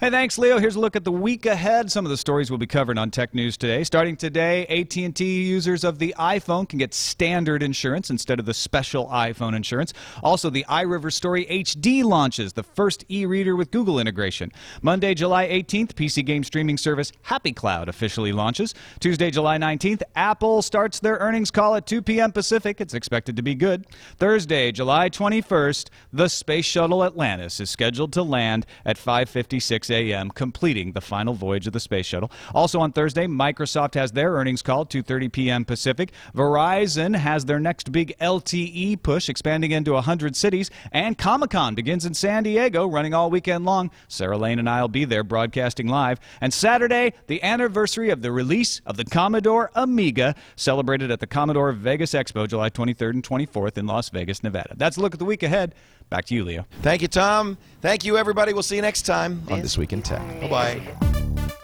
Hey, 0.00 0.10
thanks, 0.10 0.38
Leo. 0.38 0.60
Here's 0.60 0.76
a 0.76 0.78
look 0.78 0.94
at 0.94 1.02
the 1.02 1.10
week 1.10 1.44
ahead. 1.44 1.90
Some 1.90 2.06
of 2.06 2.10
the 2.10 2.16
stories 2.16 2.52
we'll 2.52 2.58
be 2.58 2.68
covering 2.68 2.98
on 2.98 3.10
Tech 3.10 3.34
News 3.34 3.56
today. 3.56 3.82
Starting 3.82 4.16
today, 4.16 4.64
AT&T 4.66 5.24
users 5.24 5.82
of 5.82 5.98
the 5.98 6.14
iPhone 6.16 6.68
can 6.68 6.78
get 6.78 6.94
standard 6.94 7.64
insurance 7.64 8.08
instead 8.08 8.38
of 8.38 8.46
the 8.46 8.54
special 8.54 9.08
iPhone 9.08 9.56
insurance. 9.56 9.92
Also, 10.22 10.50
the 10.50 10.64
iRiver 10.68 11.12
Story 11.12 11.46
HD 11.46 12.04
launches, 12.04 12.52
the 12.52 12.62
first 12.62 13.04
e-reader 13.10 13.56
with 13.56 13.72
Google 13.72 13.98
integration. 13.98 14.52
Monday, 14.82 15.14
July 15.14 15.48
18th, 15.48 15.94
PC 15.94 16.24
game 16.24 16.44
streaming 16.44 16.76
service 16.76 17.10
Happy 17.22 17.52
Cloud 17.52 17.88
officially 17.88 18.30
launches. 18.30 18.76
Tuesday, 19.00 19.32
July 19.32 19.58
19th, 19.58 20.02
Apple 20.14 20.62
starts 20.62 21.00
their 21.00 21.16
earnings 21.16 21.50
call 21.50 21.74
at 21.74 21.88
2 21.88 22.02
p.m. 22.02 22.30
Pacific. 22.30 22.80
It's 22.80 22.94
expected 22.94 23.34
to 23.34 23.42
be 23.42 23.56
good. 23.56 23.84
Thursday, 24.16 24.70
July 24.70 25.10
21st, 25.10 25.88
the 26.12 26.28
Space 26.28 26.66
Shuttle 26.66 27.02
Atlantis 27.02 27.58
is 27.58 27.68
scheduled 27.68 28.12
to 28.12 28.22
land 28.22 28.64
at 28.84 28.96
5:56 28.96 29.87
a.m., 29.90 30.30
completing 30.30 30.92
the 30.92 31.00
final 31.00 31.34
voyage 31.34 31.66
of 31.66 31.72
the 31.72 31.80
space 31.80 32.06
shuttle. 32.06 32.30
Also 32.54 32.80
on 32.80 32.92
Thursday, 32.92 33.26
Microsoft 33.26 33.94
has 33.94 34.12
their 34.12 34.32
earnings 34.32 34.62
call 34.62 34.86
2:30 34.86 35.32
p.m. 35.32 35.64
Pacific. 35.64 36.12
Verizon 36.34 37.16
has 37.16 37.44
their 37.44 37.60
next 37.60 37.92
big 37.92 38.16
LTE 38.20 39.02
push, 39.02 39.28
expanding 39.28 39.70
into 39.70 39.92
100 39.92 40.36
cities, 40.36 40.70
and 40.92 41.18
Comic-Con 41.18 41.74
begins 41.74 42.04
in 42.04 42.14
San 42.14 42.42
Diego, 42.42 42.86
running 42.86 43.14
all 43.14 43.30
weekend 43.30 43.64
long. 43.64 43.90
Sarah 44.08 44.38
Lane 44.38 44.58
and 44.58 44.68
I'll 44.68 44.88
be 44.88 45.04
there 45.04 45.24
broadcasting 45.24 45.88
live. 45.88 46.18
And 46.40 46.52
Saturday, 46.52 47.12
the 47.26 47.42
anniversary 47.42 48.10
of 48.10 48.22
the 48.22 48.32
release 48.32 48.80
of 48.86 48.96
the 48.96 49.04
Commodore 49.04 49.70
Amiga, 49.74 50.34
celebrated 50.56 51.10
at 51.10 51.20
the 51.20 51.26
Commodore 51.26 51.72
Vegas 51.72 52.12
Expo, 52.12 52.48
July 52.48 52.70
23rd 52.70 53.10
and 53.10 53.22
24th 53.22 53.78
in 53.78 53.86
Las 53.86 54.08
Vegas, 54.10 54.42
Nevada. 54.42 54.74
That's 54.76 54.96
a 54.96 55.00
look 55.00 55.14
at 55.14 55.18
the 55.18 55.24
week 55.24 55.42
ahead. 55.42 55.74
Back 56.10 56.24
to 56.26 56.34
you, 56.34 56.44
Leo. 56.44 56.66
Thank 56.82 57.02
you, 57.02 57.08
Tom. 57.08 57.58
Thank 57.80 58.04
you, 58.04 58.16
everybody. 58.16 58.52
We'll 58.52 58.62
see 58.62 58.76
you 58.76 58.82
next 58.82 59.02
time 59.02 59.42
on 59.50 59.60
This 59.60 59.76
Week 59.76 59.92
in 59.92 60.02
Tech. 60.02 60.22
Bye 60.40 60.48
bye. 60.48 61.54